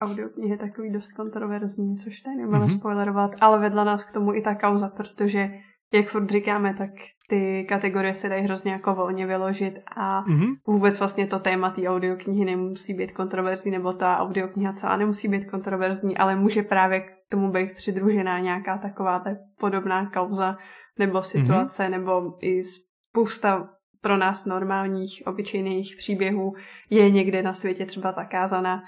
audioknihy 0.04 0.56
takový 0.56 0.92
dost 0.92 1.12
kontroverzní, 1.12 1.96
což 1.96 2.20
tady 2.20 2.36
nebudeme 2.36 2.64
mm-hmm. 2.64 2.78
spoilerovat, 2.78 3.30
ale 3.40 3.58
vedla 3.58 3.84
nás 3.84 4.04
k 4.04 4.12
tomu 4.12 4.34
i 4.34 4.40
ta 4.40 4.54
kauza, 4.54 4.88
protože 4.88 5.50
jak 5.92 6.08
furt 6.08 6.30
říkáme, 6.30 6.74
tak 6.74 6.90
ty 7.28 7.66
kategorie 7.68 8.14
se 8.14 8.28
dají 8.28 8.44
hrozně 8.44 8.72
jako 8.72 8.94
volně 8.94 9.26
vyložit 9.26 9.74
a 9.96 10.22
mm-hmm. 10.22 10.54
vůbec 10.66 10.98
vlastně 10.98 11.26
to 11.26 11.38
téma 11.38 11.70
té 11.70 11.88
audioknihy 11.88 12.44
nemusí 12.44 12.94
být 12.94 13.12
kontroverzní, 13.12 13.70
nebo 13.70 13.92
ta 13.92 14.18
audiokniha 14.18 14.72
celá 14.72 14.96
nemusí 14.96 15.28
být 15.28 15.50
kontroverzní, 15.50 16.16
ale 16.16 16.36
může 16.36 16.62
právě 16.62 17.00
k 17.00 17.10
tomu 17.30 17.52
být 17.52 17.74
přidružená 17.74 18.38
nějaká 18.38 18.78
taková 18.78 19.18
ta 19.18 19.30
podobná 19.58 20.10
kauza 20.10 20.56
nebo 20.98 21.22
situace, 21.22 21.82
mm-hmm. 21.82 21.90
nebo 21.90 22.22
i 22.42 22.62
spousta 22.64 23.68
pro 24.00 24.16
nás 24.16 24.46
normálních, 24.46 25.22
obyčejných 25.26 25.94
příběhů 25.96 26.52
je 26.90 27.10
někde 27.10 27.42
na 27.42 27.52
světě 27.52 27.86
třeba 27.86 28.12
zakázaná. 28.12 28.82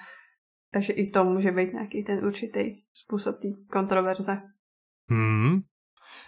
Takže 0.77 0.93
i 0.93 1.11
to 1.11 1.25
může 1.25 1.53
být 1.53 1.73
nějaký 1.73 2.05
ten 2.05 2.25
určitý 2.25 2.85
způsob 2.93 3.41
té 3.41 3.49
kontroverze. 3.73 4.43
Hmm, 5.11 5.61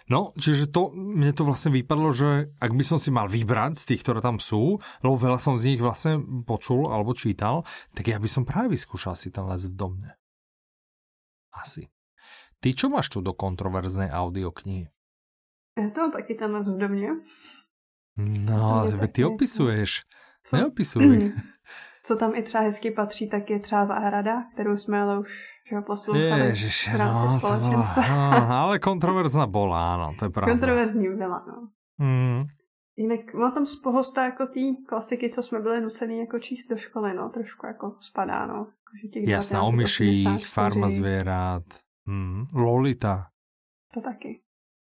No, 0.09 0.33
čiže 0.35 0.73
to, 0.73 0.89
mne 0.91 1.31
to 1.37 1.45
vlastne 1.45 1.69
vypadlo, 1.69 2.09
že 2.09 2.49
ak 2.57 2.73
by 2.73 2.83
som 2.83 2.97
si 2.97 3.13
mal 3.13 3.29
vybrať 3.29 3.77
z 3.77 3.83
tých, 3.93 4.01
ktoré 4.01 4.25
tam 4.25 4.41
sú, 4.41 4.81
lebo 5.05 5.15
veľa 5.15 5.37
som 5.37 5.53
z 5.53 5.71
nich 5.71 5.81
vlastne 5.81 6.19
počul 6.43 6.89
alebo 6.89 7.13
čítal, 7.13 7.61
tak 7.93 8.09
ja 8.09 8.17
by 8.17 8.25
som 8.25 8.43
práve 8.43 8.73
vyskúšal 8.73 9.13
si 9.13 9.29
ten 9.29 9.45
les 9.45 9.69
v 9.69 9.77
domne. 9.77 10.11
Asi. 11.53 11.93
Ty 12.57 12.73
čo 12.73 12.89
máš 12.89 13.13
tu 13.13 13.21
do 13.21 13.37
kontroverznej 13.37 14.09
audioknihy? 14.09 14.89
Ja 15.77 15.87
to 15.93 16.09
taký 16.09 16.35
ten 16.35 16.51
les 16.57 16.67
v 16.67 16.75
domne. 16.75 17.21
No, 18.19 18.83
ale 18.83 19.07
ty 19.13 19.23
opisuješ. 19.23 20.09
Co? 20.43 20.57
Neopisuj. 20.57 21.05
Co 22.03 22.15
tam 22.15 22.35
i 22.35 22.41
třeba 22.43 22.63
hezky 22.63 22.91
patří, 22.91 23.29
tak 23.29 23.49
je 23.49 23.59
třeba 23.59 23.85
zahrada, 23.85 24.43
kterou 24.53 24.77
jsme 24.77 25.01
ale 25.01 25.19
už 25.19 25.59
že 25.69 25.81
poslouchali 25.81 26.41
Ježiš, 26.41 26.93
v 26.93 26.95
rámci 26.95 27.23
no, 27.33 27.39
společenstva. 27.39 28.03
Bola, 28.09 28.39
no, 28.39 28.55
ale 28.55 28.79
kontroverzná 28.79 29.45
bola, 29.45 29.77
áno, 29.93 30.07
to 30.17 30.25
je 30.25 30.31
pravda. 30.33 30.51
Kontroverzní 30.51 31.07
byla, 31.13 31.45
no. 31.45 31.57
Mm. 32.01 32.43
Jinak 32.97 33.33
má 33.33 33.51
tam 33.51 33.65
spohosta 33.65 34.25
jako 34.25 34.45
té 34.45 34.59
klasiky, 34.87 35.29
co 35.29 35.43
jsme 35.43 35.59
byli 35.59 35.81
nucený 35.81 36.19
jako 36.19 36.39
číst 36.39 36.67
do 36.69 36.77
školy, 36.77 37.13
no, 37.13 37.29
trošku 37.29 37.65
jako 37.65 37.95
spadá, 37.99 38.47
no. 38.47 38.67
Jasná, 39.15 39.63
o 39.63 39.71
myších, 39.71 40.47
farma 40.47 40.87
zvierat, 40.87 41.63
mm, 42.05 42.45
Lolita. 42.53 43.25
To 43.93 44.01
taky. 44.01 44.41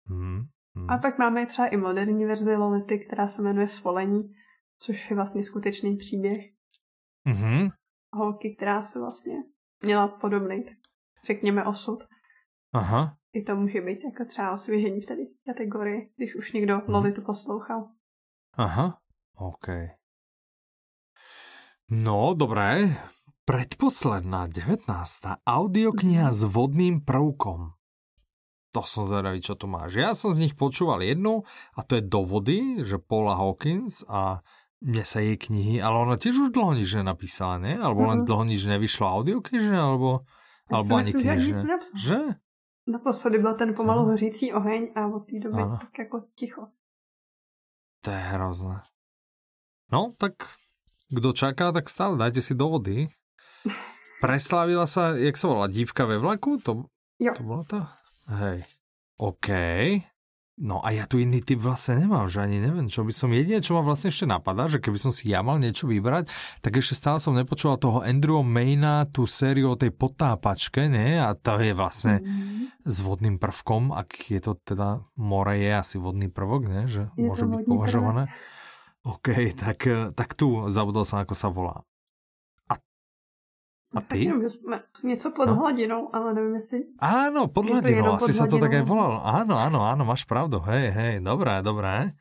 Mm, 0.09 0.41
mm. 0.75 0.89
A 0.89 0.97
pak 0.97 1.19
máme 1.19 1.45
třeba 1.45 1.67
i 1.67 1.77
moderní 1.77 2.25
verzi 2.25 2.55
Lolity, 2.55 2.99
která 2.99 3.27
se 3.27 3.41
jmenuje 3.41 3.67
Svolení, 3.67 4.33
což 4.79 5.09
je 5.09 5.15
vlastně 5.15 5.43
skutečný 5.43 5.97
příběh. 5.97 6.60
Mm-hmm. 7.27 7.71
Holky, 8.13 8.55
která 8.55 8.81
se 8.81 8.99
vlastně 8.99 9.43
měla 9.83 10.07
podobný, 10.07 10.65
řekněme, 11.25 11.65
osud. 11.65 12.03
Aha. 12.73 13.17
I 13.33 13.41
to 13.43 13.55
může 13.55 13.81
být 13.81 13.99
jako 14.03 14.25
třeba 14.25 14.51
osvěžení 14.51 15.01
v 15.01 15.05
tady 15.05 15.25
kategorii, 15.45 16.11
když 16.17 16.35
už 16.35 16.51
někdo 16.53 16.77
hmm. 16.77 16.93
Lolitu 16.93 17.21
poslouchal. 17.21 17.89
Aha, 18.53 18.99
OK. 19.37 19.67
No, 21.89 22.33
dobré. 22.33 22.95
Predposledná, 23.45 24.47
19. 24.47 24.87
Audiokniha 25.47 26.31
s 26.31 26.43
vodným 26.43 27.01
prvkom. 27.03 27.75
To 28.71 28.87
som 28.87 29.03
zvedavý, 29.03 29.43
čo 29.43 29.59
tu 29.59 29.67
máš. 29.67 29.99
Ja 29.99 30.15
som 30.15 30.31
z 30.31 30.47
nich 30.47 30.55
počúval 30.55 31.03
jednu 31.03 31.43
a 31.75 31.83
to 31.83 31.99
je 31.99 32.07
Do 32.07 32.23
vody, 32.23 32.79
že 32.79 32.95
Paula 33.03 33.35
Hawkins 33.35 34.07
a 34.07 34.39
mne 34.81 35.03
sa 35.05 35.21
jej 35.21 35.37
knihy, 35.37 35.77
ale 35.77 35.95
ona 36.01 36.17
tiež 36.17 36.49
už 36.49 36.49
dlho 36.49 36.73
nič 36.73 36.89
nenapísala, 36.97 37.61
ne? 37.61 37.77
Alebo 37.77 38.09
len 38.09 38.25
mhm. 38.25 38.27
dlho 38.27 38.43
nič 38.49 38.61
nevyšlo 38.65 39.05
audiokniže, 39.05 39.77
alebo, 39.77 40.25
alebo 40.67 40.91
ani 40.97 41.13
knižne. 41.13 41.61
Že? 42.01 42.19
Naposledy 42.87 43.37
byl 43.37 43.53
ten 43.53 43.73
pomalu 43.73 44.05
hořící 44.05 44.53
oheň 44.53 44.91
a 44.95 45.07
od 45.07 45.19
té 45.19 45.39
doby 45.39 45.61
ano. 45.61 45.77
tak 45.81 45.99
jako 45.99 46.25
ticho. 46.35 46.67
To 48.01 48.11
je 48.11 48.17
hrozné. 48.17 48.81
No, 49.91 50.13
tak 50.17 50.33
kdo 51.09 51.33
čaká, 51.33 51.71
tak 51.71 51.89
stále 51.89 52.17
dajte 52.17 52.41
si 52.41 52.57
do 52.57 52.69
vody. 52.69 53.07
Preslávila 54.23 54.89
sa, 54.89 55.13
jak 55.13 55.37
sa 55.37 55.45
volá, 55.45 55.69
dívka 55.69 56.09
ve 56.09 56.17
vlaku? 56.17 56.57
To, 56.65 56.89
jo. 57.21 57.33
to 57.37 57.43
bola 57.45 57.63
tá? 57.69 57.81
Hej. 58.25 58.65
OK. 59.21 59.49
No 60.61 60.77
a 60.85 60.93
ja 60.93 61.09
tu 61.09 61.17
iný 61.17 61.41
typ 61.41 61.57
vlastne 61.57 62.05
nemám, 62.05 62.29
že 62.29 62.45
ani 62.45 62.61
neviem, 62.61 62.85
čo 62.85 63.01
by 63.01 63.09
som, 63.09 63.33
jedine, 63.33 63.65
čo 63.65 63.73
ma 63.73 63.81
vlastne 63.81 64.13
ešte 64.13 64.29
napadá, 64.29 64.69
že 64.69 64.77
keby 64.77 64.93
som 65.01 65.09
si 65.09 65.33
ja 65.33 65.41
mal 65.41 65.57
niečo 65.57 65.89
vybrať, 65.89 66.29
tak 66.61 66.77
ešte 66.77 66.93
stále 66.93 67.17
som 67.17 67.33
nepočúval 67.33 67.81
toho 67.81 68.05
Andrew 68.05 68.45
Mayna, 68.45 69.09
tú 69.09 69.25
sériu 69.25 69.73
o 69.73 69.79
tej 69.79 69.89
potápačke, 69.89 70.85
nie? 70.85 71.17
A 71.17 71.33
to 71.33 71.57
je 71.57 71.73
vlastne 71.73 72.21
mm-hmm. 72.21 72.85
s 72.85 72.97
vodným 73.01 73.41
prvkom, 73.41 73.89
ak 73.89 74.29
je 74.29 74.37
to 74.37 74.53
teda, 74.61 75.01
more 75.17 75.57
je 75.57 75.73
asi 75.73 75.97
vodný 75.97 76.29
prvok, 76.29 76.69
nie? 76.69 76.85
Že 76.85 77.09
je 77.17 77.25
môže 77.25 77.49
byť 77.49 77.65
považované. 77.65 78.23
Prvok. 78.29 79.17
OK, 79.17 79.27
tak, 79.57 79.79
tak 80.13 80.29
tu 80.37 80.69
zabudol 80.69 81.09
som, 81.09 81.25
ako 81.25 81.33
sa 81.33 81.49
volá. 81.49 81.81
A 83.95 84.01
ty? 84.01 84.25
Nevím, 84.25 84.49
jsme 84.49 84.83
něco 85.03 85.31
pod 85.31 85.45
no. 85.45 85.55
hladinou, 85.55 86.15
ale 86.15 86.33
nevím, 86.33 86.53
jestli... 86.53 86.77
Áno, 86.99 87.51
pod 87.51 87.67
hladinou, 87.67 88.15
asi 88.15 88.31
sa 88.31 88.47
to 88.47 88.55
tak 88.55 88.71
aj 88.71 88.87
volalo. 88.87 89.19
Áno, 89.19 89.59
áno, 89.59 89.83
áno, 89.83 90.07
máš 90.07 90.23
pravdu, 90.23 90.63
hej, 90.63 90.95
hej, 90.95 91.13
dobré, 91.19 91.59
dobré. 91.59 92.15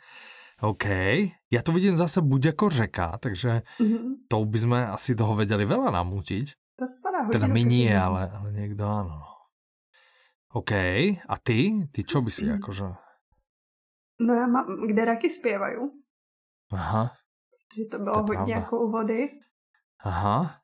OK, 0.60 0.86
ja 1.46 1.60
to 1.62 1.70
vidím 1.70 1.94
zase 1.94 2.20
buď 2.20 2.58
ako 2.58 2.64
řeka, 2.68 3.08
takže 3.22 3.62
mm-hmm. 3.78 4.26
to 4.26 4.36
by 4.44 4.58
sme 4.58 4.78
asi 4.90 5.14
toho 5.14 5.38
vedeli 5.38 5.62
veľa 5.62 5.94
namútiť. 5.94 6.46
To 6.76 6.84
spadá 6.90 7.30
Teda 7.30 7.46
my 7.46 7.62
nie, 7.62 7.88
ale, 7.88 8.28
ale 8.28 8.48
niekto 8.50 8.82
áno. 8.84 9.14
No. 9.14 9.30
OK, 10.50 10.72
a 11.22 11.34
ty? 11.38 11.86
Ty 11.94 12.00
čo 12.02 12.18
by 12.18 12.30
si 12.34 12.44
mm. 12.50 12.58
akože... 12.58 12.86
No 14.20 14.34
já 14.34 14.46
mám, 14.46 14.66
kde 14.86 15.04
raky 15.04 15.30
zpěvají. 15.30 15.76
Aha. 16.72 17.10
Že 17.76 17.84
to 17.90 17.98
bylo 17.98 18.14
to 18.14 18.20
hodně 18.20 18.34
pravda. 18.34 18.54
jako 18.54 18.80
u 18.80 18.90
vody. 18.90 19.28
Aha. 20.04 20.59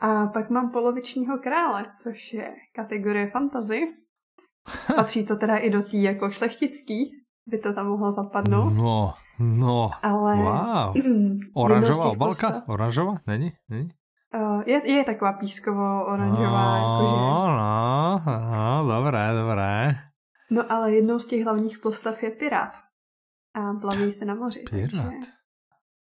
A 0.00 0.26
pak 0.26 0.50
mám 0.50 0.70
polovičního 0.70 1.38
krále, 1.38 1.84
což 2.02 2.32
je 2.32 2.54
kategorie 2.74 3.30
fantazy. 3.30 3.80
Patří 4.96 5.26
to 5.26 5.36
teda 5.36 5.56
i 5.56 5.70
do 5.70 5.82
tý 5.82 6.02
jako 6.02 6.30
šlechtický 6.30 7.10
by 7.46 7.58
to 7.58 7.72
tam 7.72 7.86
mohlo 7.86 8.10
zapadnout. 8.10 8.72
No, 8.72 9.14
no, 9.38 9.90
ale... 10.02 10.36
wow. 10.36 10.96
Oranžová 11.54 12.04
obalka? 12.04 12.48
Postav... 12.48 12.68
Oranžová? 12.68 13.14
Není? 13.26 13.52
Není? 13.68 13.90
Uh, 14.34 14.62
je, 14.66 14.92
je 14.92 15.04
taková 15.04 15.32
pískovo-oranžová. 15.32 16.64
No, 16.70 16.76
jakože... 16.76 17.16
no, 17.56 18.22
no, 18.84 18.96
dobré, 18.96 19.28
dobré. 19.34 19.94
No 20.50 20.72
ale 20.72 20.94
jednou 20.94 21.18
z 21.18 21.26
těch 21.26 21.44
hlavních 21.44 21.78
postav 21.78 22.22
je 22.22 22.30
pirát. 22.30 22.72
A 23.54 23.74
plaví 23.80 24.12
se 24.12 24.24
na 24.24 24.34
moři. 24.34 24.64
Pirát? 24.70 24.90
Takže... 24.90 25.32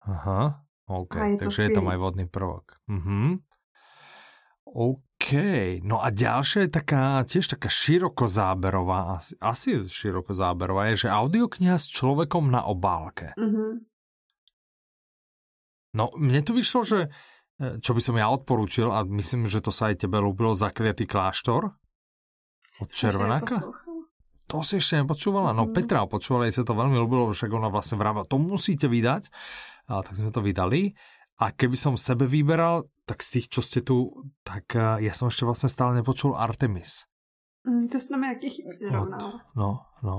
Aha, 0.03 0.61
OK, 0.87 1.15
je 1.15 1.37
takže 1.37 1.63
je 1.63 1.71
tam 1.71 1.89
aj 1.89 1.97
vodný 1.97 2.27
prvok. 2.27 2.65
Mhm. 2.89 3.39
OK, 4.71 5.29
no 5.83 5.99
a 5.99 6.15
ďalšia 6.15 6.67
je 6.67 6.71
taká, 6.71 7.23
tiež 7.27 7.59
taká 7.59 7.67
širokozáberová, 7.67 9.19
asi, 9.19 9.35
asi 9.43 9.83
širokozáberová, 9.83 10.95
je, 10.95 11.07
že 11.07 11.09
audiokniha 11.11 11.75
s 11.75 11.91
človekom 11.91 12.49
na 12.49 12.63
obálke. 12.63 13.35
Mm-hmm. 13.35 13.73
No, 15.99 16.15
mne 16.15 16.41
to 16.47 16.55
vyšlo, 16.55 16.87
že 16.87 16.99
e, 17.59 17.83
čo 17.83 17.99
by 17.99 18.01
som 18.01 18.15
ja 18.15 18.31
odporúčil, 18.31 18.95
a 18.95 19.03
myslím, 19.03 19.51
že 19.51 19.59
to 19.59 19.75
sa 19.75 19.91
aj 19.91 20.07
tebe 20.07 20.23
ľúbilo, 20.23 20.55
Zakliatý 20.55 21.11
kláštor 21.11 21.75
od 22.79 22.89
Červenáka. 22.89 23.59
To 24.51 24.67
si 24.67 24.83
ešte 24.83 24.99
nepočúvala? 24.99 25.55
No 25.55 25.71
mm. 25.71 25.75
Petra 25.75 26.07
počúvala, 26.11 26.51
jej 26.51 26.59
sa 26.59 26.67
to 26.67 26.75
veľmi 26.75 26.99
ľúbilo, 26.99 27.31
však 27.31 27.51
ona 27.55 27.71
vlastne 27.71 27.99
vravila, 27.99 28.27
to 28.27 28.39
musíte 28.39 28.91
vydať. 28.91 29.31
A 29.91 30.07
tak 30.07 30.15
sme 30.15 30.31
to 30.31 30.39
vydali. 30.43 30.95
A 31.41 31.57
keby 31.57 31.77
som 31.77 31.97
sebe 31.97 32.29
vyberal, 32.29 32.85
tak 33.09 33.25
z 33.25 33.41
tých, 33.41 33.47
čo 33.49 33.61
ste 33.65 33.81
tu, 33.81 34.13
tak 34.45 34.77
uh, 34.77 35.01
ja 35.01 35.17
som 35.17 35.33
ešte 35.33 35.49
vlastne 35.49 35.73
stále 35.73 35.97
nepočul 35.97 36.37
Artemis. 36.37 37.09
Mm, 37.65 37.89
to 37.89 37.97
som 37.97 38.21
nejaký 38.21 38.49
chybí 38.53 38.93
No, 39.57 39.89
no. 40.05 40.17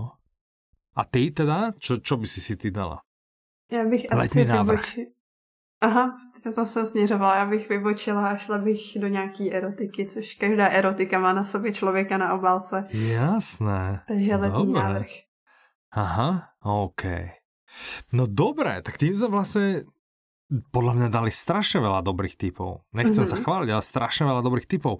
A 0.97 1.01
ty 1.05 1.31
teda? 1.31 1.77
Čo, 1.77 2.01
čo 2.01 2.17
by 2.17 2.25
si 2.27 2.41
si 2.41 2.57
ty 2.57 2.73
dala? 2.73 3.01
Já 3.71 3.85
bych 3.85 4.11
Letní 4.11 4.41
asi 4.41 4.45
návrh. 4.45 4.95
Vyboči... 4.95 5.13
Aha, 5.81 6.17
to 6.55 6.65
jsem 6.65 6.85
směřovala. 6.85 7.35
Já 7.35 7.45
bych 7.45 7.69
vybočila 7.69 8.27
a 8.27 8.37
šla 8.37 8.57
bych 8.57 8.81
do 8.95 9.07
nějaký 9.07 9.53
erotiky, 9.53 10.05
což 10.05 10.33
každá 10.33 10.67
erotika 10.67 11.19
má 11.19 11.33
na 11.33 11.43
sobě 11.43 11.73
člověka 11.73 12.17
na 12.17 12.33
obálce. 12.33 12.87
Jasné. 12.89 14.03
Takže 14.07 14.35
letní 14.35 14.65
Dobre. 14.65 14.83
návrh. 14.83 15.11
Aha, 15.91 16.49
OK. 16.63 17.03
No 18.11 18.27
dobré, 18.27 18.83
tak 18.83 18.99
tým 18.99 19.15
sme 19.15 19.31
vlastne 19.31 19.87
podľa 20.51 20.93
mňa 20.99 21.07
dali 21.07 21.31
strašne 21.31 21.79
veľa 21.79 22.03
dobrých 22.03 22.35
typov. 22.35 22.83
Nechcem 22.91 23.23
mm-hmm. 23.23 23.39
sa 23.39 23.43
chváliť, 23.43 23.69
ale 23.71 23.83
strašne 23.83 24.27
veľa 24.27 24.43
dobrých 24.43 24.67
typov. 24.67 24.99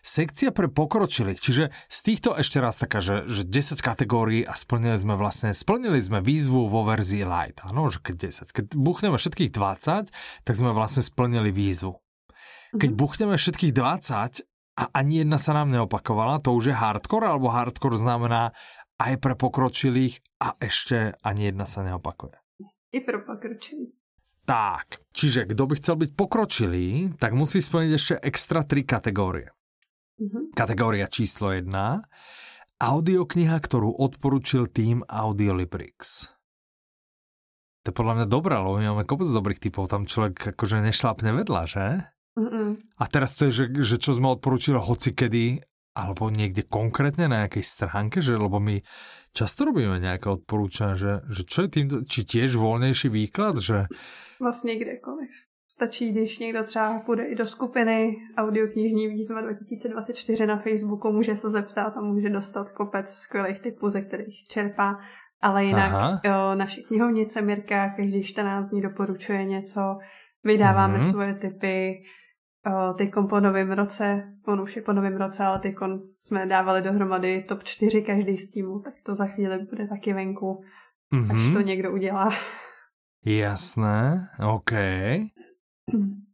Sekcia 0.00 0.48
pre 0.48 0.72
pokročilých, 0.72 1.44
čiže 1.44 1.68
z 1.92 1.98
týchto 2.00 2.32
ešte 2.32 2.56
raz 2.56 2.80
taká, 2.80 3.04
že, 3.04 3.28
že 3.28 3.44
10 3.44 3.84
kategórií 3.84 4.48
a 4.48 4.56
splnili 4.56 4.96
sme 4.96 5.12
vlastne, 5.12 5.52
splnili 5.52 6.00
sme 6.00 6.24
výzvu 6.24 6.72
vo 6.72 6.88
verzii 6.88 7.28
light. 7.28 7.60
Áno, 7.68 7.92
že 7.92 8.00
keď 8.00 8.48
10. 8.48 8.56
Keď 8.56 8.64
buchneme 8.80 9.20
všetkých 9.20 9.52
20, 9.52 10.08
tak 10.48 10.54
sme 10.56 10.72
vlastne 10.72 11.04
splnili 11.04 11.52
výzvu. 11.52 12.00
Keď 12.80 12.80
mm-hmm. 12.80 12.96
buchneme 12.96 13.36
všetkých 13.36 13.72
20 13.76 14.48
a 14.80 14.84
ani 14.96 15.20
jedna 15.20 15.36
sa 15.36 15.52
nám 15.52 15.68
neopakovala, 15.68 16.40
to 16.40 16.56
už 16.56 16.72
je 16.72 16.76
hardcore, 16.80 17.28
alebo 17.28 17.52
hardcore 17.52 18.00
znamená 18.00 18.56
aj 18.96 19.20
pre 19.20 19.36
pokročilých 19.36 20.24
a 20.40 20.56
ešte 20.64 21.12
ani 21.20 21.52
jedna 21.52 21.68
sa 21.68 21.84
neopakuje. 21.84 22.40
I 22.96 23.04
pre 23.04 23.20
pokročilých. 23.20 23.99
Tak, 24.50 24.98
čiže 25.14 25.46
kto 25.46 25.62
by 25.62 25.74
chcel 25.78 25.94
byť 26.02 26.10
pokročilý, 26.18 27.14
tak 27.22 27.38
musí 27.38 27.62
splniť 27.62 27.92
ešte 27.94 28.14
extra 28.18 28.66
tri 28.66 28.82
kategórie. 28.82 29.54
Mm-hmm. 30.18 30.58
Kategória 30.58 31.06
číslo 31.06 31.54
jedna. 31.54 32.02
Audiokniha, 32.82 33.54
ktorú 33.54 33.94
odporučil 33.94 34.66
tým 34.66 35.06
Audiolibrix. 35.06 36.26
To 37.86 37.94
je 37.94 37.94
podľa 37.94 38.14
mňa 38.18 38.26
dobré, 38.26 38.58
lebo 38.58 38.74
my 38.74 38.90
máme 38.90 39.06
kopec 39.06 39.30
dobrých 39.30 39.62
typov, 39.62 39.86
tam 39.86 40.10
človek 40.10 40.58
akože 40.58 40.82
nešlápne 40.82 41.30
vedľa, 41.30 41.62
že? 41.70 41.86
Mm-mm. 42.34 42.68
A 42.98 43.04
teraz 43.06 43.38
to 43.38 43.46
je, 43.46 43.52
že, 43.54 43.64
že 43.86 43.96
čo 44.02 44.18
sme 44.18 44.34
odporučili 44.34 44.82
hoci 44.82 45.14
kedy, 45.14 45.62
alebo 46.00 46.32
niekde 46.32 46.64
konkrétne 46.64 47.28
na 47.28 47.44
nejakej 47.44 47.64
stránke, 47.64 48.24
že 48.24 48.40
lebo 48.40 48.56
my 48.56 48.80
často 49.36 49.68
robíme 49.68 50.00
nejaké 50.00 50.32
odporúčania, 50.32 50.96
že, 50.96 51.12
že 51.28 51.42
čo 51.44 51.58
je 51.66 51.68
tým, 51.68 51.86
či 52.08 52.20
tiež 52.24 52.56
voľnejší 52.56 53.08
výklad, 53.12 53.60
že 53.60 53.86
Vlastně 54.40 54.76
kdekoliv. 54.76 55.30
Stačí, 55.68 56.12
když 56.12 56.38
někdo 56.38 56.64
třeba 56.64 56.98
půjde 57.06 57.24
i 57.24 57.34
do 57.34 57.44
skupiny 57.44 58.16
audioknižní 58.36 59.08
výzva 59.08 59.40
2024 59.40 60.46
na 60.46 60.58
Facebooku, 60.58 61.12
může 61.12 61.36
se 61.36 61.50
zeptat 61.50 61.96
a 61.96 62.00
může 62.00 62.30
dostat 62.30 62.70
kopec 62.70 63.10
skvělých 63.10 63.60
typů, 63.60 63.90
ze 63.90 64.00
kterých 64.00 64.46
čerpá. 64.48 64.98
Ale 65.42 65.64
jinak 65.64 66.20
jo, 66.24 66.54
naše 66.54 66.80
knihovnice 66.80 67.42
Mirka 67.42 67.88
každý 67.96 68.22
14 68.22 68.68
dní 68.68 68.80
doporučuje 68.82 69.44
něco, 69.44 69.80
vydáváme 70.44 70.98
mm-hmm. 70.98 71.10
svoje 71.10 71.34
typy, 71.34 72.02
teď 72.98 73.10
po 73.28 73.40
novém 73.40 73.72
roce, 73.72 74.34
on 74.46 74.60
už 74.60 74.76
je 74.76 74.82
po 74.82 74.92
novém 74.92 75.16
roce, 75.16 75.44
ale 75.44 75.58
teď 75.58 75.74
jsme 76.16 76.46
dávali 76.46 76.82
dohromady 76.82 77.44
top 77.48 77.64
4 77.64 78.02
každý 78.02 78.36
z 78.36 78.50
týmu, 78.50 78.80
tak 78.80 78.94
to 79.02 79.14
za 79.14 79.26
chvíli 79.26 79.58
bude 79.58 79.88
taky 79.88 80.12
venku, 80.12 80.64
mm-hmm. 81.12 81.30
až 81.30 81.42
mhm. 81.42 81.54
to 81.54 81.60
někdo 81.60 81.92
udělá. 81.92 82.30
Jasné, 83.24 84.28
OK. 84.54 84.72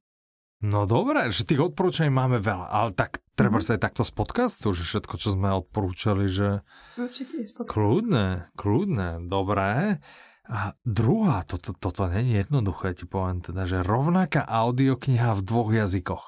No 0.56 0.88
dobré, 0.88 1.28
že 1.28 1.44
tých 1.44 1.60
odporúčaní 1.60 2.08
máme 2.08 2.40
veľa, 2.40 2.72
ale 2.72 2.90
tak 2.96 3.20
treba 3.36 3.60
mm-hmm. 3.60 3.68
sa 3.68 3.76
aj 3.76 3.84
takto 3.86 4.02
z 4.08 4.12
podcastu, 4.16 4.72
že 4.72 4.88
všetko, 4.88 5.14
čo 5.20 5.28
sme 5.36 5.52
odporúčali, 5.52 6.32
že... 6.32 6.64
Určite 6.96 7.44
z 7.44 7.52
podcastu. 7.52 7.76
Kľudné, 7.76 8.26
kľudné, 8.56 9.08
dobré. 9.28 10.00
A 10.46 10.78
druhá, 10.86 11.42
toto, 11.42 11.74
toto 11.74 12.06
není 12.06 12.38
jednoduché, 12.38 12.94
ti 12.94 13.02
poviem 13.02 13.42
teda, 13.42 13.66
že 13.66 13.82
rovnaká 13.82 14.46
audiokniha 14.46 15.34
v 15.34 15.42
dvoch 15.42 15.70
jazykoch. 15.74 16.24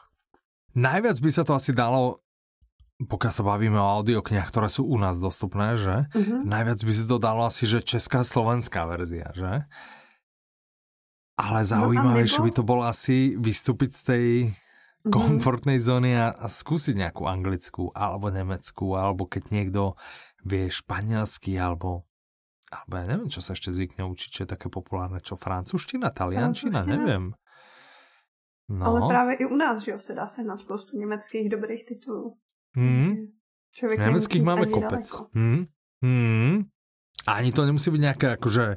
Najviac 0.75 1.19
by 1.23 1.31
sa 1.31 1.43
to 1.47 1.55
asi 1.55 1.71
dalo, 1.71 2.23
pokiaľ 2.99 3.33
sa 3.33 3.47
bavíme 3.47 3.79
o 3.79 3.93
audioknihách, 4.03 4.51
ktoré 4.51 4.67
sú 4.67 4.91
u 4.91 4.99
nás 4.99 5.23
dostupné, 5.23 5.79
že? 5.79 6.11
Mm-hmm. 6.11 6.41
Najviac 6.51 6.81
by 6.83 6.93
sa 6.99 7.05
to 7.07 7.17
dalo 7.23 7.41
asi, 7.47 7.65
že 7.71 7.87
česká 7.87 8.27
slovenská 8.27 8.91
verzia, 8.91 9.31
že? 9.39 9.63
Ale 11.39 11.63
no 11.63 11.71
zaujímavejšie 11.71 12.43
by 12.43 12.51
to 12.51 12.63
bolo 12.67 12.83
asi 12.83 13.39
vystúpiť 13.39 13.91
z 13.95 14.03
tej 14.03 14.27
mm-hmm. 14.51 15.15
komfortnej 15.15 15.79
zóny 15.79 16.19
a, 16.19 16.35
a 16.35 16.51
skúsiť 16.51 16.99
nejakú 16.99 17.23
anglickú 17.23 17.95
alebo 17.95 18.35
nemeckú, 18.35 18.99
alebo 18.99 19.31
keď 19.31 19.55
niekto 19.55 19.95
vie 20.43 20.67
španielsky, 20.67 21.55
alebo 21.55 22.08
alebo 22.69 22.95
ja 23.01 23.05
neviem, 23.09 23.31
čo 23.33 23.41
sa 23.41 23.57
ešte 23.57 23.73
zvykne 23.73 24.05
učiť, 24.05 24.29
čo 24.29 24.41
je 24.45 24.53
také 24.53 24.69
populárne, 24.69 25.25
čo 25.25 25.41
francúzština, 25.41 26.13
taliančina, 26.13 26.85
neviem. 26.85 27.33
No. 28.69 28.85
Ale 28.85 29.01
právě 29.09 29.35
i 29.35 29.45
u 29.45 29.57
nás, 29.57 29.81
že 29.81 29.91
jo, 29.91 29.99
se 29.99 30.15
dá 30.15 30.27
sehnat 30.27 30.61
spoustu 30.61 30.99
německých 30.99 31.49
dobrých 31.49 31.87
titulů. 31.87 32.37
Mm. 32.77 33.15
Německých 33.99 34.43
máme 34.43 34.67
kopec. 34.67 35.23
Mm. 35.33 35.65
Mm. 36.05 36.65
A 37.27 37.33
ani 37.33 37.53
to 37.53 37.67
nemusí 37.67 37.91
byť 37.91 38.01
nejaké 38.01 38.27
akože 38.37 38.77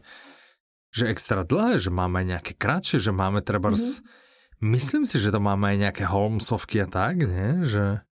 že 0.92 1.08
extra 1.08 1.48
dlhé, 1.48 1.80
že 1.80 1.88
máme 1.88 2.20
nejaké 2.28 2.52
kratšie, 2.52 3.00
že 3.00 3.16
máme 3.16 3.40
treba... 3.40 3.72
Mm-hmm. 3.72 4.20
Myslím 4.62 5.08
si, 5.08 5.18
že 5.18 5.32
to 5.32 5.40
máme 5.40 5.74
aj 5.74 5.78
nejaké 5.90 6.04
Holmesovky 6.06 6.84
a 6.84 6.88
tak, 6.92 7.24
nie? 7.24 7.66
Že... 7.66 8.04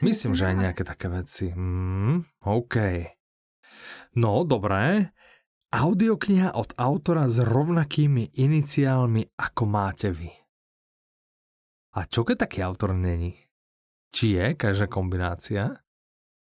Myslím, 0.00 0.32
že 0.32 0.48
aj 0.48 0.56
nejaké 0.58 0.82
také 0.82 1.06
veci. 1.12 1.52
Mm, 1.52 2.24
OK. 2.48 2.76
No, 4.16 4.44
dobré. 4.44 5.12
Audiokniha 5.72 6.52
od 6.52 6.76
autora 6.76 7.28
s 7.28 7.40
rovnakými 7.40 8.36
iniciálmi, 8.36 9.40
ako 9.40 9.62
máte 9.64 10.12
vy. 10.12 10.28
A 11.96 12.04
čo 12.04 12.24
keď 12.24 12.44
taký 12.44 12.60
autor 12.60 12.92
není? 12.92 13.32
Či 14.12 14.36
je 14.36 14.46
každá 14.52 14.84
kombinácia? 14.84 15.80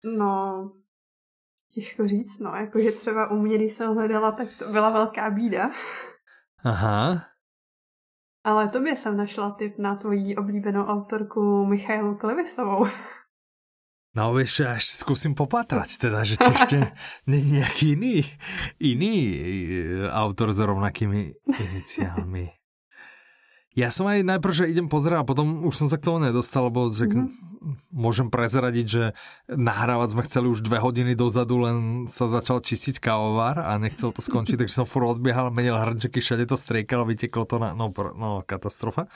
No, 0.03 0.67
Těžko 1.73 2.07
říct, 2.07 2.39
no, 2.39 2.55
jakože 2.55 2.91
třeba 2.91 3.31
u 3.31 3.37
mě, 3.37 3.57
když 3.57 3.73
jsem 3.73 3.95
hledala, 3.95 4.31
tak 4.31 4.47
to 4.59 4.71
byla 4.71 4.89
velká 4.89 5.29
bída. 5.29 5.71
Aha. 6.63 7.25
Ale 8.43 8.69
tobě 8.69 8.95
jsem 8.95 9.17
našla 9.17 9.51
tip 9.51 9.77
na 9.77 9.95
tvoji 9.95 10.35
oblíbenou 10.35 10.85
autorku 10.85 11.65
Michailu 11.65 12.17
Klevisovou. 12.17 12.85
No 14.13 14.29
vieš, 14.29 14.61
ja 14.61 14.77
ešte 14.77 14.93
skúsim 14.93 15.33
popatrať, 15.33 15.97
teda, 15.97 16.21
že 16.21 16.37
či 16.37 16.49
ešte 16.53 16.77
nie 17.29 17.41
nejaký 17.57 17.97
iný, 17.97 18.21
iný 18.77 19.15
e, 19.17 19.37
autor 20.13 20.53
s 20.53 20.61
rovnakými 20.61 21.33
iniciálmi. 21.49 22.63
Ja 23.73 23.89
som 23.89 24.05
aj 24.05 24.21
najprv, 24.21 24.53
že 24.53 24.69
idem 24.69 24.85
pozerať 24.85 25.25
a 25.25 25.29
potom 25.33 25.65
už 25.65 25.73
som 25.73 25.87
sa 25.89 25.97
k 25.97 26.05
tomu 26.05 26.21
nedostal, 26.21 26.69
lebo 26.69 26.93
že 26.93 27.09
mm-hmm. 27.09 27.89
môžem 27.89 28.29
prezradiť, 28.29 28.85
že 28.85 29.03
nahrávať 29.49 30.13
sme 30.13 30.25
chceli 30.29 30.45
už 30.53 30.61
dve 30.61 30.77
hodiny 30.77 31.17
dozadu, 31.17 31.65
len 31.65 32.05
sa 32.05 32.29
začal 32.29 32.61
čistiť 32.61 33.01
kávovar 33.01 33.57
a 33.57 33.73
nechcel 33.81 34.13
to 34.13 34.21
skončiť, 34.21 34.57
takže 34.61 34.77
som 34.77 34.85
furt 34.85 35.17
odbiehal, 35.17 35.49
menil 35.49 35.73
hrnčeky, 35.73 36.21
všade 36.21 36.45
to 36.45 36.53
striekalo, 36.53 37.09
vyteklo 37.09 37.49
to 37.49 37.57
na, 37.57 37.73
no, 37.73 37.89
no 38.13 38.45
katastrofa. 38.45 39.09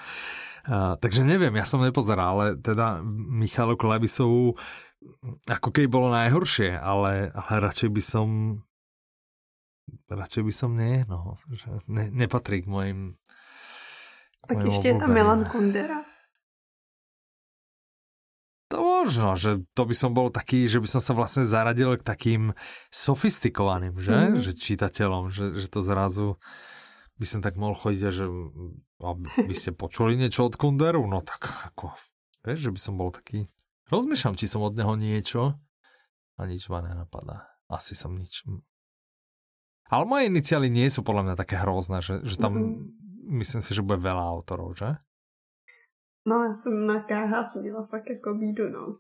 A, 0.65 0.97
takže 0.97 1.21
neviem, 1.21 1.53
ja 1.53 1.63
som 1.63 1.77
nepozeral, 1.77 2.33
ale 2.33 2.45
teda 2.57 3.05
Michalu 3.05 3.77
Klebisovú 3.77 4.57
ako 5.45 5.69
keby 5.69 5.87
bolo 5.87 6.09
najhoršie, 6.13 6.73
ale, 6.73 7.29
ale 7.31 7.53
radšej 7.61 7.89
by 7.93 8.03
som 8.03 8.27
radšej 10.11 10.43
by 10.43 10.53
som 10.53 10.75
nie, 10.75 11.07
no, 11.07 11.39
že 11.47 11.71
ne, 11.87 12.11
nepatrí 12.11 12.63
k 12.63 12.67
mojim 12.67 12.99
Tak 14.47 14.63
ešte 14.67 14.87
je 14.91 14.95
tam 14.99 15.11
Milan 15.15 15.47
Kundera. 15.47 16.03
To 18.67 18.83
možno, 18.83 19.39
že 19.39 19.63
to 19.71 19.87
by 19.87 19.95
som 19.95 20.11
bol 20.11 20.27
taký, 20.27 20.67
že 20.67 20.83
by 20.83 20.87
som 20.91 20.99
sa 20.99 21.15
vlastne 21.15 21.47
zaradil 21.47 21.95
k 21.95 22.03
takým 22.03 22.51
sofistikovaným, 22.91 23.95
že? 23.95 24.11
Mm. 24.11 24.43
Že 24.43 24.51
čitateľom, 24.59 25.31
že, 25.31 25.55
že 25.55 25.71
to 25.71 25.79
zrazu 25.79 26.35
by 27.15 27.23
som 27.23 27.39
tak 27.39 27.55
mohol 27.55 27.79
chodiť 27.79 28.01
a 28.03 28.11
že 28.11 28.27
a 28.97 29.13
vy 29.45 29.53
ste 29.53 29.71
počuli 29.71 30.17
niečo 30.17 30.49
od 30.49 30.57
Kunderu? 30.57 31.05
No 31.05 31.21
tak 31.21 31.47
ako, 31.73 31.93
vieš, 32.41 32.69
že 32.69 32.71
by 32.73 32.79
som 32.81 32.93
bol 32.97 33.13
taký... 33.13 33.45
Rozmýšľam, 33.87 34.35
či 34.35 34.51
som 34.51 34.63
od 34.63 34.75
neho 34.75 34.93
niečo 34.99 35.55
a 36.35 36.41
nič 36.43 36.67
ma 36.67 36.83
nenapadá. 36.83 37.47
Asi 37.71 37.95
som 37.95 38.15
nič. 38.15 38.43
Ale 39.87 40.03
moje 40.03 40.27
iniciály 40.27 40.67
nie 40.67 40.91
sú 40.91 41.03
podľa 41.03 41.31
mňa 41.31 41.35
také 41.39 41.55
hrozné, 41.63 42.03
že, 42.03 42.19
že 42.27 42.35
tam 42.35 42.53
mm-hmm. 42.55 43.39
myslím 43.39 43.61
si, 43.63 43.71
že 43.71 43.83
bude 43.83 44.03
veľa 44.03 44.23
autorov, 44.23 44.75
že? 44.75 44.99
No, 46.27 46.43
já 46.43 46.53
jsem 46.53 46.87
na 46.87 46.99
KH 46.99 47.55
měla 47.61 47.85
fakt 47.85 48.09
jako 48.09 48.33
bídu, 48.33 48.69
no. 48.69 48.97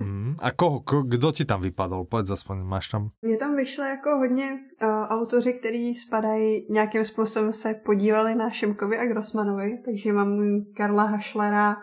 Mm, 0.00 0.34
a 0.40 0.50
koho, 0.50 0.80
ko, 0.80 1.02
kdo 1.02 1.32
ti 1.32 1.44
tam 1.44 1.60
vypadl? 1.60 2.04
Povedz 2.04 2.30
aspoň, 2.30 2.64
máš 2.64 2.88
tam? 2.88 3.10
Mně 3.22 3.36
tam 3.36 3.56
vyšlo 3.56 3.84
jako 3.84 4.16
hodně 4.16 4.52
uh, 4.52 4.88
autoři, 4.88 5.52
kteří 5.52 5.94
spadají, 5.94 6.66
nějakým 6.70 7.04
způsobem 7.04 7.52
se 7.52 7.74
podívali 7.74 8.34
na 8.34 8.50
Šimkovi 8.50 8.98
a 8.98 9.06
Grossmanovi, 9.06 9.82
takže 9.84 10.12
mám 10.12 10.40
Karla 10.76 11.04
Hašlera, 11.04 11.76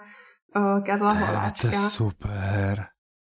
uh, 0.55 0.83
Karla 0.83 1.13
Holáčka. 1.13 1.61
To 1.61 1.67
je 1.67 1.73
super. 1.73 2.73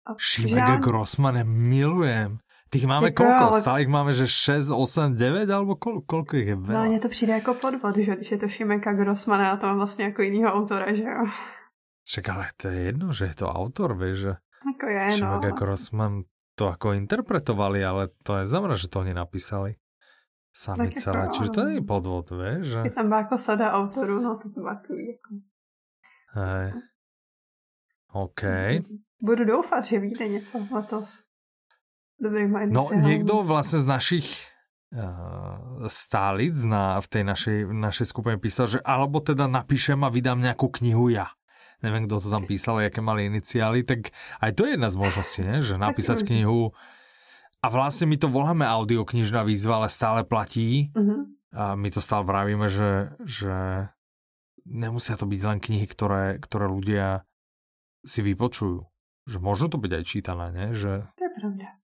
A 0.08 0.76
Grossman 0.80 1.44
milujem. 1.44 2.40
Tých 2.68 2.84
máme 2.84 3.16
Tyko, 3.16 3.24
koľko? 3.24 3.44
Ale... 3.48 3.60
Stále 3.64 3.78
ich 3.88 3.92
máme, 3.92 4.12
že 4.12 4.28
6, 4.28 4.76
8, 4.76 5.16
9, 5.16 5.48
alebo 5.48 5.80
kol, 5.80 6.04
koľko 6.04 6.34
ich 6.36 6.52
je 6.52 6.58
veľa? 6.60 6.76
No, 6.76 6.90
mně 6.90 7.00
to 7.00 7.10
přijde 7.10 7.34
jako 7.34 7.54
podvod, 7.54 7.96
že 7.96 8.16
když 8.16 8.32
je 8.32 8.38
to 8.38 8.48
Šimeka 8.48 8.94
Grossmana 8.94 9.52
a 9.52 9.58
to 9.58 9.68
mám 9.68 9.78
vlastně 9.78 10.06
jako 10.06 10.22
jinýho 10.22 10.54
autora, 10.54 10.96
že 10.96 11.04
jo? 11.04 11.26
Však 12.04 12.30
ale 12.30 12.48
to 12.58 12.68
je 12.68 12.80
jedno, 12.80 13.14
že 13.14 13.26
je 13.26 13.36
to 13.36 13.48
autor, 13.52 13.92
vieš, 13.96 14.18
že 14.18 14.34
ako 14.64 14.86
je, 14.88 15.06
no. 15.08 15.16
Šimek 15.16 15.46
a 15.46 15.52
Grossman 15.52 16.24
to 16.56 16.72
ako 16.72 16.96
interpretovali, 16.96 17.84
ale 17.86 18.08
to 18.24 18.40
je 18.40 18.46
znamená, 18.48 18.80
že 18.80 18.88
to 18.88 19.04
oni 19.04 19.14
napísali 19.14 19.76
sami 20.56 20.90
tak 20.90 21.04
celé. 21.04 21.22
Ako, 21.28 21.34
Čiže 21.36 21.50
to 21.52 21.62
je 21.68 21.84
podvod, 21.84 22.28
vieš, 22.32 22.64
že... 22.64 22.82
Je 22.88 22.96
tam 22.96 23.14
ako 23.14 23.36
sada 23.38 23.76
autoru, 23.76 24.24
no 24.24 24.40
to 24.40 24.50
byla 24.50 24.74
jako... 24.88 25.32
Hej. 26.34 26.68
OK. 28.14 28.44
Budu 29.22 29.46
doufat, 29.46 29.86
že 29.86 30.00
vyjde 30.00 30.28
něco 30.28 30.68
letos. 30.72 31.20
Dobrý 32.22 32.50
No 32.50 32.90
niekto 32.98 33.46
vlastne 33.46 33.78
z 33.78 33.86
našich 33.86 34.26
uh, 34.90 35.86
stálic 35.86 36.58
na, 36.66 36.98
v 36.98 37.08
tej 37.14 37.24
našej, 37.30 37.58
našej 37.70 38.08
skupine 38.10 38.42
písal, 38.42 38.66
že 38.66 38.82
alebo 38.82 39.22
teda 39.22 39.46
napíšem 39.46 40.02
a 40.02 40.10
vydám 40.10 40.42
nejakú 40.42 40.74
knihu 40.82 41.14
ja. 41.14 41.30
Neviem, 41.86 42.10
kto 42.10 42.18
to 42.18 42.34
tam 42.34 42.50
písal, 42.50 42.82
aké 42.82 43.06
mali 43.06 43.30
iniciály, 43.30 43.86
tak 43.86 44.10
aj 44.42 44.50
to 44.58 44.66
je 44.66 44.74
jedna 44.74 44.90
z 44.90 44.98
možností, 44.98 45.46
ne? 45.46 45.62
že 45.62 45.78
napísať 45.78 46.26
knihu 46.26 46.74
a 47.62 47.68
vlastne 47.70 48.06
my 48.10 48.18
to 48.18 48.30
voláme 48.30 48.66
audioknižná 48.66 49.42
výzva, 49.42 49.82
ale 49.82 49.90
stále 49.90 50.22
platí. 50.22 50.94
Uh-huh. 50.94 51.26
A 51.54 51.74
my 51.74 51.90
to 51.90 52.02
stále 52.02 52.22
vravíme, 52.22 52.70
že, 52.70 53.14
že 53.26 53.90
nemusia 54.66 55.18
to 55.18 55.26
byť 55.26 55.42
len 55.42 55.60
knihy, 55.62 55.86
ktoré, 55.90 56.38
ktoré 56.38 56.70
ľudia 56.70 57.26
si 58.08 58.24
vypočujú. 58.24 58.88
Že 59.28 59.38
môžu 59.44 59.68
to 59.68 59.76
byť 59.76 59.92
aj 59.92 60.04
čítané, 60.08 60.46
ne? 60.56 60.66
Že... 60.72 61.04
To 61.20 61.24
je 61.28 61.32
pravda 61.36 61.78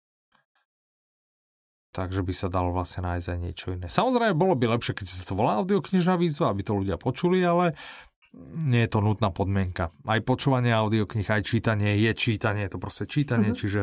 takže 1.93 2.25
by 2.25 2.33
sa 2.33 2.49
dalo 2.49 2.73
vlastne 2.73 3.05
nájsť 3.05 3.27
aj 3.29 3.39
niečo 3.39 3.67
iné. 3.77 3.85
Samozrejme, 3.85 4.33
bolo 4.33 4.57
by 4.57 4.65
lepšie, 4.75 4.97
keď 4.97 5.05
sa 5.13 5.29
to 5.29 5.37
volá 5.37 5.61
audioknižná 5.61 6.17
výzva, 6.17 6.49
aby 6.49 6.65
to 6.65 6.73
ľudia 6.73 6.97
počuli, 6.97 7.45
ale 7.45 7.77
nie 8.57 8.81
je 8.81 8.89
to 8.89 8.99
nutná 9.05 9.29
podmienka. 9.29 9.93
Aj 10.09 10.19
počúvanie 10.25 10.73
audioknih, 10.73 11.29
aj 11.29 11.45
čítanie 11.45 12.01
je 12.01 12.11
čítanie, 12.17 12.65
je 12.65 12.73
to 12.73 12.81
proste 12.81 13.05
čítanie, 13.05 13.53
uh-huh. 13.53 13.61
čiže 13.61 13.81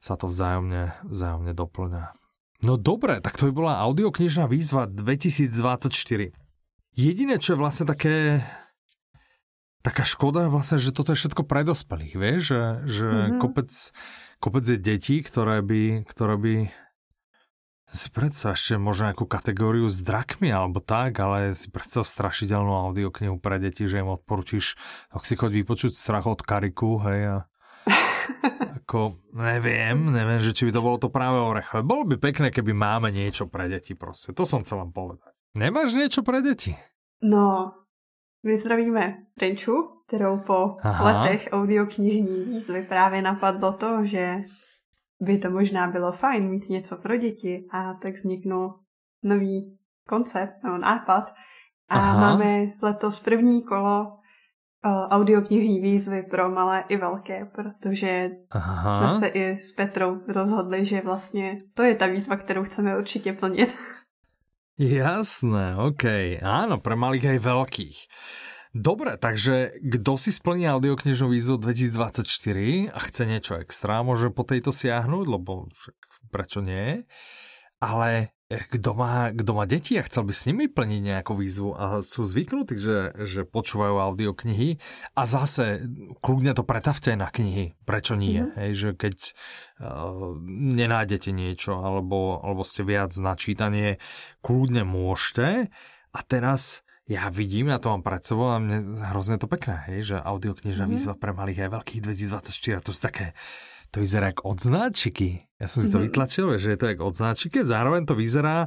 sa 0.00 0.16
to 0.16 0.32
vzájomne, 0.32 0.96
vzájomne 1.04 1.52
doplňa. 1.52 2.16
No 2.64 2.80
dobre, 2.80 3.20
tak 3.20 3.36
to 3.36 3.52
by 3.52 3.52
bola 3.52 3.84
audioknižná 3.84 4.48
výzva 4.48 4.88
2024. 4.88 5.92
Jediné, 6.96 7.34
čo 7.36 7.52
je 7.52 7.58
vlastne 7.60 7.84
také 7.84 8.40
taká 9.82 10.06
škoda 10.06 10.46
vlastne, 10.46 10.78
že 10.78 10.94
toto 10.94 11.12
je 11.12 11.20
všetko 11.20 11.42
pre 11.42 11.66
dospelých, 11.66 12.14
vieš, 12.14 12.40
že, 12.54 12.62
že 12.86 13.08
mm-hmm. 13.10 13.38
kopec, 13.42 13.70
kopec 14.38 14.64
je 14.64 14.78
detí, 14.78 15.18
ktoré 15.20 15.58
by, 15.60 16.06
ktoré 16.06 16.34
by 16.38 16.54
si 17.92 18.08
predstav 18.08 18.56
ešte 18.56 18.80
možno 18.80 19.12
nejakú 19.12 19.28
kategóriu 19.28 19.84
s 19.90 20.00
drakmi 20.00 20.48
alebo 20.48 20.80
tak, 20.80 21.20
ale 21.20 21.52
si 21.52 21.68
predstav 21.68 22.08
strašidelnú 22.08 22.72
audioknihu 22.72 23.36
pre 23.36 23.60
deti, 23.60 23.84
že 23.84 24.00
im 24.00 24.14
odporučíš, 24.16 24.78
ak 25.12 25.28
si 25.28 25.36
choď 25.36 25.60
vypočuť 25.60 25.92
strach 25.92 26.24
od 26.24 26.40
Kariku, 26.40 27.02
hej, 27.04 27.20
a 27.28 27.36
ako, 28.80 29.20
neviem, 29.34 30.08
neviem, 30.08 30.40
že 30.40 30.54
či 30.54 30.70
by 30.70 30.72
to 30.72 30.80
bolo 30.80 30.96
to 30.96 31.10
práve 31.10 31.36
orechové. 31.36 31.82
Bolo 31.84 32.08
by 32.08 32.16
pekné, 32.16 32.48
keby 32.54 32.72
máme 32.72 33.12
niečo 33.12 33.50
pre 33.50 33.68
deti 33.68 33.92
proste, 33.98 34.32
to 34.32 34.48
som 34.48 34.64
chcel 34.64 34.88
len 34.88 34.94
povedať. 34.94 35.34
Nemáš 35.58 35.92
niečo 35.92 36.24
pre 36.24 36.40
deti? 36.40 36.72
No, 37.20 37.76
my 38.44 38.56
zdravíme 38.56 39.16
Renču, 39.40 39.88
kterou 40.06 40.38
po 40.38 40.76
Aha. 40.82 41.04
letech 41.04 41.48
audioknižní 41.52 42.44
výzvy 42.44 42.82
právě 42.82 43.22
napadlo 43.22 43.72
to, 43.72 44.04
že 44.04 44.36
by 45.20 45.38
to 45.38 45.50
možná 45.50 45.90
bylo 45.90 46.12
fajn 46.12 46.48
mít 46.48 46.68
něco 46.68 46.96
pro 46.96 47.16
děti 47.16 47.66
a 47.70 47.94
tak 47.94 48.14
vzniknul 48.14 48.74
nový 49.22 49.78
koncept 50.08 50.64
nebo 50.64 50.78
nápad 50.78 51.32
a 51.88 51.94
Aha. 51.94 52.20
máme 52.20 52.72
letos 52.82 53.20
první 53.20 53.62
kolo 53.62 54.06
uh, 54.06 54.92
audioknižní 54.92 55.80
výzvy 55.80 56.22
pro 56.22 56.50
malé 56.50 56.84
i 56.88 56.96
velké, 56.96 57.44
protože 57.44 58.30
Aha. 58.50 59.10
jsme 59.10 59.18
se 59.18 59.26
i 59.26 59.58
s 59.58 59.72
Petrou 59.72 60.20
rozhodli, 60.28 60.84
že 60.84 61.00
vlastně 61.00 61.62
to 61.74 61.82
je 61.82 61.94
ta 61.94 62.06
výzva, 62.06 62.36
kterou 62.36 62.64
chceme 62.64 62.98
určitě 62.98 63.32
plnit. 63.32 63.76
Jasné, 64.80 65.76
OK. 65.76 66.04
Áno, 66.40 66.80
pre 66.80 66.96
malých 66.96 67.36
aj 67.36 67.38
veľkých. 67.44 67.98
Dobre, 68.72 69.20
takže 69.20 69.76
kto 69.84 70.16
si 70.16 70.32
splní 70.32 70.64
audioknižnú 70.64 71.28
výzvu 71.28 71.60
2024 71.60 72.88
a 72.88 72.98
chce 73.04 73.22
niečo 73.28 73.60
extra, 73.60 74.00
môže 74.00 74.32
po 74.32 74.48
tejto 74.48 74.72
siahnuť, 74.72 75.26
lebo 75.28 75.68
však 75.76 75.96
prečo 76.32 76.64
nie? 76.64 77.04
Ale 77.84 78.32
kto 78.58 78.90
má, 78.92 79.30
kto 79.32 79.52
má 79.56 79.64
deti 79.64 79.96
a 79.96 80.06
chcel 80.06 80.28
by 80.28 80.32
s 80.34 80.44
nimi 80.50 80.66
plniť 80.68 81.00
nejakú 81.00 81.32
výzvu 81.32 81.72
a 81.72 81.84
sú 82.04 82.26
zvyknutí, 82.26 82.74
že, 82.76 82.98
že 83.24 83.40
počúvajú 83.48 83.96
audioknihy 83.96 84.76
a 85.16 85.22
zase 85.24 85.86
kľudne 86.20 86.52
to 86.52 86.66
pretavte 86.66 87.14
na 87.16 87.32
knihy. 87.32 87.78
Prečo 87.86 88.18
nie? 88.18 88.42
Mm-hmm. 88.42 88.58
Hej, 88.58 88.72
že 88.74 88.90
keď 88.98 89.16
uh, 89.22 90.36
nenájdete 90.50 91.30
niečo 91.32 91.80
alebo, 91.80 92.42
alebo 92.42 92.62
ste 92.66 92.84
viac 92.84 93.14
na 93.20 93.38
čítanie, 93.38 93.96
kľudne 94.44 94.84
môžete. 94.84 95.72
A 96.12 96.18
teraz 96.20 96.84
ja 97.08 97.26
vidím, 97.28 97.68
ja 97.68 97.82
to 97.82 97.90
mám 97.90 98.06
pred 98.06 98.22
sebou 98.22 98.54
a 98.54 98.62
mne 98.62 98.94
hrozne 99.10 99.36
to 99.36 99.50
pekné, 99.50 99.82
hej, 99.90 100.14
že 100.14 100.16
audioknižná 100.22 100.86
mm-hmm. 100.86 100.94
výzva 100.94 101.14
pre 101.18 101.34
malých 101.34 101.66
aj 101.66 101.70
veľkých 101.74 102.00
2024, 102.04 102.78
a 102.78 102.80
to 102.80 102.90
sú 102.94 103.00
také, 103.02 103.34
to 103.92 104.00
vyzerá 104.00 104.32
jak 104.32 104.40
odznáčiky. 104.42 105.52
Ja 105.60 105.68
som 105.68 105.84
si 105.84 105.92
to 105.92 106.00
mm-hmm. 106.00 106.08
vytlačil, 106.10 106.46
že 106.58 106.74
je 106.74 106.78
to 106.80 106.90
jak 106.90 107.00
odznáčiky, 107.04 107.62
zároveň 107.62 108.08
to 108.08 108.16
vyzerá 108.16 108.66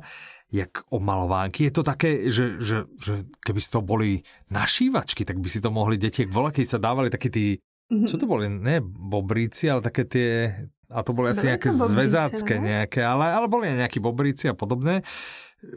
jak 0.53 0.85
omalovánky. 0.93 1.67
Je 1.67 1.73
to 1.73 1.83
také, 1.83 2.29
že, 2.29 2.61
že, 2.61 2.85
že 3.01 3.25
keby 3.41 3.59
to 3.59 3.81
boli 3.81 4.21
našívačky, 4.53 5.25
tak 5.25 5.41
by 5.41 5.49
si 5.49 5.59
to 5.59 5.73
mohli 5.73 5.97
deti, 5.97 6.29
voľa, 6.29 6.53
keď 6.53 6.65
sa 6.69 6.79
dávali 6.79 7.09
také 7.09 7.33
tí, 7.33 7.57
mm-hmm. 7.89 8.07
čo 8.07 8.15
to 8.21 8.29
boli, 8.29 8.47
ne 8.47 8.79
bobríci, 8.85 9.65
ale 9.67 9.81
také 9.81 10.05
tie, 10.05 10.31
a 10.87 11.01
to 11.01 11.11
boli 11.17 11.33
asi 11.33 11.49
nejaké 11.49 11.73
zväzácké 11.73 12.61
nejaké, 12.61 13.01
ale, 13.01 13.25
ale 13.33 13.49
boli 13.49 13.73
nejakí 13.73 13.97
bobríci 13.97 14.45
a 14.47 14.55
podobné, 14.55 15.01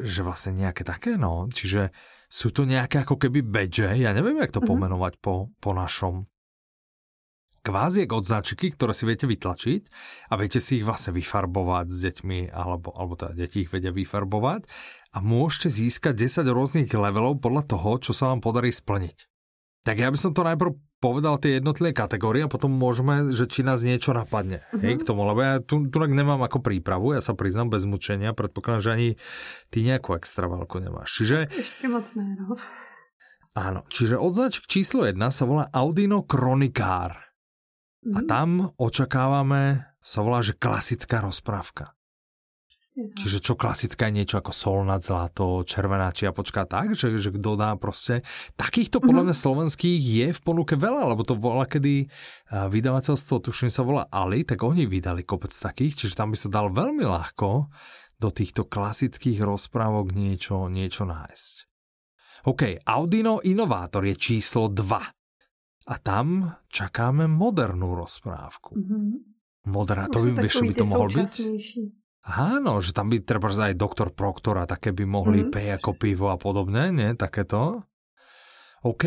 že 0.05 0.20
vlastne 0.20 0.53
nejaké 0.55 0.85
také, 0.85 1.16
no. 1.16 1.49
Čiže 1.49 1.91
sú 2.29 2.53
to 2.53 2.69
nejaké 2.69 3.03
ako 3.03 3.16
keby 3.16 3.41
badge, 3.41 3.89
ja 3.97 4.12
neviem, 4.12 4.37
jak 4.39 4.53
to 4.53 4.61
mm-hmm. 4.61 4.70
pomenovať 4.70 5.12
po, 5.19 5.49
po 5.59 5.73
našom. 5.73 6.29
Kvázi 7.69 8.09
odznačiky, 8.09 8.73
ktoré 8.73 8.97
si 8.97 9.05
viete 9.05 9.28
vytlačiť 9.28 9.82
a 10.32 10.40
viete 10.40 10.57
si 10.57 10.81
ich 10.81 10.89
vlastne 10.89 11.12
vyfarbovať 11.12 11.86
s 11.93 11.99
deťmi, 12.01 12.49
alebo, 12.49 12.97
alebo 12.97 13.12
teda 13.12 13.36
deti 13.36 13.69
ich 13.69 13.69
vedia 13.69 13.93
vyfarbovať 13.93 14.65
a 15.12 15.20
môžete 15.20 15.69
získať 15.69 16.16
10 16.16 16.49
rôznych 16.49 16.89
levelov 16.97 17.45
podľa 17.45 17.69
toho, 17.69 18.01
čo 18.01 18.16
sa 18.16 18.32
vám 18.32 18.40
podarí 18.40 18.73
splniť. 18.73 19.28
Tak 19.85 20.01
ja 20.01 20.09
by 20.09 20.16
som 20.16 20.32
to 20.32 20.49
najprv 20.49 20.81
povedal 20.97 21.36
tie 21.36 21.61
jednotlivé 21.61 21.93
kategórie 21.93 22.49
a 22.49 22.49
potom 22.49 22.73
môžeme, 22.73 23.36
že 23.36 23.45
či 23.45 23.61
nás 23.61 23.85
niečo 23.85 24.16
napadne. 24.16 24.65
Uh-huh. 24.73 24.89
Hej, 24.89 25.05
k 25.05 25.07
tomu, 25.12 25.28
lebo 25.28 25.45
ja 25.45 25.61
tu, 25.61 25.85
tu 25.93 25.97
nemám 26.01 26.40
ako 26.40 26.65
prípravu, 26.65 27.12
ja 27.12 27.20
sa 27.20 27.36
priznám 27.36 27.69
bez 27.69 27.85
mučenia, 27.85 28.32
predpokladám, 28.32 28.81
že 28.81 28.90
ani 28.97 29.09
ty 29.69 29.85
nejakú 29.85 30.16
extra 30.16 30.49
veľkú 30.49 30.81
nemáš. 30.81 31.20
Čiže... 31.20 31.53
Ešte 31.53 31.85
moc 31.85 32.09
ne, 32.16 32.32
no. 32.32 32.57
Áno, 33.53 33.85
čiže 33.93 34.16
odznačk 34.16 34.65
číslo 34.65 35.05
1 35.05 35.20
sa 35.28 35.45
volá 35.45 35.69
Audino 35.69 36.24
Kronikár. 36.24 37.27
Uh-huh. 38.09 38.16
A 38.16 38.20
mhm. 38.24 38.28
tam 38.28 38.48
očakávame, 38.80 39.85
sa 40.01 40.24
volá, 40.24 40.40
že 40.40 40.56
klasická 40.56 41.20
rozprávka. 41.20 41.93
Čiže 42.98 43.39
čo 43.39 43.55
klasické 43.55 44.10
je 44.10 44.16
niečo 44.18 44.43
ako 44.43 44.51
sol 44.51 44.82
nad 44.82 44.98
zlato, 45.06 45.62
červená 45.62 46.10
čiapočka, 46.10 46.66
tak? 46.66 46.98
Že, 46.98 47.22
že 47.22 47.30
kto 47.30 47.55
dá 47.55 47.78
proste... 47.78 48.26
Takýchto 48.59 48.98
podľa 48.98 49.30
mňa 49.30 49.36
mhm. 49.39 49.43
slovenských 49.47 50.01
je 50.02 50.26
v 50.35 50.40
ponuke 50.43 50.74
veľa, 50.74 51.14
lebo 51.14 51.22
to 51.22 51.39
volá, 51.39 51.68
kedy 51.68 52.10
vydavateľstvo, 52.51 53.47
tuším 53.47 53.70
sa 53.70 53.86
volá 53.86 54.10
Ali, 54.10 54.43
tak 54.43 54.66
oni 54.66 54.90
vydali 54.90 55.22
kopec 55.22 55.55
takých, 55.55 55.94
čiže 55.94 56.18
tam 56.18 56.35
by 56.35 56.39
sa 56.43 56.51
dal 56.51 56.74
veľmi 56.74 57.06
ľahko 57.06 57.70
do 58.18 58.28
týchto 58.35 58.66
klasických 58.66 59.47
rozprávok 59.47 60.10
niečo, 60.10 60.66
niečo 60.66 61.06
nájsť. 61.06 61.55
OK, 62.51 62.82
Audino 62.82 63.39
Inovátor 63.47 64.02
je 64.10 64.18
číslo 64.18 64.66
2. 64.66 65.18
A 65.89 65.94
tam 65.97 66.52
čakáme 66.69 67.24
modernú 67.24 67.97
rozprávku. 67.97 68.77
Mm-hmm. 68.77 69.09
Moderná, 69.73 70.09
to 70.12 70.20
by, 70.20 70.36
vieš, 70.36 70.60
by 70.65 70.77
to 70.77 70.85
mohol 70.85 71.09
byť? 71.09 71.32
Áno, 72.28 72.85
že 72.85 72.93
tam 72.93 73.09
by 73.09 73.24
treba 73.24 73.48
aj 73.48 73.73
doktor 73.73 74.12
Proktor 74.12 74.60
a 74.60 74.69
také 74.69 74.93
by 74.93 75.09
mohli 75.09 75.48
mm, 75.48 75.51
pej 75.52 75.81
ako 75.81 75.97
pivo 75.97 76.28
a 76.28 76.36
podobne, 76.36 76.93
nie? 76.93 77.16
Takéto. 77.16 77.89
OK. 78.85 79.05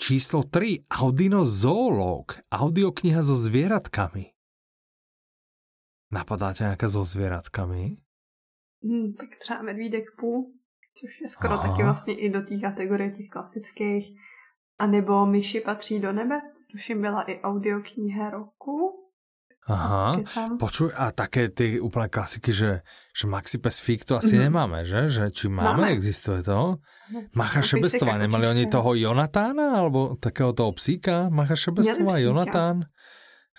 Číslo 0.00 0.48
3. 0.48 0.88
Audino 0.88 1.44
Zoológ. 1.44 2.40
Audiokniha 2.48 3.20
so 3.20 3.36
zvieratkami. 3.36 4.32
Napadá 6.10 6.56
ťa 6.56 6.74
nejaká 6.74 6.88
so 6.88 7.04
zvieratkami? 7.04 8.00
Hmm, 8.82 9.12
tak 9.12 9.36
třeba 9.38 9.62
Medvídek 9.62 10.04
půl, 10.18 10.52
což 10.96 11.20
je 11.20 11.28
skoro 11.28 11.54
Aha. 11.54 11.68
taky 11.68 11.82
vlastně 11.82 12.14
i 12.14 12.28
do 12.30 12.42
té 12.42 12.58
kategorie 12.58 13.10
těch 13.10 13.28
klasických. 13.28 14.16
A 14.80 14.86
nebo 14.86 15.26
Myši 15.26 15.60
patří 15.60 16.00
do 16.00 16.12
nebe, 16.12 16.40
tuším 16.72 17.00
byla 17.00 17.22
i 17.22 17.40
audiokniha 17.40 18.30
roku. 18.30 18.96
Aha, 19.68 20.18
počuj, 20.58 20.90
a 20.96 21.12
také 21.12 21.52
ty 21.52 21.78
úplné 21.78 22.08
klasiky, 22.08 22.50
že, 22.50 22.80
že 23.14 23.24
Maxi 23.28 23.60
Pacific 23.60 24.02
to 24.02 24.16
asi 24.16 24.34
mm-hmm. 24.34 24.46
nemáme, 24.50 24.78
že? 24.82 25.12
že? 25.12 25.30
Či 25.30 25.46
máme, 25.52 25.86
máme. 25.86 25.94
existuje 25.94 26.42
to? 26.42 26.80
Macha 27.36 27.62
Šebestová, 27.62 28.18
nemali 28.18 28.50
oni 28.50 28.64
toho 28.66 28.96
Jonatána, 28.96 29.78
alebo 29.78 30.16
takého 30.16 30.56
toho 30.56 30.72
psíka? 30.74 31.28
Macha 31.28 31.54
Šebestová, 31.54 32.18
Jonatán? 32.18 32.88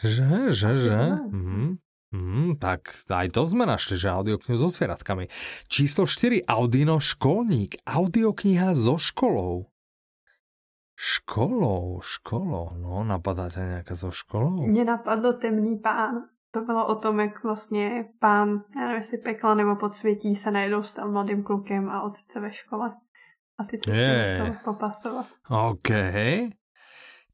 Že, 0.03 0.52
že, 0.52 0.69
že? 0.73 0.99
Mhm. 1.31 1.80
Mm, 2.11 2.60
tak 2.60 2.91
aj 3.07 3.31
to 3.31 3.48
sme 3.48 3.64
našli, 3.64 3.95
že 3.95 4.11
audioknihu 4.11 4.60
so 4.60 4.68
zvieratkami. 4.68 5.31
Číslo 5.72 6.03
4, 6.03 6.43
Audino 6.43 6.99
školník. 6.99 7.88
Audiokniha 7.88 8.76
so 8.76 8.99
školou. 8.99 9.70
Školou, 11.02 11.98
školou, 12.06 12.78
no 12.78 13.02
napadá 13.02 13.49
ťa 13.49 13.82
nejaká 13.82 13.98
so 13.98 14.14
školou? 14.14 14.69
Mně 14.69 14.86
napadlo 14.86 15.34
temný 15.34 15.82
pán. 15.82 16.30
To 16.52 16.61
bylo 16.61 16.88
o 16.88 16.95
tom, 16.95 17.19
jak 17.19 17.44
vlastně 17.44 18.06
pán, 18.19 18.64
já 18.76 18.82
nevím, 18.82 18.98
jestli 18.98 19.18
pekla 19.18 19.53
nebo 19.53 19.76
podsvětí 19.76 20.36
se 20.36 20.52
najednou 20.52 20.84
stal 20.84 21.11
mladým 21.11 21.44
klukem 21.44 21.90
a 21.90 22.02
ocit 22.02 22.30
se 22.32 22.40
ve 22.40 22.53
škole. 22.53 22.95
A 23.57 23.64
ty 23.64 23.78
se 23.78 23.94
s 23.94 23.98
tím 23.98 24.45
musel 24.45 24.57
popasovat. 24.64 25.26
OK. 25.49 25.90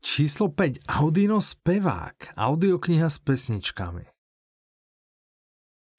Číslo 0.02 0.50
5. 0.50 0.74
Audino 0.88 1.42
spevák. 1.42 2.16
Audiokniha 2.38 3.10
s 3.10 3.20
pesničkami. 3.20 4.06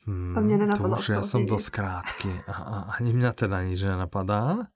Hmm, 0.07 0.35
to 0.35 0.41
nenapadlo. 0.41 0.97
To 0.97 1.01
už 1.05 1.09
ja 1.09 1.21
som 1.21 1.45
dosť 1.45 1.69
krátky. 1.69 2.33
A, 2.49 2.55
a 2.57 2.77
ani 2.97 3.13
mňa 3.13 3.31
teda 3.37 3.61
nič 3.61 3.85
nenapadá. 3.85 4.73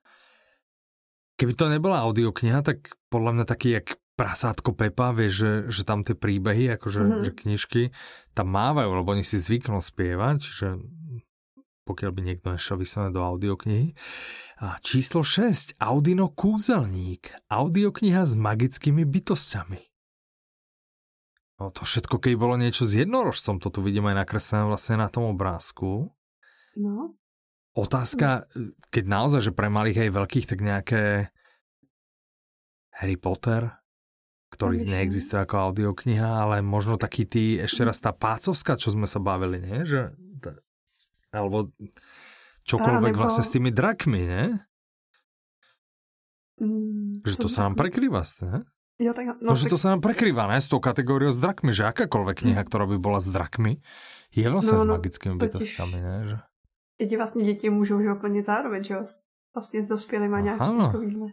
Keby 1.41 1.53
to 1.57 1.67
nebola 1.73 2.05
audiokniha, 2.05 2.61
tak 2.63 2.95
podľa 3.09 3.31
mňa 3.41 3.45
taký 3.49 3.69
jak 3.77 3.97
prasátko 4.15 4.77
Pepa, 4.77 5.17
vieš, 5.17 5.33
že, 5.33 5.53
že 5.73 5.83
tam 5.89 6.05
tie 6.05 6.13
príbehy, 6.13 6.77
akože 6.77 7.01
mm-hmm. 7.01 7.23
že 7.25 7.33
knižky 7.33 7.83
tam 8.37 8.53
mávajú, 8.53 8.93
lebo 8.93 9.17
oni 9.17 9.25
si 9.25 9.41
zvyknú 9.41 9.81
spievať, 9.81 10.37
čiže 10.39 10.69
pokiaľ 11.83 12.11
by 12.15 12.21
niekto 12.23 12.47
nešiel 12.55 12.79
vyslovene 12.79 13.11
do 13.11 13.23
audioknihy. 13.27 13.99
A 14.63 14.79
číslo 14.79 15.27
6. 15.27 15.83
Audino 15.83 16.31
Kúzelník. 16.31 17.35
Audiokniha 17.51 18.23
s 18.23 18.39
magickými 18.39 19.03
bytostiami. 19.03 19.83
No 21.59 21.75
to 21.75 21.83
všetko, 21.83 22.23
keď 22.23 22.33
bolo 22.39 22.55
niečo 22.55 22.87
s 22.87 22.95
jednorožcom, 22.95 23.59
to 23.59 23.71
tu 23.71 23.83
vidím 23.83 24.07
aj 24.11 24.23
nakreslené 24.23 24.67
vlastne 24.67 24.99
na 24.99 25.11
tom 25.11 25.31
obrázku. 25.31 26.15
No. 26.79 27.19
Otázka, 27.73 28.45
keď 28.93 29.05
naozaj, 29.09 29.49
že 29.49 29.57
pre 29.57 29.73
malých 29.73 30.09
aj 30.09 30.11
veľkých, 30.13 30.47
tak 30.49 30.61
nejaké 30.61 31.03
Harry 32.93 33.17
Potter, 33.17 33.73
ktorý 34.53 34.85
neexistuje 34.85 35.41
ako 35.41 35.73
audiokniha, 35.73 36.45
ale 36.45 36.61
možno 36.61 37.01
taký 37.01 37.25
tý, 37.25 37.57
ešte 37.57 37.89
raz 37.89 37.97
tá 37.97 38.13
pácovská, 38.13 38.77
čo 38.77 38.93
sme 38.93 39.09
sa 39.09 39.17
bavili, 39.17 39.65
nie? 39.65 39.89
Že, 39.89 40.13
alebo 41.33 41.73
čokoľvek 42.69 43.15
alebo... 43.17 43.23
vlastne 43.25 43.45
s 43.49 43.51
tými 43.51 43.73
drakmi, 43.73 44.21
nie? 44.21 44.47
Mm, 46.61 47.25
že 47.25 47.41
to 47.41 47.49
sa 47.49 47.65
nám 47.65 47.81
prekrýva, 47.81 48.21
ne? 48.45 48.69
Jo, 49.01 49.17
tak, 49.17 49.41
no, 49.41 49.51
no, 49.51 49.57
že 49.57 49.67
tak... 49.67 49.73
to 49.73 49.79
sa 49.81 49.97
nám 49.97 50.05
prekrýva, 50.05 50.45
ne, 50.53 50.61
s 50.61 50.69
tou 50.69 50.79
kategóriou 50.79 51.33
s 51.33 51.41
drakmi, 51.41 51.73
že 51.73 51.89
akákoľvek 51.89 52.45
kniha, 52.45 52.61
mm. 52.61 52.69
ktorá 52.69 52.85
by 52.85 53.01
bola 53.01 53.25
s 53.25 53.33
drakmi, 53.33 53.81
je 54.37 54.47
vlastne 54.53 54.77
no, 54.77 54.85
no, 54.85 54.85
s 54.85 54.93
magickými 55.01 55.35
bytostiami, 55.41 55.97
ne, 55.97 56.17
že? 56.29 56.39
Děti 57.03 57.17
vlastně 57.17 57.45
děti 57.45 57.71
můžou 57.71 58.03
že 58.03 58.13
úplně 58.13 58.43
zároveň, 58.43 58.85
že 58.85 58.97
vlastně 59.55 59.83
s 59.83 59.87
dospělými 59.87 60.43
nějaký 60.43 60.79
takovýhle. 60.79 61.29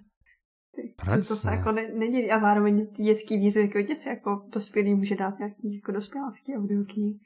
To 1.15 1.35
se 1.35 1.51
jako 1.51 1.71
ne, 1.71 1.87
nedělí. 1.93 2.31
A 2.31 2.39
zároveň 2.39 2.87
ty 2.93 3.03
dětský 3.03 3.37
výzvy 3.37 3.61
jako 3.61 3.81
děti 3.81 4.09
jako 4.09 4.45
dospělý 4.49 4.95
může 4.95 5.15
dát 5.15 5.39
nějaký 5.39 5.75
jako 5.75 5.91
dospělácký 5.91 6.55
audioknihy. 6.55 7.19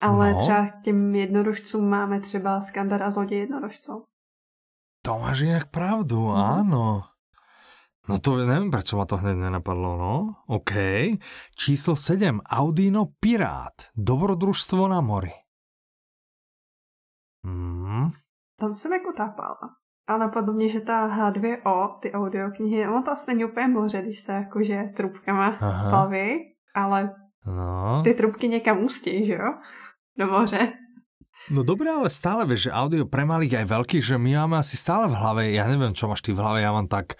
Ale 0.00 0.32
no. 0.32 0.38
třeba 0.38 0.66
k 0.66 0.82
těm 0.82 1.14
jednorožcům 1.14 1.88
máme 1.88 2.20
třeba 2.20 2.60
Skandar 2.60 3.02
a 3.02 3.10
zloděj 3.10 3.38
jednorožcov. 3.38 4.02
To 5.02 5.18
máš 5.18 5.40
jinak 5.40 5.66
pravdu, 5.66 6.30
mm. 6.30 6.38
áno. 6.38 7.02
No 8.08 8.18
to 8.18 8.38
neviem, 8.38 8.70
prečo 8.70 8.98
ma 8.98 9.06
to 9.06 9.18
hneď 9.18 9.34
nenapadlo, 9.34 9.98
no. 9.98 10.14
OK. 10.46 10.74
Číslo 11.54 11.98
7. 11.98 12.38
Audino 12.46 13.06
Pirát. 13.18 13.90
Dobrodružstvo 13.94 14.86
na 14.86 15.00
mori. 15.02 15.41
Hmm. 17.44 18.10
Tam 18.58 18.74
jsem 18.74 18.92
jako 18.92 19.12
tápala. 19.12 19.58
A 20.06 20.18
napadlo 20.18 20.52
mě, 20.52 20.68
že 20.68 20.80
ta 20.80 21.08
H2O, 21.08 21.98
ty 21.98 22.12
audioknihy, 22.12 22.88
ono 22.88 23.02
to 23.02 23.10
asi 23.10 23.30
není 23.30 23.44
úplně 23.44 23.68
moře, 23.68 24.02
když 24.02 24.20
se 24.20 24.32
jakože 24.32 24.82
trubkama 24.96 25.46
Aha. 25.60 26.08
ale 26.74 27.14
no. 27.46 28.02
ty 28.04 28.14
trubky 28.14 28.48
někam 28.48 28.84
ústí, 28.84 29.26
že 29.26 29.32
jo? 29.32 29.54
Do 30.18 30.26
moře. 30.26 30.72
No 31.50 31.66
dobré, 31.66 31.90
ale 31.90 32.06
stále 32.06 32.46
vieš, 32.46 32.70
že 32.70 32.76
audio 32.76 33.02
pre 33.02 33.26
malých 33.26 33.66
aj 33.66 33.66
veľkých, 33.66 34.04
že 34.14 34.14
my 34.14 34.38
máme 34.38 34.62
asi 34.62 34.78
stále 34.78 35.10
v 35.10 35.18
hlave, 35.18 35.42
ja 35.50 35.66
neviem, 35.66 35.90
čo 35.90 36.06
máš 36.06 36.22
ty 36.22 36.30
v 36.30 36.38
hlave, 36.38 36.62
ja 36.62 36.70
mám 36.70 36.86
tak 36.86 37.18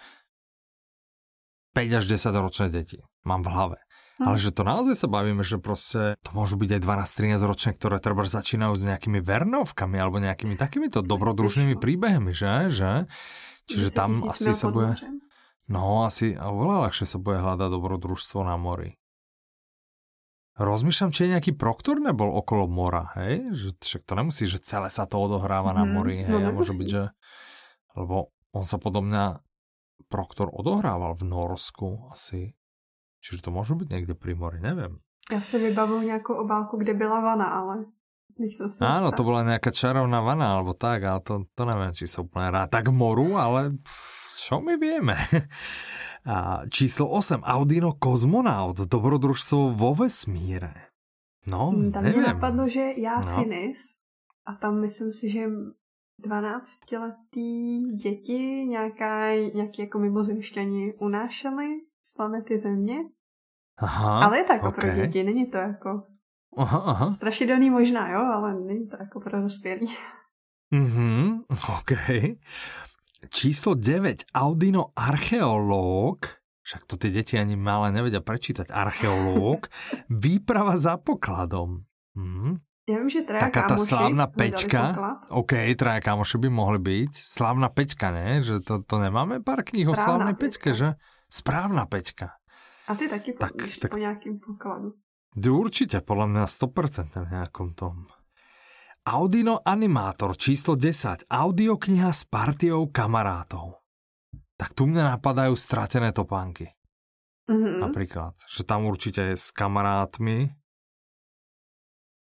5 1.75 1.99
až 1.99 2.05
10 2.07 2.31
ročné 2.31 2.67
deti. 2.71 3.03
Mám 3.27 3.43
v 3.43 3.51
hlave. 3.51 3.79
Hm. 4.21 4.29
Ale 4.29 4.37
že 4.37 4.53
to 4.53 4.63
naozaj 4.65 4.97
sa 4.99 5.09
bavíme, 5.09 5.41
že 5.41 5.57
proste 5.57 6.21
to 6.21 6.31
môžu 6.37 6.61
byť 6.61 6.77
aj 6.77 6.81
12-13 6.85 7.49
ročné, 7.49 7.71
ktoré 7.77 7.97
treba 7.97 8.27
začínajú 8.29 8.75
s 8.77 8.85
nejakými 8.85 9.25
vernovkami 9.25 9.97
alebo 9.97 10.21
nejakými 10.21 10.61
takýmito 10.61 11.01
dobrodružnými 11.01 11.81
príbehmi, 11.81 12.37
že? 12.37 12.69
že? 12.69 12.93
Čiže 13.69 13.89
tam 13.97 14.13
asi 14.29 14.53
sa 14.53 14.69
bude... 14.69 14.99
No, 15.71 16.05
asi 16.05 16.37
oveľa 16.37 16.91
ľahšie 16.91 17.07
sa 17.09 17.17
bude 17.17 17.41
hľadať 17.41 17.69
dobrodružstvo 17.73 18.45
na 18.45 18.59
mori. 18.61 19.01
Rozmýšľam, 20.61 21.11
či 21.17 21.25
je 21.25 21.33
nejaký 21.33 21.53
proktor 21.57 21.97
nebol 21.97 22.29
okolo 22.29 22.69
mora, 22.69 23.09
hej? 23.17 23.49
Že, 23.57 23.69
však 23.81 24.03
to 24.05 24.13
nemusí, 24.13 24.45
že 24.45 24.61
celé 24.61 24.93
sa 24.93 25.09
to 25.09 25.17
odohráva 25.17 25.73
mm, 25.73 25.77
na 25.81 25.85
mhm. 25.89 25.93
mori, 25.97 26.17
hej? 26.21 26.29
No, 26.29 26.53
môže 26.53 26.77
byť, 26.77 26.89
že... 26.89 27.05
Lebo 27.97 28.37
on 28.53 28.65
sa 28.69 28.77
podľa 28.77 29.03
mňa 29.09 29.25
Proktor 30.13 30.53
odohrával 30.53 31.17
v 31.17 31.25
Norsku 31.25 32.13
asi. 32.13 32.53
Čiže 33.23 33.47
to 33.47 33.51
môže 33.55 33.79
byť 33.79 33.89
niekde 33.89 34.15
pri 34.19 34.35
mori, 34.35 34.59
neviem. 34.59 34.99
Ja 35.31 35.39
si 35.39 35.57
vybavujem 35.63 36.11
nejakú 36.11 36.35
obálku, 36.35 36.75
kde 36.77 36.99
byla 36.99 37.23
vana, 37.23 37.49
ale 37.55 37.75
som 38.51 38.67
sa 38.67 38.99
Áno, 38.99 39.15
to 39.15 39.23
bola 39.23 39.47
nejaká 39.47 39.71
čarovná 39.71 40.19
vana, 40.19 40.59
alebo 40.59 40.75
tak, 40.75 41.07
ale 41.07 41.23
to, 41.23 41.47
to 41.55 41.63
neviem, 41.63 41.95
či 41.95 42.11
sa 42.11 42.27
úplne 42.27 42.51
rád 42.51 42.75
tak 42.75 42.91
moru, 42.91 43.39
ale 43.39 43.79
čo 44.35 44.59
my 44.59 44.75
vieme. 44.75 45.15
A 46.23 46.63
číslo 46.71 47.11
8, 47.11 47.43
Audino 47.43 47.99
Kozmonaut, 47.99 48.79
dobrodružstvo 48.79 49.75
vo 49.75 49.91
vesmíre. 49.91 50.95
No, 51.51 51.75
hm, 51.75 51.91
tam 51.93 52.03
neviem. 52.05 52.23
mě 52.23 52.33
napadlo, 52.33 52.69
že 52.69 52.93
já 52.97 53.21
no. 53.21 53.37
Finis 53.37 53.79
a 54.47 54.55
tam 54.55 54.81
myslím 54.81 55.13
si, 55.13 55.31
že 55.31 55.41
12-letý 56.27 57.81
děti 57.97 58.65
nějaká, 58.69 59.35
nějaký 59.35 59.83
jako 59.83 59.99
mimozemšťani 59.99 60.95
unášeli 60.95 61.67
z 62.13 62.17
planety 62.17 62.59
Země. 62.59 62.97
Aha, 63.79 64.21
ale 64.21 64.39
je 64.39 64.45
to 64.45 64.53
jako 64.53 64.69
okay. 64.69 64.91
pro 64.91 65.01
děti, 65.01 65.25
není 65.25 65.47
to 65.47 65.59
jako 65.59 66.03
aha, 66.57 66.79
aha. 66.79 67.11
strašidelný 67.11 67.71
možná, 67.71 68.11
jo, 68.11 68.21
ale 68.21 68.55
není 68.61 68.89
to 68.89 68.97
jako 69.01 69.21
pro 69.21 69.41
dospělí. 69.43 69.97
Mhm, 70.71 71.41
OK. 71.49 71.93
Číslo 73.31 73.75
9. 73.75 74.25
Audino 74.35 74.85
archeológ, 74.97 76.27
však 76.63 76.85
to 76.85 76.97
tie 76.97 77.11
deti 77.11 77.39
ani 77.39 77.57
malé 77.57 77.93
nevedia 77.93 78.21
prečítať, 78.21 78.69
archeológ, 78.73 79.69
výprava 80.25 80.77
za 80.77 80.97
pokladom. 80.97 81.85
Mhm. 82.17 82.61
Ja 82.83 82.99
viem, 82.99 83.07
že 83.15 83.23
traja 83.23 83.47
Taká 83.47 83.63
tá 83.71 83.79
slávna 83.79 84.27
pečka. 84.27 84.99
OK, 85.31 85.55
traja 85.79 86.03
kamoši 86.03 86.35
by 86.35 86.49
mohli 86.51 86.83
byť. 86.83 87.15
Slávna 87.15 87.71
pečka, 87.71 88.11
ne? 88.11 88.43
Že 88.43 88.59
to, 88.59 88.75
to 88.83 88.97
nemáme 88.99 89.39
pár 89.39 89.63
kníh 89.63 89.87
o 89.87 89.95
slávnej 89.95 90.35
pečke, 90.35 90.75
že? 90.75 90.99
Správna 91.33 91.89
pečka. 91.89 92.37
A 92.89 92.93
ty 92.93 93.09
taky 93.09 93.33
tak, 93.33 93.57
tak, 93.57 93.97
po 93.97 93.97
nejakým 93.97 94.37
pokladu. 94.37 95.01
Určite, 95.33 96.05
podľa 96.05 96.27
mňa 96.29 96.45
100% 96.45 97.25
v 97.25 97.29
nejakom 97.33 97.73
tom. 97.73 98.05
Audino 99.09 99.65
Animátor 99.65 100.37
číslo 100.37 100.77
10. 100.77 101.33
Audiokniha 101.33 102.13
s 102.13 102.29
partiou 102.29 102.93
kamarátov. 102.93 103.81
Tak 104.61 104.77
tu 104.77 104.85
mne 104.85 105.09
napadajú 105.09 105.57
stratené 105.57 106.13
topánky. 106.13 106.69
Mm-hmm. 107.49 107.81
Napríklad. 107.81 108.37
Že 108.53 108.63
tam 108.69 108.85
určite 108.85 109.33
je 109.33 109.37
s 109.41 109.51
kamarátmi 109.57 110.53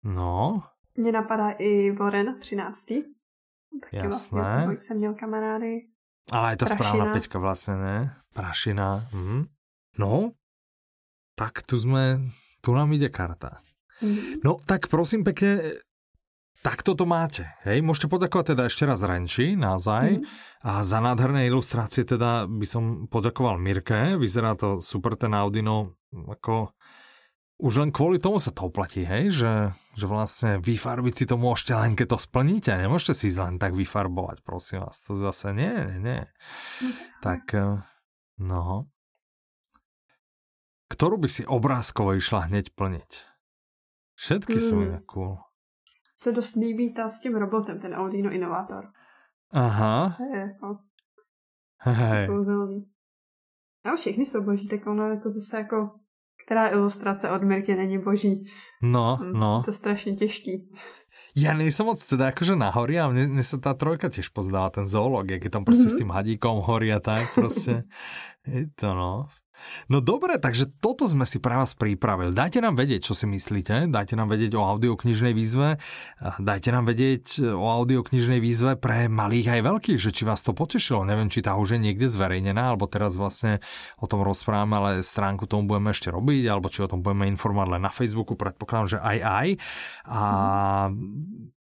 No. 0.03 0.63
Mně 0.95 1.11
napadá 1.11 1.49
i 1.49 1.91
Voren 1.91 2.39
13. 2.39 2.85
Taky 2.85 3.97
Jasné. 3.97 4.63
Vlastně, 4.67 4.95
měl 4.95 5.13
kamarády. 5.13 5.87
Ale 6.31 6.55
aj 6.55 6.57
tá 6.63 6.65
správna 6.71 7.11
peťka 7.11 7.41
vlastne, 7.41 7.75
ne? 7.75 7.97
Prašina. 8.31 9.03
Mhm. 9.11 9.51
No, 9.99 10.33
tak 11.35 11.65
tu 11.65 11.75
sme, 11.77 12.23
tu 12.63 12.71
nám 12.71 12.93
ide 12.95 13.11
karta. 13.11 13.59
Mhm. 13.99 14.45
No, 14.45 14.63
tak 14.63 14.87
prosím 14.87 15.27
pekne, 15.27 15.81
takto 16.63 16.95
to 16.95 17.03
máte. 17.03 17.43
Hej, 17.67 17.83
môžete 17.83 18.07
poďakovať 18.07 18.55
teda 18.55 18.63
ešte 18.71 18.83
raz 18.87 19.03
Renči, 19.03 19.59
naozaj. 19.59 20.17
Mm. 20.17 20.23
A 20.63 20.79
za 20.79 21.03
nádherné 21.03 21.45
ilustrácie 21.51 22.07
teda 22.07 22.47
by 22.47 22.63
som 22.63 22.83
poďakoval 23.11 23.59
Mirke. 23.59 24.15
Vyzerá 24.15 24.55
to 24.55 24.79
super 24.79 25.19
ten 25.19 25.35
Audino, 25.35 25.99
ako 26.15 26.71
už 27.63 27.73
len 27.79 27.95
kvôli 27.95 28.19
tomu 28.19 28.43
sa 28.43 28.51
to 28.51 28.67
oplatí, 28.67 29.07
hej? 29.07 29.31
Že, 29.31 29.71
že 29.95 30.05
vlastne 30.05 30.51
vyfarbiť 30.59 31.13
si 31.15 31.25
to 31.25 31.39
môžete 31.39 31.71
len 31.79 31.95
keď 31.95 32.07
to 32.11 32.17
splníte. 32.19 32.75
Nemôžete 32.75 33.15
si 33.15 33.31
len 33.31 33.55
tak 33.55 33.71
vyfarbovať, 33.71 34.43
prosím 34.43 34.83
vás. 34.83 34.99
To 35.07 35.15
zase 35.15 35.55
nie, 35.55 35.71
nie, 35.71 35.97
nie. 36.03 36.21
Tak, 37.23 37.55
eh, 37.55 37.79
no. 38.43 38.91
Ktorú 40.91 41.15
by 41.23 41.29
si 41.31 41.47
obrázkovo 41.47 42.19
išla 42.19 42.51
hneď 42.51 42.75
plniť? 42.75 43.11
Všetky 44.19 44.59
hmm. 44.59 44.67
sú 44.67 44.75
inak 44.83 45.07
cool. 45.07 45.39
Se 46.19 46.35
dost 46.35 46.59
líbí 46.59 46.91
tá 46.91 47.07
s 47.07 47.19
tím 47.19 47.39
robotem, 47.39 47.79
ten 47.79 47.95
Audino 47.95 48.31
Innovator. 48.31 48.91
Aha. 49.55 50.19
Hej, 50.19 50.39
jako. 50.39 50.67
Hej. 51.83 52.27
A 53.83 53.95
všechny 53.95 54.25
jsou 54.25 54.43
boží, 54.43 54.67
tak 54.67 54.87
ono 54.87 55.11
je 55.11 55.19
to 55.19 55.29
zase 55.29 55.57
jako 55.57 56.02
která 56.45 56.67
ilustrace 56.67 57.29
od 57.29 57.43
Mirky 57.43 57.75
není 57.75 57.97
boží. 57.97 58.45
No, 58.81 59.19
hm, 59.21 59.33
no. 59.33 59.61
To 59.65 59.71
je 59.71 59.73
strašně 59.73 60.15
těžký. 60.15 60.69
Ja 61.33 61.57
nejsem 61.57 61.89
moc 61.89 61.97
teda 61.97 62.29
akože 62.29 62.53
na 62.53 62.69
hory, 62.69 63.01
ale 63.01 63.13
mne, 63.13 63.25
mne 63.37 63.45
sa 63.45 63.57
tá 63.57 63.73
trojka 63.73 64.05
tiež 64.13 64.29
pozdáva, 64.29 64.69
ten 64.69 64.85
zoolog, 64.85 65.25
jak 65.25 65.41
je 65.41 65.49
tam 65.49 65.65
proste 65.65 65.89
mm-hmm. 65.89 65.97
s 65.97 65.99
tým 66.05 66.11
hadíkom 66.13 66.61
horí 66.61 66.93
a 66.93 67.01
tak 67.01 67.33
proste. 67.33 67.89
je 68.45 68.69
to 68.77 68.93
no. 68.93 69.25
No 69.87 70.03
dobre, 70.03 70.39
takže 70.41 70.67
toto 70.81 71.07
sme 71.07 71.23
si 71.23 71.39
pre 71.39 71.55
vás 71.55 71.77
pripravili. 71.77 72.35
Dajte 72.35 72.59
nám 72.59 72.75
vedieť, 72.75 73.11
čo 73.11 73.13
si 73.15 73.25
myslíte. 73.29 73.87
Dajte 73.87 74.17
nám 74.17 74.31
vedieť 74.31 74.57
o 74.59 74.63
audioknižnej 74.63 75.33
výzve. 75.35 75.79
Dajte 76.19 76.69
nám 76.73 76.89
vedieť 76.89 77.53
o 77.53 77.67
audioknižnej 77.67 78.39
výzve 78.43 78.75
pre 78.75 79.07
malých 79.07 79.59
aj 79.59 79.61
veľkých, 79.63 79.99
že 79.99 80.11
či 80.11 80.23
vás 80.27 80.43
to 80.43 80.51
potešilo. 80.51 81.07
Neviem, 81.07 81.31
či 81.31 81.45
tá 81.45 81.55
už 81.55 81.77
je 81.77 81.79
niekde 81.79 82.07
zverejnená, 82.11 82.75
alebo 82.75 82.89
teraz 82.89 83.15
vlastne 83.15 83.63
o 83.99 84.05
tom 84.09 84.21
rozprávame, 84.25 84.75
ale 84.75 84.91
stránku 85.05 85.47
tomu 85.47 85.69
budeme 85.69 85.95
ešte 85.95 86.11
robiť, 86.11 86.43
alebo 86.49 86.67
či 86.67 86.83
o 86.83 86.91
tom 86.91 86.99
budeme 86.99 87.29
informovať 87.31 87.67
len 87.79 87.83
na 87.83 87.91
Facebooku. 87.91 88.35
Predpokladám, 88.35 88.97
že 88.97 88.99
aj 88.99 89.17
aj. 89.23 89.47
A 90.09 90.21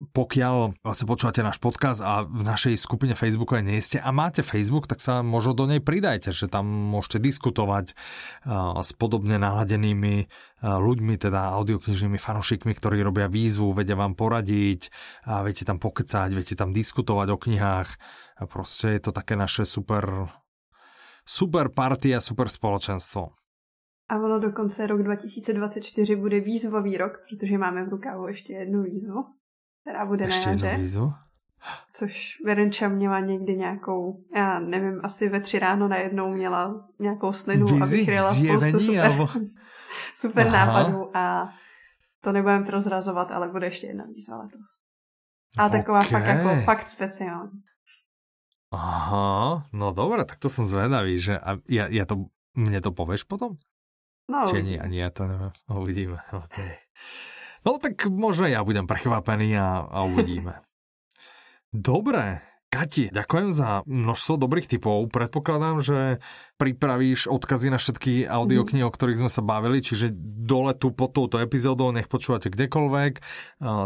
pokiaľ 0.02 0.82
vlastne 0.82 1.06
počúvate 1.06 1.40
náš 1.40 1.62
podcast 1.62 2.02
a 2.02 2.26
v 2.26 2.42
našej 2.42 2.74
skupine 2.76 3.14
Facebookovej 3.14 3.62
nie 3.62 3.78
ste 3.78 4.02
a 4.02 4.10
máte 4.10 4.42
Facebook, 4.42 4.90
tak 4.90 4.98
sa 4.98 5.22
možno 5.22 5.54
do 5.54 5.64
nej 5.70 5.78
pridajte, 5.78 6.34
že 6.34 6.50
tam 6.50 6.66
môžete 6.66 7.22
diskutovať 7.22 7.94
uh, 7.94 8.82
s 8.82 8.90
podobne 8.92 9.38
naladenými 9.38 10.26
uh, 10.26 10.82
ľuďmi, 10.82 11.14
teda 11.16 11.54
audioknižnými 11.56 12.18
fanošikmi, 12.18 12.74
ktorí 12.74 13.00
robia 13.00 13.30
výzvu, 13.30 13.70
vedia 13.70 13.94
vám 13.94 14.18
poradiť, 14.18 14.90
a 15.30 15.46
viete 15.46 15.62
tam 15.62 15.78
pokecať, 15.78 16.28
viete 16.34 16.58
tam 16.58 16.74
diskutovať 16.74 17.28
o 17.30 17.38
knihách 17.38 17.88
a 18.34 18.50
proste 18.50 18.98
je 18.98 19.00
to 19.08 19.10
také 19.14 19.38
naše 19.38 19.62
super 19.62 20.28
super 21.24 21.72
party 21.72 22.12
a 22.12 22.20
super 22.20 22.52
spoločenstvo. 22.52 23.32
A 24.04 24.20
ono 24.20 24.36
dokonce 24.36 24.84
rok 24.84 25.00
2024 25.00 25.80
bude 26.20 26.40
výzvový 26.40 26.96
rok, 27.00 27.24
protože 27.24 27.58
máme 27.58 27.84
v 27.84 27.88
rukávu 27.88 28.28
ještě 28.28 28.52
jednu 28.52 28.82
výzvu 28.82 29.24
která 29.84 30.06
bude 30.06 30.24
Ještě 30.24 30.46
na 30.46 30.52
jaře. 30.52 30.76
Výzvu? 30.76 31.12
Což 31.92 32.40
Verenča 32.44 32.88
měla 32.88 33.20
někdy 33.20 33.56
nějakou, 33.56 34.24
já 34.36 34.60
nevím, 34.60 35.00
asi 35.02 35.28
ve 35.28 35.40
tři 35.40 35.58
ráno 35.58 35.88
najednou 35.88 36.32
měla 36.32 36.88
nějakou 36.98 37.32
slinu 37.32 37.66
a 37.82 37.86
vychryla 37.86 38.34
spoustu 38.34 38.80
super, 38.80 39.06
alebo... 39.06 39.28
super 40.14 40.50
nápadů 40.50 41.16
a 41.16 41.48
to 42.20 42.32
nebudem 42.32 42.64
prozrazovat, 42.64 43.30
ale 43.30 43.48
bude 43.48 43.66
ještě 43.66 43.86
jedna 43.86 44.04
výzva 44.04 44.36
letos. 44.36 44.66
A 45.58 45.68
taková 45.68 45.98
okay. 45.98 46.10
fakt 46.10 46.26
jako 46.26 46.62
fakt 46.62 46.88
speciální. 46.88 47.62
Aha, 48.72 49.62
no 49.72 49.92
dobré, 49.92 50.24
tak 50.24 50.42
to 50.42 50.50
som 50.50 50.66
zvedavý, 50.66 51.14
že 51.22 51.38
a 51.38 51.62
ja, 51.70 51.86
ja 51.86 52.02
to, 52.02 52.26
mne 52.58 52.82
to 52.82 52.90
povieš 52.90 53.22
potom? 53.22 53.54
No. 54.26 54.42
Či 54.50 54.66
nie, 54.66 54.82
ani 54.82 54.98
ja 54.98 55.14
to 55.14 55.30
neviem, 55.30 55.52
uvidíme. 55.70 56.18
Okay. 56.34 56.74
No 57.64 57.80
tak 57.80 58.04
možno 58.12 58.44
ja 58.44 58.60
budem 58.60 58.84
prekvapený 58.84 59.56
a, 59.56 59.88
a 59.88 59.98
uvidíme. 60.04 60.60
Dobre, 61.74 62.44
Kati, 62.74 63.14
ďakujem 63.14 63.54
za 63.54 63.86
množstvo 63.86 64.34
dobrých 64.34 64.66
typov. 64.66 65.06
Predpokladám, 65.14 65.78
že 65.78 66.18
pripravíš 66.58 67.30
odkazy 67.30 67.70
na 67.70 67.78
všetky 67.78 68.26
audioknihy, 68.26 68.82
o 68.82 68.90
ktorých 68.90 69.22
sme 69.22 69.30
sa 69.30 69.46
bavili, 69.46 69.78
čiže 69.78 70.10
dole 70.42 70.74
tu 70.74 70.90
pod 70.90 71.14
touto 71.14 71.38
epizódou, 71.38 71.94
nech 71.94 72.10
počúvate 72.10 72.50
kdekoľvek, 72.50 73.22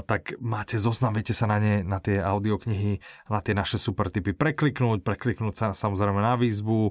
tak 0.09 0.41
máte 0.41 0.81
zoznam, 0.81 1.13
viete 1.13 1.37
sa 1.37 1.45
na 1.45 1.61
ne, 1.61 1.85
na 1.85 2.01
tie 2.01 2.17
audioknihy, 2.17 3.05
na 3.29 3.45
tie 3.45 3.53
naše 3.53 3.77
super 3.77 4.09
typy 4.09 4.33
prekliknúť, 4.33 5.05
prekliknúť 5.05 5.53
sa 5.53 5.67
samozrejme 5.77 6.25
na 6.25 6.41
výzvu, 6.41 6.89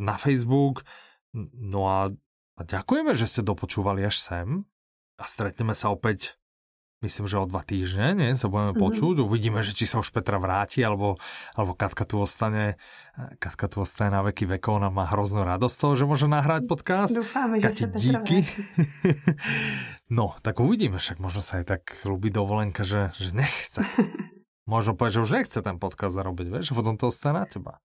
na 0.00 0.16
Facebook. 0.16 0.80
No 1.60 1.92
a, 1.92 2.08
a 2.56 2.60
ďakujeme, 2.64 3.12
že 3.12 3.28
ste 3.28 3.44
dopočúvali 3.44 4.00
až 4.00 4.16
sem 4.16 4.64
a 5.22 5.24
stretneme 5.30 5.78
sa 5.78 5.94
opäť 5.94 6.34
myslím, 7.02 7.26
že 7.26 7.42
o 7.42 7.50
dva 7.50 7.66
týždne, 7.66 8.14
nie? 8.14 8.30
Sa 8.38 8.46
budeme 8.46 8.72
mm-hmm. 8.72 8.86
počuť, 8.86 9.14
uvidíme, 9.26 9.60
že 9.60 9.74
či 9.74 9.90
sa 9.90 9.98
už 9.98 10.14
Petra 10.14 10.38
vráti, 10.38 10.80
alebo, 10.86 11.18
alebo 11.58 11.74
Katka 11.74 12.06
tu 12.06 12.22
ostane, 12.22 12.78
Katka 13.42 13.66
tu 13.66 13.82
ostane 13.82 14.14
na 14.14 14.22
veky 14.22 14.46
vekov, 14.56 14.78
ona 14.78 14.88
má 14.88 15.10
hroznú 15.10 15.42
radosť 15.42 15.76
toho, 15.76 15.94
že 15.98 16.04
môže 16.06 16.26
nahrať 16.30 16.70
podcast. 16.70 17.18
Dúfame, 17.18 17.58
Kati, 17.58 17.74
že 17.74 17.86
sa 17.90 17.98
díky. 17.98 18.38
no, 20.16 20.38
tak 20.46 20.62
uvidíme, 20.62 21.02
však 21.02 21.18
možno 21.18 21.42
sa 21.42 21.58
aj 21.58 21.64
tak 21.66 21.82
ľubí 22.06 22.30
dovolenka, 22.30 22.86
že, 22.86 23.10
že 23.18 23.34
nechce. 23.34 23.82
možno 24.72 24.94
povedať, 24.94 25.18
že 25.18 25.24
už 25.26 25.30
nechce 25.42 25.58
ten 25.58 25.76
podcast 25.82 26.14
zarobiť, 26.14 26.46
vieš, 26.48 26.66
a 26.72 26.78
potom 26.78 26.94
to 26.94 27.10
ostane 27.10 27.42
na 27.42 27.46
teba. 27.50 27.82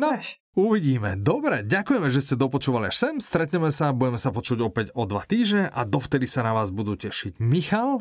No, 0.00 0.16
uvidíme. 0.56 1.20
Dobre, 1.20 1.60
ďakujeme, 1.60 2.08
že 2.08 2.24
ste 2.24 2.40
dopočúvali 2.40 2.88
až 2.88 2.96
sem. 2.96 3.14
Stretneme 3.20 3.68
sa, 3.68 3.92
budeme 3.92 4.16
sa 4.16 4.32
počuť 4.32 4.58
opäť 4.64 4.86
o 4.96 5.04
dva 5.04 5.20
týždne 5.28 5.68
a 5.68 5.84
dovtedy 5.84 6.24
sa 6.24 6.40
na 6.40 6.56
vás 6.56 6.72
budú 6.72 6.96
tešiť 6.96 7.36
Michal 7.36 8.00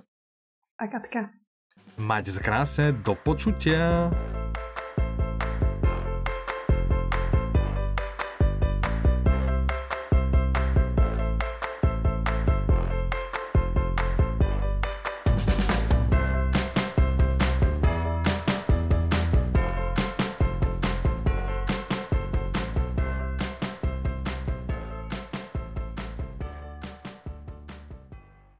a 0.80 0.86
Katka. 0.88 1.36
Majte 2.00 2.32
sa 2.32 2.42
krásne, 2.42 2.96
do 3.04 3.14
počutia. 3.20 4.08